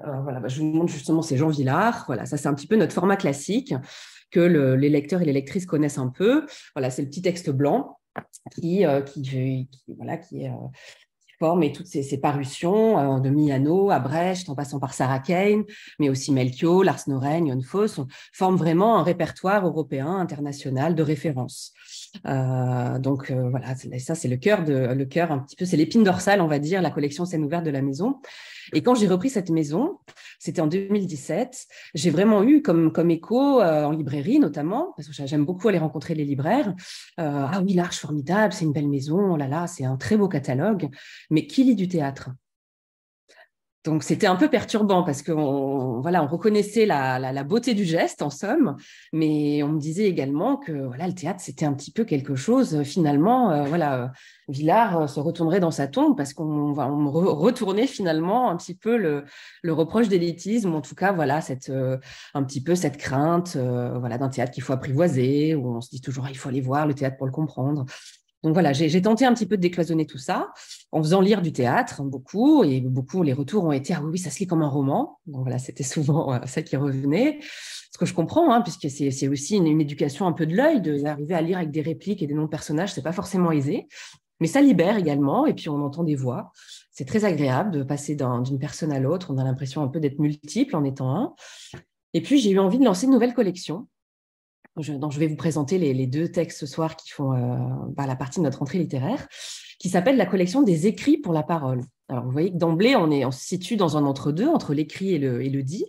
voilà, 0.04 0.40
bah, 0.40 0.48
je 0.48 0.60
vous 0.60 0.68
montre 0.68 0.94
justement, 0.94 1.22
c'est 1.22 1.38
Jean 1.38 1.50
Villard. 1.50 2.04
Voilà, 2.08 2.26
ça 2.26 2.38
c'est 2.38 2.48
un 2.48 2.54
petit 2.54 2.68
peu 2.68 2.76
notre 2.76 2.94
format 2.94 3.18
classique 3.18 3.74
que 4.30 4.40
les 4.40 4.90
lecteurs 4.90 5.22
et 5.22 5.26
les 5.26 5.34
lectrices 5.34 5.66
connaissent 5.66 5.98
un 5.98 6.10
peu. 6.10 6.46
Voilà, 6.76 6.90
c'est 6.90 7.02
le 7.02 7.08
petit 7.08 7.22
texte 7.22 7.50
blanc 7.50 7.98
qui, 8.52 8.86
euh, 8.86 9.02
qui, 9.02 9.70
voilà, 9.98 10.18
qui, 10.18 10.48
euh, 10.48 10.52
forme 11.40 11.64
et 11.64 11.72
toutes 11.72 11.88
ces, 11.88 12.18
parutions 12.20 13.18
euh, 13.18 13.20
de 13.20 13.30
Miano 13.30 13.90
à 13.90 14.00
Brecht, 14.00 14.50
en 14.50 14.56
passant 14.56 14.80
par 14.80 14.94
Sarah 14.94 15.20
Kane, 15.20 15.64
mais 16.00 16.10
aussi 16.10 16.32
Melchior, 16.32 16.84
Lars 16.84 17.04
Noren, 17.08 17.48
Jon 17.48 17.62
Foss, 17.62 18.00
forment 18.34 18.58
vraiment 18.58 18.98
un 18.98 19.04
répertoire 19.04 19.66
européen, 19.66 20.08
international 20.08 20.96
de 20.96 21.04
référence. 21.04 21.74
Donc 22.24 23.32
voilà, 23.32 23.76
ça 24.00 24.16
c'est 24.16 24.28
le 24.28 24.38
cœur 24.38 24.64
de 24.64 24.74
le 24.74 25.06
cœur 25.06 25.32
un 25.32 25.40
petit 25.40 25.56
peu, 25.56 25.66
c'est 25.66 25.78
l'épine 25.78 26.04
dorsale, 26.04 26.42
on 26.42 26.48
va 26.48 26.60
dire, 26.60 26.82
la 26.82 26.92
collection 26.92 27.26
scène 27.26 27.44
ouverte 27.44 27.64
de 27.64 27.72
la 27.72 27.82
maison. 27.82 28.20
Et 28.74 28.82
quand 28.82 28.96
j'ai 28.96 29.08
repris 29.08 29.30
cette 29.30 29.50
maison, 29.50 30.00
c'était 30.40 30.62
en 30.62 30.68
2017, 30.68 31.68
j'ai 31.94 32.10
vraiment 32.10 32.44
eu 32.44 32.62
comme, 32.62 32.92
écho 33.10 33.62
euh, 33.62 33.86
en 33.86 33.92
librairie 33.92 34.40
notamment, 34.40 34.94
parce 34.96 35.08
que 35.08 35.26
j'aime 35.26 35.46
beaucoup 35.46 35.68
aller 35.68 35.78
rencontrer 35.78 36.16
les 36.16 36.26
libraires. 36.26 36.74
Euh, 37.20 37.48
ah 37.52 37.62
oui, 37.64 37.74
l'Arche 37.74 38.00
formidable, 38.00 38.54
c'est 38.54 38.66
une 38.66 38.74
belle 38.74 38.90
maison, 38.90 39.34
oh 39.34 39.38
là 39.38 39.48
là, 39.48 39.68
c'est 39.68 39.86
un 39.86 39.98
très 39.98 40.18
beau 40.18 40.28
catalogue, 40.28 40.90
mais 41.30 41.48
qui 41.48 41.64
lit 41.64 41.76
du 41.76 41.88
théâtre? 41.88 42.32
Donc 43.88 44.04
c'était 44.04 44.28
un 44.28 44.36
peu 44.36 44.50
perturbant 44.50 45.02
parce 45.02 45.24
qu'on 45.24 46.02
voilà, 46.02 46.22
on 46.22 46.28
reconnaissait 46.28 46.86
la, 46.86 47.44
beauté 47.46 47.74
du 47.74 47.86
geste 47.86 48.22
en 48.22 48.30
somme, 48.30 48.76
mais 49.14 49.64
on 49.64 49.70
me 49.70 49.80
disait 49.80 50.04
également 50.04 50.58
que 50.58 50.74
voilà, 50.74 51.08
le 51.08 51.14
théâtre 51.14 51.40
c'était 51.40 51.66
un 51.66 51.74
petit 51.74 51.92
peu 51.92 52.04
quelque 52.04 52.36
chose 52.36 52.84
finalement. 52.84 53.50
Euh, 53.52 53.64
voilà, 53.64 54.12
Villard 54.50 55.04
euh, 55.04 55.08
se 55.08 55.22
retournerait 55.22 55.62
dans 55.62 55.72
sa 55.72 55.88
tombe 55.88 56.18
parce 56.18 56.34
qu'on 56.34 56.74
va 56.74 56.92
on 56.92 57.10
retourner 57.10 57.88
finalement 57.88 58.50
un 58.50 58.58
petit 58.58 58.76
peu 58.76 58.98
le, 58.98 59.24
reproche 59.72 60.10
d'élitisme, 60.10 60.74
en 60.74 60.82
tout 60.82 60.96
cas 60.96 61.14
voilà 61.14 61.40
cette 61.40 61.70
euh, 61.70 61.98
un 62.34 62.44
petit 62.44 62.62
peu 62.62 62.76
cette 62.76 62.98
crainte 62.98 63.56
voilà 63.56 64.18
d'un 64.18 64.28
théâtre 64.28 64.52
qu'il 64.52 64.64
faut 64.64 64.74
apprivoiser 64.74 65.56
où 65.56 65.78
on 65.78 65.82
se 65.82 65.90
dit 65.90 66.02
toujours 66.02 66.26
ah, 66.28 66.30
il 66.30 66.38
faut 66.38 66.50
aller 66.50 66.62
voir 66.62 66.88
le 66.88 66.94
théâtre 66.94 67.16
pour 67.16 67.26
le 67.26 67.32
comprendre. 67.32 67.86
Donc 68.44 68.54
voilà, 68.54 68.72
j'ai 68.72 69.02
tenté 69.02 69.26
un 69.26 69.34
petit 69.34 69.48
peu 69.48 69.58
de 69.58 69.62
décloisonner 69.62 70.06
tout 70.06 70.20
ça 70.20 70.54
en 70.92 71.02
faisant 71.02 71.22
lire 71.22 71.42
du 71.42 71.52
théâtre 71.52 72.04
beaucoup 72.04 72.64
et 72.64 72.82
beaucoup 72.82 73.24
les 73.24 73.34
retours 73.34 73.66
ont 73.66 73.72
été 73.72 73.94
ah 73.94 74.02
oui, 74.04 74.12
oui 74.14 74.20
ça 74.20 74.30
se 74.30 74.40
lit 74.40 74.48
comme 74.48 74.62
un 74.62 74.70
roman. 74.70 75.20
Donc 75.26 75.42
voilà, 75.42 75.58
c'était 75.58 75.84
souvent 75.84 76.34
euh, 76.34 76.40
ça 76.46 76.62
qui 76.62 76.78
revenait. 76.78 77.40
Ce 77.92 77.98
que 77.98 78.06
je 78.06 78.14
comprends, 78.14 78.54
hein, 78.54 78.62
puisque 78.62 78.90
c'est 78.92 79.28
aussi 79.28 79.56
une, 79.56 79.82
éducation 79.82 80.28
un 80.28 80.34
peu 80.34 80.46
de 80.46 80.56
l'œil, 80.56 80.82
d'arriver 80.82 81.34
à 81.34 81.42
lire 81.42 81.58
avec 81.58 81.72
des 81.72 81.82
répliques 81.82 82.22
et 82.22 82.28
des 82.28 82.36
noms 82.36 82.44
de 82.44 82.50
personnages, 82.50 82.94
c'est 82.94 83.02
pas 83.02 83.12
forcément 83.12 83.52
aisé, 83.52 83.88
mais 84.40 84.46
ça 84.46 84.62
libère 84.62 84.98
également. 84.98 85.48
Et 85.48 85.56
puis 85.56 85.68
on 85.70 85.84
entend 85.84 86.04
des 86.04 86.16
voix. 86.16 86.52
C'est 86.92 87.06
très 87.06 87.26
agréable 87.26 87.72
de 87.72 87.84
passer 87.84 88.16
d'une 88.16 88.60
personne 88.60 88.92
à 88.92 89.00
l'autre. 89.00 89.34
On 89.34 89.38
a 89.40 89.44
l'impression 89.44 89.82
un 89.82 89.88
peu 89.88 90.00
d'être 90.00 90.20
multiple 90.20 90.76
en 90.76 90.84
étant 90.84 91.16
un. 91.16 91.34
Et 92.14 92.22
puis 92.22 92.40
j'ai 92.40 92.52
eu 92.52 92.60
envie 92.60 92.78
de 92.78 92.86
lancer 92.86 93.08
une 93.08 93.14
nouvelle 93.14 93.34
collection 93.34 93.88
je, 94.82 94.94
dont 94.94 95.10
je 95.10 95.20
vais 95.20 95.28
vous 95.28 95.36
présenter 95.36 95.78
les, 95.78 96.08
deux 96.08 96.30
textes 96.30 96.60
ce 96.60 96.66
soir 96.66 96.96
qui 96.96 97.10
font 97.10 97.34
euh, 97.34 97.58
bah, 97.90 98.06
la 98.06 98.16
partie 98.16 98.40
de 98.40 98.44
notre 98.44 98.62
entrée 98.62 98.80
littéraire, 98.80 99.28
qui 99.80 99.90
s'appelle 99.90 100.18
la 100.18 100.26
collection 100.26 100.62
des 100.62 100.88
écrits 100.88 101.18
pour 101.18 101.34
la 101.34 101.44
parole. 101.44 101.82
Alors, 102.10 102.26
vous 102.26 102.32
voyez 102.32 102.52
que 102.52 102.58
d'emblée, 102.58 102.96
on, 102.96 103.32
se 103.32 103.46
situe 103.46 103.76
dans 103.76 103.98
un 103.98 104.06
entre-deux, 104.06 104.48
entre, 104.48 104.74
l'écrit 104.74 105.14
et 105.14 105.20
le, 105.20 105.64
dit. 105.64 105.86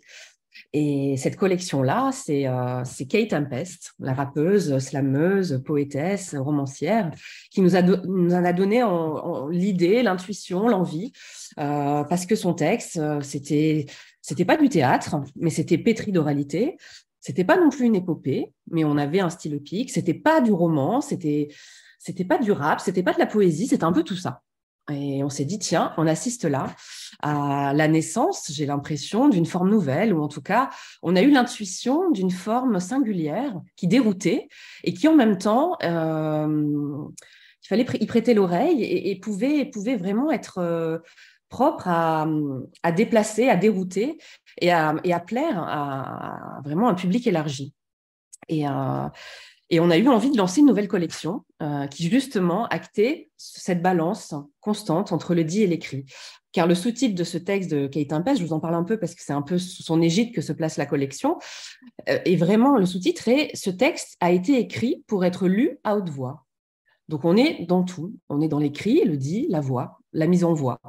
Et 0.72 1.16
cette 1.16 1.36
collection-là, 1.36 2.10
c'est 2.12 2.46
euh, 2.46 2.82
Kate 3.08 3.28
Tempest, 3.28 3.92
la 4.00 4.12
rappeuse, 4.12 4.78
slameuse, 4.78 5.62
poétesse, 5.64 6.34
romancière, 6.34 7.10
qui 7.50 7.62
nous, 7.62 7.76
a 7.76 7.82
en 7.82 8.44
a 8.44 8.52
donné 8.52 8.84
l'idée, 9.50 10.02
l'intuition, 10.02 10.68
l'envie, 10.68 11.12
euh, 11.58 12.04
parce 12.04 12.26
que 12.26 12.34
son 12.34 12.54
texte, 12.54 13.00
c'était 13.22 13.86
c'était 14.28 14.44
pas 14.44 14.58
du 14.58 14.68
théâtre, 14.68 15.16
mais 15.36 15.48
c'était 15.48 15.78
pétri 15.78 16.12
d'oralité. 16.12 16.76
C'était 17.28 17.44
pas 17.44 17.60
non 17.60 17.68
plus 17.68 17.84
une 17.84 17.94
épopée, 17.94 18.54
mais 18.70 18.84
on 18.84 18.96
avait 18.96 19.20
un 19.20 19.28
style 19.28 19.52
épique. 19.52 19.90
C'était 19.90 20.14
pas 20.14 20.40
du 20.40 20.50
roman, 20.50 21.02
c'était 21.02 21.48
c'était 21.98 22.24
pas 22.24 22.38
du 22.38 22.52
rap, 22.52 22.80
c'était 22.80 23.02
pas 23.02 23.12
de 23.12 23.18
la 23.18 23.26
poésie, 23.26 23.66
c'était 23.66 23.84
un 23.84 23.92
peu 23.92 24.02
tout 24.02 24.16
ça. 24.16 24.40
Et 24.90 25.22
on 25.22 25.28
s'est 25.28 25.44
dit 25.44 25.58
tiens, 25.58 25.92
on 25.98 26.06
assiste 26.06 26.46
là 26.46 26.74
à 27.20 27.74
la 27.74 27.86
naissance, 27.86 28.50
j'ai 28.50 28.64
l'impression, 28.64 29.28
d'une 29.28 29.44
forme 29.44 29.68
nouvelle, 29.68 30.14
ou 30.14 30.22
en 30.22 30.28
tout 30.28 30.40
cas, 30.40 30.70
on 31.02 31.16
a 31.16 31.20
eu 31.20 31.30
l'intuition 31.30 32.10
d'une 32.12 32.30
forme 32.30 32.80
singulière 32.80 33.60
qui 33.76 33.88
déroutait 33.88 34.48
et 34.82 34.94
qui 34.94 35.06
en 35.06 35.14
même 35.14 35.36
temps, 35.36 35.76
euh, 35.82 37.04
il 37.62 37.68
fallait 37.68 37.86
y 38.00 38.06
prêter 38.06 38.32
l'oreille 38.32 38.82
et, 38.82 39.20
pouvait, 39.20 39.66
pouvait 39.66 39.96
vraiment 39.96 40.32
être 40.32 40.56
euh, 40.62 40.96
propre 41.48 41.88
à, 41.88 42.26
déplacer, 42.94 43.48
à 43.48 43.56
dérouter 43.56 44.18
et 44.60 44.70
à, 44.70 45.20
plaire 45.26 45.58
à, 45.58 46.60
vraiment 46.64 46.88
un 46.88 46.94
public 46.94 47.26
élargi. 47.26 47.74
Et, 48.48 48.66
euh, 48.68 49.08
et, 49.70 49.80
on 49.80 49.90
a 49.90 49.98
eu 49.98 50.08
envie 50.08 50.30
de 50.30 50.36
lancer 50.36 50.60
une 50.60 50.66
nouvelle 50.66 50.88
collection 50.88 51.44
euh, 51.62 51.86
qui 51.86 52.08
justement 52.08 52.66
actait 52.66 53.30
cette 53.36 53.82
balance 53.82 54.34
constante 54.60 55.12
entre 55.12 55.34
le 55.34 55.44
dit 55.44 55.62
et 55.62 55.66
l'écrit. 55.66 56.06
Car 56.52 56.66
le 56.66 56.74
sous-titre 56.74 57.14
de 57.14 57.24
ce 57.24 57.36
texte 57.36 57.70
de 57.70 57.86
Kate 57.86 58.12
Impes, 58.12 58.36
je 58.38 58.44
vous 58.44 58.54
en 58.54 58.60
parle 58.60 58.74
un 58.74 58.84
peu 58.84 58.98
parce 58.98 59.14
que 59.14 59.22
c'est 59.22 59.34
un 59.34 59.42
peu 59.42 59.58
sous 59.58 59.82
son 59.82 60.00
égide 60.00 60.34
que 60.34 60.40
se 60.40 60.52
place 60.52 60.78
la 60.78 60.86
collection, 60.86 61.38
euh, 62.08 62.18
et 62.24 62.36
vraiment 62.36 62.78
le 62.78 62.86
sous-titre 62.86 63.28
est 63.28 63.50
«Ce 63.54 63.70
texte 63.70 64.16
a 64.20 64.32
été 64.32 64.58
écrit 64.58 65.04
pour 65.06 65.24
être 65.24 65.46
lu 65.46 65.78
à 65.84 65.96
haute 65.96 66.08
voix». 66.08 66.46
Donc 67.08 67.24
on 67.24 67.36
est 67.36 67.66
dans 67.66 67.82
tout. 67.82 68.14
On 68.28 68.40
est 68.40 68.48
dans 68.48 68.58
l'écrit, 68.58 69.04
le 69.04 69.16
dit, 69.16 69.46
la 69.48 69.60
voix, 69.60 70.00
la 70.12 70.26
mise 70.26 70.44
en 70.44 70.52
voix. 70.52 70.80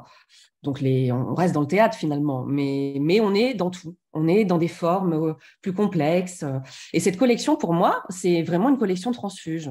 Donc 0.62 0.82
les, 0.82 1.10
on 1.10 1.34
reste 1.34 1.54
dans 1.54 1.62
le 1.62 1.66
théâtre 1.66 1.96
finalement, 1.96 2.44
mais, 2.44 2.98
mais 3.00 3.20
on 3.20 3.34
est 3.34 3.54
dans 3.54 3.70
tout. 3.70 3.96
On 4.12 4.28
est 4.28 4.44
dans 4.44 4.58
des 4.58 4.68
formes 4.68 5.12
euh, 5.12 5.32
plus 5.62 5.72
complexes. 5.72 6.44
Et 6.92 7.00
cette 7.00 7.16
collection, 7.16 7.56
pour 7.56 7.72
moi, 7.72 8.02
c'est 8.10 8.42
vraiment 8.42 8.68
une 8.68 8.76
collection 8.76 9.12
transfuge, 9.12 9.70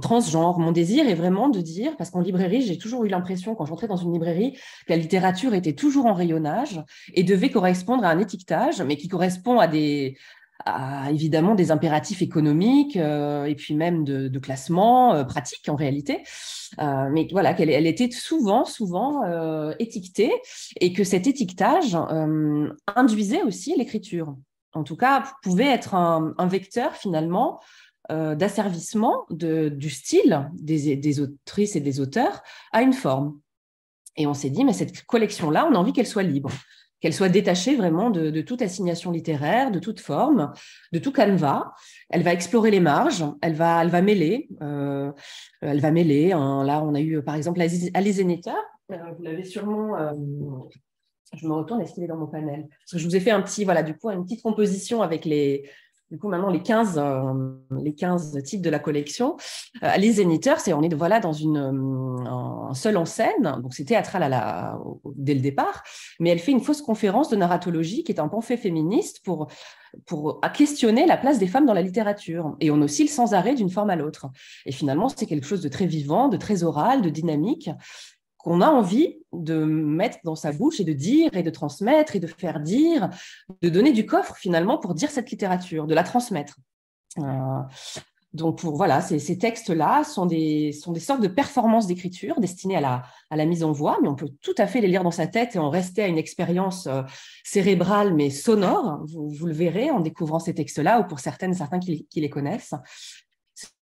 transgenre. 0.00 0.58
Mon 0.58 0.70
désir 0.70 1.08
est 1.08 1.14
vraiment 1.14 1.48
de 1.48 1.60
dire, 1.60 1.96
parce 1.96 2.10
qu'en 2.10 2.20
librairie, 2.20 2.62
j'ai 2.62 2.78
toujours 2.78 3.04
eu 3.04 3.08
l'impression, 3.08 3.56
quand 3.56 3.64
j'entrais 3.64 3.88
dans 3.88 3.96
une 3.96 4.12
librairie, 4.12 4.52
que 4.86 4.92
la 4.92 4.96
littérature 4.96 5.54
était 5.54 5.72
toujours 5.72 6.06
en 6.06 6.14
rayonnage 6.14 6.80
et 7.14 7.24
devait 7.24 7.50
correspondre 7.50 8.04
à 8.04 8.10
un 8.10 8.18
étiquetage, 8.20 8.82
mais 8.82 8.96
qui 8.96 9.08
correspond 9.08 9.58
à 9.58 9.66
des, 9.66 10.16
évidemment 11.10 11.54
des 11.54 11.70
impératifs 11.70 12.22
économiques 12.22 12.96
euh, 12.96 13.44
et 13.44 13.54
puis 13.54 13.74
même 13.74 14.04
de, 14.04 14.38
classement 14.38 15.14
euh, 15.14 15.24
pratique 15.24 15.68
en 15.68 15.76
réalité. 15.76 16.22
Euh, 16.80 17.08
mais 17.12 17.28
voilà, 17.30 17.54
qu'elle 17.54 17.70
elle 17.70 17.86
était 17.86 18.10
souvent, 18.10 18.64
souvent 18.64 19.22
étiquetée 19.78 20.32
et 20.80 20.92
que 20.92 21.04
cet 21.04 21.26
étiquetage 21.26 21.96
induisait 22.96 23.42
aussi 23.42 23.74
l'écriture. 23.76 24.36
En 24.72 24.82
tout 24.82 24.96
cas, 24.96 25.24
pouvait 25.42 25.68
être 25.68 25.94
un, 25.94 26.46
vecteur 26.46 26.94
finalement 26.94 27.60
d'asservissement 28.10 29.24
du 29.30 29.90
style 29.90 30.50
des, 30.54 30.96
des 30.96 31.20
autrices 31.20 31.76
et 31.76 31.80
des 31.80 32.00
auteurs 32.00 32.42
à 32.72 32.82
une 32.82 32.92
forme. 32.92 33.38
Et 34.16 34.26
on 34.26 34.34
s'est 34.34 34.50
dit, 34.50 34.64
mais 34.64 34.72
cette 34.72 35.04
collection-là, 35.04 35.68
on 35.70 35.74
a 35.74 35.78
envie 35.78 35.92
qu'elle 35.92 36.06
soit 36.06 36.22
libre 36.22 36.50
qu'elle 37.00 37.12
soit 37.12 37.28
détachée 37.28 37.76
vraiment 37.76 38.10
de, 38.10 38.40
toute 38.40 38.62
assignation 38.62 39.10
littéraire, 39.10 39.70
de 39.70 39.78
toute 39.78 40.00
forme, 40.00 40.52
de 40.92 40.98
tout 40.98 41.12
canevas. 41.12 41.72
Elle 42.10 42.22
va 42.22 42.32
explorer 42.32 42.70
les 42.70 42.80
marges, 42.80 43.24
elle 43.42 43.54
va, 43.54 43.82
elle 43.82 43.90
va 43.90 44.02
mêler. 44.02 44.48
Euh, 44.62 45.12
elle 45.60 45.80
va 45.80 45.90
mêler. 45.90 46.32
Hein. 46.32 46.64
là, 46.64 46.82
on 46.82 46.94
a 46.94 47.00
eu 47.00 47.22
par 47.22 47.34
exemple 47.34 47.60
Alice 47.60 48.16
Zénéta. 48.16 48.54
Euh, 48.90 48.96
vous 49.16 49.22
l'avez 49.22 49.44
sûrement. 49.44 49.96
Euh, 49.98 50.12
je 51.36 51.48
me 51.48 51.54
retourne, 51.54 51.80
est-ce 51.80 51.94
qu'il 51.94 52.04
est 52.04 52.08
dans 52.08 52.16
mon 52.16 52.28
panel? 52.28 52.66
Parce 52.68 52.92
que 52.92 52.98
je 52.98 53.04
vous 53.04 53.16
ai 53.16 53.20
fait 53.20 53.32
un 53.32 53.42
petit, 53.42 53.64
voilà, 53.64 53.82
du 53.82 53.96
coup, 53.96 54.08
une 54.10 54.24
petite 54.24 54.42
composition 54.42 55.02
avec 55.02 55.24
les, 55.24 55.68
du 56.14 56.20
coup, 56.20 56.28
maintenant, 56.28 56.48
les 56.48 56.62
15, 56.62 56.96
euh, 56.96 57.32
les 57.82 57.92
15 57.92 58.40
titres 58.44 58.62
de 58.62 58.70
la 58.70 58.78
collection. 58.78 59.36
Euh, 59.82 59.96
les 59.96 60.12
Zéniteurs, 60.12 60.60
c'est 60.60 60.72
on 60.72 60.80
est 60.80 60.94
voilà, 60.94 61.18
dans 61.18 61.32
une, 61.32 61.56
euh, 61.56 62.70
un 62.70 62.72
seul 62.72 62.96
en 62.96 63.04
scène, 63.04 63.58
donc 63.60 63.74
c'est 63.74 63.86
théâtral 63.86 64.22
à 64.22 64.28
la, 64.28 64.78
dès 65.16 65.34
le 65.34 65.40
départ, 65.40 65.82
mais 66.20 66.30
elle 66.30 66.38
fait 66.38 66.52
une 66.52 66.60
fausse 66.60 66.82
conférence 66.82 67.30
de 67.30 67.36
narratologie 67.36 68.04
qui 68.04 68.12
est 68.12 68.20
un 68.20 68.28
pamphlet 68.28 68.56
féministe 68.56 69.22
pour, 69.24 69.48
pour 70.06 70.40
questionner 70.56 71.04
la 71.04 71.16
place 71.16 71.40
des 71.40 71.48
femmes 71.48 71.66
dans 71.66 71.74
la 71.74 71.82
littérature. 71.82 72.56
Et 72.60 72.70
on 72.70 72.80
oscille 72.80 73.08
sans 73.08 73.34
arrêt 73.34 73.56
d'une 73.56 73.70
forme 73.70 73.90
à 73.90 73.96
l'autre. 73.96 74.28
Et 74.66 74.72
finalement, 74.72 75.08
c'est 75.08 75.26
quelque 75.26 75.48
chose 75.48 75.62
de 75.62 75.68
très 75.68 75.86
vivant, 75.86 76.28
de 76.28 76.36
très 76.36 76.62
oral, 76.62 77.02
de 77.02 77.10
dynamique 77.10 77.70
qu'on 78.44 78.60
a 78.60 78.68
envie 78.68 79.16
de 79.32 79.64
mettre 79.64 80.18
dans 80.22 80.36
sa 80.36 80.52
bouche 80.52 80.78
et 80.78 80.84
de 80.84 80.92
dire 80.92 81.34
et 81.34 81.42
de 81.42 81.48
transmettre 81.48 82.14
et 82.14 82.20
de 82.20 82.26
faire 82.26 82.60
dire, 82.60 83.08
de 83.62 83.70
donner 83.70 83.92
du 83.92 84.04
coffre 84.04 84.36
finalement 84.36 84.76
pour 84.76 84.94
dire 84.94 85.10
cette 85.10 85.30
littérature, 85.30 85.86
de 85.86 85.94
la 85.94 86.04
transmettre. 86.04 86.58
Euh, 87.18 87.22
donc 88.34 88.58
pour, 88.58 88.76
voilà, 88.76 89.00
ces, 89.00 89.38
textes-là 89.38 90.04
sont 90.04 90.26
des, 90.26 90.72
sont 90.72 90.92
des 90.92 91.00
sortes 91.00 91.22
de 91.22 91.28
performances 91.28 91.86
d'écriture 91.86 92.38
destinées 92.38 92.76
à 92.76 92.80
la, 92.82 93.02
à 93.30 93.36
la 93.36 93.46
mise 93.46 93.64
en 93.64 93.72
voix, 93.72 93.98
mais 94.02 94.08
on 94.08 94.14
peut 94.14 94.28
tout 94.42 94.54
à 94.58 94.66
fait 94.66 94.82
les 94.82 94.88
lire 94.88 95.04
dans 95.04 95.10
sa 95.10 95.26
tête 95.26 95.56
et 95.56 95.58
en 95.58 95.70
rester 95.70 96.02
à 96.02 96.08
une 96.08 96.18
expérience 96.18 96.86
euh, 96.86 97.02
cérébrale 97.44 98.12
mais 98.12 98.28
sonore. 98.28 99.04
Vous, 99.06 99.46
le 99.46 99.54
verrez 99.54 99.90
en 99.90 100.00
découvrant 100.00 100.38
ces 100.38 100.52
textes-là, 100.52 101.00
ou 101.00 101.04
pour 101.04 101.20
certaines, 101.20 101.54
certains 101.54 101.78
qui 101.78 102.06
les 102.14 102.30
connaissent. 102.30 102.74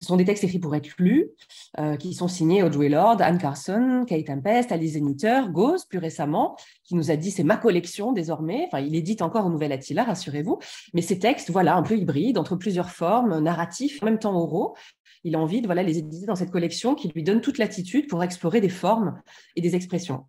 Ce 0.02 0.08
sont 0.08 0.16
des 0.16 0.26
textes 0.26 0.44
écrits 0.44 0.60
pour 0.60 0.76
être 0.76 0.92
lus, 1.00 1.32
euh, 1.80 1.96
qui 1.96 2.14
sont 2.14 2.28
signés 2.28 2.62
Audrey 2.62 2.90
Lord, 2.90 3.18
Anne 3.20 3.40
Carson, 3.40 4.06
Kate 4.08 4.26
Tempest, 4.26 4.72
Alice 4.72 4.94
Zeniter, 4.94 5.42
Gauze, 5.50 5.86
plus 5.86 5.98
récemment, 5.98 6.56
qui 6.84 6.96
nous 6.96 7.10
a 7.10 7.16
dit 7.16 7.32
c'est 7.32 7.44
ma 7.44 7.58
collection 7.58 8.12
désormais. 8.12 8.66
Enfin, 8.68 8.80
il 8.80 8.96
édite 8.96 9.22
encore 9.22 9.46
au 9.46 9.50
Nouvel 9.50 9.72
Attila, 9.72 10.04
rassurez-vous. 10.04 10.60
Mais 10.94 11.02
ces 11.02 11.18
textes, 11.18 11.50
voilà, 11.50 11.76
un 11.76 11.84
peu 11.84 11.98
hybrides, 11.98 12.38
entre 12.38 12.56
plusieurs 12.56 12.92
formes, 12.92 13.40
narratifs, 13.40 14.02
en 14.04 14.06
même 14.06 14.20
temps 14.20 14.36
oraux. 14.36 14.76
Il 15.24 15.36
a 15.36 15.40
envie 15.40 15.62
de 15.62 15.66
voilà, 15.66 15.82
les 15.82 15.98
éditer 15.98 16.28
dans 16.28 16.36
cette 16.36 16.52
collection 16.52 16.94
qui 16.94 17.08
lui 17.10 17.24
donne 17.24 17.42
toute 17.42 17.58
l'attitude 17.58 18.08
pour 18.08 18.24
explorer 18.24 18.62
des 18.62 18.70
formes 18.70 19.20
et 19.56 19.62
des 19.62 19.76
expressions. 19.76 20.26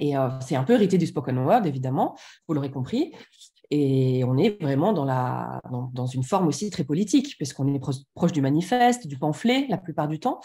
Et 0.00 0.16
euh, 0.16 0.28
c'est 0.40 0.56
un 0.56 0.64
peu 0.64 0.74
hérité 0.74 0.98
du 0.98 1.06
spoken 1.06 1.38
word, 1.38 1.66
évidemment, 1.66 2.16
vous 2.48 2.54
l'aurez 2.54 2.70
compris. 2.70 3.12
Et 3.74 4.22
on 4.24 4.36
est 4.36 4.62
vraiment 4.62 4.92
dans, 4.92 6.06
une 6.06 6.22
forme 6.22 6.46
aussi 6.46 6.68
très 6.68 6.84
politique, 6.84 7.36
puisqu'on 7.38 7.74
est 7.74 7.80
proche 8.14 8.32
du 8.32 8.42
manifeste, 8.42 9.06
du 9.06 9.16
pamphlet 9.16 9.66
la 9.70 9.78
plupart 9.78 10.08
du 10.08 10.20
temps. 10.20 10.40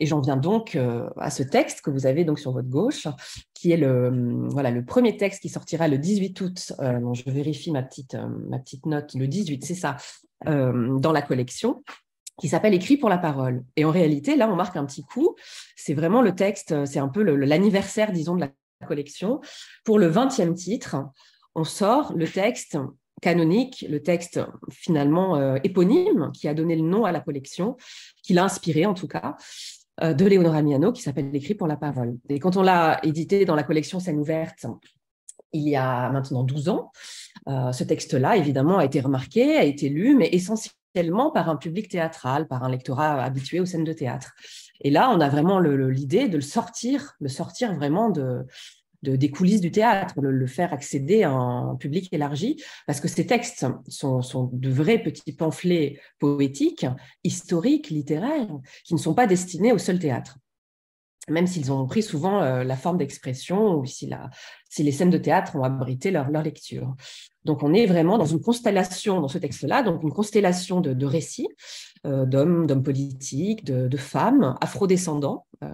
Et 0.00 0.04
j'en 0.04 0.20
viens 0.20 0.36
donc 0.36 0.76
euh, 0.76 1.08
à 1.16 1.30
ce 1.30 1.42
texte 1.42 1.80
que 1.80 1.88
vous 1.88 2.04
avez 2.04 2.26
donc 2.26 2.38
sur 2.38 2.52
votre 2.52 2.68
gauche, 2.68 3.08
qui 3.54 3.72
est 3.72 3.78
le, 3.78 4.10
le 4.10 4.84
premier 4.84 5.16
texte 5.16 5.40
qui 5.40 5.48
sortira 5.48 5.88
le 5.88 5.96
18 5.96 6.38
août. 6.42 6.72
Euh, 6.80 7.14
je 7.14 7.30
vérifie 7.30 7.70
ma 7.70 7.82
petite, 7.82 8.16
euh, 8.16 8.28
ma 8.50 8.58
petite 8.58 8.84
note, 8.84 9.14
le 9.14 9.26
18, 9.26 9.64
c'est 9.64 9.74
ça, 9.74 9.96
dans 10.44 11.12
la 11.12 11.22
collection 11.22 11.82
qui 12.38 12.48
s'appelle 12.48 12.74
Écrit 12.74 12.98
pour 12.98 13.08
la 13.08 13.18
parole. 13.18 13.64
Et 13.76 13.86
en 13.86 13.90
réalité, 13.90 14.36
là, 14.36 14.46
on 14.46 14.56
marque 14.56 14.76
un 14.76 14.84
petit 14.84 15.04
coup. 15.04 15.36
C'est 15.74 15.94
vraiment 15.94 16.20
le 16.20 16.34
texte, 16.34 16.84
c'est 16.84 17.00
un 17.00 17.08
peu 17.08 17.22
l'anniversaire, 17.22 18.12
disons, 18.12 18.36
de 18.36 18.40
la 18.42 18.86
collection. 18.86 19.40
Pour 19.84 19.98
le 19.98 20.08
20e 20.08 20.52
titre, 20.54 20.96
on 21.58 21.64
sort 21.64 22.12
le 22.14 22.26
texte 22.26 22.78
canonique, 23.20 23.84
le 23.88 24.00
texte 24.00 24.40
finalement 24.70 25.36
euh, 25.36 25.56
éponyme 25.64 26.30
qui 26.32 26.46
a 26.46 26.54
donné 26.54 26.76
le 26.76 26.82
nom 26.82 27.04
à 27.04 27.10
la 27.10 27.20
collection, 27.20 27.76
qui 28.22 28.32
l'a 28.32 28.44
inspiré 28.44 28.86
en 28.86 28.94
tout 28.94 29.08
cas, 29.08 29.36
euh, 30.02 30.14
de 30.14 30.24
Léonora 30.24 30.62
Miano, 30.62 30.92
qui 30.92 31.02
s'appelle 31.02 31.32
L'écrit 31.32 31.54
pour 31.54 31.66
la 31.66 31.76
parole. 31.76 32.16
Et 32.28 32.38
quand 32.38 32.56
on 32.56 32.62
l'a 32.62 33.00
édité 33.02 33.44
dans 33.44 33.56
la 33.56 33.64
collection 33.64 33.98
Scène 33.98 34.18
ouverte, 34.18 34.66
il 35.52 35.68
y 35.68 35.74
a 35.74 36.10
maintenant 36.10 36.44
12 36.44 36.68
ans, 36.68 36.92
euh, 37.48 37.72
ce 37.72 37.82
texte-là, 37.82 38.36
évidemment, 38.36 38.78
a 38.78 38.84
été 38.84 39.00
remarqué, 39.00 39.56
a 39.56 39.64
été 39.64 39.88
lu, 39.88 40.14
mais 40.14 40.28
essentiellement 40.30 41.32
par 41.32 41.48
un 41.48 41.56
public 41.56 41.88
théâtral, 41.88 42.46
par 42.46 42.62
un 42.62 42.70
lectorat 42.70 43.24
habitué 43.24 43.58
aux 43.58 43.66
scènes 43.66 43.84
de 43.84 43.92
théâtre. 43.92 44.32
Et 44.80 44.90
là, 44.90 45.10
on 45.10 45.20
a 45.20 45.28
vraiment 45.28 45.58
l'idée 45.58 46.28
de 46.28 46.36
le 46.36 46.42
sortir, 46.42 47.16
le 47.18 47.28
sortir 47.28 47.74
vraiment 47.74 48.10
de, 48.10 48.46
des 49.02 49.30
coulisses 49.30 49.60
du 49.60 49.70
théâtre, 49.70 50.14
le, 50.20 50.46
faire 50.46 50.72
accéder 50.72 51.22
à 51.22 51.30
un 51.30 51.76
public 51.76 52.08
élargi, 52.12 52.62
parce 52.86 53.00
que 53.00 53.08
ces 53.08 53.26
textes 53.26 53.66
sont, 53.88 54.50
de 54.52 54.70
vrais 54.70 54.98
petits 54.98 55.32
pamphlets 55.32 56.00
poétiques, 56.18 56.86
historiques, 57.24 57.90
littéraires, 57.90 58.48
qui 58.84 58.94
ne 58.94 58.98
sont 58.98 59.14
pas 59.14 59.26
destinés 59.26 59.72
au 59.72 59.78
seul 59.78 59.98
théâtre 59.98 60.38
même 61.30 61.46
s'ils 61.46 61.72
ont 61.72 61.86
pris 61.86 62.02
souvent 62.02 62.42
euh, 62.42 62.64
la 62.64 62.76
forme 62.76 62.98
d'expression 62.98 63.76
ou 63.76 63.84
si, 63.84 64.10
les 64.78 64.92
scènes 64.92 65.10
de 65.10 65.18
théâtre 65.18 65.56
ont 65.56 65.62
abrité 65.62 66.10
leur, 66.10 66.30
lecture. 66.30 66.94
Donc 67.44 67.62
on 67.62 67.72
est 67.74 67.86
vraiment 67.86 68.18
dans 68.18 68.26
une 68.26 68.40
constellation 68.40 69.20
dans 69.20 69.28
ce 69.28 69.38
texte-là, 69.38 69.82
donc 69.82 70.02
une 70.02 70.12
constellation 70.12 70.80
de, 70.80 71.06
récits 71.06 71.48
euh, 72.06 72.26
d'hommes, 72.26 72.66
d'hommes 72.66 72.82
politiques, 72.82 73.64
de, 73.64 73.96
femmes 73.96 74.56
afrodescendants, 74.60 75.46
euh, 75.62 75.68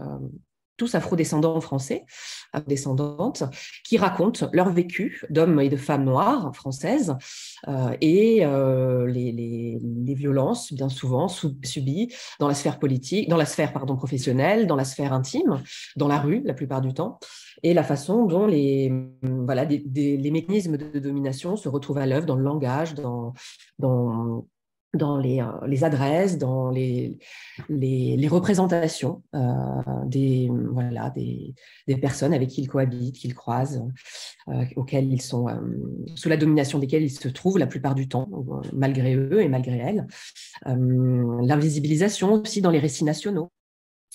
tous 0.77 0.95
afro-descendants 0.95 1.61
français, 1.61 2.05
descendantes, 2.67 3.45
qui 3.85 3.97
racontent 3.97 4.49
leur 4.53 4.71
vécu 4.71 5.23
d'hommes 5.31 5.61
et 5.61 5.69
de 5.69 5.77
femmes 5.77 6.05
noires 6.05 6.55
françaises 6.55 7.17
euh, 7.69 7.97
et 8.01 8.45
euh, 8.45 9.07
les, 9.07 9.79
violences 10.15 10.73
bien 10.73 10.89
souvent 10.89 11.27
subies 11.29 12.15
dans 12.39 12.47
la 12.47 12.55
sphère 12.55 12.79
politique, 12.79 13.29
dans 13.29 13.37
la 13.37 13.47
sphère 13.47 13.73
pardon 13.73 13.97
professionnelle, 13.97 14.67
dans 14.67 14.77
la 14.77 14.85
sphère 14.85 15.13
intime, 15.13 15.61
dans 15.97 16.07
la 16.07 16.19
rue 16.19 16.43
la 16.45 16.55
plupart 16.55 16.81
du 16.81 16.95
temps, 16.95 17.19
et 17.63 17.75
la 17.75 17.83
façon 17.83 18.25
dont 18.27 18.47
les 18.47 18.93
voilà 19.23 19.65
les 19.65 20.31
mécanismes 20.31 20.77
de 20.77 20.99
domination 21.01 21.57
se 21.57 21.69
retrouvent 21.69 21.99
à 21.99 22.07
l'œuvre 22.07 22.27
dans 22.27 22.37
le 22.37 22.45
langage, 22.45 22.95
dans 22.95 23.33
dans 23.79 24.47
dans 24.95 25.19
les, 25.19 25.41
euh, 25.41 25.67
les, 25.67 25.85
adresses, 25.85 26.39
dans 26.39 26.71
les, 26.71 27.19
représentations 28.29 29.23
euh, 29.35 29.41
des, 30.07 30.51
voilà, 30.71 31.11
des, 31.11 31.55
personnes 32.01 32.33
avec 32.33 32.49
qui 32.49 32.63
ils 32.63 32.69
cohabitent, 32.69 33.17
qu'ils 33.17 33.35
croisent, 33.35 33.87
euh, 34.49 34.65
ils 34.93 35.23
sont, 35.23 35.47
sous 36.15 36.29
la 36.29 36.37
domination 36.37 36.79
desquelles 36.79 37.05
ils 37.05 37.11
se 37.11 37.29
trouvent 37.29 37.59
la 37.59 37.67
plupart 37.67 37.95
du 37.95 38.09
temps, 38.09 38.29
malgré 38.73 39.15
eux 39.15 39.43
et 39.43 39.49
malgré 39.49 39.79
elles. 39.79 40.07
L'invisibilisation 40.67 42.33
aussi 42.33 42.61
dans 42.61 42.71
les 42.71 42.79
récits 42.79 43.05
nationaux. 43.05 43.51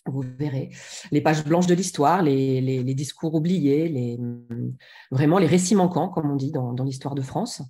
Vous 0.06 0.24
verrez 0.40 0.70
les 1.12 1.20
pages 1.22 1.44
blanches 1.44 1.68
de 1.68 1.74
l'histoire, 1.74 2.24
les, 2.24 2.84
discours 2.96 3.36
oubliés, 3.36 4.18
vraiment 5.12 5.38
les 5.38 5.48
récits 5.48 5.76
manquants, 5.76 6.08
comme 6.10 6.32
on 6.32 6.36
dit 6.36 6.52
dans 6.52 6.84
l'histoire 6.84 7.16
de 7.16 7.22
France. 7.22 7.62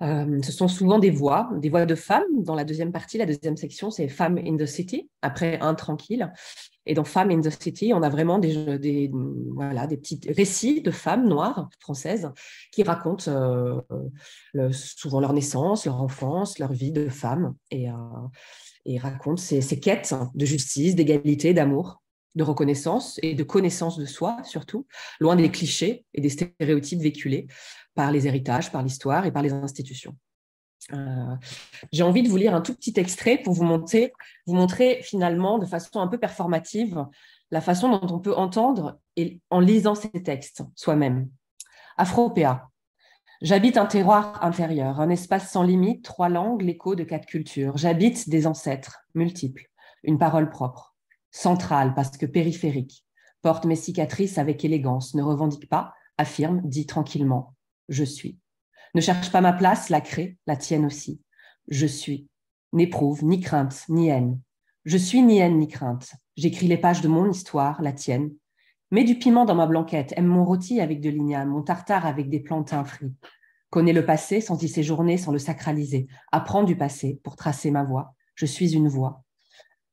Euh, 0.00 0.40
ce 0.42 0.52
sont 0.52 0.68
souvent 0.68 0.98
des 0.98 1.10
voix, 1.10 1.50
des 1.56 1.70
voix 1.70 1.86
de 1.86 1.94
femmes. 1.94 2.24
Dans 2.38 2.54
la 2.54 2.64
deuxième 2.64 2.92
partie, 2.92 3.18
la 3.18 3.26
deuxième 3.26 3.56
section, 3.56 3.90
c'est 3.90 4.08
Femmes 4.08 4.38
in 4.38 4.56
the 4.56 4.66
City, 4.66 5.08
après 5.22 5.58
Un 5.60 5.74
tranquille. 5.74 6.32
Et 6.86 6.94
dans 6.94 7.04
Femmes 7.04 7.30
in 7.30 7.40
the 7.40 7.50
City, 7.50 7.92
on 7.92 8.02
a 8.02 8.08
vraiment 8.08 8.38
des, 8.38 8.78
des, 8.78 9.10
voilà, 9.54 9.86
des 9.86 9.96
petits 9.96 10.20
récits 10.28 10.80
de 10.80 10.90
femmes 10.90 11.28
noires 11.28 11.68
françaises 11.80 12.30
qui 12.72 12.82
racontent 12.82 13.30
euh, 13.30 13.80
souvent 14.72 15.20
leur 15.20 15.32
naissance, 15.32 15.84
leur 15.84 16.00
enfance, 16.00 16.58
leur 16.58 16.72
vie 16.72 16.92
de 16.92 17.08
femme. 17.08 17.54
Et, 17.70 17.90
euh, 17.90 17.94
et 18.88 18.98
raconte 18.98 19.38
ses, 19.38 19.80
quêtes 19.80 20.14
de 20.34 20.46
justice, 20.46 20.94
d'égalité, 20.94 21.52
d'amour, 21.52 22.00
de 22.38 22.44
reconnaissance 22.44 23.18
et 23.22 23.34
de 23.34 23.42
connaissance 23.42 23.98
de 23.98 24.06
soi, 24.06 24.38
surtout, 24.44 24.86
loin 25.20 25.36
des 25.36 25.50
clichés 25.50 26.06
et 26.14 26.20
des 26.20 26.30
stéréotypes 26.30 27.00
véhiculés 27.00 27.48
par 27.94 28.12
les 28.12 28.26
héritages, 28.26 28.70
par 28.72 28.82
l'histoire 28.82 29.26
et 29.26 29.32
par 29.32 29.42
les 29.42 29.52
institutions. 29.52 30.16
Euh, 30.92 31.34
j'ai 31.92 32.04
envie 32.04 32.22
de 32.22 32.28
vous 32.28 32.36
lire 32.36 32.54
un 32.54 32.60
tout 32.60 32.74
petit 32.74 32.94
extrait 32.96 33.38
pour 33.38 33.52
vous 33.52 33.64
montrer, 33.64 34.12
vous 34.46 34.54
montrer 34.54 35.00
finalement 35.02 35.58
de 35.58 35.66
façon 35.66 36.00
un 36.00 36.06
peu 36.06 36.16
performative 36.16 37.04
la 37.50 37.60
façon 37.60 37.90
dont 37.90 38.14
on 38.14 38.20
peut 38.20 38.34
entendre 38.34 39.00
et, 39.16 39.40
en 39.50 39.58
lisant 39.58 39.96
ces 39.96 40.22
textes 40.22 40.62
soi-même. 40.76 41.28
Afropéa. 41.96 42.68
J'habite 43.42 43.76
un 43.76 43.86
terroir 43.86 44.44
intérieur, 44.44 45.00
un 45.00 45.10
espace 45.10 45.50
sans 45.50 45.62
limite, 45.62 46.04
trois 46.04 46.28
langues, 46.28 46.62
l'écho 46.62 46.94
de 46.94 47.04
quatre 47.04 47.26
cultures. 47.26 47.76
J'habite 47.76 48.28
des 48.28 48.46
ancêtres 48.46 49.00
multiples, 49.14 49.66
une 50.02 50.18
parole 50.18 50.50
propre, 50.50 50.96
centrale 51.30 51.94
parce 51.94 52.16
que 52.16 52.26
périphérique, 52.26 53.04
porte 53.42 53.64
mes 53.64 53.76
cicatrices 53.76 54.38
avec 54.38 54.64
élégance, 54.64 55.14
ne 55.14 55.22
revendique 55.22 55.68
pas, 55.68 55.94
affirme, 56.16 56.60
dit 56.64 56.86
tranquillement, 56.86 57.54
je 57.88 58.04
suis. 58.04 58.38
Ne 58.94 59.00
cherche 59.00 59.30
pas 59.30 59.40
ma 59.40 59.52
place, 59.52 59.90
la 59.90 60.00
crée, 60.00 60.38
la 60.46 60.56
tienne 60.56 60.86
aussi. 60.86 61.20
Je 61.68 61.86
suis. 61.86 62.28
N'éprouve 62.72 63.24
ni 63.24 63.40
crainte, 63.40 63.84
ni 63.88 64.08
haine. 64.08 64.40
Je 64.84 64.96
suis 64.96 65.22
ni 65.22 65.38
haine, 65.38 65.58
ni 65.58 65.68
crainte. 65.68 66.12
J'écris 66.36 66.68
les 66.68 66.78
pages 66.78 67.00
de 67.00 67.08
mon 67.08 67.30
histoire, 67.30 67.82
la 67.82 67.92
tienne. 67.92 68.30
Mets 68.90 69.04
du 69.04 69.18
piment 69.18 69.44
dans 69.44 69.54
ma 69.54 69.66
blanquette, 69.66 70.14
aime 70.16 70.26
mon 70.26 70.44
rôti 70.44 70.80
avec 70.80 71.00
de 71.00 71.10
l'igname, 71.10 71.50
mon 71.50 71.62
tartare 71.62 72.06
avec 72.06 72.30
des 72.30 72.40
plantains 72.40 72.84
frits. 72.84 73.14
Connais 73.70 73.92
le 73.92 74.06
passé 74.06 74.40
sans 74.40 74.62
y 74.62 74.68
séjourner, 74.68 75.18
sans 75.18 75.32
le 75.32 75.38
sacraliser. 75.38 76.06
Apprends 76.32 76.64
du 76.64 76.76
passé 76.76 77.20
pour 77.22 77.36
tracer 77.36 77.70
ma 77.70 77.84
voie. 77.84 78.14
Je 78.34 78.46
suis 78.46 78.74
une 78.74 78.88
voix. 78.88 79.24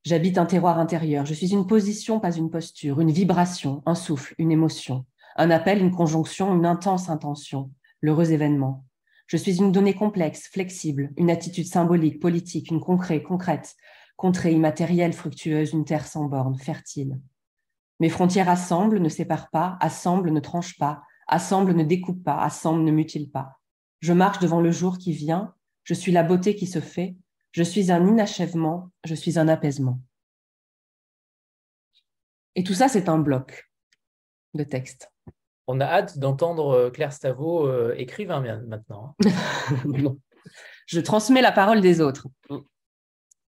J'habite 0.05 0.37
un 0.37 0.45
terroir 0.45 0.77
intérieur. 0.77 1.25
Je 1.25 1.33
suis 1.33 1.51
une 1.51 1.65
position, 1.65 2.19
pas 2.19 2.31
une 2.31 2.51
posture, 2.51 3.01
une 3.01 3.09
vibration, 3.09 3.81
un 3.87 3.95
souffle, 3.95 4.35
une 4.37 4.51
émotion, 4.51 5.03
un 5.35 5.49
appel, 5.49 5.81
une 5.81 5.89
conjonction, 5.89 6.55
une 6.55 6.67
intense 6.67 7.09
intention, 7.09 7.71
l'heureux 8.01 8.31
événement. 8.31 8.85
Je 9.25 9.37
suis 9.37 9.57
une 9.57 9.71
donnée 9.71 9.95
complexe, 9.95 10.47
flexible, 10.47 11.11
une 11.17 11.31
attitude 11.31 11.65
symbolique, 11.65 12.21
politique, 12.21 12.69
une 12.69 12.81
concrète, 12.81 13.23
concrète, 13.23 13.75
contrée, 14.15 14.53
immatérielle, 14.53 15.13
fructueuse, 15.13 15.73
une 15.73 15.85
terre 15.85 16.05
sans 16.05 16.25
bornes, 16.25 16.59
fertile. 16.59 17.19
Mes 17.99 18.09
frontières 18.09 18.49
assemblent, 18.49 18.99
ne 18.99 19.09
séparent 19.09 19.49
pas, 19.49 19.75
assemblent, 19.81 20.29
ne 20.29 20.39
tranchent 20.39 20.77
pas, 20.77 21.01
assemblent, 21.27 21.73
ne 21.73 21.83
découpent 21.83 22.23
pas, 22.23 22.37
assemblent, 22.37 22.83
ne 22.83 22.91
mutilent 22.91 23.31
pas. 23.31 23.59
Je 24.01 24.13
marche 24.13 24.37
devant 24.37 24.61
le 24.61 24.69
jour 24.69 24.99
qui 24.99 25.13
vient, 25.13 25.55
je 25.83 25.95
suis 25.95 26.11
la 26.11 26.21
beauté 26.21 26.55
qui 26.55 26.67
se 26.67 26.79
fait, 26.79 27.15
je 27.55 27.63
suis 27.63 27.89
un 27.89 28.05
inachèvement, 28.05 28.91
je 29.05 29.15
suis 29.15 29.39
un 29.39 29.47
apaisement. 29.47 30.01
Et 32.55 32.65
tout 32.65 32.73
ça, 32.73 32.89
c'est 32.89 33.07
un 33.07 33.17
bloc 33.17 33.71
de 34.55 34.65
texte. 34.65 35.09
On 35.65 35.79
a 35.79 35.85
hâte 35.85 36.19
d'entendre 36.19 36.71
euh, 36.71 36.89
Claire 36.89 37.13
Stavo 37.13 37.65
euh, 37.65 37.95
écrivain 37.97 38.41
maintenant. 38.67 39.15
Hein. 39.25 39.29
Je 40.85 40.99
transmets 40.99 41.41
la 41.41 41.53
parole 41.53 41.79
des 41.79 42.01
autres. 42.01 42.27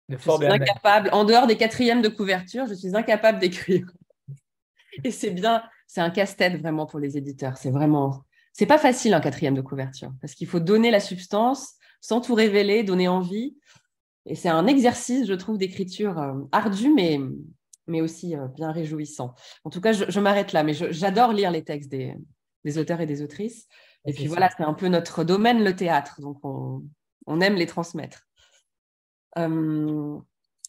je 0.07 0.17
suis 0.17 0.45
incapable, 0.45 1.09
en 1.11 1.25
dehors 1.25 1.47
des 1.47 1.57
quatrièmes 1.57 2.01
de 2.01 2.07
couverture, 2.07 2.67
je 2.67 2.73
suis 2.73 2.95
incapable 2.95 3.39
d'écrire. 3.39 3.85
Et 5.03 5.11
c'est 5.11 5.31
bien, 5.31 5.61
c'est 5.87 5.99
un 5.99 6.11
casse-tête 6.11 6.61
vraiment 6.61 6.85
pour 6.85 6.99
les 6.99 7.17
éditeurs. 7.17 7.57
C'est 7.57 7.71
vraiment, 7.71 8.23
c'est 8.53 8.67
pas 8.67 8.77
facile 8.77 9.13
un 9.13 9.19
quatrième 9.19 9.55
de 9.55 9.61
couverture 9.61 10.13
parce 10.21 10.35
qu'il 10.35 10.47
faut 10.47 10.61
donner 10.61 10.91
la 10.91 11.01
substance 11.01 11.73
sans 11.99 12.21
tout 12.21 12.35
révéler, 12.35 12.83
donner 12.83 13.09
envie. 13.09 13.57
Et 14.25 14.35
c'est 14.35 14.49
un 14.49 14.67
exercice, 14.67 15.27
je 15.27 15.33
trouve, 15.33 15.57
d'écriture 15.57 16.19
euh, 16.19 16.33
ardu, 16.51 16.91
mais, 16.93 17.19
mais 17.87 18.01
aussi 18.01 18.35
euh, 18.35 18.47
bien 18.47 18.71
réjouissant. 18.71 19.35
En 19.63 19.69
tout 19.69 19.81
cas, 19.81 19.93
je, 19.93 20.19
m'arrête 20.19 20.53
là, 20.53 20.63
mais 20.63 20.73
j'adore 20.73 21.31
lire 21.31 21.51
les 21.51 21.63
textes 21.63 21.89
des, 21.89 22.15
des, 22.63 22.77
auteurs 22.77 23.01
et 23.01 23.05
des 23.05 23.21
autrices. 23.21 23.67
Et 24.05 24.13
puis 24.13 24.27
voilà, 24.27 24.49
c'est 24.55 24.63
un 24.63 24.73
peu 24.73 24.87
notre 24.87 25.23
domaine, 25.23 25.63
le 25.63 25.75
théâtre, 25.75 26.21
donc 26.21 26.37
on, 26.43 26.83
on 27.27 27.41
aime 27.41 27.55
les 27.55 27.65
transmettre. 27.65 28.27
Euh, 29.37 30.17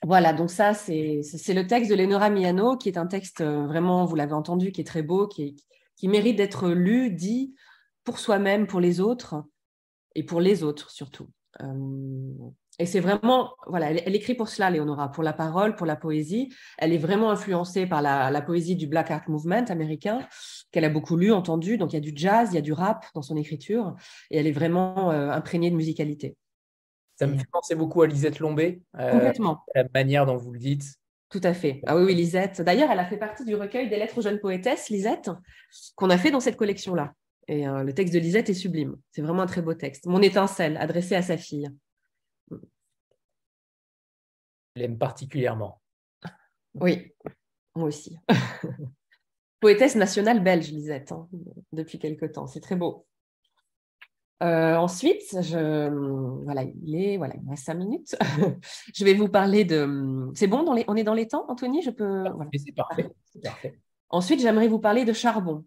voilà, 0.02 0.32
donc 0.32 0.50
ça, 0.50 0.74
c'est 0.74 1.22
le 1.22 1.66
texte 1.66 1.90
de 1.90 1.96
Lenora 1.96 2.28
Miano, 2.28 2.76
qui 2.76 2.88
est 2.88 2.98
un 2.98 3.06
texte 3.06 3.42
vraiment, 3.42 4.04
vous 4.04 4.14
l'avez 4.14 4.34
entendu, 4.34 4.72
qui 4.72 4.82
est 4.82 4.84
très 4.84 5.02
beau, 5.02 5.26
qui, 5.26 5.56
qui 5.96 6.08
mérite 6.08 6.36
d'être 6.36 6.68
lu, 6.68 7.10
dit 7.10 7.54
pour 8.04 8.18
soi-même, 8.18 8.66
pour 8.66 8.80
les 8.80 9.00
autres, 9.00 9.42
et 10.14 10.22
pour 10.22 10.40
les 10.40 10.62
autres 10.62 10.90
surtout. 10.90 11.28
Et 12.78 12.84
c'est 12.84 13.00
vraiment, 13.00 13.54
voilà, 13.66 13.90
elle, 13.90 14.14
écrit 14.14 14.34
pour 14.34 14.48
cela, 14.48 14.70
Léonora, 14.70 15.10
pour 15.10 15.22
la 15.22 15.32
parole, 15.32 15.76
pour 15.76 15.86
la 15.86 15.96
poésie. 15.96 16.52
Elle 16.76 16.92
est 16.92 16.98
vraiment 16.98 17.30
influencée 17.30 17.86
par 17.86 18.02
la, 18.02 18.42
poésie 18.42 18.76
du 18.76 18.86
Black 18.86 19.10
Art 19.10 19.24
Movement 19.28 19.64
américain, 19.68 20.26
qu'elle 20.72 20.84
a 20.84 20.90
beaucoup 20.90 21.16
lu, 21.16 21.32
entendu. 21.32 21.78
Donc 21.78 21.92
il 21.92 21.94
y 21.94 21.98
a 21.98 22.00
du 22.00 22.12
jazz, 22.14 22.50
il 22.52 22.54
y 22.54 22.58
a 22.58 22.62
du 22.62 22.74
rap 22.74 23.06
dans 23.14 23.22
son 23.22 23.36
écriture, 23.36 23.94
et 24.30 24.38
elle 24.38 24.46
est 24.46 24.52
vraiment 24.52 25.10
euh, 25.10 25.30
imprégnée 25.30 25.70
de 25.70 25.76
musicalité. 25.76 26.36
Ça 27.18 27.26
me 27.26 27.38
fait 27.38 27.48
penser 27.50 27.74
beaucoup 27.74 28.02
à 28.02 28.06
Lisette 28.06 28.40
Lombé. 28.40 28.82
Euh, 28.98 29.10
Complètement. 29.10 29.64
La 29.74 29.84
manière 29.94 30.26
dont 30.26 30.36
vous 30.36 30.52
le 30.52 30.58
dites. 30.58 30.84
Tout 31.30 31.40
à 31.42 31.54
fait. 31.54 31.80
Ah 31.86 31.96
oui, 31.96 32.04
oui, 32.04 32.14
Lisette. 32.14 32.60
D'ailleurs, 32.60 32.90
elle 32.90 32.98
a 32.98 33.06
fait 33.06 33.16
partie 33.16 33.46
du 33.46 33.54
recueil 33.54 33.88
des 33.88 33.96
lettres 33.96 34.18
aux 34.18 34.22
jeunes 34.22 34.38
poétesses, 34.38 34.90
Lisette, 34.90 35.30
qu'on 35.94 36.10
a 36.10 36.18
fait 36.18 36.30
dans 36.30 36.40
cette 36.40 36.56
collection-là. 36.56 37.14
Et 37.48 37.66
euh, 37.66 37.82
le 37.82 37.94
texte 37.94 38.12
de 38.12 38.18
Lisette 38.18 38.50
est 38.50 38.54
sublime. 38.54 38.96
C'est 39.12 39.22
vraiment 39.22 39.42
un 39.42 39.46
très 39.46 39.62
beau 39.62 39.72
texte. 39.72 40.04
Mon 40.06 40.20
étincelle, 40.20 40.76
adressé 40.76 41.14
à 41.14 41.22
sa 41.22 41.38
fille 41.38 41.70
l'aime 44.76 44.98
particulièrement. 44.98 45.80
Oui, 46.74 47.12
moi 47.74 47.88
aussi. 47.88 48.16
Poétesse 49.60 49.96
nationale 49.96 50.42
belge, 50.42 50.70
Lisette, 50.70 51.12
hein, 51.12 51.28
depuis 51.72 51.98
quelque 51.98 52.26
temps. 52.26 52.46
C'est 52.46 52.60
très 52.60 52.76
beau. 52.76 53.06
Euh, 54.42 54.76
ensuite, 54.76 55.40
je, 55.40 55.88
voilà, 56.44 56.62
il 56.62 56.94
est, 56.94 57.16
voilà, 57.16 57.34
il 57.36 57.42
me 57.42 57.50
reste 57.50 57.64
cinq 57.64 57.74
minutes. 57.74 58.16
je 58.94 59.04
vais 59.04 59.14
vous 59.14 59.28
parler 59.28 59.64
de. 59.64 60.30
C'est 60.34 60.46
bon, 60.46 60.62
dans 60.62 60.74
les, 60.74 60.84
on 60.88 60.96
est 60.96 61.04
dans 61.04 61.14
les 61.14 61.26
temps, 61.26 61.46
Anthony. 61.48 61.80
Je 61.80 61.90
peux. 61.90 62.24
C'est 62.54 62.72
parfait. 62.72 63.08
parfait. 63.42 63.78
Ensuite, 64.10 64.40
j'aimerais 64.40 64.68
vous 64.68 64.78
parler 64.78 65.06
de 65.06 65.14
Charbon. 65.14 65.64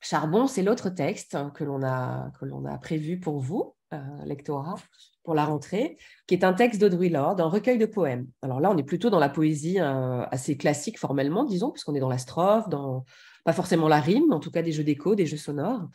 Charbon, 0.00 0.48
c'est 0.48 0.62
l'autre 0.62 0.90
texte 0.90 1.38
que 1.54 1.62
l'on 1.62 1.82
a 1.84 2.32
que 2.40 2.44
l'on 2.44 2.64
a 2.64 2.76
prévu 2.78 3.20
pour 3.20 3.38
vous, 3.38 3.75
euh, 3.94 4.24
lectorat 4.24 4.76
pour 5.22 5.34
la 5.34 5.44
rentrée, 5.44 5.96
qui 6.26 6.34
est 6.34 6.44
un 6.44 6.52
texte 6.52 6.80
d'Audrey 6.80 7.08
Lorde, 7.08 7.40
un 7.40 7.48
recueil 7.48 7.78
de 7.78 7.86
poèmes. 7.86 8.26
Alors 8.42 8.60
là, 8.60 8.70
on 8.70 8.76
est 8.76 8.82
plutôt 8.82 9.10
dans 9.10 9.18
la 9.18 9.28
poésie 9.28 9.78
euh, 9.80 10.24
assez 10.30 10.56
classique 10.56 10.98
formellement, 10.98 11.44
disons, 11.44 11.70
puisqu'on 11.70 11.94
est 11.94 12.00
dans 12.00 12.08
la 12.08 12.18
strophe, 12.18 12.68
dans 12.68 13.04
pas 13.44 13.52
forcément 13.52 13.86
la 13.86 14.00
rime, 14.00 14.32
en 14.32 14.40
tout 14.40 14.50
cas 14.50 14.62
des 14.62 14.72
jeux 14.72 14.82
d'écho, 14.84 15.14
des 15.14 15.26
jeux 15.26 15.36
sonores. 15.36 15.88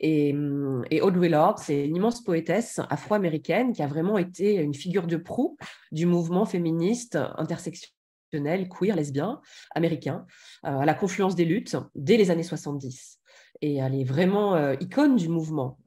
Et, 0.00 0.32
hum, 0.34 0.84
et 0.90 1.00
Audrey 1.00 1.28
Lorde, 1.28 1.58
c'est 1.58 1.86
une 1.86 1.96
immense 1.96 2.22
poétesse 2.22 2.80
afro-américaine 2.90 3.72
qui 3.72 3.82
a 3.82 3.86
vraiment 3.86 4.18
été 4.18 4.56
une 4.56 4.74
figure 4.74 5.06
de 5.06 5.16
proue 5.16 5.56
du 5.92 6.06
mouvement 6.06 6.44
féministe 6.46 7.18
intersectionnel, 7.36 8.68
queer, 8.68 8.96
lesbien, 8.96 9.40
américain, 9.74 10.26
euh, 10.66 10.80
à 10.80 10.84
la 10.84 10.94
confluence 10.94 11.34
des 11.34 11.44
luttes 11.44 11.76
dès 11.94 12.16
les 12.16 12.30
années 12.30 12.42
70. 12.42 13.18
Et 13.62 13.76
elle 13.76 13.94
est 13.94 14.04
vraiment 14.04 14.54
euh, 14.54 14.74
icône 14.80 15.16
du 15.16 15.28
mouvement 15.28 15.78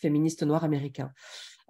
féministe 0.00 0.42
noir 0.42 0.64
américain. 0.64 1.12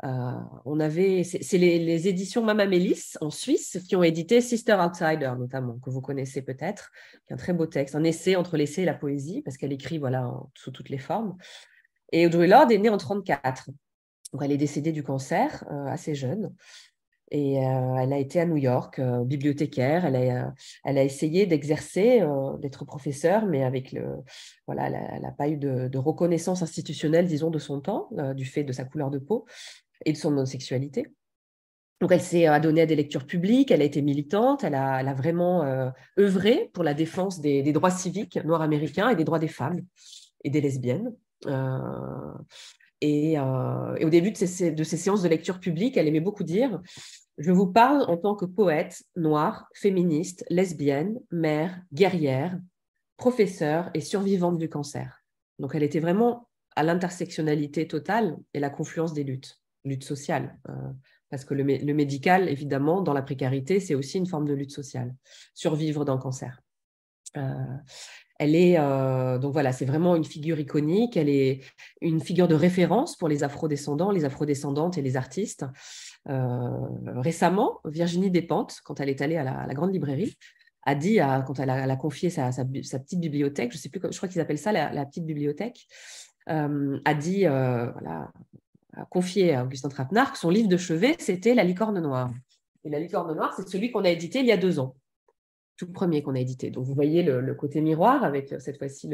Euh, 0.03 0.33
on 0.65 0.81
avait, 0.81 1.25
c'est 1.25 1.59
les, 1.59 2.09
éditions 2.09 2.43
Mama 2.43 2.65
Mélis 2.67 3.17
en 3.21 3.31
Suisse 3.31 3.79
qui 3.87 3.97
ont 3.97 4.03
édité 4.03 4.41
Sister 4.41 4.75
Outsider 4.75 5.33
notamment, 5.39 5.79
que 5.79 5.91
vous 5.91 6.01
connaissez 6.01 6.41
peut-être, 6.41 6.91
qui 7.27 7.33
est 7.33 7.35
un 7.35 7.37
très 7.37 7.53
beau 7.53 7.67
texte, 7.67 7.95
un 7.95 8.05
essai 8.05 8.35
entre 8.37 8.57
l'essai 8.57 8.83
et 8.83 8.87
la 8.87 8.95
poésie, 8.95 9.43
parce 9.43 9.59
qu'elle 9.59 9.73
écrit 9.73 9.99
voilà 9.99 10.33
sous 10.55 10.71
toutes 10.71 10.89
les 10.89 10.99
formes. 10.99 11.37
Et 12.13 12.27
Audrey 12.27 12.49
Lorde 12.49 12.73
est 12.73 12.79
née 12.79 12.89
en 12.89 12.97
34, 12.97 13.71
donc 14.33 14.43
elle 14.43 14.53
est 14.53 14.57
décédée 14.57 14.93
du 14.93 15.03
cancer 15.03 15.65
euh, 15.71 15.87
assez 15.87 16.15
jeune. 16.15 16.55
Et 17.33 17.65
euh, 17.65 17.97
elle 17.97 18.13
a 18.13 18.19
été 18.19 18.41
à 18.41 18.47
New 18.47 18.57
York, 18.57 19.01
bibliothécaire. 19.01 20.05
Elle 20.05 20.17
a, 20.17 20.53
elle 20.85 20.99
a 20.99 21.05
essayé 21.05 21.47
d'exercer, 21.47 22.23
d'être 22.59 22.85
professeure, 22.85 23.47
mais 23.47 23.63
avec 23.63 23.93
le, 23.93 24.17
voilà, 24.67 24.89
elle 24.89 25.23
n'a 25.23 25.31
pas 25.31 25.49
eu 25.49 25.57
de, 25.57 25.99
reconnaissance 25.99 26.63
institutionnelle, 26.63 27.27
disons, 27.27 27.51
de 27.51 27.59
son 27.59 27.81
temps, 27.81 28.09
du 28.35 28.45
fait 28.45 28.65
de 28.65 28.73
sa 28.73 28.85
couleur 28.85 29.11
de 29.11 29.19
peau 29.19 29.47
et 30.05 30.13
de 30.13 30.17
son 30.17 30.29
homosexualité. 30.29 31.07
Donc, 32.01 32.13
elle 32.13 32.23
s'est 32.23 32.47
adonnée 32.47 32.81
à 32.81 32.87
des 32.87 32.97
lectures 32.97 33.27
publiques, 33.27 33.71
elle 33.71 33.83
a 33.83 33.85
été 33.85 34.01
militante, 34.01 34.65
elle 34.65 34.75
a, 34.75 35.13
vraiment 35.13 35.63
euh, 35.65 35.91
œuvré 36.19 36.71
pour 36.73 36.83
la 36.83 36.95
défense 36.95 37.41
des, 37.41 37.63
droits 37.73 37.91
civiques 37.91 38.39
noirs 38.43 38.63
américains 38.63 39.11
et 39.11 39.17
des 39.17 39.25
droits 39.25 39.39
des 39.39 39.49
femmes 39.49 39.81
et 40.43 40.49
des 40.49 40.63
lesbiennes. 40.63 41.15
Euh, 41.47 41.79
et, 43.03 43.39
euh, 43.39 43.97
et, 43.97 44.05
au 44.07 44.11
début 44.11 44.31
de 44.31 44.37
ces, 44.37 44.73
de 44.73 44.83
ces, 44.83 44.97
séances 44.97 45.23
de 45.23 45.29
lecture 45.29 45.61
publique, 45.61 45.99
elle 45.99 46.09
aimait 46.09 46.21
beaucoup 46.21 46.45
dire 46.45 46.81
Je 47.41 47.53
vous 47.53 47.67
parle 47.67 48.03
en 48.03 48.19
tant 48.19 48.35
que 48.35 48.45
poète 48.45 49.03
noire, 49.17 49.67
féministe, 49.75 50.45
lesbienne, 50.51 51.19
mère, 51.31 51.83
guerrière, 51.91 52.61
professeure 53.17 53.91
et 53.95 54.03
survivante 54.03 54.59
du 54.59 54.69
cancer. 54.69 55.25
Donc, 55.59 55.75
elle 55.75 55.83
était 55.83 56.01
vraiment 56.01 56.49
à 56.77 56.83
l'intersectionnalité 56.83 57.89
totale 57.89 58.37
et 58.53 58.61
la 58.61 58.69
confluence 58.69 59.15
des 59.15 59.25
luttes 59.25 59.59
lutte 59.85 60.05
sociale, 60.05 60.59
euh, 60.69 60.73
parce 61.31 61.47
que 61.47 61.55
le, 61.55 61.65
médical, 61.95 62.51
évidemment, 62.51 63.01
dans 63.01 63.15
la 63.15 63.23
précarité, 63.23 63.81
c'est 63.81 63.95
aussi 63.95 64.19
une 64.19 64.27
forme 64.27 64.47
de 64.47 64.53
lutte 64.53 64.73
sociale, 64.73 65.15
survivre 65.55 66.05
d'un 66.05 66.19
cancer. 66.19 66.61
Euh, 67.39 67.77
elle 68.41 68.57
est 68.57 68.79
euh, 68.79 69.39
donc 69.39 69.53
voilà, 69.53 69.71
c'est 69.71 69.85
vraiment 69.85 70.17
une 70.17 70.25
figure 70.25 70.59
iconique. 70.59 71.19
Elle 71.19 71.29
est 71.29 71.61
une 72.01 72.23
figure 72.23 72.49
de 72.49 72.55
référence 72.55 73.15
pour 73.19 73.29
les 73.29 73.45
afrodescendants, 73.45 74.11
les 74.11 74.25
afrodescendantes 74.25 74.97
et 74.97 75.03
les 75.03 75.19
artistes. 75.19 75.67
Euh, 76.27 76.71
récemment, 77.17 77.81
Virginie 77.85 78.31
Despentes, 78.31 78.81
quand 78.83 78.99
elle 78.99 79.11
est 79.11 79.21
allée 79.21 79.37
à 79.37 79.45
la, 79.45 79.75
grande 79.75 79.93
librairie, 79.93 80.39
a 80.85 80.95
dit, 80.95 81.19
quand 81.47 81.61
elle 81.61 81.69
a, 81.69 81.97
confié 81.97 82.31
sa, 82.31 82.51
petite 82.51 83.21
bibliothèque, 83.21 83.73
je 83.73 83.77
sais 83.77 83.91
plus, 83.91 84.01
je 84.11 84.17
crois 84.17 84.29
qu'ils 84.31 84.41
appellent 84.41 84.59
ça 84.59 84.73
la, 84.73 85.05
petite 85.05 85.27
bibliothèque, 85.27 85.87
euh, 86.49 86.99
a 87.05 87.13
dit, 87.13 87.45
confié 89.11 89.55
à 89.55 89.65
Augustin 89.65 89.91
Trapenard 89.91 90.33
que 90.33 90.39
son 90.39 90.49
livre 90.49 90.69
de 90.69 90.79
chevet, 90.79 91.15
c'était 91.19 91.55
La 91.55 91.65
licorne 91.65 92.01
noire. 92.01 92.31
Et 92.85 92.89
La 92.89 93.01
licorne 93.01 93.37
noire, 93.37 93.53
c'est 93.55 93.69
celui 93.69 93.91
qu'on 93.91 94.05
a 94.05 94.09
édité 94.09 94.39
il 94.39 94.47
y 94.47 94.53
a 94.53 94.57
deux 94.57 94.79
ans 94.79 94.97
tout 95.81 95.91
premier 95.91 96.23
qu'on 96.23 96.35
a 96.35 96.41
édité. 96.41 96.71
Donc 96.71 96.85
vous 96.85 96.95
voyez 96.95 97.23
le, 97.23 97.55
côté 97.55 97.81
miroir 97.81 98.23
avec 98.23 98.53
euh, 98.53 98.59
cette 98.59 98.77
fois-ci 98.77 99.11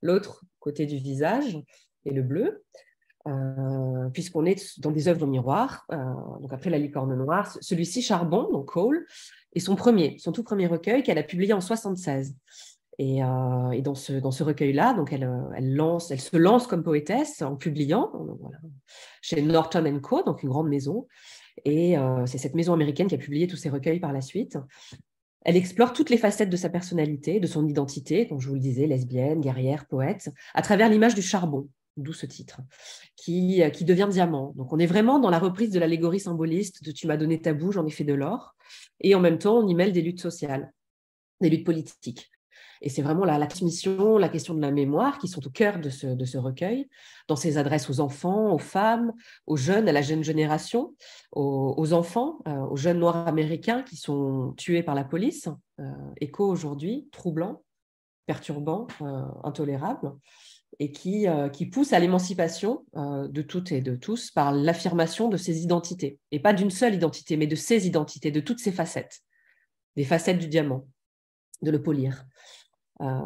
l'autre 0.00 0.44
côté 0.60 0.86
du 0.86 0.96
visage 0.96 1.58
et 2.04 2.12
le 2.12 2.22
bleu, 2.22 2.62
euh, 3.26 4.08
puisqu'on 4.12 4.46
est 4.46 4.78
dans 4.80 4.92
des 4.92 5.08
œuvres 5.08 5.26
miroirs. 5.26 5.84
Euh, 5.90 5.96
donc 6.40 6.52
après 6.52 6.70
la 6.70 6.78
licorne 6.78 7.16
noire, 7.16 7.58
celui-ci 7.60 8.00
Charbon, 8.00 8.48
donc 8.52 8.66
Cole, 8.66 9.06
est 9.54 9.60
son 9.60 9.74
premier, 9.74 10.16
son 10.20 10.30
tout 10.30 10.44
premier 10.44 10.68
recueil 10.68 11.02
qu'elle 11.02 11.18
a 11.18 11.24
publié 11.24 11.52
en 11.52 11.60
76. 11.60 12.36
Et, 13.00 13.22
dans 13.82 13.96
ce, 13.96 14.12
dans 14.12 14.30
ce 14.30 14.44
recueil-là, 14.44 14.94
donc 14.94 15.12
elle, 15.12 15.28
elle, 15.56 15.74
lance, 15.74 16.12
elle 16.12 16.20
se 16.20 16.36
lance 16.36 16.68
comme 16.68 16.84
poétesse 16.84 17.42
en 17.42 17.56
publiant 17.56 18.12
chez 19.20 19.42
Norton 19.42 19.98
Co, 20.00 20.22
donc 20.22 20.44
une 20.44 20.48
grande 20.48 20.68
maison. 20.68 21.08
Et 21.64 21.96
c'est 22.26 22.38
cette 22.38 22.54
maison 22.54 22.72
américaine 22.72 23.08
qui 23.08 23.16
a 23.16 23.18
publié 23.18 23.48
tous 23.48 23.56
ces 23.56 23.68
recueils 23.68 23.98
par 23.98 24.12
la 24.12 24.20
suite. 24.20 24.56
Elle 25.44 25.56
explore 25.56 25.92
toutes 25.92 26.10
les 26.10 26.16
facettes 26.16 26.50
de 26.50 26.56
sa 26.56 26.70
personnalité, 26.70 27.38
de 27.38 27.46
son 27.46 27.66
identité, 27.66 28.26
comme 28.26 28.40
je 28.40 28.48
vous 28.48 28.54
le 28.54 28.60
disais, 28.60 28.86
lesbienne, 28.86 29.40
guerrière, 29.40 29.86
poète, 29.86 30.30
à 30.54 30.62
travers 30.62 30.88
l'image 30.88 31.14
du 31.14 31.22
charbon, 31.22 31.68
d'où 31.96 32.12
ce 32.12 32.26
titre, 32.26 32.60
qui, 33.14 33.62
euh, 33.62 33.70
qui 33.70 33.84
devient 33.84 34.08
diamant. 34.10 34.52
Donc 34.56 34.72
on 34.72 34.78
est 34.78 34.86
vraiment 34.86 35.18
dans 35.18 35.30
la 35.30 35.38
reprise 35.38 35.70
de 35.70 35.78
l'allégorie 35.78 36.20
symboliste 36.20 36.82
de 36.82 36.90
Tu 36.92 37.06
m'as 37.06 37.16
donné 37.16 37.40
ta 37.40 37.52
boue, 37.52 37.72
j'en 37.72 37.86
ai 37.86 37.90
fait 37.90 38.04
de 38.04 38.14
l'or. 38.14 38.54
Et 39.00 39.14
en 39.14 39.20
même 39.20 39.38
temps, 39.38 39.58
on 39.58 39.68
y 39.68 39.74
mêle 39.74 39.92
des 39.92 40.02
luttes 40.02 40.20
sociales, 40.20 40.72
des 41.40 41.50
luttes 41.50 41.66
politiques. 41.66 42.30
Et 42.84 42.90
c'est 42.90 43.00
vraiment 43.00 43.24
la, 43.24 43.38
la, 43.38 43.46
transmission, 43.46 44.18
la 44.18 44.28
question 44.28 44.52
de 44.52 44.60
la 44.60 44.70
mémoire 44.70 45.18
qui 45.18 45.26
sont 45.26 45.44
au 45.44 45.48
cœur 45.48 45.78
de 45.78 45.88
ce, 45.88 46.36
recueil, 46.36 46.86
dans 47.28 47.34
ses 47.34 47.56
adresses 47.56 47.88
aux 47.88 47.98
enfants, 47.98 48.52
aux 48.52 48.58
femmes, 48.58 49.14
aux 49.46 49.56
jeunes, 49.56 49.88
à 49.88 49.92
la 49.92 50.02
jeune 50.02 50.22
génération, 50.22 50.94
aux, 51.32 51.94
enfants, 51.94 52.40
euh, 52.46 52.52
aux 52.66 52.76
jeunes 52.76 52.98
noirs 52.98 53.26
américains 53.26 53.82
qui 53.82 53.96
sont 53.96 54.52
tués 54.58 54.82
par 54.82 54.94
la 54.94 55.02
police. 55.02 55.48
Euh, 55.80 55.90
écho 56.20 56.46
aujourd'hui, 56.46 57.08
troublant, 57.10 57.64
perturbant, 58.26 58.86
euh, 59.00 59.22
intolérable, 59.44 60.12
et 60.78 60.92
qui, 60.92 61.26
pousse 61.72 61.94
à 61.94 61.98
l'émancipation 62.00 62.84
de 62.94 63.42
toutes 63.42 63.72
et 63.72 63.80
de 63.80 63.96
tous 63.96 64.30
par 64.30 64.52
l'affirmation 64.52 65.28
de 65.28 65.38
ces 65.38 65.62
identités. 65.62 66.18
Et 66.32 66.40
pas 66.40 66.52
d'une 66.52 66.70
seule 66.70 66.94
identité, 66.94 67.38
mais 67.38 67.46
de 67.46 67.54
ces 67.54 67.86
identités, 67.86 68.30
de 68.30 68.40
toutes 68.40 68.58
ces 68.58 68.72
facettes, 68.72 69.20
des 69.96 70.04
facettes 70.04 70.38
du 70.38 70.48
diamant, 70.48 70.86
de 71.62 71.70
le 71.70 71.80
polir. 71.80 72.26
Euh, 73.00 73.20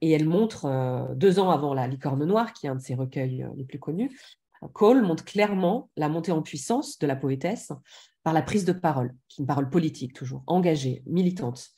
et 0.00 0.10
elle 0.10 0.28
montre, 0.28 0.66
euh, 0.66 1.14
deux 1.14 1.38
ans 1.38 1.50
avant 1.50 1.74
La 1.74 1.88
licorne 1.88 2.24
noire, 2.24 2.52
qui 2.52 2.66
est 2.66 2.68
un 2.68 2.76
de 2.76 2.80
ses 2.80 2.94
recueils 2.94 3.42
euh, 3.42 3.48
les 3.56 3.64
plus 3.64 3.78
connus, 3.78 4.18
Cole 4.74 5.02
montre 5.02 5.24
clairement 5.24 5.90
la 5.96 6.08
montée 6.08 6.30
en 6.30 6.42
puissance 6.42 6.98
de 6.98 7.06
la 7.06 7.16
poétesse 7.16 7.72
par 8.22 8.32
la 8.32 8.42
prise 8.42 8.64
de 8.64 8.72
parole, 8.72 9.12
qui 9.28 9.40
est 9.40 9.42
une 9.42 9.46
parole 9.46 9.70
politique 9.70 10.12
toujours, 10.12 10.44
engagée, 10.46 11.02
militante. 11.06 11.70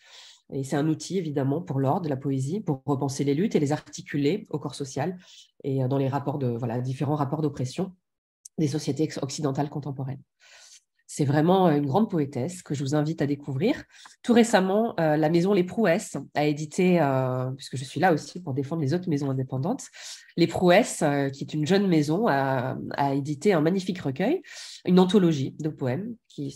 Et 0.52 0.64
c'est 0.64 0.76
un 0.76 0.86
outil, 0.88 1.16
évidemment, 1.16 1.62
pour 1.62 1.80
l'ordre 1.80 2.02
de 2.02 2.10
la 2.10 2.18
poésie, 2.18 2.60
pour 2.60 2.82
repenser 2.84 3.24
les 3.24 3.32
luttes 3.32 3.54
et 3.54 3.60
les 3.60 3.72
articuler 3.72 4.46
au 4.50 4.58
corps 4.58 4.74
social 4.74 5.16
et 5.62 5.88
dans 5.88 5.96
les 5.96 6.08
rapports 6.08 6.38
de, 6.38 6.48
voilà, 6.48 6.80
différents 6.80 7.14
rapports 7.14 7.40
d'oppression 7.40 7.92
des 8.58 8.68
sociétés 8.68 9.08
occidentales 9.22 9.70
contemporaines. 9.70 10.22
C'est 11.06 11.24
vraiment 11.24 11.68
euh, 11.68 11.76
une 11.76 11.86
grande 11.86 12.10
poétesse 12.10 12.62
que 12.62 12.74
je 12.74 12.82
vous 12.82 12.94
invite 12.94 13.20
à 13.20 13.26
découvrir. 13.26 13.84
Tout 14.22 14.32
récemment, 14.32 14.94
euh, 14.98 15.16
la 15.16 15.28
maison 15.28 15.52
Les 15.52 15.64
Prouesses 15.64 16.16
a 16.34 16.44
édité, 16.44 17.00
euh, 17.00 17.50
puisque 17.56 17.76
je 17.76 17.84
suis 17.84 18.00
là 18.00 18.12
aussi 18.12 18.40
pour 18.40 18.54
défendre 18.54 18.82
les 18.82 18.94
autres 18.94 19.08
maisons 19.08 19.30
indépendantes, 19.30 19.84
Les 20.36 20.46
Prouesses, 20.46 21.04
qui 21.32 21.44
est 21.44 21.54
une 21.54 21.66
jeune 21.66 21.86
maison, 21.86 22.26
a, 22.26 22.76
édité 23.14 23.52
un 23.52 23.60
magnifique 23.60 24.00
recueil, 24.00 24.42
une 24.84 24.98
anthologie 24.98 25.54
de 25.60 25.68
poèmes 25.68 26.16
qui, 26.26 26.50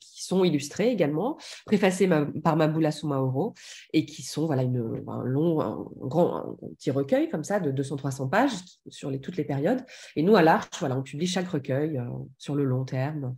sont 0.00 0.44
illustrés 0.44 0.90
également, 0.90 1.36
préfacés 1.66 2.08
par 2.44 2.56
Maboula 2.56 2.92
Soumaoro, 2.92 3.54
et 3.92 4.06
qui 4.06 4.22
sont 4.22 4.46
voilà, 4.46 4.62
un 4.62 5.24
long, 5.24 5.60
un 5.60 5.84
grand 6.02 6.56
petit 6.78 6.92
recueil 6.92 7.28
comme 7.28 7.42
ça 7.42 7.58
de 7.58 7.72
200-300 7.72 8.30
pages 8.30 8.52
sur 8.88 9.10
toutes 9.20 9.36
les 9.36 9.44
périodes. 9.44 9.84
Et 10.14 10.22
nous, 10.22 10.36
à 10.36 10.42
l'Arche, 10.42 10.78
voilà, 10.78 10.96
on 10.96 11.02
publie 11.02 11.26
chaque 11.26 11.48
recueil 11.48 12.00
sur 12.38 12.54
le 12.54 12.64
long 12.64 12.84
terme 12.84 13.34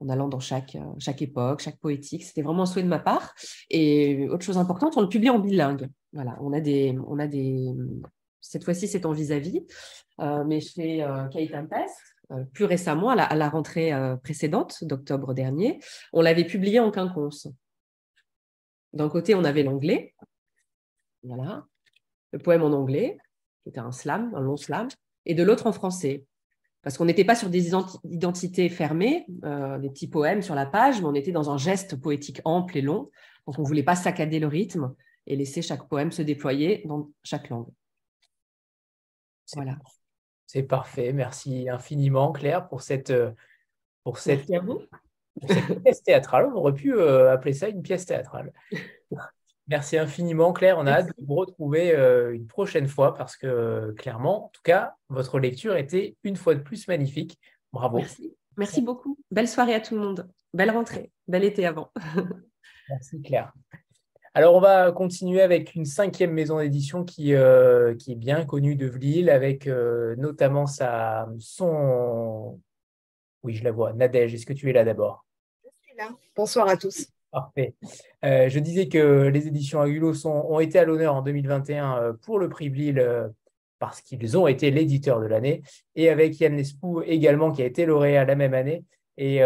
en 0.00 0.08
allant 0.08 0.28
dans 0.28 0.40
chaque, 0.40 0.76
euh, 0.76 0.94
chaque 0.98 1.22
époque, 1.22 1.60
chaque 1.60 1.78
poétique. 1.78 2.24
C'était 2.24 2.42
vraiment 2.42 2.62
un 2.62 2.66
souhait 2.66 2.82
de 2.82 2.88
ma 2.88 2.98
part. 2.98 3.34
Et 3.70 4.28
autre 4.28 4.44
chose 4.44 4.58
importante, 4.58 4.96
on 4.96 5.02
le 5.02 5.08
publie 5.08 5.30
en 5.30 5.38
bilingue. 5.38 5.88
Voilà, 6.12 6.36
on 6.40 6.52
a 6.52 6.60
des, 6.60 6.96
on 7.06 7.18
a 7.18 7.26
des 7.26 7.74
cette 8.48 8.64
fois-ci, 8.64 8.88
c'est 8.88 9.04
en 9.04 9.12
vis-à-vis, 9.12 9.66
euh, 10.20 10.44
mais 10.44 10.60
chez 10.60 11.02
euh, 11.02 11.28
Kate 11.28 11.50
euh, 12.30 12.44
plus 12.52 12.64
récemment, 12.64 13.10
à 13.10 13.34
la, 13.34 13.48
rentrée 13.48 13.92
précédente 14.22 14.84
d'octobre 14.84 15.34
dernier, 15.34 15.80
on 16.12 16.20
l'avait 16.20 16.46
publié 16.46 16.80
en 16.80 16.90
quinconce. 16.90 17.48
D'un 18.92 19.08
côté, 19.08 19.34
on 19.34 19.44
avait 19.44 19.62
l'anglais, 19.62 20.14
voilà, 21.22 21.66
le 22.32 22.38
poème 22.38 22.62
en 22.62 22.72
anglais, 22.72 23.18
qui 23.62 23.70
était 23.70 23.80
un 23.80 23.92
slam, 23.92 24.32
un 24.34 24.40
long 24.40 24.56
slam, 24.56 24.88
et 25.26 25.34
de 25.34 25.42
l'autre 25.42 25.66
en 25.66 25.72
français 25.72 26.24
parce 26.82 26.96
qu'on 26.96 27.04
n'était 27.04 27.24
pas 27.24 27.34
sur 27.34 27.50
des 27.50 27.72
identités 28.04 28.68
fermées, 28.68 29.26
euh, 29.44 29.78
des 29.78 29.90
petits 29.90 30.08
poèmes 30.08 30.42
sur 30.42 30.54
la 30.54 30.66
page, 30.66 31.00
mais 31.00 31.06
on 31.06 31.14
était 31.14 31.32
dans 31.32 31.50
un 31.50 31.58
geste 31.58 31.96
poétique 31.96 32.40
ample 32.44 32.78
et 32.78 32.82
long. 32.82 33.10
Donc 33.46 33.58
on 33.58 33.62
ne 33.62 33.66
voulait 33.66 33.82
pas 33.82 33.96
saccader 33.96 34.38
le 34.38 34.46
rythme 34.46 34.94
et 35.26 35.36
laisser 35.36 35.60
chaque 35.60 35.88
poème 35.88 36.12
se 36.12 36.22
déployer 36.22 36.82
dans 36.86 37.10
chaque 37.22 37.48
langue. 37.48 37.68
Voilà. 39.54 39.76
C'est 40.46 40.62
parfait. 40.62 41.12
Merci 41.12 41.68
infiniment, 41.68 42.32
Claire, 42.32 42.68
pour 42.68 42.82
cette, 42.82 43.10
euh, 43.10 43.32
pour 44.04 44.18
cette, 44.18 44.46
pièce 45.84 46.02
théâtrale. 46.02 46.46
On 46.46 46.58
aurait 46.58 46.74
pu 46.74 46.94
euh, 46.94 47.32
appeler 47.32 47.52
ça 47.52 47.68
une 47.68 47.82
pièce 47.82 48.06
théâtrale. 48.06 48.52
Merci 49.68 49.98
infiniment, 49.98 50.54
Claire. 50.54 50.78
On 50.78 50.86
a 50.86 50.92
hâte 50.92 51.08
de 51.08 51.26
vous 51.26 51.34
retrouver 51.34 51.94
euh, 51.94 52.34
une 52.34 52.46
prochaine 52.46 52.88
fois 52.88 53.14
parce 53.14 53.36
que 53.36 53.92
clairement, 53.98 54.46
en 54.46 54.48
tout 54.48 54.62
cas, 54.62 54.94
votre 55.10 55.38
lecture 55.38 55.76
était 55.76 56.16
une 56.24 56.36
fois 56.36 56.54
de 56.54 56.60
plus 56.60 56.88
magnifique. 56.88 57.38
Bravo. 57.72 57.98
Merci. 57.98 58.34
Merci 58.56 58.80
beaucoup. 58.80 59.18
Belle 59.30 59.46
soirée 59.46 59.74
à 59.74 59.80
tout 59.80 59.94
le 59.94 60.00
monde. 60.00 60.28
Belle 60.54 60.70
rentrée. 60.70 61.12
Bel 61.28 61.44
été 61.44 61.66
avant. 61.66 61.92
Merci, 62.88 63.20
Claire. 63.20 63.52
Alors, 64.32 64.54
on 64.54 64.60
va 64.60 64.90
continuer 64.92 65.42
avec 65.42 65.74
une 65.74 65.84
cinquième 65.84 66.32
maison 66.32 66.60
d'édition 66.60 67.04
qui, 67.04 67.34
euh, 67.34 67.94
qui 67.94 68.12
est 68.12 68.16
bien 68.16 68.46
connue 68.46 68.74
de 68.76 68.86
Vlil, 68.86 69.30
avec 69.30 69.66
euh, 69.66 70.16
notamment 70.16 70.66
sa, 70.66 71.28
son. 71.38 72.58
Oui, 73.42 73.54
je 73.54 73.64
la 73.64 73.72
vois. 73.72 73.92
Nadège, 73.92 74.34
est-ce 74.34 74.46
que 74.46 74.52
tu 74.52 74.70
es 74.70 74.72
là 74.72 74.84
d'abord? 74.84 75.26
Je 75.64 75.70
suis 75.82 75.96
là. 75.96 76.10
Bonsoir 76.34 76.68
à 76.68 76.76
tous. 76.76 77.08
Parfait. 77.30 77.74
Euh, 78.24 78.48
je 78.48 78.58
disais 78.58 78.88
que 78.88 79.28
les 79.28 79.46
éditions 79.48 79.80
Agulo 79.80 80.14
ont 80.26 80.60
été 80.60 80.78
à 80.78 80.84
l'honneur 80.84 81.14
en 81.14 81.22
2021 81.22 81.98
euh, 81.98 82.12
pour 82.22 82.38
le 82.38 82.48
prix 82.48 82.70
Blil 82.70 82.98
euh, 82.98 83.28
parce 83.78 84.00
qu'ils 84.00 84.38
ont 84.38 84.46
été 84.46 84.70
l'éditeur 84.70 85.20
de 85.20 85.26
l'année 85.26 85.62
et 85.94 86.08
avec 86.08 86.40
Yann 86.40 86.54
Nespou 86.54 87.02
également 87.02 87.52
qui 87.52 87.62
a 87.62 87.66
été 87.66 87.84
lauréat 87.84 88.24
la 88.24 88.34
même 88.34 88.54
année. 88.54 88.84
Et 89.20 89.38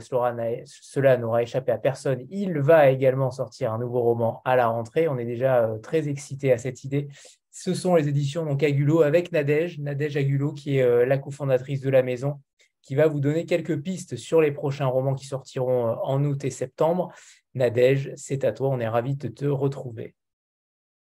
cela 0.00 1.16
n'aura 1.16 1.42
échappé 1.44 1.70
à 1.70 1.78
personne. 1.78 2.26
Il 2.30 2.58
va 2.58 2.90
également 2.90 3.30
sortir 3.30 3.72
un 3.72 3.78
nouveau 3.78 4.00
roman 4.00 4.42
à 4.44 4.56
la 4.56 4.66
rentrée. 4.66 5.06
On 5.06 5.18
est 5.18 5.24
déjà 5.24 5.70
très 5.84 6.08
excités 6.08 6.52
à 6.52 6.58
cette 6.58 6.82
idée. 6.82 7.06
Ce 7.52 7.72
sont 7.72 7.94
les 7.94 8.08
éditions 8.08 8.44
donc 8.44 8.64
Agulo 8.64 9.02
avec 9.02 9.30
Nadège, 9.30 9.78
Nadège 9.78 10.16
Agulo 10.16 10.52
qui 10.52 10.78
est 10.78 11.06
la 11.06 11.16
cofondatrice 11.16 11.80
de 11.80 11.90
la 11.90 12.02
maison 12.02 12.40
qui 12.82 12.94
va 12.94 13.06
vous 13.06 13.20
donner 13.20 13.46
quelques 13.46 13.80
pistes 13.80 14.16
sur 14.16 14.40
les 14.40 14.52
prochains 14.52 14.86
romans 14.86 15.14
qui 15.14 15.26
sortiront 15.26 15.88
euh, 15.88 15.94
en 16.02 16.24
août 16.24 16.44
et 16.44 16.50
septembre. 16.50 17.12
Nadège, 17.54 18.12
c'est 18.16 18.44
à 18.44 18.52
toi, 18.52 18.68
on 18.68 18.80
est 18.80 18.88
ravis 18.88 19.16
de 19.16 19.28
te 19.28 19.46
retrouver. 19.46 20.14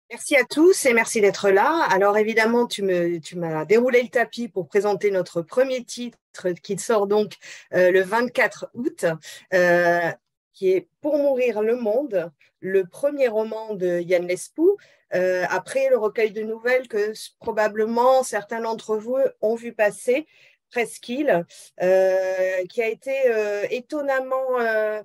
Merci 0.09 0.35
à 0.35 0.43
tous 0.43 0.85
et 0.85 0.93
merci 0.93 1.21
d'être 1.21 1.49
là. 1.49 1.87
Alors 1.89 2.17
évidemment, 2.17 2.67
tu 2.67 2.83
m'as 2.83 3.65
déroulé 3.65 4.03
le 4.03 4.09
tapis 4.09 4.47
pour 4.47 4.67
présenter 4.67 5.09
notre 5.09 5.41
premier 5.41 5.83
titre 5.83 6.51
qui 6.61 6.77
sort 6.77 7.07
donc 7.07 7.33
euh, 7.73 7.89
le 7.89 8.01
24 8.01 8.69
août, 8.75 9.05
euh, 9.53 10.11
qui 10.53 10.71
est 10.71 10.87
Pour 11.01 11.17
mourir 11.17 11.61
le 11.63 11.77
monde, 11.77 12.31
le 12.59 12.85
premier 12.85 13.27
roman 13.27 13.73
de 13.73 14.01
Yann 14.01 14.27
Lespoux. 14.27 14.77
après 15.11 15.89
le 15.89 15.97
recueil 15.97 16.31
de 16.31 16.43
nouvelles 16.43 16.87
que 16.87 17.13
probablement 17.39 18.21
certains 18.23 18.61
d'entre 18.61 18.97
vous 18.97 19.17
ont 19.41 19.55
vu 19.55 19.73
passer, 19.73 20.27
presqu'île, 20.73 21.45
euh, 21.83 22.65
qui 22.67 22.81
a 22.81 22.87
été 22.87 23.15
euh, 23.27 23.65
étonnamment, 23.69 24.59
euh, 24.59 25.03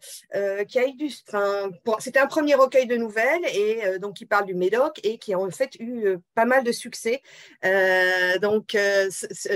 qui 0.65 0.79
a 0.79 0.87
eu 0.87 1.11
c'était 1.99 2.19
un 2.19 2.27
premier 2.27 2.55
recueil 2.55 2.87
de 2.87 2.97
nouvelles 2.97 3.45
et 3.55 3.99
donc 3.99 4.17
qui 4.17 4.27
parle 4.27 4.47
du 4.47 4.55
Médoc 4.55 4.99
et 5.05 5.19
qui 5.19 5.35
a 5.35 5.39
en 5.39 5.51
fait 5.51 5.75
eu 5.79 6.17
pas 6.35 6.47
mal 6.47 6.65
de 6.65 6.73
succès. 6.73 7.23
donc, 8.41 8.77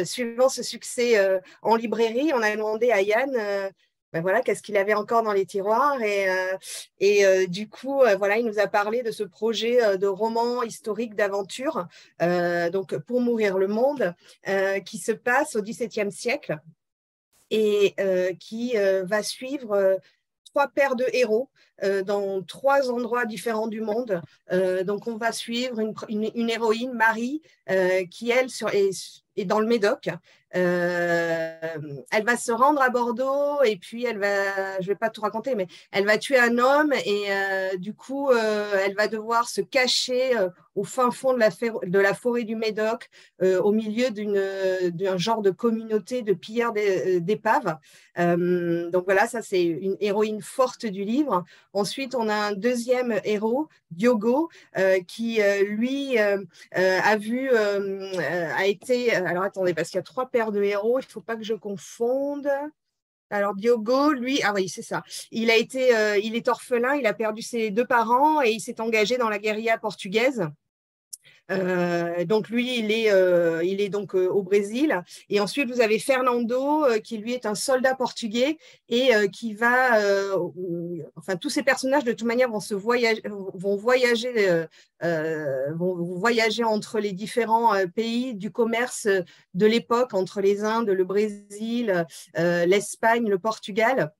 suivant 0.04 0.48
ce 0.48 0.62
succès 0.62 1.40
en 1.62 1.76
librairie, 1.76 2.32
on 2.34 2.42
a 2.42 2.54
demandé 2.54 2.90
à 2.90 3.00
Yann 3.00 3.72
ben 4.12 4.20
voilà, 4.20 4.42
qu'est-ce 4.42 4.62
qu'il 4.62 4.76
avait 4.76 4.94
encore 4.94 5.22
dans 5.22 5.32
les 5.32 5.46
tiroirs. 5.46 6.00
Et, 6.02 6.28
euh, 6.28 6.56
euh, 7.02 7.46
du 7.46 7.68
coup, 7.68 8.02
euh, 8.02 8.14
voilà, 8.16 8.36
il 8.36 8.44
nous 8.44 8.58
a 8.58 8.66
parlé 8.66 9.02
de 9.02 9.10
ce 9.10 9.22
projet 9.22 9.96
de 9.96 10.06
roman 10.06 10.62
historique 10.62 11.14
d'aventure, 11.14 11.86
donc 12.20 12.96
pour 12.98 13.20
mourir 13.20 13.58
le 13.58 13.68
monde, 13.68 14.14
qui 14.84 14.98
se 14.98 15.12
passe 15.12 15.56
au 15.56 15.62
XVIIe 15.62 16.12
siècle 16.12 16.58
et 17.50 17.94
qui 18.38 18.74
va 18.76 19.22
suivre 19.22 19.98
trois 20.44 20.68
paires 20.68 20.96
de 20.96 21.06
héros 21.12 21.48
dans 22.04 22.42
trois 22.42 22.90
endroits 22.90 23.24
différents 23.24 23.68
du 23.68 23.80
monde. 23.80 24.20
donc, 24.84 25.06
on 25.06 25.16
va 25.16 25.32
suivre 25.32 25.80
une, 26.08 26.50
héroïne, 26.50 26.92
Marie, 26.92 27.42
qui, 28.10 28.30
elle, 28.30 28.48
est, 28.72 29.44
dans 29.44 29.60
le 29.60 29.66
Médoc, 29.66 30.10
euh, 30.54 31.54
elle 32.10 32.24
va 32.24 32.36
se 32.36 32.52
rendre 32.52 32.82
à 32.82 32.90
Bordeaux 32.90 33.62
et 33.64 33.76
puis 33.76 34.04
elle 34.04 34.18
va, 34.18 34.80
je 34.80 34.86
vais 34.86 34.94
pas 34.94 35.08
tout 35.08 35.22
raconter, 35.22 35.54
mais 35.54 35.66
elle 35.90 36.04
va 36.04 36.18
tuer 36.18 36.38
un 36.38 36.58
homme 36.58 36.92
et 36.92 37.24
euh, 37.30 37.76
du 37.76 37.94
coup, 37.94 38.30
euh, 38.30 38.76
elle 38.84 38.94
va 38.94 39.08
devoir 39.08 39.48
se 39.48 39.60
cacher 39.60 40.32
au 40.74 40.84
fin 40.84 41.10
fond 41.10 41.34
de 41.34 41.38
la, 41.38 41.50
de 41.50 41.98
la 41.98 42.14
forêt 42.14 42.44
du 42.44 42.56
Médoc, 42.56 43.08
au 43.40 43.72
milieu 43.72 44.10
d'un 44.10 45.16
genre 45.18 45.42
de 45.42 45.50
communauté 45.50 46.22
de 46.22 46.32
pilleurs 46.32 46.72
d'épaves. 46.72 47.76
donc 48.16 49.04
voilà, 49.04 49.26
ça 49.26 49.42
c'est 49.42 49.62
une 49.62 49.96
héroïne 50.00 50.40
forte 50.40 50.86
du 50.86 51.04
livre. 51.04 51.44
Ensuite, 51.72 52.14
on 52.14 52.28
a 52.28 52.34
un 52.34 52.52
deuxième 52.52 53.20
héros, 53.24 53.68
Diogo, 53.90 54.48
qui 55.06 55.40
lui 55.66 56.18
a 56.18 57.16
vu, 57.16 57.50
a 57.50 58.66
été, 58.66 59.14
alors 59.14 59.44
attendez, 59.44 59.74
parce 59.74 59.90
qu'il 59.90 59.98
y 59.98 60.00
a 60.00 60.04
trois 60.04 60.26
personnes 60.26 60.41
de 60.50 60.62
héros, 60.62 60.98
il 60.98 61.06
ne 61.06 61.10
faut 61.10 61.20
pas 61.20 61.36
que 61.36 61.44
je 61.44 61.54
confonde. 61.54 62.50
Alors 63.30 63.54
Diogo, 63.54 64.12
lui, 64.12 64.42
ah 64.42 64.52
oui, 64.54 64.68
c'est 64.68 64.82
ça. 64.82 65.02
Il 65.30 65.50
a 65.50 65.56
été, 65.56 65.96
euh, 65.96 66.18
il 66.18 66.34
est 66.36 66.48
orphelin, 66.48 66.94
il 66.96 67.06
a 67.06 67.14
perdu 67.14 67.40
ses 67.40 67.70
deux 67.70 67.86
parents 67.86 68.42
et 68.42 68.50
il 68.50 68.60
s'est 68.60 68.80
engagé 68.80 69.16
dans 69.16 69.30
la 69.30 69.38
guérilla 69.38 69.78
portugaise. 69.78 70.48
Euh, 71.50 72.24
donc 72.24 72.48
lui, 72.48 72.78
il 72.78 72.90
est, 72.90 73.10
euh, 73.10 73.62
il 73.64 73.80
est 73.80 73.88
donc 73.88 74.14
euh, 74.14 74.28
au 74.28 74.42
Brésil. 74.42 75.02
Et 75.28 75.40
ensuite, 75.40 75.70
vous 75.70 75.80
avez 75.80 75.98
Fernando, 75.98 76.84
qui 77.02 77.18
lui 77.18 77.32
est 77.32 77.46
un 77.46 77.54
soldat 77.54 77.94
portugais 77.94 78.58
et 78.88 79.10
qui 79.30 79.54
va, 79.54 79.98
enfin 81.16 81.36
tous 81.36 81.50
ces 81.50 81.62
personnages 81.62 82.04
de 82.04 82.12
toute 82.12 82.26
manière 82.26 82.50
vont 82.50 82.60
se 82.60 82.74
voyager, 82.74 83.22
vont 83.54 83.76
voyager, 83.76 84.64
vont 85.00 86.16
voyager 86.16 86.64
entre 86.64 86.98
les 86.98 87.12
différents 87.12 87.74
pays 87.94 88.34
du 88.34 88.50
commerce 88.50 89.08
de 89.54 89.66
l'époque, 89.66 90.14
entre 90.14 90.40
les 90.40 90.64
Indes, 90.64 90.90
le 90.90 91.04
Brésil, 91.04 92.06
l'Espagne, 92.34 93.28
le 93.28 93.38
Portugal. 93.38 94.12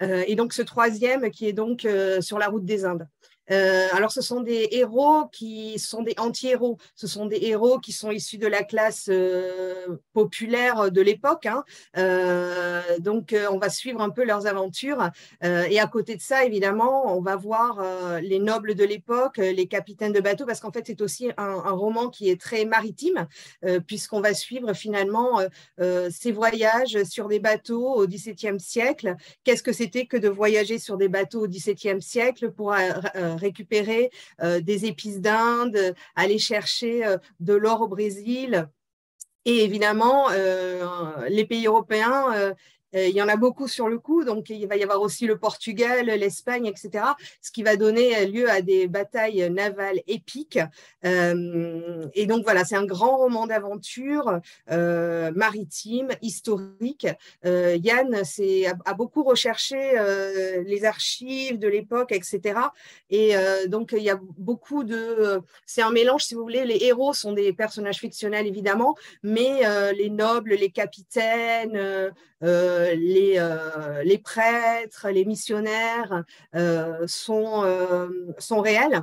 et 0.00 0.34
donc 0.34 0.52
ce 0.52 0.62
troisième 0.62 1.30
qui 1.30 1.46
est 1.46 1.52
donc 1.52 1.86
sur 2.20 2.38
la 2.38 2.48
route 2.48 2.64
des 2.64 2.84
Indes. 2.84 3.08
Euh, 3.50 3.88
alors, 3.92 4.12
ce 4.12 4.20
sont 4.20 4.40
des 4.40 4.68
héros 4.72 5.26
qui 5.32 5.78
sont 5.78 6.02
des 6.02 6.14
anti-héros. 6.18 6.78
Ce 6.94 7.06
sont 7.06 7.26
des 7.26 7.38
héros 7.42 7.78
qui 7.78 7.92
sont 7.92 8.10
issus 8.10 8.38
de 8.38 8.46
la 8.46 8.62
classe 8.62 9.08
euh, 9.08 9.98
populaire 10.12 10.90
de 10.90 11.00
l'époque. 11.00 11.46
Hein. 11.46 11.64
Euh, 11.96 12.82
donc, 12.98 13.34
on 13.50 13.58
va 13.58 13.70
suivre 13.70 14.00
un 14.00 14.10
peu 14.10 14.24
leurs 14.24 14.46
aventures. 14.46 15.10
et 15.42 15.80
à 15.80 15.86
côté 15.86 16.16
de 16.16 16.20
ça, 16.20 16.44
évidemment, 16.44 17.16
on 17.16 17.20
va 17.20 17.36
voir 17.36 17.82
les 18.20 18.38
nobles 18.38 18.74
de 18.74 18.84
l'époque, 18.84 19.38
les 19.38 19.66
capitaines 19.66 20.12
de 20.12 20.20
bateaux, 20.20 20.46
parce 20.46 20.60
qu'en 20.60 20.72
fait, 20.72 20.84
c'est 20.86 21.00
aussi 21.00 21.30
un, 21.36 21.70
roman 21.70 22.08
qui 22.08 22.30
est 22.30 22.40
très 22.40 22.64
maritime, 22.64 23.26
puisqu'on 23.86 24.20
va 24.20 24.34
suivre 24.34 24.72
finalement 24.72 25.40
ces 26.10 26.32
voyages 26.32 27.02
sur 27.04 27.28
des 27.28 27.38
bateaux 27.40 27.94
au 27.94 28.06
XVIIe 28.06 28.60
siècle. 28.60 29.16
Qu'est-ce 29.44 29.62
que 29.62 29.72
c'était 29.72 30.06
que 30.06 30.16
de 30.16 30.28
voyager 30.28 30.78
sur 30.78 30.96
des 30.96 31.08
bateaux 31.08 31.44
au 31.44 31.48
XVIIe 31.48 32.02
siècle 32.02 32.50
pour 32.50 32.74
récupérer 33.38 34.10
euh, 34.42 34.60
des 34.60 34.86
épices 34.86 35.20
d'Inde, 35.20 35.94
aller 36.14 36.38
chercher 36.38 37.06
euh, 37.06 37.16
de 37.40 37.54
l'or 37.54 37.82
au 37.82 37.88
Brésil. 37.88 38.68
Et 39.44 39.64
évidemment, 39.64 40.26
euh, 40.30 41.28
les 41.28 41.46
pays 41.46 41.66
européens 41.66 42.54
il 43.06 43.14
y 43.14 43.22
en 43.22 43.28
a 43.28 43.36
beaucoup 43.36 43.68
sur 43.68 43.88
le 43.88 43.98
coup, 43.98 44.24
donc 44.24 44.50
il 44.50 44.66
va 44.66 44.76
y 44.76 44.82
avoir 44.82 45.00
aussi 45.00 45.26
le 45.26 45.38
Portugal, 45.38 46.06
l'Espagne, 46.06 46.66
etc., 46.66 47.04
ce 47.40 47.50
qui 47.50 47.62
va 47.62 47.76
donner 47.76 48.26
lieu 48.26 48.50
à 48.50 48.60
des 48.60 48.88
batailles 48.88 49.48
navales 49.50 50.00
épiques. 50.06 50.58
Euh, 51.04 52.06
et 52.14 52.26
donc 52.26 52.44
voilà, 52.44 52.64
c'est 52.64 52.76
un 52.76 52.84
grand 52.84 53.16
roman 53.16 53.46
d'aventure 53.46 54.40
euh, 54.70 55.30
maritime, 55.34 56.08
historique. 56.22 57.06
Yann 57.44 58.14
a, 58.14 58.94
beaucoup 58.94 59.22
recherché 59.22 59.78
les 60.66 60.84
archives 60.84 61.58
de 61.58 61.68
l'époque, 61.68 62.12
etc. 62.12 62.60
Et 63.10 63.34
donc 63.68 63.94
il 63.96 64.02
y 64.02 64.10
a 64.10 64.18
beaucoup 64.38 64.84
de... 64.84 65.40
C'est 65.66 65.82
un 65.82 65.90
mélange, 65.90 66.24
si 66.24 66.34
vous 66.34 66.42
voulez, 66.42 66.64
les 66.64 66.84
héros 66.84 67.12
sont 67.12 67.32
des 67.32 67.52
personnages 67.52 67.98
fictionnels, 67.98 68.46
évidemment, 68.46 68.96
mais 69.22 69.62
les 69.92 70.10
nobles, 70.10 70.54
les 70.54 70.70
capitaines, 70.70 72.12
euh, 72.42 72.94
les, 72.94 73.34
euh, 73.38 74.02
les, 74.04 74.18
prêtres, 74.18 75.08
les 75.08 75.24
missionnaires 75.24 76.24
euh, 76.54 77.06
sont, 77.06 77.64
sont 78.38 78.60
réels 78.60 79.02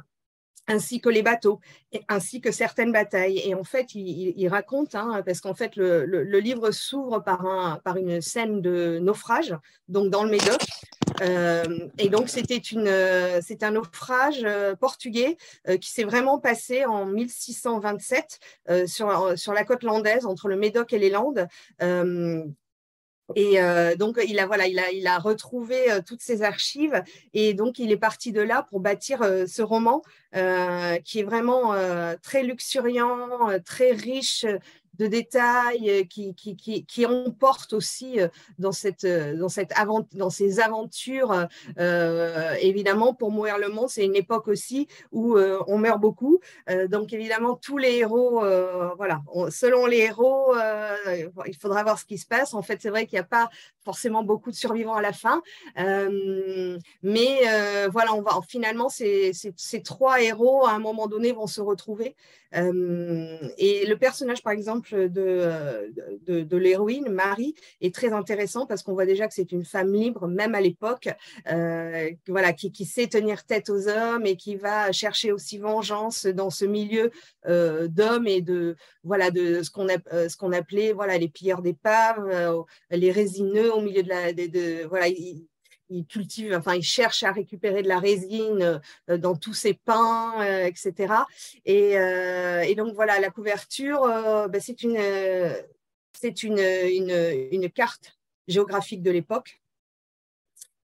ainsi 0.68 1.00
que 1.00 1.10
les 1.10 1.22
bateaux, 1.22 1.60
ainsi 2.08 2.42
que 2.42 2.52
certaines 2.52 2.92
batailles. 2.92 3.40
Et 3.46 3.54
en 3.54 3.64
fait, 3.64 3.94
il, 3.94 4.48
raconte, 4.48 4.96
hein, 4.96 5.22
parce 5.24 5.40
qu'en 5.40 5.54
fait, 5.54 5.76
le, 5.76 6.24
livre 6.40 6.72
s'ouvre 6.72 7.20
par, 7.20 7.46
un, 7.46 7.80
par 7.84 7.98
une 7.98 8.20
scène 8.20 8.62
de 8.62 8.98
naufrage, 9.00 9.56
donc 9.90 10.10
dans 10.10 10.24
le 10.24 10.32
Médoc. 10.32 10.58
et 12.00 12.10
donc, 12.10 12.30
c'était 12.30 12.64
un 13.62 13.72
naufrage 13.72 14.44
portugais 14.80 15.38
qui 15.80 15.92
s'est 15.92 16.04
vraiment 16.04 16.40
passé 16.40 16.86
en 16.86 17.06
1627 17.06 18.40
sur, 18.88 19.38
sur 19.38 19.54
la 19.54 19.66
côte 19.66 19.84
landaise, 19.84 20.26
entre 20.26 20.48
le 20.48 20.56
Médoc 20.56 20.94
et 20.94 20.98
les 20.98 21.12
Landes. 21.12 21.48
Et 23.34 23.60
euh, 23.60 23.96
donc, 23.96 24.20
il 24.28 24.40
a, 24.40 24.46
voilà, 24.46 24.68
il 24.68 24.78
a, 24.78 24.92
il 24.92 25.08
a 25.08 25.18
retrouvé 25.18 25.92
euh, 25.92 26.02
toutes 26.06 26.22
ses 26.22 26.44
archives. 26.44 27.02
Et 27.34 27.54
donc 27.54 27.80
il 27.80 27.92
est 27.92 27.98
parti 27.98 28.32
de 28.32 28.42
là 28.42 28.68
pour 28.70 28.80
bâtir 28.80 29.22
euh, 29.24 29.46
ce 29.48 29.62
roman 29.62 30.02
qui 31.06 31.20
est 31.20 31.24
vraiment 31.24 31.74
très 32.22 32.44
luxuriant, 32.44 33.30
très 33.64 33.94
riche 33.94 34.46
de 34.98 35.08
détails 35.08 35.90
euh, 35.90 36.04
qui, 36.04 36.34
qui, 36.36 36.56
qui, 36.56 36.86
qui 36.86 37.06
emportent 37.06 37.74
aussi 37.74 38.20
euh, 38.20 38.28
dans, 38.60 38.72
cette, 38.72 39.04
euh, 39.04 39.36
dans, 39.36 39.50
cette 39.50 39.72
avant, 39.76 40.08
dans 40.14 40.30
ces 40.30 40.60
aventures. 40.60 41.48
évidemment, 42.62 43.14
pour 43.14 43.32
mourir 43.32 43.58
le 43.58 43.70
monde, 43.70 43.90
c'est 43.90 44.06
une 44.06 44.16
époque 44.16 44.48
aussi 44.48 44.88
où 45.12 45.38
on 45.38 45.78
meurt 45.78 46.00
beaucoup. 46.00 46.40
donc, 46.90 47.14
évidemment, 47.14 47.56
tous 47.56 47.78
les 47.78 47.98
héros, 47.98 48.42
voilà, 48.98 49.22
selon 49.50 49.86
les 49.86 49.98
héros, 49.98 50.54
il 51.46 51.56
faudra 51.60 51.84
voir 51.84 52.00
ce 52.00 52.06
qui 52.06 52.18
se 52.18 52.26
passe. 52.26 52.54
En 52.54 52.62
fait, 52.62 52.82
c'est 52.82 52.90
vrai 52.90 53.06
qu'il 53.06 53.18
n'y 53.18 53.22
a 53.22 53.24
pas 53.24 53.50
forcément 53.84 54.24
beaucoup 54.24 54.52
de 54.52 54.56
survivants 54.56 54.96
à 54.96 55.02
la 55.02 55.14
fin. 55.14 55.42
mais 55.76 57.40
voilà, 57.92 58.14
on 58.14 58.22
va, 58.22 58.40
finalement, 58.48 58.90
ces, 58.90 59.34
ces, 59.34 59.54
ces, 59.58 59.82
trois 59.82 60.22
héros, 60.22 60.66
à 60.66 60.72
un 60.72 60.80
moment 60.80 61.08
donné, 61.08 61.32
vont 61.32 61.48
se 61.48 61.62
retrouver. 61.62 62.16
et 62.54 63.86
le 63.86 63.96
personnage, 63.96 64.44
par 64.44 64.54
exemple, 64.54 64.85
de, 64.94 66.58
l'héroïne, 66.58 67.10
Marie, 67.10 67.56
est 67.82 67.94
très 67.94 68.14
intéressant 68.14 68.66
parce 68.66 68.84
qu'on 68.84 68.94
voit 68.94 69.06
déjà 69.06 69.28
que 69.28 69.34
c'est 69.34 69.52
une 69.52 69.66
femme 69.66 69.94
libre, 69.94 70.28
même 70.28 70.56
à 70.56 70.62
l'époque, 70.62 71.10
euh, 71.52 72.10
voilà, 72.28 72.54
qui, 72.54 72.86
sait 72.86 73.08
tenir 73.08 73.46
tête 73.46 73.70
aux 73.70 73.88
hommes 73.88 74.26
et 74.26 74.36
qui 74.36 74.56
va 74.56 74.92
chercher 74.92 75.32
aussi 75.32 75.58
vengeance 75.58 76.26
dans 76.26 76.50
ce 76.50 76.66
milieu 76.66 77.12
euh, 77.48 77.88
d'hommes 77.88 78.28
et 78.28 78.42
de, 78.42 78.76
voilà, 79.04 79.32
de 79.32 79.64
ce 79.64 79.72
qu'on 79.72 79.88
euh, 79.90 80.52
appelait 80.52 80.94
voilà, 80.94 81.18
les 81.18 81.30
pilleurs 81.30 81.62
d'épaves, 81.62 82.66
les 82.92 83.12
résineux 83.12 83.74
au 83.74 83.82
milieu 83.82 84.04
de 84.04 84.10
la. 84.10 84.88
Voilà, 84.88 85.08
il 85.08 85.48
cultive, 86.08 86.54
enfin, 86.54 86.76
il 86.76 86.84
cherche 86.84 87.24
à 87.24 87.32
récupérer 87.32 87.84
de 87.84 87.88
la 87.88 88.00
résine 88.00 88.82
euh, 89.10 89.18
dans 89.18 89.36
tous 89.36 89.54
ses 89.54 89.74
pains, 89.74 90.34
euh, 90.42 90.66
etc. 90.66 91.14
Euh, 91.68 92.62
et, 92.62 92.76
donc 92.76 92.94
voilà, 92.96 93.20
la 93.20 93.30
couverture, 93.30 94.02
ben, 94.50 94.62
c'est 94.62 94.84
une, 94.84 95.00
c'est 96.14 96.44
une, 96.44 96.60
une, 96.60 97.70
carte 97.70 98.18
géographique 98.48 99.02
de 99.02 99.12
l'époque. 99.12 99.62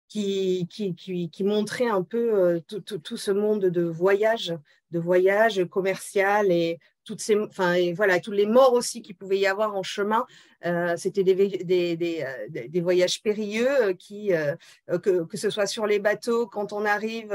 qui, 0.09 0.67
qui, 0.71 0.95
qui, 0.95 1.45
montrait 1.45 1.89
un 1.89 2.03
peu 2.03 2.63
tout, 2.67 2.81
tout, 2.81 3.17
ce 3.17 3.31
monde 3.31 3.67
de 3.67 3.83
voyage, 3.83 4.55
de 4.91 4.99
voyage 4.99 5.65
commercial 5.69 6.51
et 6.51 6.79
toutes 7.07 7.21
ces, 7.21 7.39
enfin, 7.39 7.77
voilà, 7.95 8.21
tous 8.21 8.33
les 8.33 8.47
morts 8.47 8.75
aussi 8.75 9.01
qu'il 9.01 9.15
pouvait 9.15 9.39
y 9.39 9.47
avoir 9.47 9.75
en 9.75 9.83
chemin. 9.83 10.27
C'était 10.97 11.23
des, 11.23 11.35
des, 11.35 11.97
des, 11.97 12.27
des, 12.69 12.81
voyages 12.81 13.23
périlleux 13.23 13.93
qui, 13.93 14.33
que, 14.89 15.23
que, 15.23 15.37
ce 15.37 15.49
soit 15.49 15.67
sur 15.67 15.87
les 15.87 16.01
bateaux, 16.01 16.49
quand 16.49 16.73
on 16.73 16.85
arrive 16.85 17.33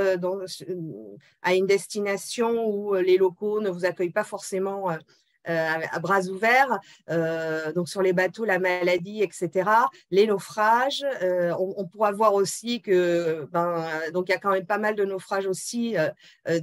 à 1.41 1.55
une 1.55 1.65
destination 1.65 2.67
où 2.67 2.93
les 2.95 3.17
locaux 3.17 3.61
ne 3.61 3.69
vous 3.69 3.85
accueillent 3.85 4.09
pas 4.09 4.25
forcément 4.25 4.91
euh, 4.91 4.97
à 5.45 5.99
bras 5.99 6.21
ouverts, 6.27 6.79
euh, 7.09 7.71
donc 7.73 7.89
sur 7.89 8.01
les 8.01 8.13
bateaux, 8.13 8.45
la 8.45 8.59
maladie, 8.59 9.21
etc. 9.23 9.69
Les 10.11 10.27
naufrages, 10.27 11.05
euh, 11.21 11.53
on, 11.57 11.85
pourra 11.85 12.11
voir 12.11 12.33
aussi 12.33 12.81
que, 12.81 13.47
ben, 13.51 13.83
donc 14.13 14.29
il 14.29 14.31
y 14.31 14.35
a 14.35 14.39
quand 14.39 14.51
même 14.51 14.65
pas 14.65 14.77
mal 14.77 14.95
de 14.95 15.05
naufrages 15.05 15.47
aussi 15.47 15.95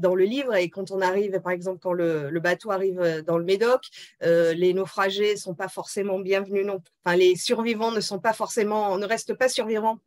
dans 0.01 0.15
le 0.15 0.25
livre. 0.25 0.55
Et 0.55 0.69
quand 0.71 0.91
on 0.91 1.01
arrive, 1.01 1.41
par 1.41 1.53
exemple, 1.53 1.81
quand 1.83 1.93
le, 1.93 2.31
le 2.31 2.41
bateau 2.41 2.71
arrive 2.71 3.25
dans 3.27 3.39
le 3.39 3.45
Médoc, 3.45 3.83
les 4.23 4.73
naufragés 4.75 5.37
sont 5.37 5.55
pas 5.55 5.69
forcément 5.69 6.19
bienvenus 6.19 6.67
non. 6.67 6.81
Enfin, 7.05 7.17
les 7.17 7.37
survivants 7.37 7.91
ne 7.91 8.01
sont 8.01 8.19
pas 8.19 8.33
forcément, 8.33 8.99
ne 8.99 9.07
restent 9.07 9.35
pas 9.35 9.49
survivants 9.49 9.99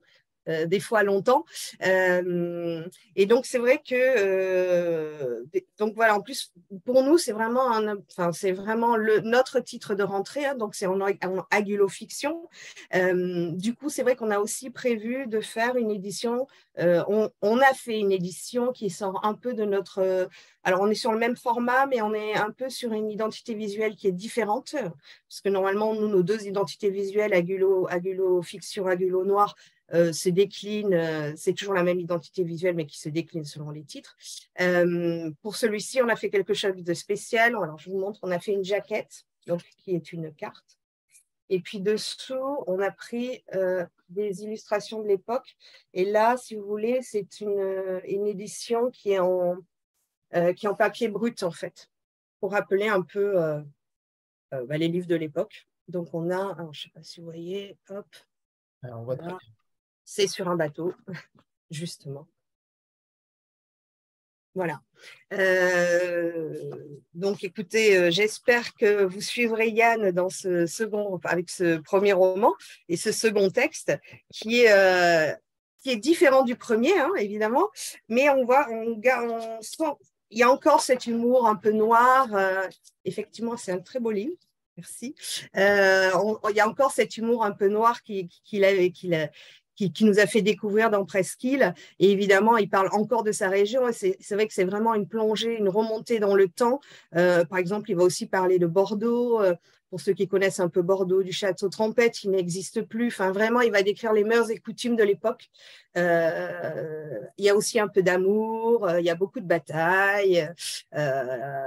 euh, 0.50 0.66
des 0.66 0.80
fois 0.80 1.04
longtemps. 1.04 1.46
Euh, 1.86 2.84
et 3.16 3.28
donc, 3.28 3.46
c'est 3.46 3.60
vrai 3.60 3.78
que, 3.78 3.94
euh, 3.94 5.44
donc 5.78 5.94
voilà, 5.94 6.16
en 6.16 6.22
plus, 6.22 6.52
pour 6.84 7.04
nous, 7.04 7.20
c'est 7.20 7.32
vraiment, 7.32 7.68
enfin, 8.10 8.32
c'est 8.32 8.52
vraiment 8.52 8.96
le, 8.96 9.20
notre 9.20 9.60
titre 9.60 9.94
de 9.94 10.02
rentrée, 10.02 10.46
hein, 10.46 10.56
donc 10.56 10.74
c'est 10.74 10.88
en, 10.88 11.00
en 11.00 11.46
agulofiction. 11.52 12.50
du 12.92 13.76
coup, 13.76 13.90
c'est 13.90 14.02
vrai 14.02 14.16
qu'on 14.16 14.32
a 14.32 14.40
aussi 14.40 14.72
prévu 14.72 15.28
de 15.28 15.42
faire 15.42 15.76
une 15.76 15.92
édition, 15.92 16.48
on, 16.78 17.60
a 17.60 17.74
fait 17.76 18.00
une 18.00 18.12
édition 18.12 18.72
qui 18.72 18.90
sort 18.90 19.24
un 19.24 19.36
peu 19.36 19.54
de 19.54 19.64
notre, 19.64 20.28
alors 20.64 20.82
on 20.82 20.88
est 20.88 20.96
sur 20.96 21.12
le 21.12 21.20
même 21.20 21.36
format, 21.36 21.86
mais 21.86 22.02
on 22.02 22.14
est 22.14 22.34
un 22.34 22.50
peu 22.50 22.70
sur 22.70 22.94
une 22.94 23.12
identité 23.12 23.54
visuelle 23.54 23.96
qui 23.96 24.08
est 24.08 24.12
différente, 24.12 24.72
parce 24.74 25.42
que 25.44 25.50
normalement, 25.50 25.94
nous, 25.94 26.08
nos 26.08 26.24
deux 26.24 26.48
identités 26.48 26.90
visuelles, 26.90 27.34
agulo, 27.34 27.88
agulofiction, 27.90 28.88
agulo 28.88 29.24
noir, 29.24 29.56
euh, 29.94 30.14
se 30.14 30.30
décline, 30.30 30.94
euh, 30.94 31.34
c'est 31.36 31.54
toujours 31.54 31.74
la 31.74 31.84
même 31.84 32.00
identité 32.00 32.44
visuelle, 32.44 32.76
mais 32.76 32.86
qui 32.86 32.98
se 33.00 33.10
décline 33.10 33.44
selon 33.44 33.72
les 33.72 33.84
titres. 33.84 34.16
Euh, 34.62 35.32
pour 35.42 35.58
celui-ci, 35.58 36.02
on 36.02 36.08
a 36.08 36.16
fait 36.16 36.30
quelque 36.30 36.54
chose 36.54 36.76
de 36.76 36.94
spécial. 36.94 37.56
Alors, 37.56 37.78
je 37.78 37.90
vous 37.90 38.00
montre, 38.00 38.20
on 38.24 38.32
a 38.32 38.40
fait 38.40 38.54
une 38.54 38.64
jaquette, 38.64 39.26
donc, 39.48 39.62
qui 39.78 39.94
est 39.94 40.14
une 40.14 40.34
carte. 40.34 40.78
Et 41.50 41.60
puis 41.60 41.82
dessous, 41.82 42.64
on 42.68 42.80
a 42.80 42.92
pris 42.92 43.44
des 44.08 44.44
illustrations 44.44 45.02
de 45.02 45.08
l'époque. 45.10 45.58
Et 45.94 46.06
là, 46.06 46.38
si 46.38 46.56
vous 46.56 46.64
voulez, 46.64 47.02
c'est 47.02 47.42
une, 47.42 48.02
une, 48.06 48.26
édition 48.26 48.90
qui 48.90 49.12
est, 49.12 49.20
en, 49.20 49.58
qui 50.56 50.66
est 50.66 50.70
en 50.70 50.76
papier 50.76 51.10
brut, 51.10 51.44
en 51.44 51.52
fait, 51.52 51.90
pour 52.40 52.52
rappeler 52.52 52.88
un 52.88 53.02
peu 53.02 53.34
bah, 54.50 54.78
les 54.78 54.88
livres 54.88 55.08
de 55.08 55.16
l'époque. 55.16 55.68
Donc, 55.90 56.14
on 56.14 56.32
a, 56.32 56.56
je 56.58 56.64
ne 56.64 56.74
sais 56.74 56.90
pas 56.94 57.04
si 57.04 57.20
vous 57.20 57.26
voyez, 57.26 57.78
hop. 57.90 58.08
on 58.84 59.04
voit 59.04 59.18
c'est 60.14 60.28
sur 60.28 60.50
un 60.50 60.58
bateau, 60.58 60.94
justement. 61.72 62.28
Voilà. 64.54 64.82
Euh, 65.32 66.70
donc, 67.14 67.46
écoutez, 67.46 67.96
euh, 67.96 68.12
j'espère 68.12 68.74
que 68.74 69.06
vous 69.06 69.22
suivrez 69.22 69.70
Yann 69.70 70.12
dans 70.12 70.30
ce 70.30 70.66
second, 70.66 71.18
avec 71.24 71.50
ce 71.50 71.78
premier 71.78 72.12
roman 72.12 72.54
et 72.90 72.98
ce 72.98 73.14
second 73.14 73.50
texte 73.50 73.98
qui 74.34 74.64
est, 74.64 74.74
euh, 74.74 75.34
qui 75.82 75.96
différent 75.98 76.44
du 76.44 76.58
premier, 76.58 77.00
hein, 77.00 77.12
évidemment, 77.18 77.70
mais 78.10 78.30
on 78.30 78.44
voit, 78.44 78.68
on, 78.70 79.00
il 80.30 80.38
y 80.38 80.44
a 80.44 80.52
encore 80.52 80.82
cet 80.82 81.08
humour 81.08 81.48
un 81.48 81.56
peu 81.56 81.72
noir. 81.72 82.28
effectivement, 83.06 83.56
c'est 83.56 83.72
un 83.72 83.80
très 83.80 84.02
beau 84.02 84.12
livre. 84.12 84.36
Merci. 84.76 85.16
il 85.56 86.56
y 86.56 86.60
a 86.60 86.68
encore 86.68 86.92
cet 86.92 87.16
humour 87.16 87.46
un 87.46 87.52
peu 87.52 87.70
noir 87.70 88.04
qu'il 88.04 88.28
qui, 88.44 88.64
avait, 88.66 88.92
qu'il 88.92 89.14
qui, 89.90 90.06
nous 90.06 90.20
a 90.20 90.28
fait 90.28 90.42
découvrir 90.42 90.90
dans 90.90 91.06
Presqu'île. 91.06 91.74
Et 92.00 92.12
évidemment, 92.12 92.58
il 92.58 92.70
parle 92.70 92.90
encore 92.92 93.24
de 93.24 93.32
sa 93.32 93.50
région. 93.50 93.82
C'est 93.92 94.18
vrai 94.32 94.48
que 94.48 94.54
c'est 94.54 94.64
vraiment 94.64 94.94
une 94.94 95.08
plongée, 95.08 95.58
une 95.58 95.70
remontée 95.70 96.20
dans 96.20 96.36
le 96.36 96.48
temps. 96.48 96.80
Euh, 97.16 97.46
par 97.46 97.58
exemple, 97.58 97.90
il 97.90 97.96
va 97.96 98.04
aussi 98.04 98.28
parler 98.28 98.60
de 98.60 98.68
Bordeaux. 98.68 99.42
Euh, 99.92 99.98
pour 99.98 100.02
ceux 100.02 100.14
qui 100.14 100.28
connaissent 100.28 100.60
un 100.60 100.70
peu 100.70 100.82
Bordeaux, 100.82 101.24
du 101.24 101.32
château 101.32 101.70
Trompette, 101.70 102.14
qui 102.14 102.30
n'existe 102.30 102.82
plus. 102.84 103.08
Enfin, 103.08 103.32
vraiment, 103.32 103.62
il 103.62 103.72
va 103.72 103.84
décrire 103.84 104.14
les 104.14 104.24
mœurs 104.24 104.50
et 104.50 104.58
coutumes 104.58 104.96
de 104.96 105.04
l'époque. 105.04 105.50
Euh, 105.98 107.20
il 107.38 107.46
y 107.46 107.50
a 107.50 107.56
aussi 107.56 107.80
un 107.80 107.88
peu 107.88 108.02
d'amour, 108.02 108.90
il 108.98 109.06
y 109.06 109.10
a 109.10 109.16
beaucoup 109.16 109.40
de 109.40 109.46
batailles. 109.46 110.50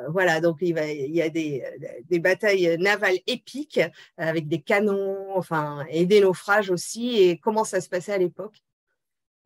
voilà, 0.09 0.41
donc 0.41 0.59
il, 0.61 0.77
il 0.79 1.15
y 1.15 1.23
a 1.23 1.29
des, 1.29 1.65
des, 2.09 2.19
batailles 2.19 2.77
navales 2.79 3.19
épiques 3.27 3.81
avec 4.17 4.49
des 4.49 4.61
canons, 4.63 5.37
enfin, 5.37 5.85
et 5.91 6.07
des 6.07 6.21
naufrages 6.21 6.71
aussi. 6.71 7.19
Et 7.19 7.39
comment 7.39 7.65
ça 7.65 7.81
se 7.81 7.89
passait 7.89 8.13
à 8.13 8.19
l'époque? 8.19 8.63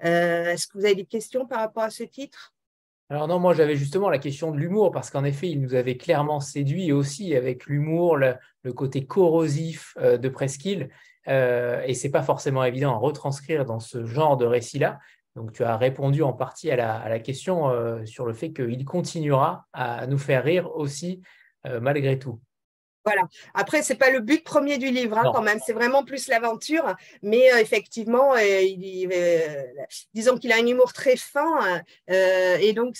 Est-ce 0.00 0.66
que 0.68 0.78
vous 0.78 0.84
avez 0.84 0.94
des 0.94 1.06
questions 1.06 1.46
par 1.46 1.60
rapport 1.60 1.82
à 1.82 1.90
ce 1.90 2.04
titre? 2.04 2.54
Alors 3.10 3.26
non, 3.26 3.38
moi 3.38 3.54
j'avais 3.54 3.76
justement 3.76 4.10
la 4.10 4.18
question 4.18 4.50
de 4.50 4.58
l'humour, 4.58 4.90
parce 4.90 5.10
qu'en 5.10 5.24
effet, 5.24 5.48
il 5.48 5.62
nous 5.62 5.74
avait 5.74 5.96
clairement 5.96 6.40
séduit 6.40 6.92
aussi 6.92 7.34
avec 7.34 7.64
l'humour, 7.66 8.16
le, 8.18 8.36
côté 8.74 9.06
corrosif 9.06 9.94
euh, 9.98 10.18
de 10.18 10.28
Presqu'île, 10.28 10.90
euh, 11.26 11.82
et 11.86 11.94
c'est 11.94 12.10
pas 12.10 12.22
forcément 12.22 12.64
évident 12.64 12.92
à 12.92 12.98
retranscrire 12.98 13.64
dans 13.64 13.80
ce 13.80 14.04
genre 14.04 14.36
de 14.36 14.44
récit-là. 14.44 14.98
Donc 15.36 15.52
tu 15.52 15.64
as 15.64 15.78
répondu 15.78 16.22
en 16.22 16.34
partie 16.34 16.70
à 16.70 16.76
la, 16.76 17.18
question 17.20 17.70
euh, 17.70 18.04
sur 18.04 18.26
le 18.26 18.34
fait 18.34 18.52
qu'il 18.52 18.84
continuera 18.84 19.66
à 19.72 20.06
nous 20.06 20.18
faire 20.18 20.44
rire 20.44 20.70
aussi 20.76 21.22
malgré 21.82 22.18
tout. 22.18 22.40
Voilà. 23.08 23.28
Après, 23.54 23.82
c'est 23.82 23.94
pas 23.94 24.10
le 24.10 24.20
but 24.20 24.44
premier 24.44 24.76
du 24.78 24.90
livre, 24.90 25.16
hein, 25.16 25.30
quand 25.34 25.42
même. 25.42 25.58
C'est 25.64 25.72
vraiment 25.72 26.04
plus 26.04 26.28
l'aventure. 26.28 26.94
Mais 27.22 27.52
euh, 27.52 27.58
effectivement, 27.58 28.34
euh, 28.34 28.38
euh, 28.38 29.62
disons 30.12 30.36
qu'il 30.36 30.52
a 30.52 30.56
un 30.56 30.66
humour 30.66 30.92
très 30.92 31.16
fin. 31.16 31.82
et 32.08 32.72
donc, 32.74 32.96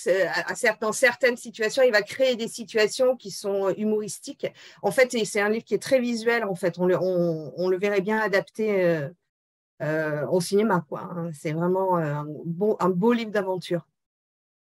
dans 0.81 0.91
certaines 0.91 1.37
situations, 1.37 1.83
il 1.83 1.91
va 1.91 2.01
créer 2.01 2.35
des 2.35 2.47
situations 2.47 3.15
qui 3.15 3.31
sont 3.31 3.69
humoristiques. 3.75 4.47
En 4.81 4.91
fait, 4.91 5.15
c'est 5.25 5.41
un 5.41 5.49
livre 5.49 5.65
qui 5.65 5.75
est 5.75 5.81
très 5.81 5.99
visuel. 5.99 6.43
En 6.45 6.55
fait, 6.55 6.79
on 6.79 6.85
le, 6.85 6.97
on, 6.99 7.67
le 7.67 7.77
verrait 7.77 8.01
bien 8.01 8.19
adapté 8.19 9.07
au 9.81 10.41
cinéma. 10.41 10.85
Hein. 10.91 11.29
C'est 11.33 11.51
vraiment 11.51 11.97
un 11.97 12.89
beau 12.89 13.13
livre 13.13 13.31
d'aventure. 13.31 13.85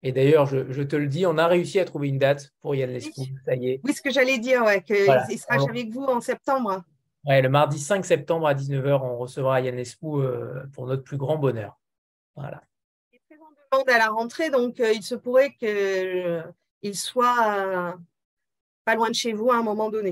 Et 0.06 0.12
d'ailleurs, 0.12 0.46
je, 0.46 0.84
te 0.84 0.98
le 0.98 1.08
dis, 1.08 1.26
on 1.26 1.38
a 1.38 1.48
réussi 1.48 1.80
à 1.80 1.86
trouver 1.86 2.10
une 2.10 2.18
date 2.18 2.54
pour 2.60 2.76
Yann 2.76 2.92
Lescou. 2.92 3.24
Ça 3.46 3.56
y 3.56 3.70
est. 3.70 3.82
Oui, 3.86 3.94
ce 3.94 4.02
que 4.02 4.12
j'allais 4.12 4.38
dire, 4.38 4.62
ouais, 4.64 4.82
qu'il 4.84 4.98
sera 4.98 5.64
avec 5.70 5.90
vous 5.92 6.04
en 6.04 6.20
septembre. 6.20 6.84
Ouais, 7.26 7.42
le 7.42 7.48
mardi 7.48 7.80
5 7.80 8.06
septembre 8.06 8.48
à 8.48 8.54
19h, 8.54 9.02
on 9.02 9.18
recevra 9.18 9.62
Yann 9.62 9.76
Lescou 9.76 10.20
euh, 10.20 10.66
pour 10.74 10.88
notre 10.88 11.04
plus 11.04 11.16
grand 11.16 11.38
bonheur. 11.38 11.80
Voilà. 12.36 12.62
Il 13.14 13.16
est 13.16 13.22
très 13.26 13.42
en 13.42 13.78
demande 13.78 13.90
à 13.90 13.98
la 13.98 14.10
rentrée, 14.10 14.50
donc 14.50 14.82
euh, 14.82 14.92
il 14.92 15.04
se 15.04 15.16
pourrait 15.16 15.54
qu'il 15.54 15.70
euh, 15.70 16.44
soit 16.94 17.98
pas 18.84 18.96
loin 18.96 19.10
de 19.10 19.16
chez 19.16 19.32
vous 19.32 19.52
à 19.52 19.56
un 19.56 19.64
moment 19.64 19.90
donné. 19.90 20.12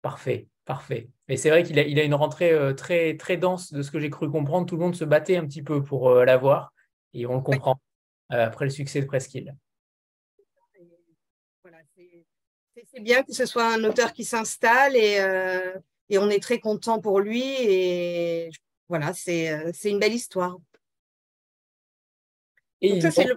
Parfait, 0.00 0.48
parfait. 0.64 1.10
Mais 1.28 1.36
c'est 1.36 1.50
vrai 1.50 1.62
qu'il 1.62 1.78
a, 1.78 1.82
il 1.82 2.00
a 2.00 2.04
une 2.04 2.14
rentrée 2.14 2.56
très, 2.74 3.18
très 3.18 3.36
dense 3.36 3.70
de 3.70 3.82
ce 3.82 3.90
que 3.90 4.00
j'ai 4.00 4.08
cru 4.08 4.30
comprendre. 4.30 4.64
Tout 4.64 4.76
le 4.76 4.82
monde 4.82 4.96
se 4.96 5.04
battait 5.04 5.36
un 5.36 5.44
petit 5.44 5.62
peu 5.62 5.82
pour 5.82 6.10
l'avoir 6.10 6.72
et 7.12 7.26
on 7.26 7.34
le 7.34 7.42
comprend. 7.42 7.72
Euh, 7.72 7.87
après 8.28 8.64
le 8.64 8.70
succès 8.70 9.00
de 9.00 9.06
Presqu'île. 9.06 9.54
c'est 12.92 13.00
bien 13.00 13.22
que 13.22 13.32
ce 13.32 13.46
soit 13.46 13.72
un 13.72 13.84
auteur 13.84 14.12
qui 14.12 14.24
s'installe 14.24 14.96
et, 14.96 15.18
euh, 15.18 15.74
et, 16.08 16.18
on 16.18 16.30
est 16.30 16.42
très 16.42 16.58
content 16.58 17.00
pour 17.00 17.20
lui. 17.20 17.42
Et 17.42 18.50
voilà, 18.88 19.12
c'est 19.12 19.50
euh, 19.50 19.72
une 19.84 19.98
belle 19.98 20.14
histoire. 20.14 20.56
Et 22.80 23.00
ça, 23.00 23.10
c'est 23.10 23.24
le... 23.24 23.36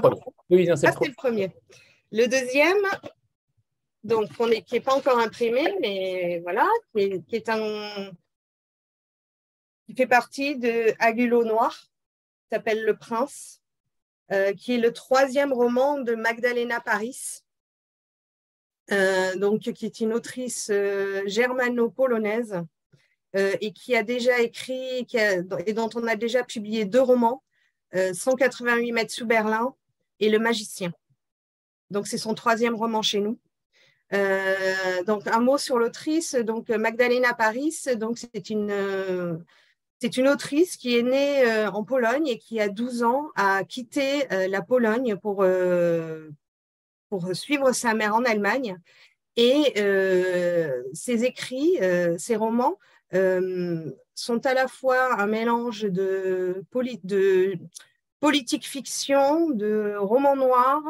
premier. 0.00 0.20
Oui, 0.50 0.68
c'est 0.76 0.86
le, 0.86 1.14
premier. 1.14 1.52
Le 2.12 2.26
deuxième, 2.26 2.78
donc, 4.04 4.30
on 4.38 4.48
est, 4.50 4.62
qui 4.62 4.74
n'est 4.74 4.80
pas 4.80 4.94
encore 4.94 5.18
imprimé, 5.18 5.74
mais 5.80 6.40
voilà, 6.40 6.66
qui 6.94 7.22
est, 7.32 7.48
un. 7.48 8.10
qui 9.86 9.94
fait 9.94 10.06
partie 10.06 10.56
de 10.56 10.94
Agulo 10.98 11.44
Noir, 11.44 11.90
s'appelle 12.50 12.84
Le 12.84 12.96
Prince. 12.96 13.60
Euh, 14.32 14.52
qui 14.52 14.74
est 14.74 14.78
le 14.78 14.92
troisième 14.92 15.52
roman 15.52 15.98
de 15.98 16.14
Magdalena 16.14 16.78
Paris, 16.78 17.42
euh, 18.92 19.34
donc, 19.34 19.62
qui 19.72 19.86
est 19.86 19.98
une 19.98 20.12
autrice 20.12 20.68
euh, 20.70 21.22
germano-polonaise 21.26 22.62
et 23.34 23.72
qui 23.72 23.94
a 23.94 24.02
déjà 24.02 24.40
écrit 24.40 25.06
et 25.14 25.72
dont 25.72 25.88
on 25.94 26.04
a 26.08 26.16
déjà 26.16 26.42
publié 26.42 26.84
deux 26.84 27.00
romans, 27.00 27.44
188 27.94 28.90
mètres 28.90 29.12
sous 29.12 29.24
Berlin 29.24 29.72
et 30.18 30.30
Le 30.30 30.40
Magicien. 30.40 30.92
Donc, 31.90 32.08
c'est 32.08 32.18
son 32.18 32.34
troisième 32.34 32.74
roman 32.74 33.02
chez 33.02 33.20
nous. 33.20 33.38
donc, 35.06 35.28
un 35.28 35.38
mot 35.38 35.58
sur 35.58 35.78
l'autrice. 35.78 36.34
Donc, 36.34 36.70
Magdalena 36.70 37.32
Paris, 37.32 37.76
donc 37.94 38.18
c'est 38.18 38.50
une 38.50 39.44
c'est 40.00 40.16
une 40.16 40.28
autrice 40.28 40.76
qui 40.76 40.96
est 40.96 41.02
née 41.02 41.66
en 41.66 41.84
Pologne 41.84 42.26
et 42.26 42.38
qui, 42.38 42.58
à 42.60 42.68
12 42.68 43.02
ans, 43.02 43.28
a 43.36 43.64
quitté 43.64 44.26
la 44.30 44.62
Pologne 44.62 45.16
pour, 45.16 45.44
pour 47.10 47.36
suivre 47.36 47.72
sa 47.72 47.92
mère 47.94 48.14
en 48.14 48.24
Allemagne. 48.24 48.78
Et 49.36 49.74
ses 50.94 51.24
écrits, 51.24 51.78
ses 52.16 52.36
romans, 52.36 52.78
sont 53.12 54.46
à 54.46 54.54
la 54.54 54.68
fois 54.68 55.20
un 55.20 55.26
mélange 55.26 55.82
de 55.82 56.64
politique 58.20 58.66
fiction, 58.66 59.50
de 59.50 59.96
romans 59.98 60.36
noirs. 60.36 60.84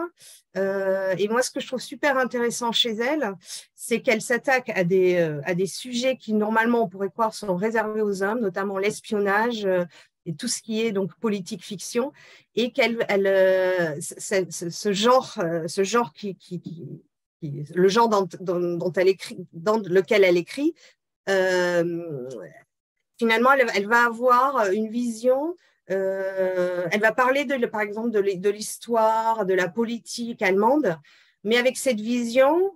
Euh, 0.56 1.14
et 1.16 1.28
moi, 1.28 1.42
ce 1.42 1.50
que 1.50 1.60
je 1.60 1.66
trouve 1.68 1.80
super 1.80 2.18
intéressant 2.18 2.72
chez 2.72 2.90
elle, 2.90 3.34
c'est 3.74 4.02
qu'elle 4.02 4.20
s'attaque 4.20 4.68
à 4.70 4.84
des, 4.84 5.16
euh, 5.16 5.40
à 5.44 5.54
des 5.54 5.66
sujets 5.66 6.16
qui, 6.16 6.34
normalement, 6.34 6.82
on 6.82 6.88
pourrait 6.88 7.10
croire 7.10 7.32
sont 7.32 7.56
réservés 7.56 8.02
aux 8.02 8.22
hommes, 8.22 8.40
notamment 8.40 8.78
l'espionnage 8.78 9.64
euh, 9.64 9.84
et 10.26 10.34
tout 10.34 10.48
ce 10.48 10.60
qui 10.60 10.82
est 10.82 10.92
donc 10.92 11.14
politique 11.14 11.64
fiction, 11.64 12.12
et 12.56 12.72
qu'elle, 12.72 13.06
elle, 13.08 14.02
ce, 14.02 14.92
genre, 14.92 15.38
ce 15.66 15.82
genre 15.82 16.12
qui, 16.12 16.36
qui, 16.36 16.60
le 17.40 17.88
genre 17.88 18.08
dont, 18.08 18.28
dont, 18.40 18.92
elle 18.96 19.08
écrit, 19.08 19.46
dans 19.54 19.78
lequel 19.78 20.24
elle 20.24 20.36
écrit, 20.36 20.74
finalement, 23.18 23.52
elle, 23.74 23.86
va 23.86 24.04
avoir 24.04 24.70
une 24.72 24.90
vision 24.90 25.56
euh, 25.90 26.86
elle 26.90 27.00
va 27.00 27.12
parler, 27.12 27.46
par 27.68 27.80
exemple, 27.80 28.10
de 28.10 28.50
l'histoire, 28.50 29.44
de 29.46 29.54
la 29.54 29.68
politique 29.68 30.42
allemande, 30.42 30.98
mais 31.44 31.56
avec 31.56 31.76
cette 31.76 32.00
vision 32.00 32.72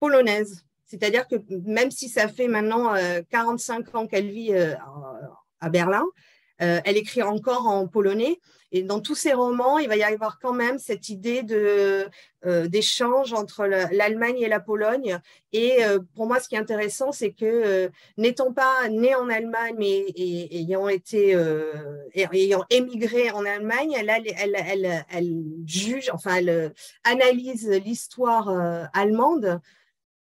polonaise. 0.00 0.64
C'est-à-dire 0.86 1.26
que 1.26 1.36
même 1.66 1.90
si 1.90 2.08
ça 2.08 2.28
fait 2.28 2.48
maintenant 2.48 2.94
45 3.30 3.86
euh, 3.94 3.98
ans 3.98 4.06
qu'elle 4.06 4.28
vit 4.28 4.52
euh, 4.52 4.74
à 5.60 5.70
Berlin, 5.70 6.04
elle 6.58 6.96
écrit 6.96 7.22
encore 7.22 7.66
en 7.66 7.88
polonais. 7.88 8.38
Et 8.72 8.82
dans 8.82 9.00
tous 9.00 9.14
ses 9.14 9.32
romans, 9.32 9.78
il 9.78 9.88
va 9.88 9.96
y 9.96 10.02
avoir 10.02 10.38
quand 10.40 10.52
même 10.52 10.78
cette 10.78 11.08
idée 11.08 11.42
de, 11.42 12.08
euh, 12.46 12.66
d'échange 12.66 13.32
entre 13.32 13.66
l'Allemagne 13.66 14.38
et 14.38 14.48
la 14.48 14.60
Pologne. 14.60 15.20
Et 15.52 15.84
euh, 15.84 15.98
pour 16.16 16.26
moi, 16.26 16.40
ce 16.40 16.48
qui 16.48 16.54
est 16.56 16.58
intéressant, 16.58 17.12
c'est 17.12 17.32
que 17.32 17.90
n'étant 18.16 18.52
pas 18.52 18.88
née 18.88 19.14
en 19.14 19.28
Allemagne, 19.28 19.76
mais 19.78 20.06
ayant 20.16 20.88
été 20.88 21.36
ayant 22.14 22.64
émigré 22.70 23.30
en 23.30 23.44
Allemagne, 23.44 23.94
elle, 23.94 25.42
juge, 25.66 26.10
enfin, 26.12 26.36
elle 26.36 26.72
analyse 27.04 27.68
l'histoire 27.68 28.48
allemande 28.92 29.60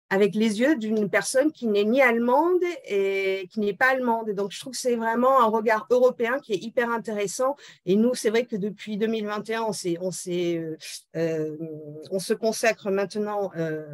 avec 0.09 0.35
les 0.35 0.59
yeux 0.61 0.77
d'une 0.77 1.09
personne 1.09 1.51
qui 1.51 1.67
n'est 1.67 1.83
ni 1.83 2.01
allemande 2.01 2.63
et 2.85 3.47
qui 3.51 3.59
n'est 3.59 3.73
pas 3.73 3.89
allemande. 3.89 4.29
Donc, 4.31 4.51
je 4.51 4.59
trouve 4.59 4.71
que 4.71 4.79
c'est 4.79 4.95
vraiment 4.95 5.41
un 5.41 5.47
regard 5.47 5.85
européen 5.89 6.39
qui 6.39 6.53
est 6.53 6.63
hyper 6.63 6.89
intéressant. 6.89 7.57
Et 7.85 7.95
nous, 7.97 8.15
c'est 8.15 8.29
vrai 8.29 8.45
que 8.45 8.55
depuis 8.55 8.97
2021, 8.97 9.63
on, 9.63 9.71
on, 9.99 10.11
euh, 10.27 10.77
euh, 11.17 11.57
on 12.11 12.19
se 12.19 12.33
consacre 12.33 12.89
maintenant 12.89 13.51
euh, 13.57 13.85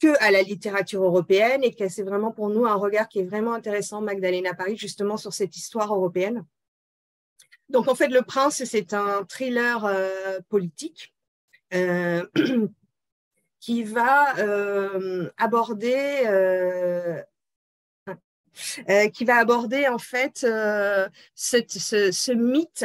que 0.00 0.22
à 0.24 0.30
la 0.30 0.42
littérature 0.42 1.04
européenne 1.04 1.62
et 1.62 1.74
que 1.74 1.88
c'est 1.88 2.02
vraiment 2.02 2.32
pour 2.32 2.48
nous 2.48 2.64
un 2.64 2.76
regard 2.76 3.08
qui 3.08 3.20
est 3.20 3.24
vraiment 3.24 3.52
intéressant, 3.52 4.00
Magdalena 4.00 4.54
Paris, 4.54 4.78
justement 4.78 5.18
sur 5.18 5.34
cette 5.34 5.56
histoire 5.56 5.94
européenne. 5.94 6.46
Donc, 7.68 7.88
en 7.88 7.94
fait, 7.94 8.08
Le 8.08 8.22
Prince, 8.22 8.64
c'est 8.64 8.94
un 8.94 9.24
thriller 9.24 9.86
politique. 10.48 11.14
qui 13.64 13.82
va 13.82 14.36
euh, 14.40 15.30
aborder 15.38 16.24
euh, 16.26 17.18
euh, 18.90 19.08
qui 19.08 19.24
va 19.24 19.36
aborder 19.36 19.88
en 19.88 19.96
fait 19.96 20.40
ce, 20.40 21.00
ce, 21.34 22.32
mythe 22.32 22.84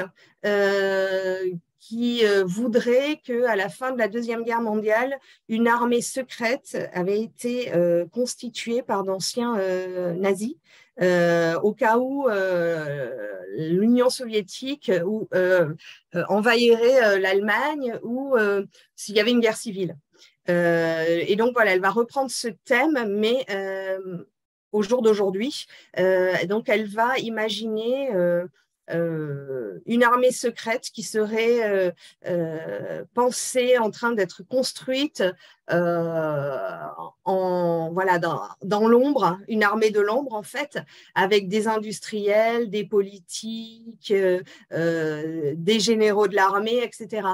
qui 1.80 2.24
voudrait 2.46 3.20
que 3.28 3.44
à 3.44 3.58
la 3.58 3.68
fin 3.68 3.92
de 3.92 3.98
la 3.98 4.08
deuxième 4.08 4.44
guerre 4.44 4.62
mondiale, 4.62 5.20
une 5.50 5.68
armée 5.68 6.02
secrète 6.02 6.78
avait 6.94 7.22
été 7.22 7.74
constituée 8.14 8.82
par 8.82 9.04
d'anciens 9.04 9.56
nazis 10.16 10.56
au 11.02 11.74
cas 11.74 11.98
où 11.98 12.30
l'Union 13.58 14.10
soviétique 14.10 14.94
ou, 15.06 15.28
envahirait 16.30 17.20
l'Allemagne 17.20 18.00
ou 18.02 18.38
s'il 18.96 19.16
y 19.16 19.20
avait 19.20 19.32
une 19.32 19.42
guerre 19.42 19.58
civile. 19.58 19.98
Euh, 20.50 21.24
et 21.28 21.36
donc 21.36 21.54
voilà, 21.54 21.74
elle 21.74 21.82
va 21.82 21.92
reprendre 21.92 22.32
ce 22.32 22.48
thème, 22.48 23.06
mais 23.08 23.46
euh, 23.50 24.26
au 24.72 24.82
jour 24.82 25.02
d'aujourd'hui. 25.02 25.68
Euh, 26.00 26.34
donc 26.46 26.70
elle 26.70 26.88
va 26.88 27.18
imaginer 27.18 28.10
une 28.92 30.04
armée 30.04 30.32
secrète 30.32 30.90
qui 30.92 31.04
serait 31.04 31.94
pensée, 33.14 33.78
en 33.78 33.92
train 33.92 34.14
d'être 34.14 34.42
construite 34.44 35.24
en 37.26 37.92
voilà 37.94 38.18
dans, 38.18 38.42
dans 38.64 38.88
l'ombre, 38.88 39.38
une 39.48 39.62
armée 39.62 39.92
de 39.92 40.00
l'ombre 40.00 40.34
en 40.34 40.42
fait, 40.42 40.80
avec 41.14 41.48
des 41.50 41.68
industriels, 41.68 42.72
des 42.72 42.84
politiques, 42.84 44.12
des 44.72 45.80
généraux 45.80 46.28
de 46.28 46.36
l'armée, 46.36 46.82
etc. 46.84 47.28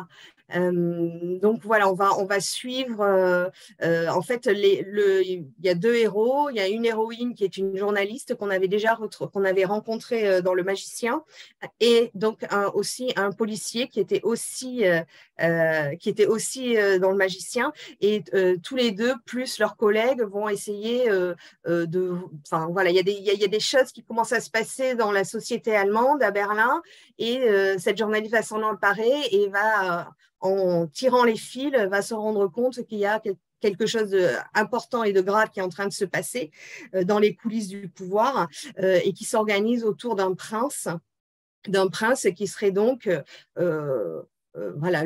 Euh, 0.54 1.40
donc 1.40 1.62
voilà, 1.64 1.90
on 1.90 1.94
va, 1.94 2.18
on 2.18 2.26
va 2.26 2.40
suivre. 2.40 3.02
Euh, 3.02 3.50
euh, 3.82 4.08
en 4.10 4.22
fait, 4.22 4.48
il 4.52 5.46
y 5.62 5.70
a 5.70 5.76
deux 5.76 5.96
héros. 5.96 6.50
Il 6.50 6.58
y 6.58 6.60
a 6.60 6.68
une 6.68 6.86
héroïne 6.86 7.34
qui 7.34 7.44
est 7.44 7.58
une 7.58 7.76
journaliste 7.76 8.36
qu'on 8.36 8.50
avait 8.50 8.68
déjà 8.68 8.98
qu'on 9.34 9.46
avait 9.46 9.66
rencontrée 9.66 10.42
dans 10.42 10.54
Le 10.54 10.64
Magicien, 10.64 11.24
et 11.80 12.12
donc 12.14 12.46
aussi 12.74 13.14
un 13.16 13.32
policier 13.32 13.88
qui 13.88 14.00
était 14.00 14.22
aussi 14.24 14.84
qui 16.00 16.10
était 16.10 16.28
aussi 16.28 16.76
dans 17.00 17.12
Le 17.12 17.18
Magicien. 17.18 17.74
Et 18.02 18.24
tous 18.64 18.76
les 18.76 18.92
deux, 18.92 19.14
plus 19.26 19.60
leurs 19.60 19.78
collègues, 19.78 20.22
vont 20.22 20.50
essayer 20.50 21.08
de. 21.66 22.16
Enfin 22.46 22.68
voilà, 22.72 22.90
il 22.90 22.96
y, 22.96 23.00
il, 23.00 23.42
y 23.42 23.44
a, 23.44 23.48
des 23.48 23.60
choses 23.60 23.92
qui 23.92 24.04
commencent 24.04 24.34
à 24.34 24.42
se 24.42 24.50
passer 24.50 24.96
dans 24.96 25.12
la 25.12 25.24
société 25.24 25.76
allemande 25.76 26.22
à 26.24 26.32
Berlin, 26.32 26.82
et 27.18 27.42
cette 27.78 27.98
journaliste 27.98 28.34
va 28.34 28.42
s'en 28.42 28.62
emparer 28.62 29.14
et 29.32 29.48
va 29.50 30.10
en 30.42 30.88
tirant 30.88 31.24
les 31.24 31.38
fils, 31.38 31.74
va 31.90 32.02
se 32.02 32.14
rendre 32.14 32.48
compte 32.48 32.86
qu'il 32.86 33.00
y 33.00 33.06
a 33.06 33.22
quelque 33.62 33.86
chose 33.86 34.12
d'important 34.12 35.04
et 35.04 35.14
de 35.14 35.22
grave 35.22 35.50
qui 35.50 35.60
est 35.60 35.64
en 35.64 35.70
train 35.70 35.88
de 35.88 35.94
se 35.94 36.06
passer 36.06 36.52
euh, 36.94 37.04
dans 37.04 37.20
les 37.20 37.36
coulisses 37.36 37.68
du 37.68 37.90
pouvoir 37.90 38.48
euh, 38.80 39.00
et 39.04 39.14
qui 39.14 39.26
s'organise 39.26 39.84
autour 39.84 40.16
d'un 40.16 40.34
prince 40.34 40.88
d'un 41.68 41.88
prince 41.88 42.28
qui 42.36 42.46
serait 42.46 42.72
donc 42.72 43.10
euh, 43.58 44.22
euh, 44.58 44.72
voilà, 44.78 45.04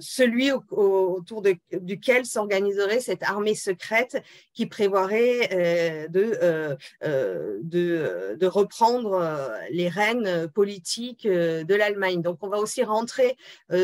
celui 0.00 0.50
autour 0.50 1.42
duquel 1.72 2.26
s'organiserait 2.26 3.00
cette 3.00 3.22
armée 3.22 3.54
secrète 3.54 4.22
qui 4.54 4.66
prévoirait 4.66 5.48
euh, 5.52 6.08
de, 6.08 6.38
euh, 6.42 7.58
de, 7.62 8.36
de, 8.38 8.46
reprendre 8.46 9.50
les 9.70 9.88
rênes 9.88 10.48
politiques 10.48 11.26
de 11.26 11.74
l'Allemagne. 11.74 12.22
Donc 12.22 12.38
on 12.42 12.48
va 12.48 12.58
aussi 12.58 12.82
rentrer 12.82 13.36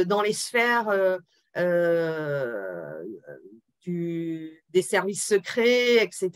dans 0.07 0.23
les 0.23 0.33
sphères 0.33 0.89
des 4.71 4.83
services 4.83 5.25
secrets, 5.25 6.03
etc. 6.03 6.31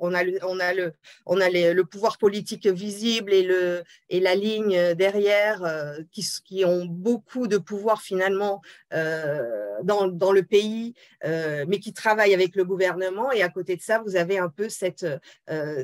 On 0.00 0.14
a, 0.14 0.22
le, 0.22 0.38
on 0.44 0.60
a, 0.60 0.72
le, 0.72 0.92
on 1.26 1.40
a 1.40 1.50
le 1.50 1.82
pouvoir 1.82 2.18
politique 2.18 2.66
visible 2.66 3.32
et, 3.32 3.42
le, 3.42 3.82
et 4.08 4.20
la 4.20 4.34
ligne 4.34 4.94
derrière 4.94 5.64
euh, 5.64 5.98
qui, 6.12 6.24
qui, 6.44 6.64
ont 6.64 6.84
beaucoup 6.84 7.46
de 7.48 7.58
pouvoir 7.58 8.02
finalement 8.02 8.62
euh, 8.92 9.42
dans, 9.82 10.08
dans, 10.08 10.32
le 10.32 10.42
pays, 10.42 10.94
euh, 11.24 11.64
mais 11.68 11.78
qui 11.78 11.92
travaillent 11.92 12.34
avec 12.34 12.54
le 12.54 12.64
gouvernement. 12.64 13.32
Et 13.32 13.42
à 13.42 13.48
côté 13.48 13.76
de 13.76 13.82
ça, 13.82 13.98
vous 14.04 14.16
avez 14.16 14.38
un 14.38 14.48
peu 14.48 14.68
cette, 14.68 15.06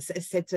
cette, 0.01 0.57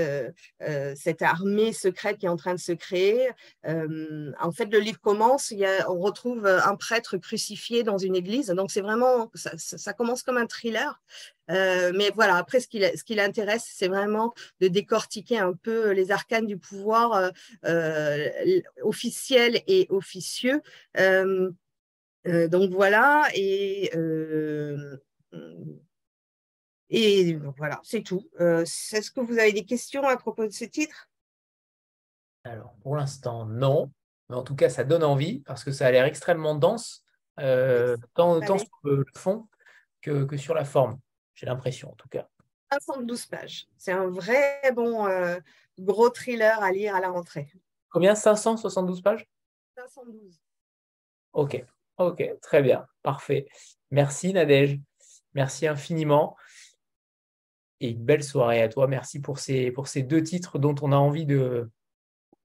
cette 0.95 1.21
armée 1.21 1.73
secrète 1.73 2.17
qui 2.19 2.25
est 2.25 2.29
en 2.29 2.37
train 2.37 2.53
de 2.53 2.59
se 2.59 2.71
créer. 2.71 3.29
en 3.65 4.51
fait, 4.51 4.65
le 4.71 4.79
livre 4.79 4.99
commence, 4.99 5.51
il 5.51 5.59
y 5.59 5.65
a, 5.65 5.89
on 5.91 5.99
retrouve 5.99 6.45
un 6.45 6.75
prêtre 6.75 7.17
crucifié 7.17 7.83
dans 7.83 7.97
une 7.97 8.15
église. 8.15 8.47
Donc, 8.47 8.71
c'est 8.71 8.81
vraiment, 8.81 9.31
ça, 9.33 9.51
ça 9.57 9.93
commence 9.93 10.23
comme 10.23 10.37
un 10.37 10.47
thriller 10.47 10.82
euh, 11.49 11.91
mais 11.95 12.11
voilà, 12.11 12.37
après, 12.37 12.59
ce 12.59 12.67
qui, 12.67 12.81
ce 12.81 13.03
qui 13.03 13.15
l'intéresse, 13.15 13.69
c'est 13.73 13.87
vraiment 13.87 14.33
de 14.61 14.67
décortiquer 14.67 15.39
un 15.39 15.53
peu 15.53 15.91
les 15.91 16.11
arcanes 16.11 16.47
du 16.47 16.57
pouvoir 16.57 17.13
euh, 17.13 17.29
euh, 17.65 18.61
officiel 18.83 19.61
et 19.67 19.87
officieux. 19.89 20.61
donc 20.95 22.71
voilà, 22.71 23.27
et, 23.33 23.91
et 26.89 27.35
voilà, 27.57 27.81
c'est 27.83 28.03
tout. 28.03 28.27
Est-ce 28.39 29.11
que 29.11 29.19
vous 29.19 29.37
avez 29.37 29.53
des 29.53 29.65
questions 29.65 30.03
à 30.03 30.15
propos 30.17 30.45
de 30.45 30.53
ce 30.53 30.65
titre? 30.65 31.09
Alors, 32.45 32.75
pour 32.81 32.95
l'instant, 32.95 33.45
non. 33.45 33.91
Mais 34.29 34.35
en 34.35 34.43
tout 34.43 34.55
cas, 34.55 34.69
ça 34.69 34.85
donne 34.85 35.03
envie 35.03 35.41
parce 35.41 35.63
que 35.63 35.71
ça 35.71 35.87
a 35.87 35.91
l'air 35.91 36.05
extrêmement 36.05 36.55
dense, 36.55 37.03
tant, 37.35 38.39
tant 38.39 38.57
sur 38.57 38.69
le 38.83 39.05
fond 39.15 39.47
que, 40.03 40.37
sur 40.37 40.53
la 40.53 40.65
forme, 40.65 40.99
j'ai 41.33 41.45
l'impression 41.45 41.91
en 41.91 41.95
tout 41.95 42.09
cas. 42.09 42.27
512 42.71 43.25
pages. 43.27 43.67
C'est 43.77 43.91
un 43.91 44.07
vrai 44.07 44.61
bon, 44.75 45.07
euh, 45.07 45.39
gros 45.79 46.09
thriller 46.09 46.61
à 46.61 46.71
lire 46.71 46.95
à 46.95 46.99
la 46.99 47.09
rentrée. 47.09 47.47
Combien? 47.89 48.15
572 48.15 49.01
pages? 49.01 49.27
512. 49.77 50.39
Ok, 51.33 51.65
ok, 51.97 52.23
très 52.41 52.61
bien, 52.61 52.85
parfait. 53.01 53.47
Merci 53.91 54.33
Nadège, 54.33 54.79
merci 55.33 55.67
infiniment. 55.67 56.35
Et 57.79 57.89
une 57.89 58.03
belle 58.03 58.23
soirée 58.23 58.61
à 58.61 58.69
toi. 58.69 58.87
Merci 58.87 59.19
pour 59.19 59.39
ces, 59.39 59.71
pour 59.71 59.87
ces 59.87 60.03
deux 60.03 60.23
titres 60.23 60.57
dont 60.57 60.75
on 60.81 60.91
a 60.91 60.95
envie 60.95 61.25
de, 61.25 61.69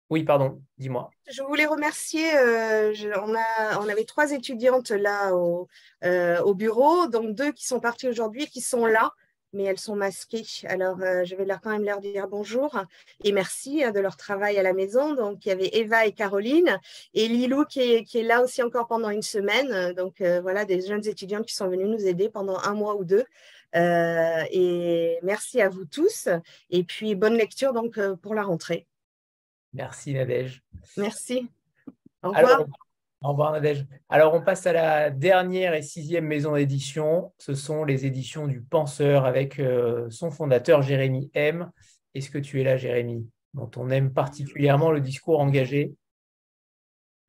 oui, 0.09 0.23
pardon, 0.23 0.63
dis-moi. 0.79 1.11
Je 1.29 1.43
voulais 1.43 1.67
remercier, 1.67 2.37
euh, 2.37 2.93
on, 3.23 3.35
a, 3.35 3.81
on 3.81 3.89
avait 3.89 4.05
trois 4.05 4.31
étudiantes 4.31 4.91
là 4.91 5.35
au, 5.35 5.67
euh, 6.05 6.41
au, 6.43 6.55
bureau, 6.55 7.09
donc 7.09 7.35
deux 7.35 7.51
qui 7.51 7.67
sont 7.67 7.81
parties 7.81 8.09
aujourd'hui 8.09 8.47
qui 8.47 8.61
sont 8.61 8.87
là, 8.87 9.11
mais 9.53 9.65
elles 9.65 9.81
sont 9.81 9.97
masquées. 9.97 10.47
Alors, 10.67 11.01
euh, 11.03 11.25
je 11.25 11.35
vais 11.35 11.45
leur, 11.45 11.61
quand 11.61 11.71
même 11.71 11.85
leur 11.85 12.01
dire 12.01 12.29
bonjour 12.29 12.81
et 13.25 13.33
merci 13.33 13.83
hein, 13.83 13.91
de 13.91 13.99
leur 13.99 14.17
travail 14.17 14.57
à 14.59 14.63
la 14.63 14.75
maison. 14.75 15.13
Donc, 15.15 15.45
il 15.45 15.49
y 15.49 15.53
avait 15.53 15.71
Eva 15.73 16.07
et 16.07 16.13
Caroline 16.13 16.79
et 17.13 17.27
Lilou 17.27 17.65
qui 17.65 17.81
est, 17.81 18.05
qui 18.05 18.19
est 18.19 18.23
là 18.23 18.43
aussi 18.43 18.63
encore 18.63 18.87
pendant 18.87 19.11
une 19.11 19.23
semaine. 19.23 19.93
Donc, 19.95 20.23
voilà, 20.43 20.65
des 20.65 20.83
jeunes 20.83 21.07
étudiantes 21.09 21.47
qui 21.47 21.55
sont 21.55 21.69
venues 21.69 21.89
nous 21.89 22.07
aider 22.07 22.29
pendant 22.29 22.59
un 22.59 22.75
mois 22.75 22.95
ou 22.95 23.05
deux. 23.05 23.25
et 23.75 25.19
merci 25.25 25.61
à 25.61 25.69
vous 25.69 25.85
tous. 25.85 26.29
Et 26.71 26.85
puis, 26.85 27.17
bonne 27.17 27.35
lecture 27.35 27.73
donc 27.73 27.99
pour 28.23 28.35
la 28.35 28.45
rentrée. 28.45 28.87
Merci 29.77 30.15
Nadège. 30.15 30.63
Merci. 30.97 31.51
Au 32.23 32.31
revoir. 32.31 32.65
au 33.21 33.29
revoir 33.29 33.53
Nadège. 33.53 33.87
Alors 34.09 34.33
on 34.33 34.41
passe 34.41 34.67
à 34.67 34.73
la 34.73 35.11
dernière 35.11 35.75
et 35.75 35.83
sixième 35.83 36.25
maison 36.25 36.55
d'édition. 36.55 37.35
Ce 37.37 37.55
sont 37.55 37.85
les 37.85 38.07
éditions 38.07 38.47
du 38.47 38.63
Penseur 38.63 39.27
avec 39.27 39.59
euh, 39.59 40.09
son 40.09 40.31
fondateur 40.31 40.81
Jérémy 40.81 41.31
M. 41.35 41.71
Est-ce 42.15 42.31
que 42.31 42.39
tu 42.39 42.59
es 42.61 42.65
là 42.65 42.79
Jérémy 42.79 43.29
dont 43.53 43.71
on 43.77 43.91
aime 43.91 44.15
particulièrement 44.15 44.91
le 44.91 45.03
discours 45.03 45.41
engagé? 45.41 45.93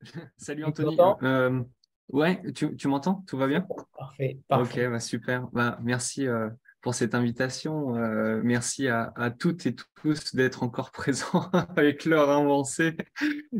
Salut 0.38 0.64
Anthony. 0.64 0.96
Euh, 1.22 1.62
ouais, 2.10 2.42
tu, 2.52 2.88
m'entends? 2.88 3.24
Tout 3.26 3.36
va 3.36 3.46
bien? 3.46 3.66
Parfait. 3.98 4.38
Ok, 4.50 4.80
bah, 4.90 5.00
super. 5.00 5.48
Bah, 5.52 5.78
merci. 5.82 6.26
Euh, 6.26 6.48
pour 6.80 6.94
cette 6.94 7.14
invitation. 7.14 7.96
Euh, 7.96 8.40
merci 8.44 8.88
à, 8.88 9.12
toutes 9.38 9.66
et 9.66 9.74
tous 9.74 10.34
d'être 10.34 10.62
encore 10.62 10.90
présents 10.92 11.50
avec 11.76 12.04
l'heure 12.04 12.30
avancée. 12.30 12.96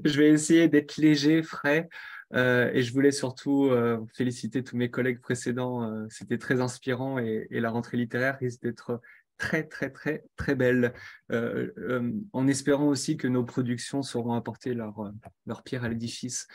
je 0.05 0.19
vais 0.19 0.31
essayer 0.31 0.69
d'être 0.69 0.97
léger, 0.97 1.43
frais. 1.43 1.89
Euh, 2.35 2.70
et 2.74 2.82
je 2.82 2.93
voulais 2.93 3.11
surtout 3.11 3.66
euh, 3.66 3.99
féliciter 4.15 4.62
tous 4.62 4.77
mes 4.77 4.90
collègues 4.90 5.20
précédents. 5.20 6.07
C'était 6.11 6.39
très 6.39 6.61
inspirant 6.61 7.19
et, 7.19 7.47
la 7.51 7.70
rentrée 7.70 7.97
littéraire 7.97 8.39
risque 8.39 8.62
d'être 8.62 9.01
très, 9.39 9.65
très, 9.65 9.90
très, 9.90 10.24
très 10.36 10.55
belle. 10.55 10.93
en 11.31 12.47
espérant 12.47 12.86
aussi 12.86 13.16
que 13.16 13.28
nos 13.28 13.45
productions 13.45 14.03
sauront 14.03 14.35
apporter 14.35 14.74
leur, 14.74 15.12
leur 15.47 15.62
pierre 15.62 15.85
à 15.85 15.89
l'édifice. 15.89 16.47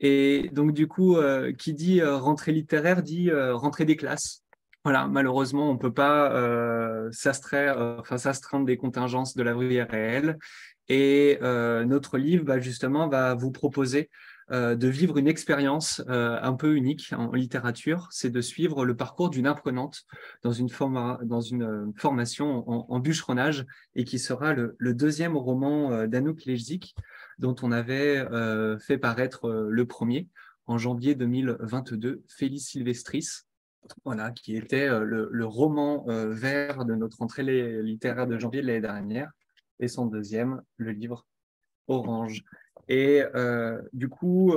Et 0.00 0.50
donc, 0.52 0.72
du 0.72 0.88
coup, 0.88 1.16
qui 1.58 1.74
dit 1.74 2.02
rentrée 2.02 2.52
littéraire 2.52 3.02
dit 3.02 3.30
rentrée 3.32 3.84
des 3.84 3.96
classes. 3.96 4.41
Voilà, 4.84 5.06
malheureusement, 5.06 5.70
on 5.70 5.74
ne 5.74 5.78
peut 5.78 5.92
pas 5.92 6.32
euh, 6.32 7.08
s'astreindre 7.12 7.80
euh, 7.80 8.00
enfin, 8.00 8.64
des 8.64 8.76
contingences 8.76 9.36
de 9.36 9.42
la 9.44 9.54
vie 9.54 9.80
réelle. 9.80 10.38
Et 10.88 11.38
euh, 11.40 11.84
notre 11.84 12.18
livre, 12.18 12.44
bah, 12.44 12.58
justement, 12.58 13.08
va 13.08 13.34
vous 13.34 13.52
proposer 13.52 14.10
de 14.50 14.88
vivre 14.88 15.16
une 15.16 15.28
expérience 15.28 16.02
un 16.08 16.52
peu 16.52 16.74
unique 16.74 17.14
en 17.16 17.32
littérature. 17.32 18.08
C'est 18.10 18.28
de 18.28 18.42
suivre 18.42 18.84
le 18.84 18.94
parcours 18.94 19.30
d'une 19.30 19.46
apprenante 19.46 20.02
dans 20.42 20.52
une, 20.52 20.68
dans 21.22 21.40
une 21.40 21.94
formation 21.96 22.68
en, 22.68 22.98
bûcheronnage 22.98 23.64
et 23.94 24.04
qui 24.04 24.18
sera 24.18 24.52
le, 24.52 24.76
deuxième 24.78 25.38
roman 25.38 26.06
d'Anouk 26.06 26.44
Lejzik, 26.44 26.94
dont 27.38 27.56
on 27.62 27.72
avait 27.72 28.26
fait 28.78 28.98
paraître 28.98 29.48
le 29.48 29.86
premier 29.86 30.28
en 30.66 30.76
janvier 30.76 31.14
2022, 31.14 32.22
Félix 32.28 32.66
Sylvestris 32.66 33.46
voilà, 34.04 34.30
qui 34.30 34.56
était 34.56 34.88
euh, 34.88 35.04
le, 35.04 35.46
roman 35.46 36.04
euh, 36.08 36.32
vert 36.32 36.84
de 36.84 36.94
notre 36.94 37.22
entrée 37.22 37.42
littéraire 37.82 38.26
de 38.26 38.38
janvier 38.38 38.62
de 38.62 38.66
l'année 38.66 38.80
dernière, 38.80 39.30
et 39.80 39.88
son 39.88 40.06
deuxième, 40.06 40.62
le 40.76 40.92
livre 40.92 41.26
Orange. 41.88 42.44
Et 42.88 43.22
euh, 43.34 43.80
du 43.92 44.08
coup, 44.08 44.54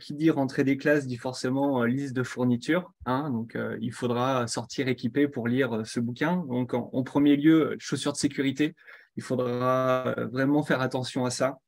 qui 0.00 0.14
dit 0.14 0.30
rentrée 0.30 0.64
des 0.64 0.76
classes 0.76 1.06
dit 1.06 1.16
forcément 1.16 1.84
liste 1.84 2.14
de 2.14 2.22
fournitures. 2.22 2.92
Hein, 3.04 3.30
donc, 3.30 3.58
il 3.80 3.92
faudra 3.92 4.46
sortir 4.46 4.88
équipé 4.88 5.28
pour 5.28 5.48
lire 5.48 5.84
ce 5.84 6.00
bouquin. 6.00 6.36
Donc, 6.48 6.74
en 6.74 7.02
premier 7.02 7.36
lieu, 7.36 7.76
chaussures 7.78 8.12
de 8.12 8.16
sécurité. 8.16 8.74
Il 9.16 9.22
faudra 9.22 10.14
vraiment 10.30 10.62
faire 10.62 10.80
attention 10.80 11.24
à 11.24 11.30
ça 11.30 11.58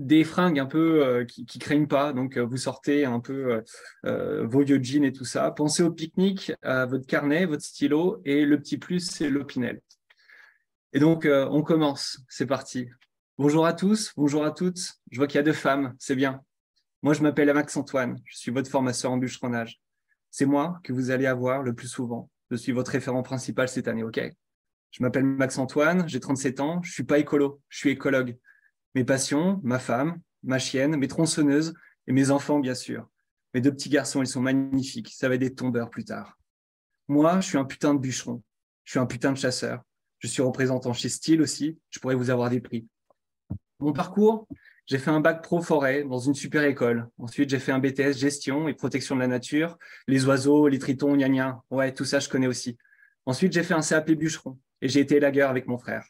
des 0.00 0.24
fringues 0.24 0.58
un 0.58 0.66
peu 0.66 1.04
euh, 1.04 1.24
qui, 1.26 1.44
qui 1.44 1.58
craignent 1.58 1.86
pas. 1.86 2.12
Donc, 2.12 2.36
euh, 2.36 2.44
vous 2.44 2.56
sortez 2.56 3.04
un 3.04 3.20
peu 3.20 3.62
euh, 4.06 4.46
vos 4.46 4.64
vieux 4.64 4.82
jeans 4.82 5.04
et 5.04 5.12
tout 5.12 5.26
ça. 5.26 5.50
Pensez 5.50 5.82
au 5.82 5.92
pique-nique, 5.92 6.52
à 6.62 6.86
votre 6.86 7.06
carnet, 7.06 7.44
votre 7.44 7.62
stylo. 7.62 8.20
Et 8.24 8.46
le 8.46 8.58
petit 8.58 8.78
plus, 8.78 9.00
c'est 9.00 9.28
l'opinel. 9.28 9.80
Et 10.94 10.98
donc, 10.98 11.28
on 11.30 11.62
commence. 11.62 12.20
C'est 12.28 12.46
parti. 12.46 12.88
Bonjour 13.38 13.64
à 13.64 13.72
tous, 13.72 14.12
bonjour 14.16 14.44
à 14.44 14.50
toutes. 14.50 14.80
Je 15.10 15.18
vois 15.18 15.26
qu'il 15.26 15.36
y 15.36 15.40
a 15.40 15.44
deux 15.44 15.52
femmes, 15.52 15.94
c'est 15.98 16.16
bien. 16.16 16.42
Moi, 17.02 17.14
je 17.14 17.22
m'appelle 17.22 17.52
Max 17.54 17.76
Antoine. 17.76 18.18
Je 18.24 18.36
suis 18.36 18.50
votre 18.50 18.68
formateur 18.68 19.12
en 19.12 19.18
bûcheronnage. 19.18 19.80
C'est 20.30 20.46
moi 20.46 20.80
que 20.82 20.92
vous 20.92 21.10
allez 21.10 21.26
avoir 21.26 21.62
le 21.62 21.74
plus 21.74 21.88
souvent. 21.88 22.28
Je 22.50 22.56
suis 22.56 22.72
votre 22.72 22.90
référent 22.90 23.22
principal 23.22 23.68
cette 23.68 23.86
année, 23.86 24.02
OK? 24.02 24.20
Je 24.90 25.02
m'appelle 25.02 25.24
Max 25.24 25.56
Antoine, 25.58 26.08
j'ai 26.08 26.18
37 26.18 26.60
ans. 26.60 26.82
Je 26.82 26.90
suis 26.90 27.04
pas 27.04 27.18
écolo, 27.18 27.60
je 27.68 27.78
suis 27.78 27.90
écologue. 27.90 28.36
Mes 28.94 29.04
passions, 29.04 29.60
ma 29.62 29.78
femme, 29.78 30.20
ma 30.42 30.58
chienne, 30.58 30.96
mes 30.96 31.08
tronçonneuses 31.08 31.74
et 32.06 32.12
mes 32.12 32.30
enfants, 32.30 32.58
bien 32.58 32.74
sûr. 32.74 33.08
Mes 33.54 33.60
deux 33.60 33.72
petits 33.72 33.88
garçons, 33.88 34.22
ils 34.22 34.26
sont 34.26 34.40
magnifiques. 34.40 35.12
Ça 35.12 35.28
va 35.28 35.34
être 35.34 35.40
des 35.40 35.54
tombeurs 35.54 35.90
plus 35.90 36.04
tard. 36.04 36.38
Moi, 37.08 37.40
je 37.40 37.48
suis 37.48 37.58
un 37.58 37.64
putain 37.64 37.94
de 37.94 37.98
bûcheron. 37.98 38.42
Je 38.84 38.92
suis 38.92 39.00
un 39.00 39.06
putain 39.06 39.32
de 39.32 39.38
chasseur. 39.38 39.82
Je 40.18 40.28
suis 40.28 40.42
représentant 40.42 40.92
chez 40.92 41.08
Style 41.08 41.42
aussi. 41.42 41.78
Je 41.90 41.98
pourrais 41.98 42.14
vous 42.14 42.30
avoir 42.30 42.50
des 42.50 42.60
prix. 42.60 42.86
Mon 43.80 43.92
parcours, 43.92 44.46
j'ai 44.86 44.98
fait 44.98 45.10
un 45.10 45.20
bac 45.20 45.42
pro 45.42 45.62
forêt 45.62 46.04
dans 46.04 46.18
une 46.18 46.34
super 46.34 46.64
école. 46.64 47.08
Ensuite, 47.18 47.48
j'ai 47.50 47.58
fait 47.58 47.72
un 47.72 47.78
BTS 47.78 48.18
gestion 48.18 48.68
et 48.68 48.74
protection 48.74 49.14
de 49.14 49.20
la 49.20 49.26
nature. 49.26 49.78
Les 50.06 50.26
oiseaux, 50.26 50.68
les 50.68 50.78
tritons, 50.78 51.16
gna 51.16 51.28
gna. 51.28 51.62
Ouais, 51.70 51.94
tout 51.94 52.04
ça, 52.04 52.18
je 52.18 52.28
connais 52.28 52.46
aussi. 52.46 52.76
Ensuite, 53.26 53.52
j'ai 53.52 53.62
fait 53.62 53.74
un 53.74 53.82
CAP 53.82 54.10
bûcheron 54.12 54.58
et 54.82 54.88
j'ai 54.88 55.00
été 55.00 55.16
élagueur 55.16 55.48
avec 55.50 55.66
mon 55.66 55.78
frère. 55.78 56.04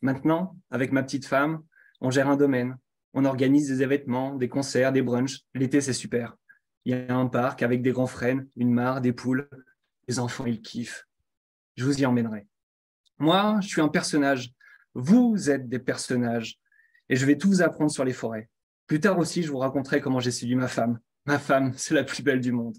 Maintenant, 0.00 0.56
avec 0.70 0.92
ma 0.92 1.02
petite 1.02 1.26
femme, 1.26 1.62
on 2.00 2.10
gère 2.10 2.28
un 2.28 2.36
domaine, 2.36 2.76
on 3.14 3.24
organise 3.24 3.68
des 3.68 3.82
événements, 3.82 4.34
des 4.36 4.48
concerts, 4.48 4.92
des 4.92 5.02
brunchs. 5.02 5.40
L'été, 5.54 5.80
c'est 5.80 5.92
super. 5.92 6.36
Il 6.84 6.96
y 6.96 7.10
a 7.10 7.14
un 7.14 7.26
parc 7.26 7.62
avec 7.62 7.82
des 7.82 7.92
grands 7.92 8.06
frênes, 8.06 8.48
une 8.56 8.72
mare, 8.72 9.00
des 9.00 9.12
poules. 9.12 9.48
Les 10.08 10.18
enfants, 10.18 10.46
ils 10.46 10.62
kiffent. 10.62 11.06
Je 11.76 11.84
vous 11.84 12.00
y 12.00 12.06
emmènerai. 12.06 12.46
Moi, 13.18 13.58
je 13.62 13.68
suis 13.68 13.80
un 13.80 13.88
personnage. 13.88 14.52
Vous 14.94 15.50
êtes 15.50 15.68
des 15.68 15.78
personnages. 15.78 16.58
Et 17.08 17.16
je 17.16 17.26
vais 17.26 17.36
tout 17.36 17.48
vous 17.48 17.62
apprendre 17.62 17.90
sur 17.90 18.04
les 18.04 18.12
forêts. 18.12 18.48
Plus 18.86 19.00
tard 19.00 19.18
aussi, 19.18 19.42
je 19.42 19.50
vous 19.50 19.58
raconterai 19.58 20.00
comment 20.00 20.20
j'ai 20.20 20.30
séduit 20.30 20.56
ma 20.56 20.68
femme. 20.68 20.98
Ma 21.26 21.38
femme, 21.38 21.72
c'est 21.76 21.94
la 21.94 22.04
plus 22.04 22.22
belle 22.22 22.40
du 22.40 22.52
monde. 22.52 22.76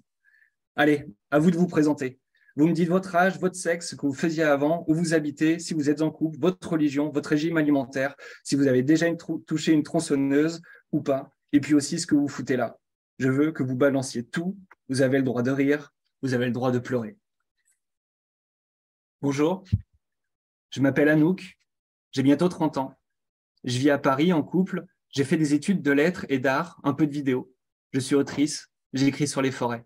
Allez, 0.75 1.05
à 1.29 1.39
vous 1.39 1.51
de 1.51 1.57
vous 1.57 1.67
présenter. 1.67 2.19
Vous 2.57 2.67
me 2.67 2.73
dites 2.73 2.89
votre 2.89 3.15
âge, 3.15 3.39
votre 3.39 3.55
sexe, 3.55 3.89
ce 3.89 3.95
que 3.95 4.05
vous 4.05 4.13
faisiez 4.13 4.43
avant, 4.43 4.83
où 4.87 4.93
vous 4.93 5.13
habitez, 5.13 5.59
si 5.59 5.73
vous 5.73 5.89
êtes 5.89 6.01
en 6.01 6.11
couple, 6.11 6.37
votre 6.39 6.69
religion, 6.69 7.09
votre 7.09 7.29
régime 7.29 7.57
alimentaire, 7.57 8.15
si 8.43 8.55
vous 8.55 8.67
avez 8.67 8.83
déjà 8.83 9.07
touché 9.47 9.71
une 9.71 9.83
tronçonneuse 9.83 10.61
ou 10.91 11.01
pas, 11.01 11.33
et 11.53 11.61
puis 11.61 11.73
aussi 11.73 11.99
ce 11.99 12.07
que 12.07 12.15
vous 12.15 12.27
foutez 12.27 12.57
là. 12.57 12.77
Je 13.19 13.29
veux 13.29 13.51
que 13.51 13.63
vous 13.63 13.75
balanciez 13.75 14.23
tout. 14.23 14.57
Vous 14.89 15.01
avez 15.01 15.17
le 15.17 15.23
droit 15.23 15.43
de 15.43 15.51
rire, 15.51 15.93
vous 16.21 16.33
avez 16.33 16.45
le 16.45 16.51
droit 16.51 16.71
de 16.71 16.79
pleurer. 16.79 17.17
Bonjour, 19.21 19.63
je 20.71 20.81
m'appelle 20.81 21.07
Anouk, 21.07 21.57
j'ai 22.11 22.23
bientôt 22.23 22.49
30 22.49 22.77
ans. 22.77 22.99
Je 23.63 23.77
vis 23.77 23.89
à 23.89 23.97
Paris 23.97 24.33
en 24.33 24.43
couple, 24.43 24.85
j'ai 25.09 25.23
fait 25.23 25.37
des 25.37 25.53
études 25.53 25.81
de 25.81 25.91
lettres 25.91 26.25
et 26.27 26.39
d'art, 26.39 26.81
un 26.83 26.93
peu 26.93 27.07
de 27.07 27.13
vidéo. 27.13 27.53
Je 27.93 27.99
suis 27.99 28.15
autrice, 28.15 28.69
j'écris 28.91 29.27
sur 29.27 29.41
les 29.41 29.51
forêts. 29.51 29.85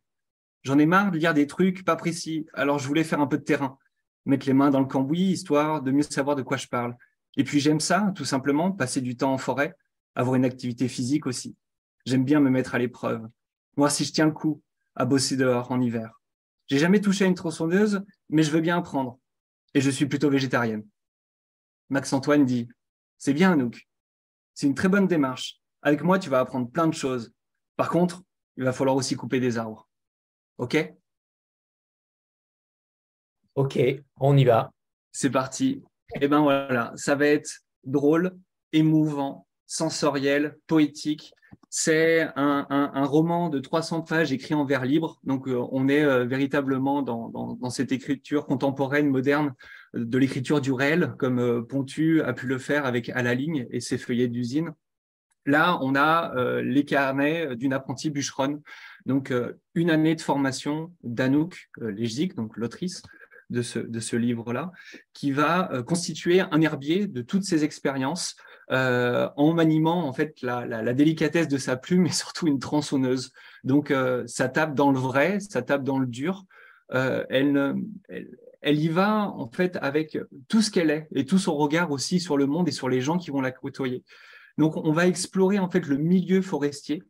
J'en 0.65 0.79
ai 0.79 0.87
marre 0.87 1.11
de 1.11 1.19
lire 1.19 1.35
des 1.35 1.45
trucs 1.45 1.85
pas 1.85 1.95
précis, 1.95 2.47
alors 2.53 2.79
je 2.79 2.87
voulais 2.87 3.03
faire 3.03 3.21
un 3.21 3.27
peu 3.27 3.37
de 3.37 3.43
terrain, 3.43 3.77
mettre 4.25 4.47
les 4.47 4.53
mains 4.53 4.71
dans 4.71 4.79
le 4.79 4.87
cambouis, 4.87 5.21
histoire 5.21 5.83
de 5.83 5.91
mieux 5.91 6.01
savoir 6.01 6.35
de 6.35 6.41
quoi 6.41 6.57
je 6.57 6.65
parle. 6.65 6.97
Et 7.37 7.43
puis 7.43 7.59
j'aime 7.59 7.79
ça, 7.79 8.11
tout 8.15 8.25
simplement, 8.25 8.71
passer 8.71 8.99
du 8.99 9.15
temps 9.15 9.31
en 9.31 9.37
forêt, 9.37 9.75
avoir 10.15 10.33
une 10.33 10.43
activité 10.43 10.87
physique 10.87 11.27
aussi. 11.27 11.55
J'aime 12.07 12.25
bien 12.25 12.39
me 12.39 12.49
mettre 12.49 12.73
à 12.73 12.79
l'épreuve, 12.79 13.27
voir 13.77 13.91
si 13.91 14.05
je 14.05 14.11
tiens 14.11 14.25
le 14.25 14.31
coup 14.31 14.63
à 14.95 15.05
bosser 15.05 15.37
dehors 15.37 15.71
en 15.71 15.79
hiver. 15.79 16.19
J'ai 16.65 16.79
jamais 16.79 16.99
touché 16.99 17.25
à 17.25 17.27
une 17.27 17.35
tronçonneuse, 17.35 18.03
mais 18.29 18.41
je 18.41 18.49
veux 18.49 18.61
bien 18.61 18.79
apprendre. 18.79 19.19
Et 19.75 19.81
je 19.81 19.91
suis 19.91 20.07
plutôt 20.07 20.31
végétarienne. 20.31 20.83
Max-Antoine 21.89 22.43
dit, 22.43 22.67
c'est 23.19 23.33
bien, 23.33 23.51
Anouk. 23.51 23.87
C'est 24.55 24.65
une 24.65 24.73
très 24.73 24.89
bonne 24.89 25.05
démarche. 25.05 25.59
Avec 25.83 26.01
moi, 26.01 26.17
tu 26.17 26.31
vas 26.31 26.39
apprendre 26.39 26.71
plein 26.71 26.87
de 26.87 26.95
choses. 26.95 27.31
Par 27.75 27.89
contre, 27.89 28.23
il 28.57 28.63
va 28.63 28.73
falloir 28.73 28.95
aussi 28.95 29.15
couper 29.15 29.39
des 29.39 29.59
arbres. 29.59 29.87
OK 30.57 30.95
OK, 33.55 33.79
on 34.19 34.35
y 34.35 34.43
va. 34.43 34.71
C'est 35.13 35.29
parti. 35.29 35.81
Et 36.19 36.27
ben 36.27 36.41
voilà, 36.41 36.91
ça 36.95 37.15
va 37.15 37.27
être 37.27 37.61
drôle, 37.85 38.35
émouvant, 38.73 39.47
sensoriel, 39.65 40.57
poétique. 40.67 41.33
C'est 41.69 42.27
un, 42.35 43.05
roman 43.05 43.49
de 43.49 43.59
300 43.59 44.01
pages 44.01 44.31
écrit 44.31 44.53
en 44.53 44.65
vers 44.65 44.85
libre. 44.85 45.19
Donc, 45.23 45.47
euh, 45.47 45.65
on 45.71 45.87
est 45.87 46.03
euh, 46.03 46.25
véritablement 46.25 47.01
dans, 47.01 47.69
cette 47.69 47.91
écriture 47.91 48.45
contemporaine, 48.45 49.09
moderne, 49.09 49.53
de 49.93 50.17
l'écriture 50.17 50.61
du 50.61 50.71
réel, 50.71 51.13
comme 51.17 51.39
euh, 51.39 51.61
Pontu 51.61 52.21
a 52.21 52.33
pu 52.33 52.47
le 52.47 52.57
faire 52.57 52.85
avec 52.85 53.09
À 53.09 53.23
la 53.23 53.33
ligne 53.33 53.67
et 53.71 53.79
ses 53.79 53.97
feuillets 53.97 54.27
d'usine. 54.27 54.73
Là, 55.45 55.77
on 55.81 55.95
a 55.95 56.33
les 56.61 56.85
carnets 56.85 57.55
d'une 57.55 57.73
apprentie 57.73 58.09
bûcheronne. 58.09 58.61
Donc, 59.05 59.31
une 59.75 59.91
année 59.91 60.15
de 60.15 60.21
formation 60.21 60.91
d'Anouk 61.03 61.69
Lejzik, 61.77 62.35
donc 62.35 62.57
l'autrice, 62.57 63.03
de 63.51 63.61
ce, 63.61 63.77
de 63.77 63.99
ce 63.99 64.15
livre-là, 64.15 64.71
qui 65.13 65.31
va 65.31 65.69
constituer 65.85 66.41
un 66.41 66.61
herbier 66.61 67.07
de 67.07 67.21
toutes 67.21 67.43
ces 67.43 67.63
expériences 67.63 68.35
euh, 68.71 69.29
en 69.35 69.53
maniement 69.53 70.07
en 70.07 70.13
fait 70.13 70.41
la, 70.41 70.65
la, 70.65 70.93
délicatesse 70.95 71.47
de 71.47 71.57
sa 71.59 71.75
plume 71.75 72.07
et 72.07 72.11
surtout 72.11 72.47
une 72.47 72.57
tronçonneuse. 72.57 73.31
Donc 73.63 73.91
euh, 73.91 74.23
ça 74.25 74.49
tape 74.49 74.73
dans 74.73 74.91
le 74.91 74.97
vrai, 74.97 75.39
ça 75.39 75.61
tape 75.61 75.83
dans 75.83 75.99
le 75.99 76.07
dur. 76.07 76.45
Euh, 76.91 77.23
elle, 77.29 77.75
elle, 78.61 78.79
y 78.79 78.87
va 78.87 79.29
en 79.29 79.47
fait 79.51 79.77
avec 79.81 80.17
tout 80.47 80.63
ce 80.63 80.71
qu'elle 80.71 80.89
est 80.89 81.07
et 81.13 81.25
tout 81.25 81.37
son 81.37 81.55
regard 81.55 81.91
aussi 81.91 82.19
sur 82.19 82.37
le 82.37 82.47
monde 82.47 82.67
et 82.67 82.71
sur 82.71 82.89
les 82.89 83.01
gens 83.01 83.17
qui 83.17 83.29
vont 83.29 83.41
la 83.41 83.51
côtoyer. 83.51 84.03
Donc 84.57 84.77
on 84.77 84.91
va 84.91 85.07
explorer 85.07 85.59
en 85.59 85.69
fait 85.69 85.85
le 85.87 85.97
milieu 85.97 86.41
forestier 86.41 87.03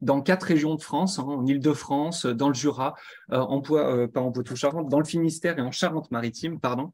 dans 0.00 0.20
quatre 0.20 0.44
régions 0.44 0.74
de 0.74 0.82
France, 0.82 1.18
hein, 1.18 1.22
en 1.22 1.46
Île-de-France, 1.46 2.26
dans 2.26 2.48
le 2.48 2.54
Jura, 2.54 2.94
en, 3.30 3.60
pas 3.60 4.20
en 4.20 4.32
Poitou-Charentes, 4.32 4.88
dans 4.88 4.98
le 4.98 5.04
Finistère 5.04 5.58
et 5.60 5.62
en 5.62 5.70
Charente-Maritime, 5.70 6.58
pardon. 6.58 6.92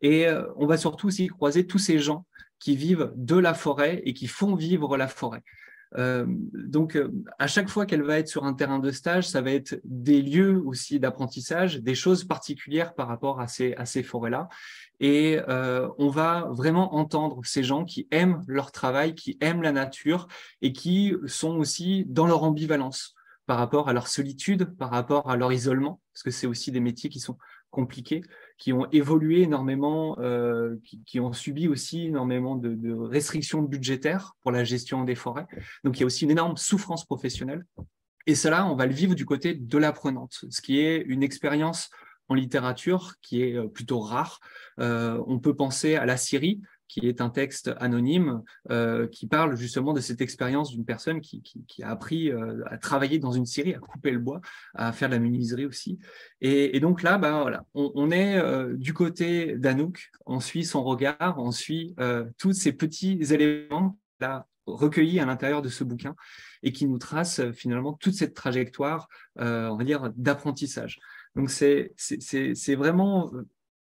Et 0.00 0.26
on 0.56 0.66
va 0.66 0.78
surtout 0.78 1.08
aussi 1.08 1.26
croiser 1.26 1.66
tous 1.66 1.78
ces 1.78 1.98
gens 1.98 2.24
qui 2.58 2.74
vivent 2.74 3.12
de 3.14 3.36
la 3.36 3.52
forêt 3.52 4.00
et 4.06 4.14
qui 4.14 4.26
font 4.26 4.54
vivre 4.54 4.96
la 4.96 5.06
forêt. 5.06 5.42
Euh, 5.96 6.26
donc, 6.28 6.96
euh, 6.96 7.10
à 7.38 7.46
chaque 7.46 7.68
fois 7.68 7.86
qu'elle 7.86 8.02
va 8.02 8.18
être 8.18 8.28
sur 8.28 8.44
un 8.44 8.54
terrain 8.54 8.78
de 8.78 8.90
stage, 8.90 9.28
ça 9.28 9.40
va 9.40 9.52
être 9.52 9.80
des 9.84 10.20
lieux 10.20 10.60
aussi 10.64 11.00
d'apprentissage, 11.00 11.80
des 11.80 11.94
choses 11.94 12.24
particulières 12.24 12.94
par 12.94 13.08
rapport 13.08 13.40
à 13.40 13.48
ces, 13.48 13.74
à 13.74 13.86
ces 13.86 14.02
forêts-là. 14.02 14.48
Et 15.00 15.38
euh, 15.48 15.88
on 15.98 16.08
va 16.08 16.48
vraiment 16.50 16.94
entendre 16.94 17.40
ces 17.44 17.62
gens 17.62 17.84
qui 17.84 18.08
aiment 18.10 18.42
leur 18.46 18.72
travail, 18.72 19.14
qui 19.14 19.36
aiment 19.40 19.62
la 19.62 19.72
nature 19.72 20.26
et 20.62 20.72
qui 20.72 21.14
sont 21.26 21.56
aussi 21.56 22.04
dans 22.08 22.26
leur 22.26 22.42
ambivalence 22.42 23.14
par 23.46 23.58
rapport 23.58 23.88
à 23.88 23.92
leur 23.92 24.08
solitude, 24.08 24.64
par 24.76 24.90
rapport 24.90 25.30
à 25.30 25.36
leur 25.36 25.52
isolement, 25.52 26.00
parce 26.12 26.22
que 26.22 26.30
c'est 26.30 26.46
aussi 26.46 26.72
des 26.72 26.80
métiers 26.80 27.10
qui 27.10 27.20
sont 27.20 27.38
compliqués, 27.70 28.22
qui 28.58 28.72
ont 28.72 28.86
évolué 28.90 29.42
énormément, 29.42 30.18
euh, 30.18 30.76
qui, 31.04 31.20
ont 31.20 31.32
subi 31.32 31.68
aussi 31.68 32.06
énormément 32.06 32.56
de, 32.56 32.92
restrictions 32.92 33.62
budgétaires 33.62 34.34
pour 34.42 34.50
la 34.50 34.64
gestion 34.64 35.04
des 35.04 35.14
forêts. 35.14 35.46
Donc 35.84 35.96
il 35.96 36.00
y 36.00 36.02
a 36.02 36.06
aussi 36.06 36.24
une 36.24 36.30
énorme 36.30 36.56
souffrance 36.56 37.04
professionnelle. 37.04 37.64
Et 38.26 38.34
cela, 38.34 38.66
on 38.66 38.74
va 38.74 38.86
le 38.86 38.94
vivre 38.94 39.14
du 39.14 39.24
côté 39.24 39.54
de 39.54 39.78
l'apprenante, 39.78 40.44
ce 40.50 40.60
qui 40.60 40.80
est 40.80 41.02
une 41.02 41.22
expérience 41.22 41.90
en 42.28 42.34
littérature 42.34 43.14
qui 43.22 43.42
est 43.42 43.56
euh, 43.56 43.68
plutôt 43.68 44.00
rare. 44.00 44.40
Euh, 44.80 45.22
on 45.26 45.38
peut 45.38 45.54
penser 45.54 45.96
à 45.96 46.06
la 46.06 46.16
Syrie, 46.16 46.60
qui 46.88 47.00
est 47.00 47.20
un 47.20 47.30
texte 47.30 47.72
anonyme 47.78 48.42
euh, 48.70 49.08
qui 49.08 49.26
parle 49.26 49.56
justement 49.56 49.92
de 49.92 50.00
cette 50.00 50.20
expérience 50.20 50.70
d'une 50.70 50.84
personne 50.84 51.20
qui, 51.20 51.42
a 51.82 51.90
appris 51.90 52.30
à 52.30 52.78
travailler 52.78 53.18
dans 53.18 53.32
une 53.32 53.44
scierie, 53.44 53.74
à 53.74 53.78
couper 53.78 54.12
le 54.12 54.20
bois, 54.20 54.40
à 54.74 54.92
faire 54.92 55.08
de 55.08 55.14
la 55.14 55.20
menuiserie 55.20 55.66
aussi. 55.66 55.98
Et, 56.40 56.78
donc 56.78 57.02
là, 57.02 57.18
bah, 57.18 57.40
voilà, 57.42 57.64
on, 57.74 58.10
est 58.12 58.40
du 58.76 58.94
côté 58.94 59.58
d'Anouk, 59.58 60.10
on 60.26 60.38
suit 60.38 60.64
son 60.64 60.84
regard, 60.84 61.34
on 61.38 61.50
suit 61.50 61.96
tous 62.38 62.52
ces 62.52 62.72
petits 62.72 63.18
éléments 63.32 63.98
là, 64.20 64.46
recueillis 64.66 65.18
à 65.18 65.26
l'intérieur 65.26 65.62
de 65.62 65.68
ce 65.68 65.82
bouquin 65.82 66.14
et 66.62 66.70
qui 66.70 66.86
nous 66.86 66.98
tracent 66.98 67.50
finalement 67.50 67.94
toute 67.94 68.14
cette 68.14 68.34
trajectoire, 68.34 69.08
on 69.36 69.76
va 69.76 69.84
dire, 69.84 70.12
d'apprentissage. 70.14 71.00
Donc 71.36 71.50
c'est 71.50 72.74
vraiment 72.74 73.30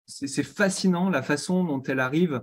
c'est 0.07 0.43
fascinant 0.43 1.11
la 1.11 1.23
façon 1.23 1.65
dont 1.65 1.83
elle 1.83 2.01
arrive 2.01 2.43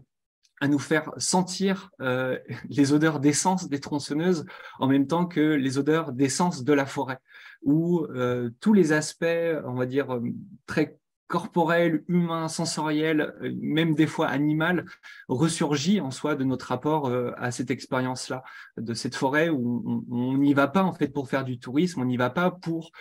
à 0.62 0.68
nous 0.68 0.80
faire 0.80 1.12
sentir 1.18 1.90
euh, 2.02 2.38
les 2.70 2.94
odeurs 2.94 3.20
d'essence 3.20 3.70
des 3.70 3.80
tronçonneuses 3.80 4.46
en 4.80 4.88
même 4.88 5.08
temps 5.08 5.26
que 5.26 5.40
les 5.40 5.78
odeurs 5.78 6.12
d'essence 6.12 6.64
de 6.64 6.74
la 6.74 6.86
forêt, 6.86 7.20
où 7.64 8.06
euh, 8.10 8.50
tous 8.60 8.74
les 8.74 8.92
aspects, 8.92 9.26
on 9.66 9.76
va 9.76 9.86
dire, 9.86 10.14
euh, 10.14 10.22
très 10.66 10.98
corporels, 11.28 12.04
humains, 12.08 12.48
sensoriels, 12.48 13.36
même 13.62 13.94
des 13.94 14.08
fois 14.08 14.30
animal, 14.30 14.86
ressurgit 15.28 16.02
en 16.02 16.10
soi 16.10 16.34
de 16.34 16.44
notre 16.44 16.66
rapport 16.66 17.14
à 17.38 17.52
cette 17.52 17.70
expérience-là, 17.70 18.44
de 18.78 18.96
cette 18.96 19.14
forêt 19.14 19.50
où 19.50 20.08
on 20.10 20.38
n'y 20.40 20.56
va 20.56 20.68
pas 20.68 20.82
en 20.82 20.92
fait 20.92 21.10
pour 21.10 21.30
faire 21.30 21.46
du 21.46 21.60
tourisme, 21.60 22.02
on 22.02 22.06
n'y 22.06 22.18
va 22.18 22.32
pas 22.32 22.50
pour 22.50 22.92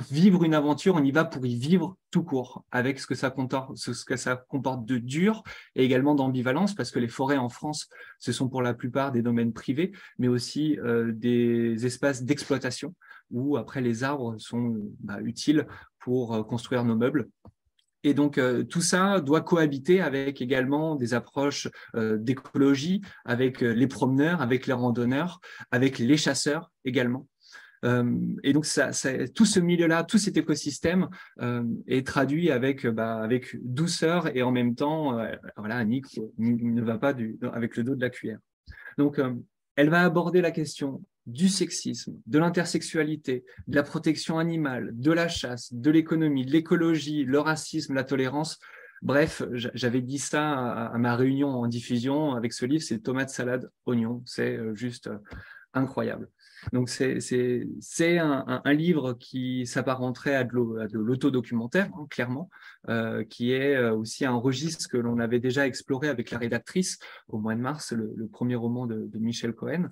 vivre 0.00 0.44
une 0.44 0.54
aventure, 0.54 0.94
on 0.94 1.04
y 1.04 1.10
va 1.10 1.24
pour 1.24 1.44
y 1.46 1.56
vivre 1.56 1.96
tout 2.10 2.22
court, 2.22 2.64
avec 2.70 2.98
ce 2.98 3.06
que 3.06 3.14
ça 3.14 3.30
comporte, 3.30 4.86
de 4.86 4.98
dur 4.98 5.42
et 5.74 5.84
également 5.84 6.14
d'ambivalence, 6.14 6.74
parce 6.74 6.90
que 6.90 6.98
les 6.98 7.08
forêts 7.08 7.36
en 7.36 7.48
France, 7.48 7.88
ce 8.18 8.32
sont 8.32 8.48
pour 8.48 8.62
la 8.62 8.74
plupart 8.74 9.12
des 9.12 9.22
domaines 9.22 9.52
privés, 9.52 9.92
mais 10.18 10.28
aussi 10.28 10.78
euh, 10.80 11.12
des 11.12 11.84
espaces 11.86 12.22
d'exploitation 12.22 12.94
où 13.30 13.56
après 13.56 13.80
les 13.80 14.04
arbres 14.04 14.36
sont 14.38 14.76
bah, 15.00 15.18
utiles 15.22 15.66
pour 15.98 16.34
euh, 16.34 16.42
construire 16.42 16.84
nos 16.84 16.96
meubles. 16.96 17.28
Et 18.04 18.14
donc, 18.14 18.36
euh, 18.36 18.64
tout 18.64 18.80
ça 18.80 19.20
doit 19.20 19.42
cohabiter 19.42 20.00
avec 20.00 20.42
également 20.42 20.96
des 20.96 21.14
approches 21.14 21.68
d'écologie, 21.94 23.00
avec 23.24 23.60
les 23.60 23.86
promeneurs, 23.86 24.42
avec 24.42 24.66
les 24.66 24.72
randonneurs, 24.72 25.40
avec 25.70 25.98
les 25.98 26.16
chasseurs 26.16 26.72
également. 26.84 27.28
Euh, 27.84 28.16
et 28.42 28.52
donc, 28.52 28.64
ça, 28.66 28.90
tout 29.34 29.44
ce 29.44 29.60
milieu-là, 29.60 30.04
tout 30.04 30.18
cet 30.18 30.36
écosystème 30.36 31.08
euh, 31.40 31.64
est 31.86 32.06
traduit 32.06 32.50
avec, 32.50 32.86
bah, 32.86 33.16
avec 33.16 33.56
douceur 33.62 34.34
et 34.36 34.42
en 34.42 34.52
même 34.52 34.74
temps, 34.74 35.18
euh, 35.18 35.32
voilà, 35.56 35.76
Annick 35.76 36.20
ne 36.38 36.82
va 36.82 36.98
pas 36.98 37.12
du, 37.12 37.38
avec 37.52 37.76
le 37.76 37.84
dos 37.84 37.94
de 37.94 38.00
la 38.00 38.10
cuillère. 38.10 38.38
Donc, 38.98 39.20
elle 39.76 39.88
va 39.88 40.02
aborder 40.02 40.40
la 40.40 40.50
question 40.50 41.02
du 41.26 41.48
sexisme, 41.48 42.14
de 42.26 42.38
l'intersexualité, 42.38 43.44
de 43.68 43.76
la 43.76 43.82
protection 43.82 44.38
animale, 44.38 44.90
de 44.92 45.12
la 45.12 45.28
chasse, 45.28 45.72
de 45.72 45.90
l'économie, 45.90 46.44
de 46.44 46.50
l'écologie, 46.50 47.24
le 47.24 47.38
racisme, 47.38 47.94
la 47.94 48.04
tolérance. 48.04 48.58
Bref, 49.02 49.42
j'avais 49.52 50.02
dit 50.02 50.18
ça 50.18 50.52
à, 50.52 50.98
ma 50.98 51.16
réunion 51.16 51.48
en 51.48 51.66
diffusion 51.66 52.34
avec 52.34 52.52
ce 52.52 52.66
livre, 52.66 52.82
c'est 52.82 52.98
tomate, 52.98 53.30
salade, 53.30 53.70
oignon. 53.86 54.22
C'est 54.26 54.58
juste 54.74 55.10
incroyable. 55.74 56.28
Donc 56.72 56.88
c'est 56.88 58.18
un, 58.18 58.62
un, 58.64 58.72
livre 58.72 59.14
qui 59.14 59.66
s'apparenterait 59.66 60.36
à 60.36 60.44
de 60.44 60.98
l'autodocumentaire, 60.98 61.90
hein, 61.94 62.06
clairement, 62.08 62.50
euh, 62.88 63.24
qui 63.24 63.52
est 63.52 63.74
euh, 63.74 63.94
aussi 63.94 64.24
un 64.24 64.34
registre 64.34 64.88
que 64.88 64.96
l'on 64.96 65.18
avait 65.18 65.40
déjà 65.40 65.66
exploré 65.66 66.08
avec 66.08 66.30
la 66.30 66.38
rédactrice 66.38 66.98
au 67.28 67.38
mois 67.38 67.54
de 67.54 67.60
mars, 67.60 67.92
le, 67.92 68.28
premier 68.28 68.54
roman 68.54 68.86
de, 68.86 69.18
Michel 69.18 69.54
Cohen. 69.54 69.88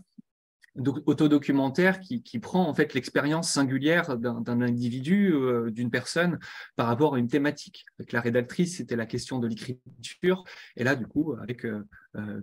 Autodocumentaire 0.76 1.98
qui, 1.98 2.22
qui 2.22 2.38
prend 2.38 2.68
en 2.68 2.72
fait 2.72 2.94
l'expérience 2.94 3.50
singulière 3.50 4.16
d'un 4.16 4.60
individu, 4.60 5.32
euh, 5.34 5.68
d'une 5.68 5.90
personne 5.90 6.38
par 6.76 6.86
rapport 6.86 7.16
à 7.16 7.18
une 7.18 7.26
thématique. 7.26 7.84
Avec 7.98 8.12
la 8.12 8.20
rédactrice, 8.20 8.76
c'était 8.76 8.94
la 8.94 9.04
question 9.04 9.40
de 9.40 9.48
l'écriture, 9.48 10.44
et 10.76 10.84
là, 10.84 10.94
du 10.94 11.06
coup, 11.06 11.34
avec 11.42 11.66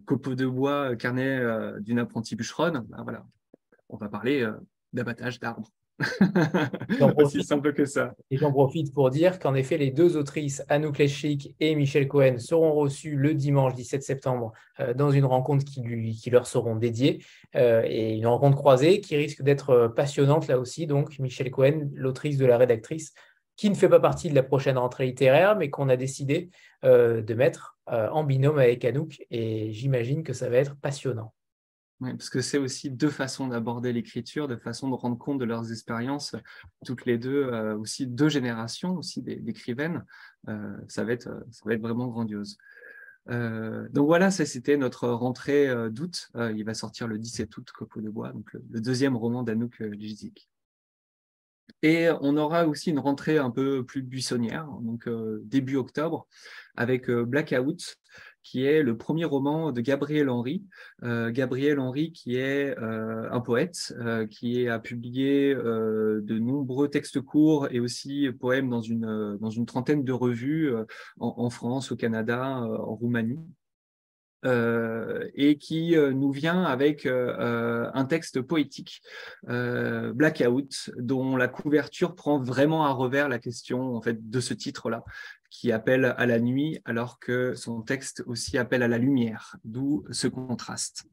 Copeau 0.05 0.35
de 0.35 0.45
bois, 0.45 0.97
carnet 0.97 1.41
d'une 1.79 1.99
apprentie 1.99 2.35
bûcheronne, 2.35 2.85
ben 2.89 3.01
voilà, 3.03 3.25
on 3.89 3.97
va 3.97 4.09
parler 4.09 4.41
euh, 4.41 4.53
d'abattage 4.93 5.39
d'arbres. 5.39 5.69
Aussi 7.17 7.43
simple 7.43 7.73
que 7.73 7.85
ça. 7.85 8.13
Et 8.29 8.37
j'en 8.37 8.51
profite 8.51 8.93
pour 8.93 9.09
dire 9.09 9.39
qu'en 9.39 9.55
effet, 9.55 9.77
les 9.77 9.89
deux 9.89 10.15
autrices, 10.15 10.63
Anouk 10.69 10.99
Lechik 10.99 11.55
et 11.59 11.75
Michel 11.75 12.07
Cohen, 12.07 12.37
seront 12.37 12.73
reçues 12.73 13.15
le 13.15 13.33
dimanche 13.33 13.73
17 13.73 14.03
septembre 14.03 14.53
euh, 14.79 14.93
dans 14.93 15.09
une 15.09 15.25
rencontre 15.25 15.65
qui, 15.65 15.81
lui, 15.81 16.15
qui 16.15 16.29
leur 16.29 16.45
seront 16.45 16.75
dédiées 16.75 17.23
euh, 17.55 17.83
et 17.85 18.15
une 18.15 18.27
rencontre 18.27 18.57
croisée 18.57 19.01
qui 19.01 19.15
risque 19.15 19.41
d'être 19.41 19.87
passionnante 19.95 20.47
là 20.47 20.59
aussi. 20.59 20.85
Donc, 20.85 21.17
Michel 21.19 21.49
Cohen, 21.49 21.89
l'autrice 21.93 22.37
de 22.37 22.45
la 22.45 22.57
rédactrice, 22.57 23.13
qui 23.55 23.71
ne 23.71 23.75
fait 23.75 23.89
pas 23.89 23.99
partie 23.99 24.29
de 24.29 24.35
la 24.35 24.43
prochaine 24.43 24.77
rentrée 24.77 25.07
littéraire, 25.07 25.55
mais 25.57 25.71
qu'on 25.71 25.89
a 25.89 25.95
décidé 25.95 26.51
de 26.83 27.33
mettre 27.33 27.79
en 27.87 28.23
binôme 28.23 28.59
avec 28.59 28.85
Anouk. 28.85 29.25
Et 29.31 29.73
j'imagine 29.73 30.21
que 30.21 30.33
ça 30.33 30.47
va 30.47 30.57
être 30.57 30.75
passionnant. 30.75 31.33
Parce 31.99 32.29
que 32.29 32.41
c'est 32.41 32.59
aussi 32.59 32.91
deux 32.91 33.09
façons 33.09 33.47
d'aborder 33.47 33.91
l'écriture, 33.91 34.47
deux 34.47 34.57
façons 34.57 34.89
de 34.89 34.93
rendre 34.93 35.17
compte 35.17 35.39
de 35.39 35.45
leurs 35.45 35.71
expériences, 35.71 36.35
toutes 36.85 37.05
les 37.05 37.17
deux, 37.17 37.45
euh, 37.45 37.75
aussi 37.75 38.05
deux 38.05 38.29
générations 38.29 38.97
aussi 38.97 39.23
d'écrivaines. 39.23 40.05
Euh, 40.47 40.77
ça, 40.87 41.03
va 41.03 41.13
être, 41.13 41.29
ça 41.51 41.63
va 41.65 41.73
être 41.73 41.81
vraiment 41.81 42.07
grandiose. 42.07 42.57
Euh, 43.29 43.89
donc 43.89 44.05
voilà, 44.05 44.29
ça 44.29 44.45
c'était 44.45 44.77
notre 44.77 45.09
rentrée 45.09 45.67
d'août. 45.89 46.29
il 46.35 46.63
va 46.63 46.75
sortir 46.75 47.07
le 47.07 47.17
17 47.17 47.57
août, 47.57 47.71
Copeau 47.71 48.01
de 48.01 48.09
bois, 48.09 48.31
donc 48.31 48.53
le, 48.53 48.79
deuxième 48.79 49.17
roman 49.17 49.41
d'Anouk 49.41 49.79
Lizik. 49.79 50.47
Et 51.81 52.09
on 52.21 52.37
aura 52.37 52.65
aussi 52.67 52.91
une 52.91 52.99
rentrée 52.99 53.37
un 53.37 53.51
peu 53.51 53.83
plus 53.83 54.01
buissonnière, 54.01 54.67
donc 54.81 55.09
début 55.43 55.75
octobre, 55.75 56.27
avec 56.75 57.09
Blackout, 57.11 57.97
qui 58.47 58.65
est 58.65 58.81
le 58.81 58.95
premier 58.95 59.25
roman 59.25 59.73
de 59.73 59.81
Gabriel 59.81 60.29
Henry. 60.29 60.63
Euh, 61.03 61.31
Gabriel 61.31 61.79
Henry, 61.79 62.13
qui 62.13 62.37
est 62.37 62.77
euh, 62.79 63.29
un 63.29 63.41
poète, 63.41 63.93
euh, 63.99 64.25
qui 64.25 64.69
a 64.69 64.79
publié 64.79 65.53
de 65.53 66.39
nombreux 66.39 66.87
textes 66.87 67.19
courts 67.19 67.67
et 67.71 67.81
aussi 67.81 68.29
poèmes 68.39 68.69
dans 68.69 68.81
une, 68.81 69.65
trentaine 69.65 70.05
de 70.05 70.13
revues 70.13 70.73
en, 71.19 71.49
France, 71.49 71.91
au 71.91 71.97
Canada, 71.97 72.61
en 72.61 72.95
Roumanie. 72.95 73.39
et 74.45 75.57
qui 75.57 75.95
nous 75.95 76.31
vient 76.31 76.63
avec 76.63 77.05
un 77.05 78.05
texte 78.05 78.41
poétique, 78.41 79.01
Blackout, 79.43 80.91
dont 80.97 81.35
la 81.35 81.47
couverture 81.47 82.15
prend 82.15 82.39
vraiment 82.39 82.85
à 82.85 82.91
revers 82.91 83.27
la 83.27 83.39
question 83.39 83.95
en 83.95 84.01
fait 84.01 84.29
de 84.29 84.39
ce 84.39 84.53
titre-là, 84.53 85.03
qui 85.49 85.71
appelle 85.71 86.05
à 86.17 86.25
la 86.25 86.39
nuit 86.39 86.79
alors 86.85 87.19
que 87.19 87.53
son 87.55 87.81
texte 87.81 88.23
aussi 88.25 88.57
appelle 88.57 88.83
à 88.83 88.87
la 88.87 88.97
lumière, 88.97 89.55
d'où 89.63 90.05
ce 90.11 90.27
contraste. 90.27 91.05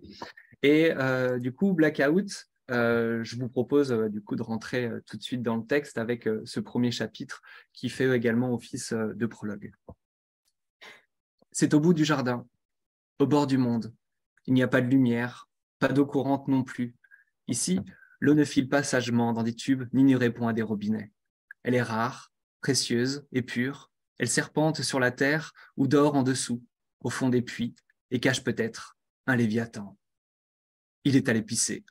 Et 0.63 0.93
euh, 0.97 1.39
du 1.39 1.53
coup, 1.53 1.73
Blackout, 1.73 2.49
euh, 2.71 3.23
je 3.23 3.37
vous 3.37 3.49
propose 3.49 3.93
euh, 3.93 4.09
du 4.09 4.23
coup 4.23 4.37
de 4.37 4.43
rentrer 4.43 4.91
tout 5.07 5.17
de 5.17 5.23
suite 5.23 5.43
dans 5.43 5.57
le 5.57 5.67
texte 5.67 5.99
avec 5.99 6.29
ce 6.45 6.61
premier 6.61 6.91
chapitre 6.91 7.43
qui 7.73 7.89
fait 7.89 8.09
également 8.17 8.53
office 8.53 8.93
de 8.93 9.27
prologue. 9.27 9.73
C'est 11.53 11.75
au 11.75 11.81
bout 11.81 11.95
du 11.95 12.05
jardin, 12.05 12.47
au 13.19 13.27
bord 13.27 13.47
du 13.47 13.59
monde. 13.59 13.95
Il 14.47 14.55
n'y 14.55 14.63
a 14.63 14.69
pas 14.69 14.81
de 14.81 14.89
lumière, 14.89 15.49
pas 15.79 15.89
d'eau 15.89 16.07
courante 16.07 16.49
non 16.49 16.65
plus. 16.65 16.97
Ici, 17.47 17.81
l'eau 18.21 18.35
ne 18.35 18.45
file 18.45 18.69
pas 18.69 18.83
sagement 18.83 19.33
dans 19.33 19.43
des 19.43 19.55
tubes 19.55 19.85
ni 19.93 20.03
ne 20.03 20.17
répond 20.17 20.49
à 20.49 20.53
des 20.53 20.63
robinets. 20.63 21.13
Elle 21.63 21.75
est 21.75 21.83
rare, 21.83 22.33
précieuse 22.61 23.27
et 23.33 23.43
pure, 23.43 23.93
elle 24.19 24.29
serpente 24.29 24.83
sur 24.83 25.01
la 25.01 25.11
terre 25.11 25.53
ou 25.77 25.87
dort 25.87 26.15
en 26.15 26.23
dessous, 26.23 26.63
au 27.01 27.11
fond 27.11 27.29
des 27.29 27.43
puits, 27.43 27.75
et 28.11 28.21
cache 28.21 28.45
peut-être 28.45 28.97
un 29.27 29.37
léviathan. 29.37 29.97
Il 31.05 31.17
est 31.17 31.29
allé 31.29 31.43
pisser. 31.43 31.85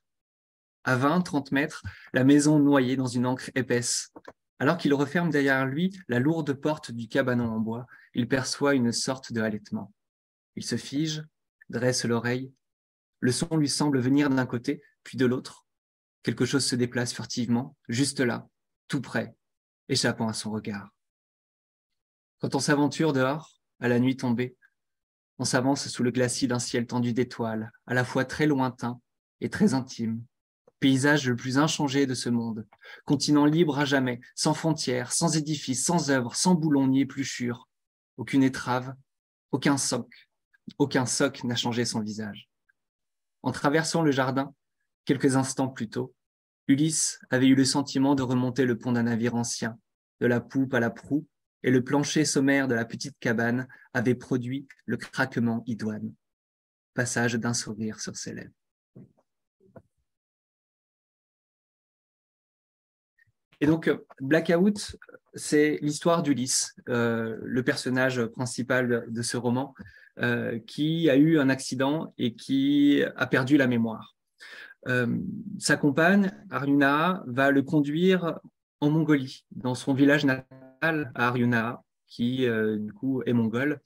À 0.83 0.95
20, 0.95 1.21
30 1.21 1.51
mètres, 1.51 1.83
la 2.13 2.23
maison 2.23 2.59
noyée 2.59 2.95
dans 2.95 3.07
une 3.07 3.25
encre 3.25 3.49
épaisse. 3.55 4.11
Alors 4.59 4.77
qu'il 4.77 4.93
referme 4.93 5.29
derrière 5.29 5.65
lui 5.65 5.97
la 6.07 6.19
lourde 6.19 6.53
porte 6.53 6.91
du 6.91 7.07
cabanon 7.07 7.49
en 7.49 7.59
bois, 7.59 7.85
il 8.13 8.27
perçoit 8.27 8.75
une 8.75 8.91
sorte 8.91 9.31
de 9.33 9.41
halètement. 9.41 9.93
Il 10.55 10.63
se 10.63 10.77
fige, 10.77 11.23
dresse 11.69 12.05
l'oreille. 12.05 12.53
Le 13.19 13.31
son 13.31 13.57
lui 13.57 13.69
semble 13.69 13.99
venir 13.99 14.29
d'un 14.29 14.45
côté, 14.45 14.81
puis 15.03 15.17
de 15.17 15.25
l'autre. 15.25 15.65
Quelque 16.21 16.45
chose 16.45 16.65
se 16.65 16.75
déplace 16.75 17.13
furtivement, 17.13 17.75
juste 17.89 18.19
là, 18.19 18.47
tout 18.87 19.01
près, 19.01 19.35
échappant 19.89 20.27
à 20.27 20.33
son 20.33 20.51
regard. 20.51 20.93
Quand 22.43 22.55
on 22.55 22.59
s'aventure 22.59 23.13
dehors, 23.13 23.61
à 23.79 23.87
la 23.87 23.99
nuit 23.99 24.17
tombée, 24.17 24.57
on 25.39 25.45
s'avance 25.45 25.87
sous 25.87 26.03
le 26.03 26.11
glacis 26.11 26.45
d'un 26.45 26.59
ciel 26.59 26.85
tendu 26.85 27.13
d'étoiles, 27.13 27.71
à 27.87 27.93
la 27.93 28.03
fois 28.03 28.25
très 28.25 28.47
lointain 28.47 28.99
et 29.39 29.49
très 29.49 29.73
intime, 29.73 30.21
paysage 30.81 31.29
le 31.29 31.37
plus 31.37 31.57
inchangé 31.57 32.05
de 32.05 32.13
ce 32.13 32.27
monde, 32.27 32.67
continent 33.05 33.45
libre 33.45 33.79
à 33.79 33.85
jamais, 33.85 34.19
sans 34.35 34.53
frontières, 34.53 35.13
sans 35.13 35.37
édifices, 35.37 35.85
sans 35.85 36.11
œuvres, 36.11 36.35
sans 36.35 36.53
boulons 36.53 36.87
ni 36.87 36.99
épluchures, 36.99 37.69
aucune 38.17 38.43
étrave, 38.43 38.93
aucun 39.53 39.77
soc, 39.77 40.27
aucun 40.77 41.05
soc 41.05 41.45
n'a 41.45 41.55
changé 41.55 41.85
son 41.85 42.01
visage. 42.01 42.49
En 43.41 43.53
traversant 43.53 44.01
le 44.01 44.11
jardin, 44.11 44.53
quelques 45.05 45.37
instants 45.37 45.69
plus 45.69 45.87
tôt, 45.87 46.13
Ulysse 46.67 47.19
avait 47.29 47.47
eu 47.47 47.55
le 47.55 47.63
sentiment 47.63 48.15
de 48.15 48.23
remonter 48.23 48.65
le 48.65 48.77
pont 48.77 48.91
d'un 48.91 49.03
navire 49.03 49.35
ancien, 49.35 49.79
de 50.19 50.27
la 50.27 50.41
poupe 50.41 50.73
à 50.73 50.81
la 50.81 50.89
proue, 50.89 51.25
et 51.63 51.71
le 51.71 51.83
plancher 51.83 52.25
sommaire 52.25 52.67
de 52.67 52.75
la 52.75 52.85
petite 52.85 53.17
cabane 53.19 53.67
avait 53.93 54.15
produit 54.15 54.67
le 54.85 54.97
craquement 54.97 55.63
idoine. 55.65 56.13
Passage 56.93 57.35
d'un 57.35 57.53
sourire 57.53 57.99
sur 57.99 58.15
ses 58.15 58.33
lèvres. 58.33 58.51
Et 63.61 63.65
donc, 63.65 63.89
Blackout, 64.19 64.97
c'est 65.35 65.79
l'histoire 65.81 66.21
d'Ulysse, 66.21 66.75
euh, 66.89 67.37
le 67.41 67.63
personnage 67.63 68.25
principal 68.25 69.05
de 69.07 69.21
ce 69.21 69.37
roman, 69.37 69.73
euh, 70.19 70.59
qui 70.67 71.09
a 71.09 71.15
eu 71.15 71.39
un 71.39 71.47
accident 71.47 72.13
et 72.17 72.35
qui 72.35 73.01
a 73.15 73.25
perdu 73.25 73.55
la 73.55 73.67
mémoire. 73.67 74.17
Euh, 74.89 75.17
sa 75.59 75.77
compagne, 75.77 76.29
Aruna, 76.49 77.23
va 77.25 77.51
le 77.51 77.61
conduire 77.61 78.37
en 78.81 78.89
Mongolie, 78.89 79.45
dans 79.51 79.75
son 79.75 79.93
village 79.93 80.25
natal 80.25 80.72
à 80.83 81.27
Aryuna, 81.27 81.81
qui 82.07 82.45
euh, 82.45 82.77
du 82.77 82.93
coup 82.93 83.23
est 83.25 83.33
mongol. 83.33 83.79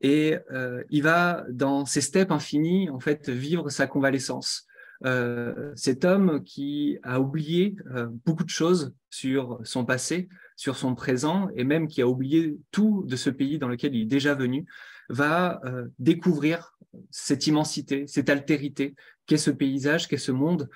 Et 0.00 0.36
euh, 0.52 0.82
il 0.90 1.02
va, 1.02 1.44
dans 1.50 1.84
ces 1.84 2.00
steppes 2.00 2.32
infinies, 2.32 2.90
en 2.90 3.00
fait, 3.00 3.28
vivre 3.28 3.70
sa 3.70 3.86
convalescence. 3.86 4.66
Euh, 5.06 5.72
cet 5.76 6.04
homme 6.04 6.42
qui 6.44 6.98
a 7.02 7.20
oublié 7.20 7.76
beaucoup 8.26 8.44
de 8.44 8.50
choses 8.50 8.94
sur 9.08 9.60
son 9.64 9.84
passé, 9.84 10.28
sur 10.56 10.76
son 10.76 10.94
présent, 10.94 11.48
et 11.54 11.64
même 11.64 11.86
qui 11.86 12.02
a 12.02 12.08
oublié 12.08 12.58
tout 12.70 13.04
de 13.06 13.16
ce 13.16 13.30
pays 13.30 13.58
dans 13.58 13.68
lequel 13.68 13.94
il 13.94 14.02
est 14.02 14.06
déjà 14.06 14.34
venu, 14.34 14.66
va 15.08 15.60
découvrir 15.98 16.76
cette 17.10 17.46
immensité, 17.46 18.06
cette 18.06 18.28
altérité 18.28 18.94
qu'est 19.26 19.38
ce 19.38 19.50
paysage, 19.50 20.06
qu'est 20.06 20.18
ce 20.18 20.32
monde, 20.32 20.68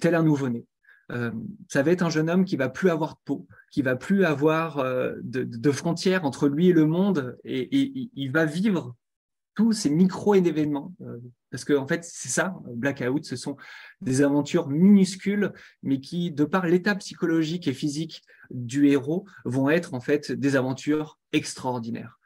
tel 0.00 0.14
un 0.14 0.22
nouveau-né. 0.22 0.66
Euh, 1.10 1.30
ça 1.68 1.82
va 1.82 1.90
être 1.90 2.02
un 2.02 2.10
jeune 2.10 2.28
homme 2.28 2.44
qui 2.44 2.56
va 2.56 2.68
plus 2.68 2.90
avoir 2.90 3.14
de 3.14 3.20
peau, 3.24 3.46
qui 3.70 3.82
va 3.82 3.96
plus 3.96 4.24
avoir 4.24 4.78
euh, 4.78 5.14
de, 5.22 5.70
frontières 5.70 6.24
entre 6.24 6.48
lui 6.48 6.68
et 6.68 6.72
le 6.72 6.86
monde, 6.86 7.38
et, 7.44 8.10
il 8.14 8.30
va 8.30 8.44
vivre 8.44 8.94
tous 9.54 9.72
ces 9.72 9.90
micro-événements. 9.90 10.94
Euh, 11.00 11.18
parce 11.50 11.64
que, 11.64 11.72
en 11.72 11.86
fait, 11.86 12.04
c'est 12.04 12.28
ça, 12.28 12.54
Blackout, 12.74 13.24
ce 13.24 13.36
sont 13.36 13.56
des 14.02 14.22
aventures 14.22 14.68
minuscules, 14.68 15.52
mais 15.82 16.00
qui, 16.00 16.30
de 16.30 16.44
par 16.44 16.66
l'état 16.66 16.94
psychologique 16.94 17.66
et 17.68 17.72
physique 17.72 18.22
du 18.50 18.88
héros, 18.88 19.24
vont 19.44 19.70
être 19.70 19.94
en 19.94 20.00
fait 20.00 20.30
des 20.30 20.56
aventures 20.56 21.18
extraordinaires 21.32 22.18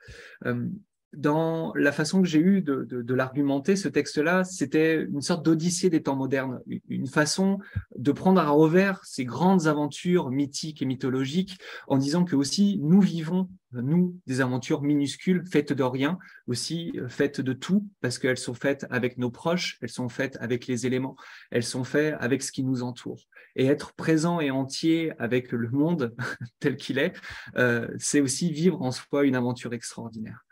dans 1.12 1.72
la 1.74 1.92
façon 1.92 2.22
que 2.22 2.28
j'ai 2.28 2.38
eue 2.38 2.62
de, 2.62 3.14
l'argumenter, 3.14 3.76
ce 3.76 3.88
texte-là, 3.88 4.44
c'était 4.44 5.02
une 5.02 5.20
sorte 5.20 5.44
d'odyssée 5.44 5.90
des 5.90 6.02
temps 6.02 6.16
modernes, 6.16 6.60
une 6.88 7.06
façon 7.06 7.58
de 7.96 8.12
prendre 8.12 8.40
à 8.40 8.48
revers 8.48 9.04
ces 9.04 9.24
grandes 9.24 9.66
aventures 9.66 10.30
mythiques 10.30 10.80
et 10.80 10.86
mythologiques 10.86 11.58
en 11.86 11.98
disant 11.98 12.24
que 12.24 12.34
aussi 12.36 12.78
nous 12.82 13.00
vivons, 13.00 13.48
nous, 13.72 14.18
des 14.26 14.40
aventures 14.40 14.82
minuscules, 14.82 15.44
faites 15.50 15.72
de 15.72 15.82
rien, 15.82 16.18
aussi 16.46 16.92
euh, 16.96 17.08
faites 17.08 17.40
de 17.40 17.52
tout, 17.52 17.86
parce 18.00 18.18
qu'elles 18.18 18.38
sont 18.38 18.54
faites 18.54 18.86
avec 18.90 19.16
nos 19.16 19.30
proches, 19.30 19.78
elles 19.80 19.88
sont 19.88 20.10
faites 20.10 20.36
avec 20.40 20.66
les 20.66 20.86
éléments, 20.86 21.16
elles 21.50 21.64
sont 21.64 21.84
faites 21.84 22.14
avec 22.20 22.42
ce 22.42 22.52
qui 22.52 22.64
nous 22.64 22.82
entoure. 22.82 23.20
Et 23.56 23.66
être 23.66 23.94
présent 23.94 24.40
et 24.40 24.50
entier 24.50 25.12
avec 25.18 25.52
le 25.52 25.70
monde 25.70 26.14
tel 26.60 26.76
qu'il 26.76 26.98
est, 26.98 27.14
euh, 27.56 27.88
c'est 27.98 28.20
aussi 28.20 28.52
vivre 28.52 28.82
en 28.82 28.92
soi 28.92 29.24
une 29.24 29.36
aventure 29.36 29.72
extraordinaire. 29.72 30.44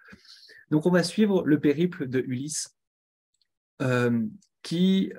Donc 0.70 0.86
on 0.86 0.90
va 0.90 1.02
suivre 1.02 1.42
le 1.44 1.60
périple 1.60 2.08
de 2.08 2.20
Ulysse 2.20 2.76
euh, 3.82 4.26
qui 4.62 5.12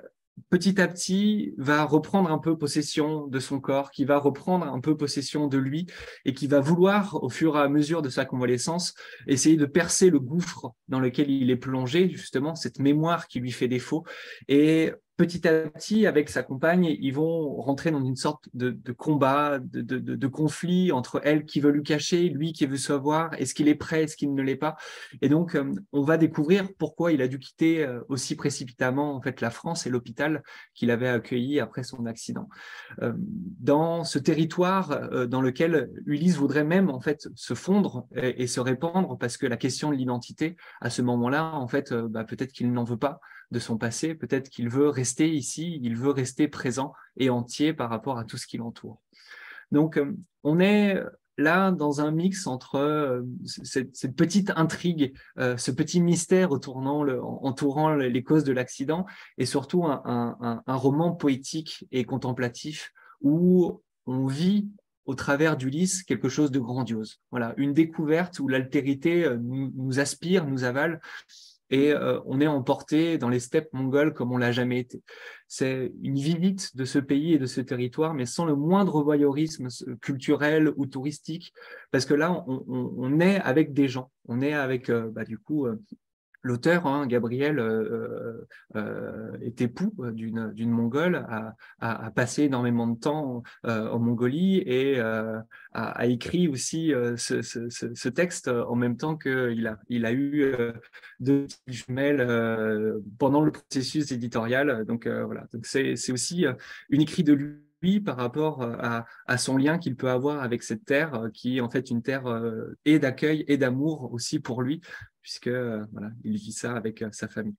petit 0.50 0.80
à 0.80 0.88
petit 0.88 1.54
va 1.58 1.84
reprendre 1.84 2.30
un 2.30 2.38
peu 2.38 2.56
possession 2.56 3.26
de 3.26 3.38
son 3.38 3.60
corps, 3.60 3.90
qui 3.90 4.04
va 4.04 4.18
reprendre 4.18 4.66
un 4.66 4.80
peu 4.80 4.96
possession 4.96 5.46
de 5.46 5.58
lui 5.58 5.86
et 6.24 6.34
qui 6.34 6.46
va 6.46 6.60
vouloir, 6.60 7.22
au 7.22 7.28
fur 7.28 7.56
et 7.56 7.60
à 7.60 7.68
mesure 7.68 8.02
de 8.02 8.08
sa 8.08 8.24
convalescence, 8.24 8.94
essayer 9.26 9.56
de 9.56 9.66
percer 9.66 10.10
le 10.10 10.20
gouffre 10.20 10.72
dans 10.88 11.00
lequel 11.00 11.30
il 11.30 11.50
est 11.50 11.56
plongé, 11.56 12.10
justement, 12.10 12.54
cette 12.54 12.78
mémoire 12.78 13.28
qui 13.28 13.40
lui 13.40 13.52
fait 13.52 13.68
défaut, 13.68 14.04
et 14.48 14.92
petit 15.16 15.46
à 15.46 15.68
petit, 15.68 16.06
avec 16.06 16.28
sa 16.30 16.42
compagne, 16.42 16.96
ils 17.00 17.12
vont 17.12 17.60
rentrer 17.60 17.90
dans 17.90 18.04
une 18.04 18.16
sorte 18.16 18.48
de, 18.54 18.76
combat, 18.92 19.58
de, 19.60 20.26
conflit 20.26 20.90
entre 20.90 21.20
elle 21.24 21.44
qui 21.44 21.60
veut 21.60 21.70
lui 21.70 21.82
cacher, 21.82 22.28
lui 22.28 22.52
qui 22.52 22.66
veut 22.66 22.76
savoir, 22.76 23.34
est-ce 23.34 23.54
qu'il 23.54 23.68
est 23.68 23.74
prêt, 23.74 24.04
est-ce 24.04 24.16
qu'il 24.16 24.34
ne 24.34 24.42
l'est 24.42 24.56
pas. 24.56 24.76
Et 25.20 25.28
donc, 25.28 25.54
euh, 25.54 25.72
on 25.92 26.02
va 26.02 26.16
découvrir 26.16 26.66
pourquoi 26.78 27.12
il 27.12 27.20
a 27.20 27.28
dû 27.28 27.38
quitter 27.38 27.84
euh, 27.84 28.00
aussi 28.08 28.36
précipitamment 28.36 29.14
en 29.14 29.20
fait 29.20 29.40
la 29.40 29.50
France 29.50 29.86
et 29.86 29.90
l'hôpital 29.90 30.42
qu'il 30.74 30.90
avait 30.90 31.08
accueilli 31.08 31.60
après 31.60 31.82
son 31.82 32.06
accident. 32.06 32.48
Euh, 33.02 33.12
dans 33.16 34.04
ce 34.04 34.18
territoire 34.18 35.26
dans 35.28 35.40
lequel 35.40 35.90
Ulysse 36.06 36.36
voudrait 36.36 36.64
même 36.64 36.90
en 36.90 37.00
fait 37.00 37.28
se 37.34 37.54
fondre 37.54 38.06
et, 38.14 38.46
se 38.46 38.60
répandre, 38.60 39.18
parce 39.18 39.36
que 39.36 39.46
la 39.46 39.56
question 39.56 39.90
de 39.90 39.96
l'identité, 39.96 40.56
à 40.80 40.90
ce 40.90 41.02
moment-là, 41.02 41.52
en 41.54 41.68
fait, 41.68 41.92
bah, 41.92 42.24
peut-être 42.24 42.52
qu'il 42.52 42.72
n'en 42.72 42.84
veut 42.84 42.96
pas 42.96 43.20
de 43.52 43.58
son 43.58 43.76
passé, 43.76 44.14
peut-être 44.14 44.48
qu'il 44.48 44.68
veut 44.68 44.88
rester 44.88 45.30
ici, 45.30 45.78
il 45.82 45.94
veut 45.94 46.10
rester 46.10 46.48
présent 46.48 46.94
et 47.16 47.30
entier 47.30 47.72
par 47.72 47.90
rapport 47.90 48.18
à 48.18 48.24
tout 48.24 48.38
ce 48.38 48.46
qui 48.46 48.56
l'entoure. 48.56 49.00
Donc, 49.70 49.98
euh, 49.98 50.16
on 50.42 50.58
est 50.58 51.00
là 51.38 51.70
dans 51.70 52.00
un 52.00 52.10
mix 52.10 52.46
entre 52.46 52.76
euh, 52.76 53.22
cette, 53.44 54.16
petite 54.16 54.52
intrigue, 54.56 55.14
euh, 55.38 55.56
ce 55.56 55.70
petit 55.70 56.00
mystère 56.00 56.50
entourant, 56.52 57.94
les 57.94 58.22
causes 58.22 58.44
de 58.44 58.52
l'accident, 58.52 59.06
et 59.38 59.46
surtout 59.46 59.84
un, 59.84 60.62
roman 60.66 61.12
poétique 61.12 61.86
et 61.92 62.04
contemplatif 62.04 62.92
où 63.20 63.82
on 64.06 64.26
vit 64.26 64.68
au 65.04 65.14
travers 65.14 65.56
d'Ulysse 65.56 66.02
quelque 66.02 66.28
chose 66.28 66.50
de 66.50 66.58
grandiose. 66.58 67.20
Voilà, 67.30 67.54
une 67.56 67.72
découverte 67.72 68.38
où 68.38 68.48
l'altérité 68.48 69.26
nous, 69.40 70.00
aspire, 70.00 70.46
nous 70.46 70.64
avale, 70.64 71.00
et 71.72 71.90
euh, 71.90 72.20
on 72.26 72.40
est 72.40 72.46
emporté 72.46 73.16
dans 73.16 73.30
les 73.30 73.40
steppes 73.40 73.72
mongoles 73.72 74.12
comme 74.12 74.30
on 74.30 74.36
l'a 74.36 74.52
jamais 74.52 74.78
été. 74.78 75.02
C'est 75.48 75.92
une 76.02 76.14
visite 76.14 76.76
de 76.76 76.84
ce 76.84 76.98
pays 76.98 77.32
et 77.32 77.38
de 77.38 77.46
ce 77.46 77.62
territoire, 77.62 78.12
mais 78.12 78.26
sans 78.26 78.44
le 78.44 78.54
moindre 78.54 79.02
voyeurisme 79.02 79.68
culturel 80.00 80.72
ou 80.76 80.86
touristique, 80.86 81.52
parce 81.90 82.04
que 82.04 82.14
là, 82.14 82.44
on, 82.46 83.20
est 83.20 83.40
avec 83.40 83.72
des 83.72 83.88
gens, 83.88 84.10
on 84.28 84.42
est 84.42 84.52
avec, 84.52 84.90
euh, 84.90 85.10
bah, 85.10 85.24
du 85.24 85.38
coup, 85.38 85.66
l'auteur, 86.42 86.86
hein, 86.86 87.06
Gabriel, 87.06 87.58
euh, 87.58 88.46
euh, 88.74 88.80
euh 88.80 89.38
est 89.40 89.60
époux 89.60 89.94
d'une 90.12 90.70
Mongole, 90.70 91.16
a, 91.16 91.54
a, 91.80 92.10
passé 92.10 92.44
énormément 92.44 92.86
de 92.86 92.98
temps 92.98 93.42
euh, 93.66 93.88
en 93.88 93.98
Mongolie 93.98 94.58
et 94.58 95.00
a, 95.00 95.44
a, 95.72 96.06
écrit 96.06 96.48
aussi 96.48 96.92
ce, 97.16 97.42
ce, 97.42 97.68
ce, 97.70 98.08
texte 98.08 98.48
en 98.48 98.74
même 98.74 98.96
temps 98.96 99.16
qu'il 99.16 99.66
a, 99.66 99.78
il 99.88 100.04
a 100.04 100.12
eu 100.12 100.54
deux 101.20 101.46
jumelles 101.66 102.26
pendant 103.18 103.40
le 103.40 103.50
processus 103.50 104.12
éditorial. 104.12 104.84
Donc 104.84 105.06
voilà, 105.06 105.46
donc 105.52 105.66
c'est 105.66 106.12
aussi 106.12 106.44
une 106.90 107.00
écrit 107.00 107.24
de 107.24 107.32
lui 107.32 107.71
par 108.00 108.16
rapport 108.16 108.62
à, 108.62 109.06
à 109.26 109.38
son 109.38 109.56
lien 109.56 109.78
qu'il 109.78 109.96
peut 109.96 110.10
avoir 110.10 110.42
avec 110.42 110.62
cette 110.62 110.84
terre, 110.84 111.28
qui 111.34 111.58
est 111.58 111.60
en 111.60 111.70
fait 111.70 111.90
une 111.90 112.02
terre 112.02 112.24
et 112.84 112.98
d'accueil 112.98 113.44
et 113.48 113.56
d'amour 113.56 114.12
aussi 114.12 114.38
pour 114.40 114.62
lui, 114.62 114.80
puisque 115.22 115.46
euh, 115.46 115.84
voilà, 115.92 116.10
il 116.24 116.36
vit 116.36 116.52
ça 116.52 116.76
avec 116.76 117.00
euh, 117.02 117.08
sa 117.12 117.28
famille. 117.28 117.54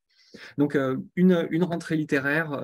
Donc 0.57 0.75
euh, 0.75 0.97
une, 1.15 1.47
une, 1.51 1.63
rentrée 1.63 1.95
littéraire 1.95 2.59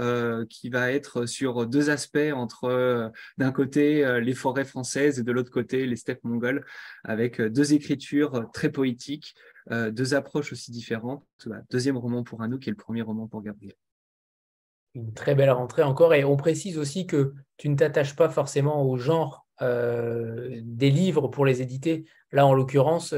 qui 0.50 0.70
va 0.70 0.92
être 0.92 1.28
sur 1.28 1.68
deux 1.68 1.92
aspects 1.92 2.18
entre 2.34 3.12
d'un 3.38 3.52
côté 3.52 4.20
les 4.22 4.34
forêts 4.34 4.66
françaises 4.66 5.20
et 5.20 5.24
de 5.24 5.32
l'autre 5.32 5.52
côté 5.52 5.86
les 5.86 5.96
steppes 5.96 6.24
mongoles, 6.24 6.66
avec 7.04 7.40
deux 7.40 7.74
écritures 7.74 8.50
très 8.54 8.72
poétiques, 8.72 9.36
deux 9.70 10.16
approches 10.16 10.52
aussi 10.52 10.72
différentes. 10.72 11.24
Deuxième 11.70 11.98
roman 11.98 12.24
pour 12.24 12.42
Anouk 12.42 12.68
et 12.68 12.72
le 12.72 12.76
premier 12.76 13.04
roman 13.04 13.28
pour 13.28 13.44
Gabriel. 13.44 13.76
Une 14.96 15.14
très 15.14 15.36
belle 15.36 15.52
rentrée 15.52 15.84
encore 15.84 16.14
et 16.14 16.24
on 16.24 16.36
précise 16.36 16.78
aussi 16.78 17.06
que 17.06 17.34
tu 17.58 17.70
ne 17.70 17.76
t'attaches 17.76 18.16
pas 18.16 18.30
forcément 18.30 18.84
au 18.84 18.98
genre 18.98 19.46
des 19.62 20.90
livres 20.90 21.28
pour 21.28 21.46
les 21.46 21.62
éditer. 21.62 22.06
Là, 22.32 22.48
en 22.48 22.54
l'occurrence, 22.54 23.14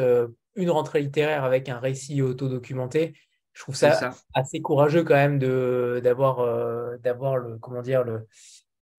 une 0.56 0.69
rentrée 0.69 1.02
littéraire 1.02 1.43
avec 1.43 1.69
un 1.69 1.80
récit 1.80 2.22
autodocumenté. 2.22 3.14
Je 3.53 3.64
trouve 3.64 3.76
ça, 3.76 4.14
assez 4.34 4.61
courageux 4.61 5.03
quand 5.03 5.15
même 5.15 5.38
d'avoir 5.38 6.39
euh, 6.39 6.98
d'avoir 6.98 7.38
le 7.38 7.57
comment 7.57 7.81
dire 7.81 8.03
le 8.03 8.26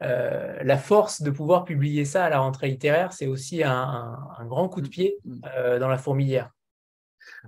euh, 0.02 0.58
la 0.62 0.76
force 0.76 1.22
de 1.22 1.30
pouvoir 1.30 1.64
publier 1.64 2.04
ça 2.04 2.24
à 2.24 2.28
la 2.28 2.40
rentrée 2.40 2.68
littéraire. 2.68 3.12
C'est 3.12 3.26
aussi 3.26 3.62
un, 3.62 4.18
grand 4.46 4.68
coup 4.68 4.80
de 4.80 4.88
pied 4.88 5.16
mm, 5.24 5.32
mm. 5.32 5.40
Euh, 5.56 5.78
dans 5.78 5.88
la 5.88 5.96
fourmilière. 5.96 6.50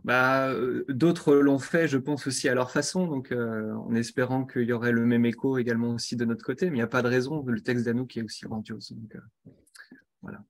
Bah, 0.05 0.52
D'autres 0.88 1.34
l'ont 1.34 1.59
fait, 1.59 1.88
je 1.88 1.98
pense 1.98 2.26
aussi 2.26 2.48
à 2.48 2.55
leur 2.55 2.70
façon, 2.70 3.06
donc 3.06 3.32
en 3.32 3.94
espérant 3.94 4.44
qu'il 4.44 4.62
y 4.62 4.72
aurait 4.72 4.92
le 4.92 5.06
même 5.06 5.24
écho 5.24 5.59
également 5.59 5.90
aussi 5.90 6.16
de 6.16 6.24
notre 6.24 6.44
côté, 6.44 6.66
mais 6.66 6.76
il 6.76 6.80
n'y 6.80 6.82
a 6.82 6.88
pas 6.88 7.02
de 7.02 7.09
raison. 7.09 7.44
Le 7.46 7.60
texte 7.60 7.84
d'Anouk 7.84 8.16
est 8.16 8.22
aussi 8.22 8.44
grandiose. 8.44 8.92
Donc, 8.92 9.16
voilà. 10.22 10.40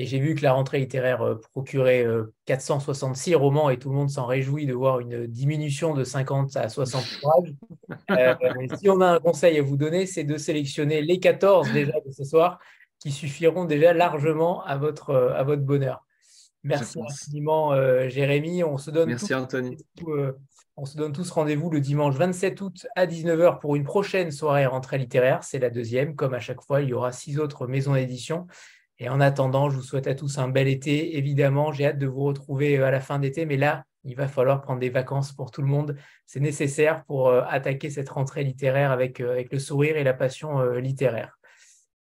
Et 0.00 0.06
j'ai 0.06 0.20
vu 0.20 0.36
que 0.36 0.42
la 0.42 0.52
rentrée 0.52 0.78
littéraire 0.78 1.22
euh, 1.22 1.34
procurait 1.52 2.06
466 2.46 3.34
euh, 3.34 3.36
romans 3.36 3.68
et 3.68 3.80
tout 3.80 3.90
le 3.90 3.96
monde 3.96 4.08
s'en 4.08 4.26
réjouit 4.26 4.64
de 4.64 4.72
voir 4.72 5.00
une 5.00 5.26
diminution 5.26 5.92
de 5.92 6.04
50 6.04 6.56
à 6.56 6.68
60 6.68 7.02
pages. 7.22 7.54
Euh, 8.12 8.34
si 8.78 8.88
on 8.88 9.00
a 9.00 9.08
un 9.08 9.18
conseil 9.18 9.58
à 9.58 9.62
vous 9.62 9.76
donner, 9.76 10.06
c'est 10.06 10.22
de 10.22 10.38
sélectionner 10.38 11.02
les 11.02 11.18
14 11.18 11.72
déjà 11.72 11.94
de 12.06 12.12
ce 12.12 12.22
soir 12.22 12.60
qui 13.00 13.10
suffiront 13.10 13.64
déjà 13.64 13.92
largement 13.92 14.64
à 14.64 14.76
votre, 14.76 15.14
à 15.14 15.42
votre 15.42 15.62
bonheur. 15.62 16.06
Merci 16.64 17.00
infiniment, 17.00 17.74
Jérémy. 18.08 18.64
On 18.64 18.78
se 18.78 18.90
donne 18.90 19.08
Merci, 19.08 19.34
Anthony. 19.34 19.76
on 20.76 20.84
se 20.84 20.96
donne 20.96 21.12
tous 21.12 21.30
rendez-vous 21.30 21.70
le 21.70 21.80
dimanche 21.80 22.14
27 22.16 22.60
août 22.60 22.86
à 22.96 23.06
19h 23.06 23.60
pour 23.60 23.76
une 23.76 23.84
prochaine 23.84 24.30
soirée 24.30 24.66
rentrée 24.66 24.98
littéraire. 24.98 25.44
C'est 25.44 25.58
la 25.58 25.70
deuxième. 25.70 26.16
Comme 26.16 26.34
à 26.34 26.40
chaque 26.40 26.62
fois, 26.62 26.82
il 26.82 26.88
y 26.88 26.92
aura 26.92 27.12
six 27.12 27.38
autres 27.38 27.66
maisons 27.66 27.94
d'édition. 27.94 28.46
Et 29.00 29.08
en 29.08 29.20
attendant, 29.20 29.70
je 29.70 29.76
vous 29.76 29.82
souhaite 29.82 30.08
à 30.08 30.14
tous 30.14 30.38
un 30.38 30.48
bel 30.48 30.66
été. 30.66 31.16
Évidemment, 31.16 31.72
j'ai 31.72 31.86
hâte 31.86 31.98
de 31.98 32.06
vous 32.06 32.24
retrouver 32.24 32.78
euh, 32.78 32.86
à 32.86 32.90
la 32.90 33.00
fin 33.00 33.18
d'été, 33.18 33.46
mais 33.46 33.56
là, 33.56 33.84
il 34.04 34.16
va 34.16 34.26
falloir 34.26 34.60
prendre 34.60 34.80
des 34.80 34.90
vacances 34.90 35.32
pour 35.32 35.50
tout 35.50 35.62
le 35.62 35.68
monde. 35.68 35.96
C'est 36.26 36.40
nécessaire 36.40 37.04
pour 37.04 37.28
euh, 37.28 37.42
attaquer 37.48 37.90
cette 37.90 38.08
rentrée 38.08 38.42
littéraire 38.42 38.90
avec, 38.90 39.20
euh, 39.20 39.30
avec 39.30 39.52
le 39.52 39.60
sourire 39.60 39.96
et 39.96 40.04
la 40.04 40.14
passion 40.14 40.72
littéraire. 40.72 41.37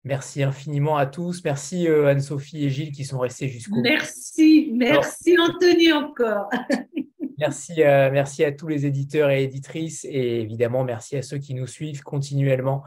Merci 0.03 0.43
infiniment 0.43 0.97
à 0.97 1.05
tous. 1.05 1.43
Merci 1.43 1.88
Anne-Sophie 1.88 2.65
et 2.65 2.69
Gilles 2.69 2.91
qui 2.91 3.03
sont 3.05 3.19
restés 3.19 3.47
jusqu'au 3.49 3.76
bout. 3.76 3.81
Merci, 3.81 4.71
merci 4.73 5.38
Anthony 5.38 5.91
encore. 5.91 6.49
merci, 7.38 7.73
merci 7.77 8.43
à 8.45 8.51
tous 8.51 8.67
les 8.67 8.85
éditeurs 8.85 9.30
et 9.30 9.43
éditrices 9.43 10.05
et 10.05 10.41
évidemment 10.41 10.84
merci 10.84 11.17
à 11.17 11.21
ceux 11.21 11.38
qui 11.38 11.53
nous 11.53 11.67
suivent 11.67 12.01
continuellement. 12.01 12.84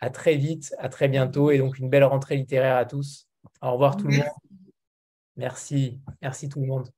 À 0.00 0.10
très 0.10 0.36
vite, 0.36 0.74
à 0.78 0.88
très 0.88 1.08
bientôt 1.08 1.50
et 1.50 1.58
donc 1.58 1.78
une 1.78 1.88
belle 1.88 2.04
rentrée 2.04 2.36
littéraire 2.36 2.76
à 2.76 2.84
tous. 2.84 3.28
Au 3.62 3.72
revoir 3.72 3.96
tout 3.96 4.08
le 4.08 4.16
monde. 4.16 4.26
Merci, 5.36 6.00
merci 6.20 6.48
tout 6.48 6.60
le 6.60 6.66
monde. 6.66 6.88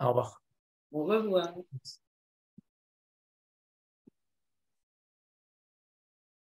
Au 0.00 0.08
revoir. 0.08 0.42
Au 0.92 1.04
revoir. 1.04 1.52